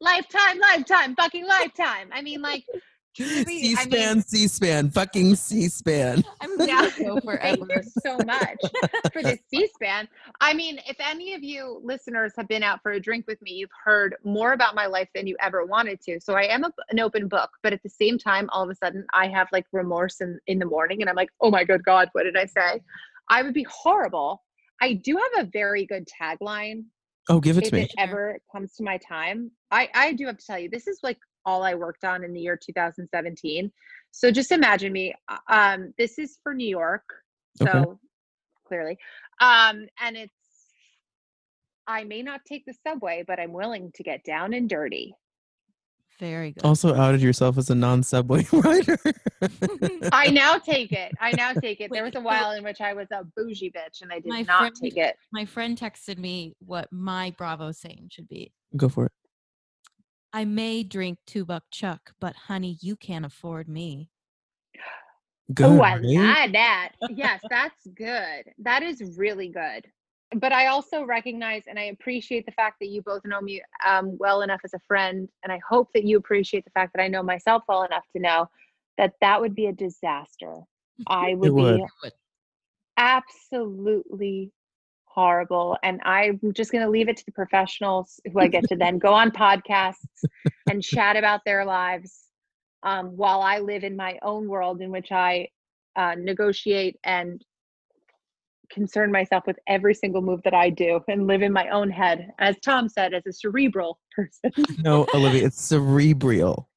lifetime, 0.00 0.58
lifetime, 0.60 1.14
fucking 1.16 1.44
lifetime. 1.46 2.08
I 2.12 2.22
mean, 2.22 2.40
like, 2.40 2.64
truly, 3.14 3.74
I 3.78 3.86
mean, 3.86 4.22
C-SPAN, 4.22 4.22
C-SPAN, 4.22 4.90
fucking 4.90 5.34
C-SPAN. 5.36 6.24
I'm 6.40 6.58
Yeah. 6.60 6.88
gonna 6.98 7.20
go 7.20 7.20
Thank 7.40 7.60
you 7.68 7.82
so 7.82 8.18
much 8.22 8.58
for 9.12 9.22
this 9.22 9.38
C-SPAN. 9.48 10.08
I 10.40 10.54
mean, 10.54 10.78
if 10.86 10.96
any 11.00 11.34
of 11.34 11.42
you 11.42 11.80
listeners 11.82 12.32
have 12.36 12.48
been 12.48 12.62
out 12.62 12.82
for 12.82 12.92
a 12.92 13.00
drink 13.00 13.26
with 13.26 13.40
me, 13.42 13.52
you've 13.52 13.70
heard 13.84 14.16
more 14.24 14.52
about 14.52 14.74
my 14.74 14.86
life 14.86 15.08
than 15.14 15.26
you 15.26 15.36
ever 15.40 15.64
wanted 15.64 16.00
to. 16.02 16.20
So 16.20 16.34
I 16.34 16.44
am 16.44 16.64
a, 16.64 16.72
an 16.90 17.00
open 17.00 17.28
book, 17.28 17.50
but 17.62 17.72
at 17.72 17.82
the 17.82 17.90
same 17.90 18.18
time, 18.18 18.48
all 18.50 18.62
of 18.62 18.70
a 18.70 18.74
sudden, 18.74 19.04
I 19.14 19.28
have 19.28 19.48
like 19.52 19.66
remorse 19.72 20.20
in, 20.20 20.38
in 20.46 20.58
the 20.58 20.66
morning, 20.66 21.00
and 21.00 21.10
I'm 21.10 21.16
like, 21.16 21.30
oh 21.40 21.50
my 21.50 21.64
good 21.64 21.84
God, 21.84 22.08
what 22.12 22.24
did 22.24 22.36
I 22.36 22.46
say? 22.46 22.80
I 23.28 23.42
would 23.42 23.54
be 23.54 23.66
horrible. 23.70 24.42
I 24.82 24.94
do 24.94 25.16
have 25.16 25.46
a 25.46 25.50
very 25.52 25.86
good 25.86 26.06
tagline 26.20 26.84
Oh, 27.28 27.40
give 27.40 27.56
it 27.56 27.64
if 27.64 27.70
to 27.70 27.76
me. 27.76 27.82
If 27.82 27.90
it 27.90 27.94
ever 27.98 28.38
comes 28.52 28.74
to 28.74 28.82
my 28.84 28.98
time. 28.98 29.50
I 29.70 29.88
I 29.94 30.12
do 30.12 30.26
have 30.26 30.36
to 30.38 30.46
tell 30.46 30.58
you, 30.58 30.68
this 30.68 30.86
is 30.86 31.00
like 31.02 31.18
all 31.46 31.62
I 31.62 31.74
worked 31.74 32.04
on 32.04 32.24
in 32.24 32.32
the 32.32 32.40
year 32.40 32.56
2017. 32.56 33.70
So 34.10 34.30
just 34.30 34.52
imagine 34.52 34.92
me. 34.92 35.14
uh, 35.28 35.38
Um, 35.48 35.94
this 35.98 36.18
is 36.18 36.38
for 36.42 36.54
New 36.54 36.68
York, 36.68 37.04
so 37.58 37.66
Okay. 37.66 37.98
clearly, 38.66 38.98
um, 39.40 39.86
and 40.00 40.16
it's. 40.16 40.32
I 41.86 42.04
may 42.04 42.22
not 42.22 42.40
take 42.46 42.64
the 42.64 42.72
subway, 42.86 43.24
but 43.26 43.38
I'm 43.38 43.52
willing 43.52 43.92
to 43.96 44.02
get 44.02 44.24
down 44.24 44.54
and 44.54 44.68
dirty. 44.70 45.14
Very 46.18 46.52
good. 46.52 46.64
Also 46.64 46.94
outed 46.94 47.20
yourself 47.20 47.58
as 47.58 47.68
a 47.68 47.74
non-subway 47.74 48.46
rider. 48.52 48.96
I 50.12 50.30
now 50.30 50.56
take 50.58 50.92
it. 50.92 51.12
I 51.20 51.32
now 51.32 51.52
take 51.52 51.80
it. 51.82 51.90
There 51.92 52.04
was 52.04 52.14
a 52.14 52.20
while 52.20 52.52
in 52.52 52.64
which 52.64 52.80
I 52.80 52.94
was 52.94 53.08
a 53.12 53.24
bougie 53.36 53.70
bitch, 53.70 54.00
and 54.00 54.10
I 54.12 54.20
did 54.20 54.46
not 54.46 54.60
friend- 54.60 54.76
take 54.80 54.96
it. 54.96 55.16
My 55.32 55.44
friend 55.44 55.76
texted 55.78 56.16
me 56.18 56.54
what 56.60 56.90
my 56.90 57.34
Bravo 57.36 57.72
saying 57.72 58.08
should 58.12 58.28
be. 58.28 58.52
Go 58.76 58.88
for 58.88 59.06
it. 59.06 59.12
I 60.34 60.44
may 60.44 60.82
drink 60.82 61.20
two 61.28 61.44
buck 61.44 61.62
chuck, 61.70 62.12
but 62.20 62.34
honey, 62.34 62.76
you 62.80 62.96
can't 62.96 63.24
afford 63.24 63.68
me. 63.68 64.10
Good. 65.54 65.64
Oh, 65.64 65.80
I 65.80 65.94
right? 65.94 66.52
that. 66.52 66.90
Yes, 67.08 67.40
that's 67.48 67.86
good. 67.94 68.52
That 68.58 68.82
is 68.82 69.16
really 69.16 69.46
good. 69.46 69.86
But 70.34 70.50
I 70.50 70.66
also 70.66 71.04
recognize 71.04 71.62
and 71.68 71.78
I 71.78 71.84
appreciate 71.84 72.46
the 72.46 72.52
fact 72.52 72.78
that 72.80 72.88
you 72.88 73.00
both 73.02 73.24
know 73.24 73.40
me 73.40 73.62
um, 73.86 74.18
well 74.18 74.42
enough 74.42 74.62
as 74.64 74.74
a 74.74 74.80
friend. 74.88 75.28
And 75.44 75.52
I 75.52 75.60
hope 75.68 75.90
that 75.94 76.02
you 76.02 76.16
appreciate 76.16 76.64
the 76.64 76.72
fact 76.72 76.94
that 76.96 77.02
I 77.02 77.06
know 77.06 77.22
myself 77.22 77.62
well 77.68 77.84
enough 77.84 78.04
to 78.16 78.20
know 78.20 78.50
that 78.98 79.12
that 79.20 79.40
would 79.40 79.54
be 79.54 79.66
a 79.66 79.72
disaster. 79.72 80.56
I 81.06 81.34
would, 81.34 81.52
would. 81.52 81.76
be 81.76 81.84
absolutely 82.96 84.50
horrible. 85.14 85.78
And 85.82 86.00
I'm 86.04 86.40
just 86.54 86.72
going 86.72 86.84
to 86.84 86.90
leave 86.90 87.08
it 87.08 87.16
to 87.18 87.24
the 87.24 87.32
professionals 87.32 88.20
who 88.32 88.40
I 88.40 88.48
get 88.48 88.68
to 88.68 88.76
then 88.76 88.98
go 88.98 89.14
on 89.14 89.30
podcasts 89.30 90.24
and 90.70 90.82
chat 90.82 91.16
about 91.16 91.42
their 91.44 91.64
lives 91.64 92.24
um, 92.82 93.16
while 93.16 93.40
I 93.40 93.60
live 93.60 93.84
in 93.84 93.96
my 93.96 94.18
own 94.22 94.48
world 94.48 94.80
in 94.80 94.90
which 94.90 95.12
I 95.12 95.48
uh, 95.96 96.16
negotiate 96.18 96.98
and 97.04 97.42
concern 98.70 99.12
myself 99.12 99.44
with 99.46 99.58
every 99.68 99.94
single 99.94 100.20
move 100.20 100.42
that 100.42 100.54
I 100.54 100.70
do 100.70 101.00
and 101.06 101.26
live 101.26 101.42
in 101.42 101.52
my 101.52 101.68
own 101.68 101.90
head. 101.90 102.32
As 102.40 102.56
Tom 102.60 102.88
said, 102.88 103.14
as 103.14 103.24
a 103.26 103.32
cerebral 103.32 103.98
person. 104.14 104.50
No, 104.82 105.06
Olivia, 105.14 105.46
it's 105.46 105.60
cerebral. 105.60 106.68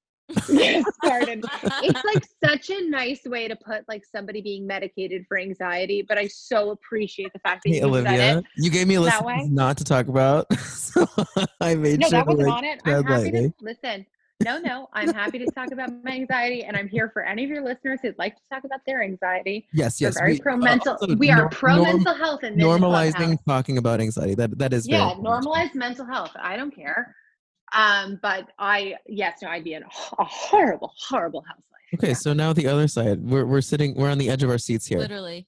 Yes, 0.49 0.83
pardon. 1.03 1.41
It's 1.83 2.03
like 2.03 2.23
such 2.43 2.69
a 2.69 2.89
nice 2.89 3.21
way 3.25 3.47
to 3.47 3.55
put 3.55 3.87
like 3.87 4.03
somebody 4.05 4.41
being 4.41 4.67
medicated 4.67 5.25
for 5.27 5.37
anxiety, 5.39 6.01
but 6.07 6.17
I 6.17 6.27
so 6.27 6.71
appreciate 6.71 7.31
the 7.33 7.39
fact 7.39 7.63
that 7.63 7.69
Hey, 7.69 7.75
you 7.75 7.81
said 7.81 7.89
Olivia, 7.89 8.37
it. 8.39 8.45
you 8.57 8.69
gave 8.69 8.87
me 8.87 8.95
a 8.95 9.01
list 9.01 9.21
not 9.49 9.77
to 9.77 9.83
talk 9.83 10.07
about, 10.07 10.51
so 10.59 11.05
I 11.61 11.75
made 11.75 11.99
No, 11.99 12.07
sure 12.09 12.19
that 12.19 12.27
wasn't 12.27 12.47
like 12.49 12.57
on 12.57 12.63
it. 12.65 12.81
I'm 12.85 13.03
happy 13.05 13.31
to 13.31 13.53
listen. 13.61 14.05
No, 14.43 14.59
no, 14.59 14.87
I'm 14.93 15.11
happy 15.15 15.39
to 15.39 15.47
talk 15.47 15.71
about 15.71 15.89
my 16.03 16.11
anxiety, 16.11 16.63
and 16.63 16.77
I'm 16.77 16.87
here 16.87 17.09
for 17.11 17.23
any 17.23 17.43
of 17.43 17.49
your 17.49 17.63
listeners 17.63 17.99
who'd 18.03 18.13
like 18.19 18.35
to 18.35 18.41
talk 18.53 18.65
about 18.65 18.81
their 18.85 19.01
anxiety. 19.01 19.67
Yes, 19.73 19.99
We're 19.99 20.07
yes. 20.09 20.17
very 20.19 20.33
we- 20.33 20.39
pro 20.39 20.57
mental. 20.57 20.95
we 21.17 21.31
are 21.31 21.37
nor- 21.37 21.49
pro 21.49 21.75
norm- 21.77 21.87
mental 21.97 22.13
health 22.13 22.43
and 22.43 22.55
normalizing 22.61 23.39
talking 23.47 23.79
about 23.79 23.99
anxiety. 23.99 24.35
That 24.35 24.55
that 24.59 24.73
is 24.73 24.87
Yeah, 24.87 25.13
normalize 25.17 25.73
mental 25.73 26.05
health. 26.05 26.31
I 26.39 26.55
don't 26.55 26.69
care. 26.75 27.15
Um, 27.73 28.19
but 28.22 28.49
I 28.60 28.95
yes, 29.07 29.39
no, 29.41 29.49
I'd 29.49 29.64
be 29.64 29.73
an, 29.73 29.84
a 29.84 30.23
horrible, 30.23 30.94
horrible 30.98 31.41
housewife. 31.41 31.64
Okay, 31.95 32.07
Yeah. 32.10 32.14
so 32.14 32.34
now 32.34 32.53
the 32.53 32.68
other 32.68 32.88
side. 32.88 33.22
We're 33.22 33.45
we're 33.45 33.61
sitting. 33.61 33.94
We're 33.95 34.10
on 34.10 34.18
the 34.18 34.30
edge 34.30 34.44
of 34.44 34.49
our 34.49 34.57
seats 34.57 34.85
here. 34.85 34.99
Literally. 34.99 35.48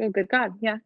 Oh, 0.00 0.08
good 0.10 0.28
God, 0.28 0.52
yeah. 0.60 0.78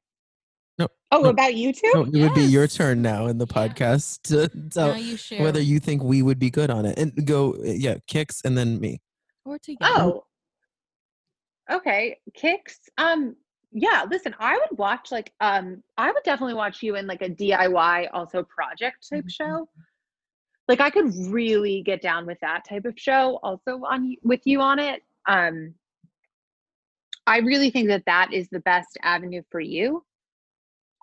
Oh, 1.12 1.22
No. 1.22 1.30
about 1.30 1.54
you 1.54 1.72
too. 1.72 1.90
No, 1.94 2.02
it 2.04 2.12
would 2.22 2.34
be 2.34 2.42
your 2.44 2.66
turn 2.66 3.02
now 3.02 3.26
in 3.26 3.38
the 3.38 3.46
Yeah. 3.46 3.68
podcast 3.68 4.22
to 4.24 4.48
tell 4.70 4.96
you 4.96 5.16
whether 5.42 5.60
you 5.60 5.78
think 5.80 6.02
we 6.02 6.22
would 6.22 6.38
be 6.38 6.50
good 6.50 6.70
on 6.70 6.84
it. 6.86 6.98
And 6.98 7.26
go, 7.26 7.54
yeah, 7.62 7.96
Kix 8.10 8.44
and 8.44 8.56
then 8.56 8.78
me. 8.80 9.00
or 9.44 9.58
together. 9.58 9.92
Oh. 9.96 10.24
Okay. 11.70 12.18
Kix. 12.38 12.78
Um 12.98 13.36
yeah, 13.72 14.04
listen, 14.10 14.34
I 14.38 14.58
would 14.58 14.78
watch 14.78 15.10
like 15.12 15.32
um 15.40 15.82
I 15.96 16.10
would 16.10 16.22
definitely 16.24 16.54
watch 16.54 16.82
you 16.82 16.96
in 16.96 17.06
like 17.06 17.22
a 17.22 17.28
DIY 17.28 18.08
also 18.12 18.42
project 18.42 19.08
type 19.08 19.24
Mhm. 19.24 19.30
show. 19.30 19.68
Like 20.70 20.80
I 20.80 20.90
could 20.90 21.12
really 21.28 21.82
get 21.82 22.00
down 22.00 22.26
with 22.26 22.38
that 22.40 22.64
type 22.64 22.84
of 22.84 22.94
show 22.96 23.40
also 23.42 23.82
on 23.84 24.16
with 24.22 24.40
you 24.44 24.60
on 24.60 24.78
it. 24.78 25.02
Um 25.26 25.74
I 27.26 27.38
really 27.38 27.70
think 27.70 27.88
that 27.88 28.04
that 28.06 28.32
is 28.32 28.48
the 28.50 28.60
best 28.60 28.96
avenue 29.02 29.42
for 29.50 29.60
you. 29.60 30.04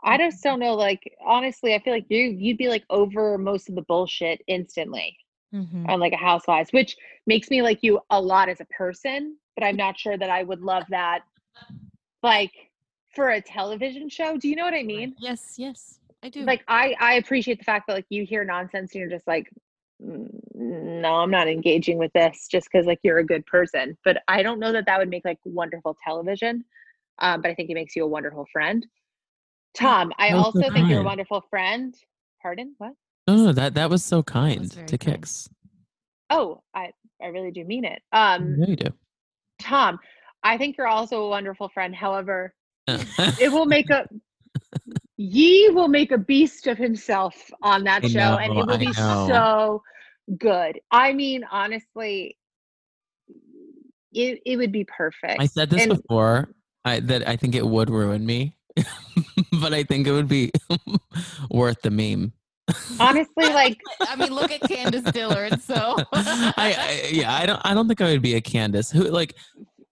I 0.04 0.18
just 0.18 0.42
don't 0.42 0.60
know 0.60 0.74
like 0.76 1.04
honestly, 1.26 1.76
I 1.76 1.80
feel 1.80 1.94
like 1.94 2.06
you 2.10 2.22
you'd 2.30 2.58
be 2.58 2.70
like 2.70 2.86
over 2.90 3.38
most 3.38 3.70
of 3.70 3.76
the 3.76 3.82
bullshit 3.84 4.42
instantly 4.48 5.18
Mhm. 5.54 5.90
on 5.90 6.00
like 6.00 6.14
a 6.14 6.18
housewives 6.18 6.72
which 6.72 6.96
makes 7.26 7.50
me 7.50 7.62
like 7.62 7.84
you 7.84 8.00
a 8.10 8.22
lot 8.22 8.50
as 8.50 8.60
a 8.60 8.66
person 8.66 9.38
but 9.56 9.64
i'm 9.64 9.78
not 9.78 9.98
sure 9.98 10.18
that 10.18 10.30
i 10.30 10.44
would 10.44 10.62
love 10.62 10.84
that 10.90 11.22
like 12.22 12.52
for 13.16 13.30
a 13.30 13.42
television 13.42 14.10
show 14.10 14.38
do 14.38 14.50
you 14.50 14.56
know 14.58 14.66
what 14.66 14.74
i 14.74 14.84
mean 14.84 15.16
Yes, 15.20 15.56
yes, 15.58 16.00
I 16.24 16.30
do. 16.30 16.44
like 16.44 16.64
i 16.68 16.96
i 17.00 17.14
appreciate 17.14 17.60
the 17.60 17.64
fact 17.64 17.88
that 17.88 17.94
like 17.94 18.06
you 18.10 18.26
hear 18.26 18.44
nonsense 18.44 18.94
and 18.94 19.00
you're 19.02 19.10
just 19.10 19.28
like 19.28 19.50
"Mm, 20.04 20.28
no 20.56 21.16
i'm 21.16 21.30
not 21.32 21.48
engaging 21.48 21.98
with 21.98 22.12
this 22.14 22.48
just 22.50 22.68
because 22.72 22.86
like 22.88 23.00
you're 23.04 23.20
a 23.20 23.26
good 23.26 23.46
person 23.46 23.98
but 24.04 24.18
i 24.28 24.42
don't 24.42 24.60
know 24.60 24.72
that 24.72 24.86
that 24.88 24.98
would 25.00 25.10
make 25.10 25.26
like 25.26 25.38
wonderful 25.46 25.96
television 26.04 26.66
um, 27.20 27.42
but 27.42 27.52
i 27.52 27.54
think 27.54 27.70
it 27.70 27.76
makes 27.76 27.96
you 27.96 28.04
a 28.04 28.08
wonderful 28.08 28.46
friend 28.52 28.86
tom 29.76 30.12
i 30.18 30.30
That 30.30 30.36
was 30.38 30.54
so 30.54 30.62
also 30.62 30.74
think 30.74 30.90
you're 30.90 31.02
a 31.02 31.04
wonderful 31.04 31.44
friend 31.50 31.96
pardon 32.42 32.74
what 32.80 32.94
No, 33.28 33.36
no, 33.36 33.52
that 33.54 33.76
that 33.76 33.90
was 33.90 34.04
so 34.04 34.24
kind 34.24 34.74
very 34.74 34.88
to 34.88 34.98
kind. 34.98 35.22
Kix. 35.22 35.50
oh 36.32 36.62
i 36.74 36.92
i 37.22 37.28
really 37.28 37.52
do 37.52 37.64
mean 37.64 37.86
it 37.86 38.02
um 38.12 38.56
Yeah, 38.60 38.66
you 38.68 38.76
do. 38.76 38.90
Tom, 39.60 40.00
I 40.44 40.58
think 40.58 40.78
you're 40.78 40.88
also 40.88 41.24
a 41.24 41.30
wonderful 41.30 41.70
friend. 41.70 41.96
However, 41.96 42.54
it 42.88 43.52
will 43.52 43.66
make 43.66 43.90
a 43.90 44.08
Ye 45.18 45.70
will 45.70 45.88
make 45.88 46.12
a 46.12 46.18
beast 46.18 46.68
of 46.68 46.78
himself 46.78 47.36
on 47.64 47.84
that 47.86 48.06
I 48.06 48.08
show, 48.08 48.20
and 48.38 48.54
it 48.54 48.56
will 48.56 48.72
I 48.72 48.78
be 48.78 48.86
know. 48.92 49.26
so 49.28 49.84
good. 50.38 50.80
I 50.92 51.14
mean, 51.14 51.44
honestly, 51.52 52.38
it 54.14 54.42
it 54.46 54.58
would 54.58 54.72
be 54.72 54.86
perfect. 54.86 55.42
I 55.42 55.48
said 55.48 55.70
this 55.72 55.82
And 55.84 55.96
before. 56.02 56.50
I 56.86 57.00
that 57.02 57.28
I 57.28 57.36
think 57.36 57.56
it 57.56 57.66
would 57.66 57.90
ruin 57.90 58.26
me, 58.26 58.56
but 59.60 59.74
I 59.74 59.84
think 59.84 60.06
it 60.08 60.12
would 60.12 60.28
be 60.28 60.52
worth 61.52 61.82
the 61.82 61.90
meme. 61.92 62.32
honestly, 63.00 63.46
like 63.50 63.80
I 64.02 64.16
mean, 64.16 64.34
look 64.34 64.52
at 64.52 64.62
Candiace 64.62 65.12
Dillard. 65.12 65.60
So 65.62 65.96
I, 66.14 66.54
I 66.58 67.10
yeah, 67.12 67.34
I 67.34 67.46
don't 67.48 67.62
I 67.66 67.74
don't 67.74 67.88
think 67.88 68.02
I 68.02 68.12
would 68.12 68.22
be 68.22 68.36
a 68.36 68.42
Candiace. 68.42 68.92
Who 68.92 69.04
like 69.06 69.34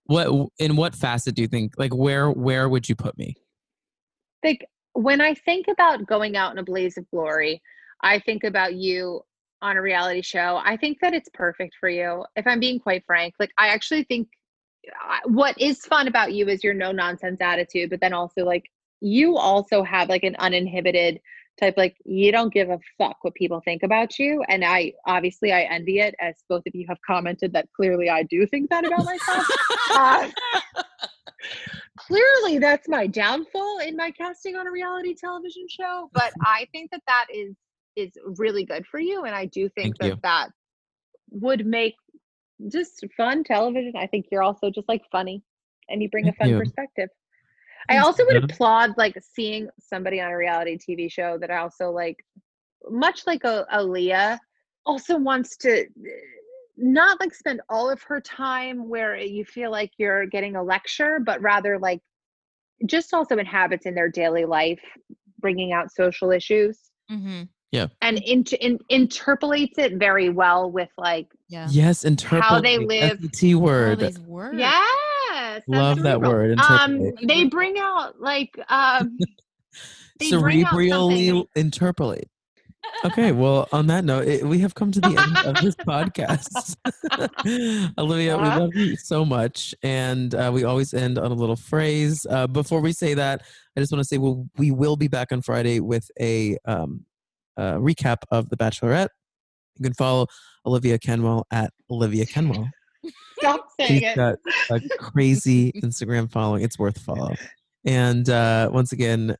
what 0.06 0.50
in 0.60 0.76
what 0.76 0.94
facet 0.94 1.34
do 1.36 1.42
you 1.42 1.48
think 1.48 1.74
like 1.80 1.94
where 1.96 2.30
where 2.30 2.70
would 2.70 2.88
you 2.88 2.96
put 2.96 3.18
me? 3.18 3.36
like 4.44 4.64
when 4.96 5.20
I 5.20 5.34
think 5.34 5.68
about 5.68 6.08
going 6.08 6.38
out 6.38 6.54
in 6.54 6.58
a 6.58 6.64
blaze 6.64 6.98
of 6.98 7.10
glory, 7.12 7.62
I 8.02 8.20
think 8.20 8.44
about 8.44 8.76
you 8.76 9.22
on 9.62 9.78
a 9.78 9.82
reality 9.82 10.22
show. 10.22 10.62
I 10.64 10.78
think 10.78 11.00
that 11.02 11.14
it's 11.14 11.30
perfect 11.34 11.76
for 11.80 11.90
you. 11.90 12.26
If 12.36 12.48
I'm 12.48 12.60
being 12.60 12.80
quite 12.80 13.04
frank, 13.06 13.36
like 13.40 13.52
I 13.58 13.68
actually 13.68 14.04
think 14.04 14.30
what 15.26 15.60
is 15.60 15.86
fun 15.86 16.08
about 16.08 16.34
you 16.34 16.48
is 16.48 16.64
your 16.64 16.74
no 16.74 16.92
nonsense 16.92 17.42
attitude, 17.42 17.90
but 17.90 18.00
then 18.00 18.14
also 18.14 18.46
like 18.46 18.70
you 19.02 19.38
also 19.38 19.84
have 19.84 20.08
like 20.08 20.24
an 20.24 20.36
uninhibited 20.38 21.20
type 21.60 21.76
like 21.78 21.96
you 22.06 22.32
don't 22.32 22.54
give 22.54 22.70
a 22.70 22.80
fuck 22.98 23.18
what 23.22 23.34
people 23.34 23.62
think 23.64 23.82
about 23.82 24.20
you 24.20 24.44
and 24.50 24.66
I 24.66 24.92
obviously 25.06 25.54
I 25.54 25.62
envy 25.62 26.00
it 26.00 26.14
as 26.20 26.36
both 26.50 26.64
of 26.68 26.76
you 26.76 26.86
have 26.90 26.98
commented 27.08 27.54
that 27.54 27.70
clearly 27.74 28.10
I 28.10 28.24
do 28.24 28.46
think 28.46 28.70
that 28.70 28.86
about 28.86 29.06
myself. 29.06 29.48
Uh, 29.98 30.28
clearly 31.98 32.60
that's 32.60 32.88
my 32.88 33.08
downfall 33.08 33.80
in 33.80 33.96
my 33.96 34.12
casting 34.12 34.56
on 34.56 34.68
a 34.68 34.72
reality 34.72 35.16
television 35.16 35.66
show 35.70 36.10
but 36.14 36.34
i 36.46 36.68
think 36.72 36.90
that 36.92 37.02
that 37.08 37.26
is 37.34 37.56
is 37.96 38.12
really 38.38 38.66
good 38.66 38.86
for 38.88 39.00
you 39.00 39.24
and 39.24 39.36
i 39.36 39.46
do 39.46 39.70
think 39.70 39.98
Thank 39.98 40.00
that 40.00 40.08
you. 40.08 40.20
that 40.24 40.50
would 41.32 41.66
make 41.66 41.96
just 42.72 43.04
fun 43.16 43.44
television 43.44 43.94
i 43.98 44.08
think 44.08 44.26
you're 44.32 44.44
also 44.44 44.70
just 44.70 44.88
like 44.90 45.02
funny 45.12 45.42
and 45.90 46.02
you 46.02 46.10
bring 46.10 46.26
Thank 46.26 46.36
a 46.36 46.38
fun 46.40 46.50
you. 46.50 46.58
perspective 46.58 47.10
i 47.90 47.98
also 47.98 48.26
would 48.26 48.44
applaud 48.44 48.92
like 48.98 49.18
seeing 49.22 49.70
somebody 49.80 50.20
on 50.20 50.32
a 50.32 50.38
reality 50.38 50.78
tv 50.78 51.12
show 51.12 51.38
that 51.38 51.52
also 51.52 51.92
like 51.92 52.18
much 52.90 53.26
like 53.26 53.46
uh, 53.46 53.64
a, 53.72 53.80
a 53.80 53.84
leah 53.84 54.40
also 54.86 55.18
wants 55.18 55.58
to 55.58 55.86
not 56.78 57.20
like 57.20 57.34
spend 57.34 57.62
all 57.70 57.90
of 57.90 58.02
her 58.04 58.20
time 58.22 58.88
where 58.90 59.16
you 59.18 59.46
feel 59.46 59.72
like 59.72 59.92
you're 59.98 60.26
getting 60.26 60.56
a 60.56 60.64
lecture, 60.64 61.20
but 61.26 61.42
rather 61.42 61.78
like 61.80 62.02
just 62.86 63.14
also 63.14 63.38
inhabits 63.38 63.86
in 63.86 63.96
their 63.96 64.10
daily 64.10 64.46
life, 64.46 64.82
bringing 65.40 65.72
out 65.74 65.92
social 65.94 66.32
issues 66.32 66.80
Mm-hmm. 67.12 67.44
Yeah, 67.72 67.88
and 68.02 68.18
int- 68.24 68.54
in- 68.54 68.80
interpolates 68.90 69.78
it 69.78 69.98
very 69.98 70.30
well 70.30 70.72
with 70.72 70.90
like, 70.98 71.28
yeah. 71.50 71.68
Yes, 71.70 72.04
interpolate. 72.06 72.44
How 72.44 72.62
they 72.62 72.78
live- 72.80 73.20
SAT 73.22 73.54
All 73.54 73.62
word. 73.62 74.00
these 74.00 74.20
words. 74.22 74.58
yes, 74.58 75.62
Love 75.68 75.98
that 76.04 76.20
cerebral. 76.22 76.32
word. 76.32 76.60
Um, 76.62 77.12
they 77.24 77.46
bring 77.46 77.78
out 77.78 78.20
like, 78.22 78.58
um, 78.70 79.18
they 80.20 80.32
bring 80.32 80.64
out 80.64 80.72
something 80.72 80.90
Cerebrally 80.90 81.46
interpolate. 81.56 82.28
Okay, 83.04 83.32
well, 83.32 83.68
on 83.72 83.88
that 83.88 84.04
note, 84.06 84.28
it, 84.28 84.46
we 84.46 84.60
have 84.60 84.74
come 84.74 84.92
to 84.92 85.00
the 85.02 85.08
end 85.08 85.38
of 85.58 85.62
this 85.64 85.76
podcast. 85.76 86.76
Olivia, 87.98 88.38
we 88.38 88.44
Uh-huh. 88.44 88.60
love 88.62 88.76
you 88.76 88.96
so 88.96 89.24
much. 89.26 89.76
And 89.84 90.34
uh, 90.34 90.50
we 90.54 90.64
always 90.64 90.94
end 90.94 91.18
on 91.20 91.32
a 91.32 91.36
little 91.36 91.56
phrase. 91.56 92.26
Uh, 92.30 92.48
before 92.48 92.82
we 92.82 92.94
say 92.94 93.14
that, 93.14 93.44
I 93.76 93.80
just 93.80 93.92
want 93.92 94.00
to 94.02 94.08
say 94.08 94.18
we'll, 94.18 94.48
we 94.58 94.72
will 94.72 94.96
be 94.96 95.08
back 95.08 95.32
on 95.32 95.42
Friday 95.42 95.80
with 95.80 96.10
a 96.20 96.58
um, 96.66 97.06
uh, 97.58 97.74
recap 97.76 98.18
of 98.32 98.50
The 98.50 98.58
Bachelorette. 98.58 99.10
You 99.78 99.84
can 99.84 99.94
follow 99.94 100.28
Olivia 100.66 100.98
Kenwell 100.98 101.44
at 101.52 101.72
Olivia 101.92 102.26
Kenwell. 102.26 102.70
Stop 103.40 103.68
saying 103.80 104.00
She's 104.00 104.10
it. 104.10 104.16
got 104.16 104.38
a 104.72 104.80
crazy 104.98 105.72
Instagram 105.74 106.32
following. 106.32 106.64
It's 106.64 106.80
worth 106.80 106.98
a 106.98 107.02
follow. 107.02 107.36
And 107.84 108.28
uh, 108.30 108.70
once 108.72 108.94
again, 108.94 109.36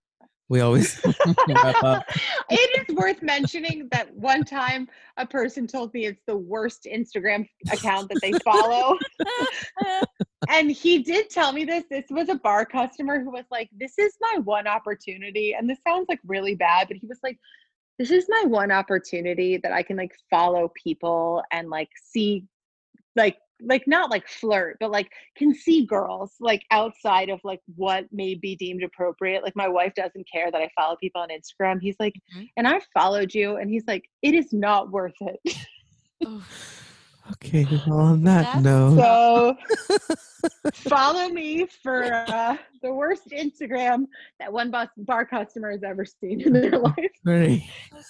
we 0.50 0.62
always 0.62 1.02
wrap 1.48 1.84
up. 1.84 2.04
it 2.50 2.88
is 2.90 2.96
worth 2.96 3.22
mentioning 3.22 3.88
that 3.92 4.14
one 4.14 4.44
time 4.44 4.88
a 5.18 5.26
person 5.26 5.66
told 5.66 5.94
me 5.94 6.06
it's 6.06 6.22
the 6.28 6.38
worst 6.38 6.88
Instagram 6.92 7.48
account 7.72 8.10
that 8.10 8.20
they 8.22 8.34
follow. 8.40 8.98
and 10.50 10.70
he 10.70 11.00
did 11.00 11.30
tell 11.30 11.52
me 11.52 11.66
this. 11.66 11.86
This 11.90 12.06
was 12.10 12.30
a 12.30 12.36
bar 12.36 12.66
customer 12.66 13.20
who 13.24 13.32
was 13.32 13.46
like, 13.50 13.70
This 13.76 13.98
is 13.98 14.14
my 14.22 14.40
one 14.44 14.68
opportunity. 14.68 15.54
And 15.54 15.70
this 15.70 15.80
sounds 15.88 16.06
like 16.10 16.20
really 16.26 16.56
bad, 16.56 16.88
but 16.88 16.98
he 16.98 17.08
was 17.08 17.20
like, 17.24 17.40
This 17.98 18.12
is 18.12 18.26
my 18.30 18.44
one 18.46 18.72
opportunity 18.72 19.58
that 19.58 19.72
I 19.72 19.82
can 19.82 19.98
like 19.98 20.16
follow 20.30 20.72
people 20.84 21.44
and 21.52 21.70
like 21.70 21.90
see 22.04 22.46
like 23.16 23.38
like 23.62 23.84
not 23.88 24.12
like 24.12 24.28
flirt 24.28 24.76
but 24.82 24.92
like 24.92 25.10
can 25.38 25.54
see 25.54 25.86
girls 25.86 26.34
like 26.42 26.64
outside 26.72 27.30
of 27.30 27.40
like 27.46 27.62
what 27.76 28.06
may 28.12 28.36
be 28.36 28.56
deemed 28.56 28.84
appropriate 28.84 29.44
like 29.44 29.56
my 29.56 29.68
wife 29.68 29.94
doesn't 29.96 30.28
care 30.30 30.52
that 30.52 30.62
i 30.62 30.70
follow 30.76 30.96
people 30.98 31.22
on 31.22 31.30
instagram 31.30 31.80
he's 31.82 31.96
like 32.00 32.14
Mhm. 32.36 32.50
and 32.58 32.68
i 32.68 32.80
followed 32.94 33.34
you 33.34 33.56
and 33.56 33.70
he's 33.70 33.86
like 33.88 34.04
it 34.22 34.34
is 34.36 34.52
not 34.52 34.92
worth 34.92 35.16
it 35.22 35.58
Oh, 36.26 36.44
Okay, 37.34 37.66
well, 37.88 37.98
on 37.98 38.24
that 38.26 38.62
That's 38.62 38.64
note, 38.64 38.98
so 38.98 39.58
follow 40.74 41.30
me 41.30 41.66
for 41.82 42.04
uh, 42.14 42.56
the 42.84 42.94
worst 42.94 43.24
instagram 43.32 44.06
that 44.40 44.54
one 44.54 44.70
bus 44.70 44.90
bar 44.98 45.26
customer 45.26 45.72
has 45.72 45.82
ever 45.84 46.06
seen 46.06 46.42
in 46.42 46.54
their 46.54 46.70
life 46.80 47.12
great. 47.24 47.64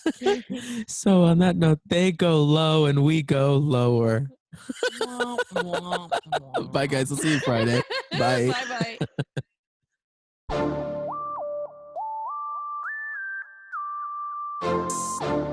okay. 0.08 0.44
so 0.88 1.24
on 1.24 1.40
that 1.40 1.56
note, 1.56 1.80
they 1.86 2.12
go 2.12 2.44
low 2.44 2.86
and 2.88 3.04
we 3.06 3.22
go 3.22 3.56
lower. 3.56 4.30
Bye, 6.72 6.88
guys. 6.88 7.10
We'll 7.10 7.19
see 7.19 7.34
you 7.34 7.40
Friday. 7.40 7.82
Bye. 8.18 8.52
bye 8.52 8.98
bye. 15.19 15.41